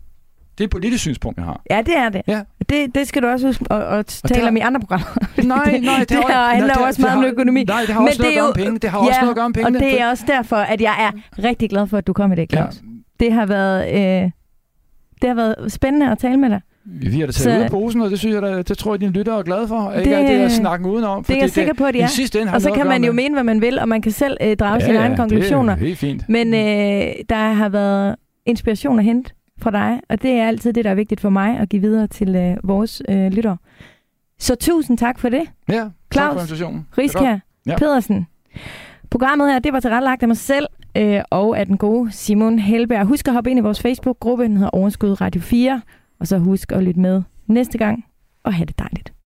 Det 0.59 0.63
er 0.63 0.67
et 0.67 0.71
politisk 0.71 1.01
synspunkt, 1.01 1.37
jeg 1.37 1.45
har. 1.45 1.61
Ja, 1.69 1.81
det 1.85 1.97
er 1.97 2.09
det. 2.09 2.21
Ja. 2.27 2.41
Det, 2.69 2.95
det 2.95 3.07
skal 3.07 3.21
du 3.21 3.27
også 3.27 3.47
huske 3.47 3.65
at, 3.71 3.81
at 3.81 4.21
tale 4.27 4.47
om 4.47 4.57
i 4.57 4.59
andre 4.59 4.79
programmer. 4.79 5.07
Nej, 5.43 5.79
nej. 5.79 5.99
Det, 5.99 6.09
det 6.09 6.17
har, 6.17 6.49
handler 6.49 6.67
nej, 6.67 6.75
det, 6.75 6.85
også 6.85 7.01
meget 7.01 7.17
om 7.17 7.25
økonomi. 7.25 7.63
Nej, 7.63 7.81
det 7.81 7.95
har 7.95 8.01
også 8.01 8.21
noget 8.21 8.31
at 8.31 8.37
gøre 8.37 8.47
om 8.47 8.53
penge. 8.53 8.79
Det 8.79 8.89
har 8.89 8.99
ja, 8.99 9.07
også 9.07 9.19
noget 9.19 9.29
at 9.29 9.35
gøre 9.35 9.45
om 9.45 9.53
penge. 9.53 9.67
og 9.67 9.73
det 9.73 10.01
er 10.01 10.09
også 10.09 10.23
derfor, 10.27 10.55
at 10.55 10.81
jeg 10.81 10.95
er 10.99 11.41
rigtig 11.43 11.69
glad 11.69 11.87
for, 11.87 11.97
at 11.97 12.07
du 12.07 12.13
kom 12.13 12.31
i 12.31 12.35
det, 12.35 12.51
Claus. 12.51 12.75
Ja. 12.75 13.25
Det 13.25 13.33
har 13.33 13.45
været... 13.45 13.87
Øh, 14.23 14.31
det 15.21 15.27
har 15.27 15.35
været 15.35 15.71
spændende 15.71 16.11
at 16.11 16.17
tale 16.17 16.37
med 16.37 16.49
dig. 16.49 16.61
Vi 16.85 17.19
har 17.19 17.25
da 17.25 17.31
taget 17.31 17.35
så, 17.35 17.49
ud 17.49 17.63
af 17.63 17.69
posen, 17.69 18.01
og 18.01 18.09
det 18.09 18.19
synes 18.19 18.33
jeg, 18.33 18.41
da, 18.41 18.61
det 18.61 18.77
tror 18.77 18.93
jeg, 18.93 19.01
dine 19.01 19.11
lyttere 19.11 19.39
er 19.39 19.43
glade 19.43 19.67
for. 19.67 19.89
Det, 19.89 19.99
ikke 19.99 20.15
alt 20.15 20.27
det 20.27 20.45
at 20.45 20.51
snakke 20.51 20.89
udenom. 20.89 21.23
Det 21.23 21.35
er 21.35 21.39
jeg 21.39 21.49
sikker 21.49 21.73
på, 21.73 21.85
at 21.85 21.93
de 21.93 21.99
er. 21.99 22.51
Og 22.53 22.61
så 22.61 22.71
kan 22.71 22.87
man 22.87 23.03
jo 23.03 23.11
mene, 23.11 23.35
hvad 23.35 23.43
man 23.43 23.61
vil, 23.61 23.79
og 23.79 23.89
man 23.89 24.01
kan 24.01 24.11
selv 24.11 24.37
øh, 24.41 24.57
drage 24.57 24.73
ja, 24.73 24.85
sine 24.85 24.97
egne 24.97 25.17
konklusioner. 25.17 25.75
det 25.75 25.81
er 25.81 25.87
helt 25.87 25.99
fint. 25.99 26.29
Men 26.29 26.53
øh, 26.53 27.13
der 27.29 27.53
har 27.53 27.69
været 27.69 28.15
inspiration 28.45 28.99
at 28.99 29.05
hente 29.05 29.31
fra 29.61 29.71
dig, 29.71 30.01
og 30.09 30.21
det 30.21 30.31
er 30.31 30.47
altid 30.47 30.73
det, 30.73 30.85
der 30.85 30.91
er 30.91 30.95
vigtigt 30.95 31.21
for 31.21 31.29
mig 31.29 31.57
at 31.57 31.69
give 31.69 31.81
videre 31.81 32.07
til 32.07 32.35
øh, 32.35 32.57
vores 32.63 33.01
øh, 33.09 33.31
lyttere. 33.31 33.57
Så 34.39 34.55
tusind 34.55 34.97
tak 34.97 35.19
for 35.19 35.29
det. 35.29 35.43
Ja, 35.69 35.89
Claus, 36.13 36.51
Riska, 36.97 37.39
ja. 37.65 37.77
Pedersen. 37.77 38.27
Programmet 39.09 39.51
her, 39.51 39.59
det 39.59 39.73
var 39.73 39.79
tilrettelagt 39.79 40.21
af 40.21 40.27
mig 40.27 40.37
selv 40.37 40.67
øh, 40.97 41.21
og 41.29 41.59
af 41.59 41.65
den 41.65 41.77
gode 41.77 42.11
Simon 42.11 42.59
Helberg. 42.59 43.05
Husk 43.05 43.27
at 43.27 43.33
hoppe 43.33 43.49
ind 43.49 43.59
i 43.59 43.61
vores 43.61 43.81
Facebook-gruppe, 43.81 44.43
den 44.43 44.57
hedder 44.57 44.69
Overskud 44.69 45.21
Radio 45.21 45.41
4. 45.41 45.81
Og 46.19 46.27
så 46.27 46.37
husk 46.37 46.71
at 46.71 46.83
lytte 46.83 46.99
med 46.99 47.21
næste 47.47 47.77
gang, 47.77 48.05
og 48.43 48.53
have 48.53 48.65
det 48.65 48.79
dejligt. 48.79 49.13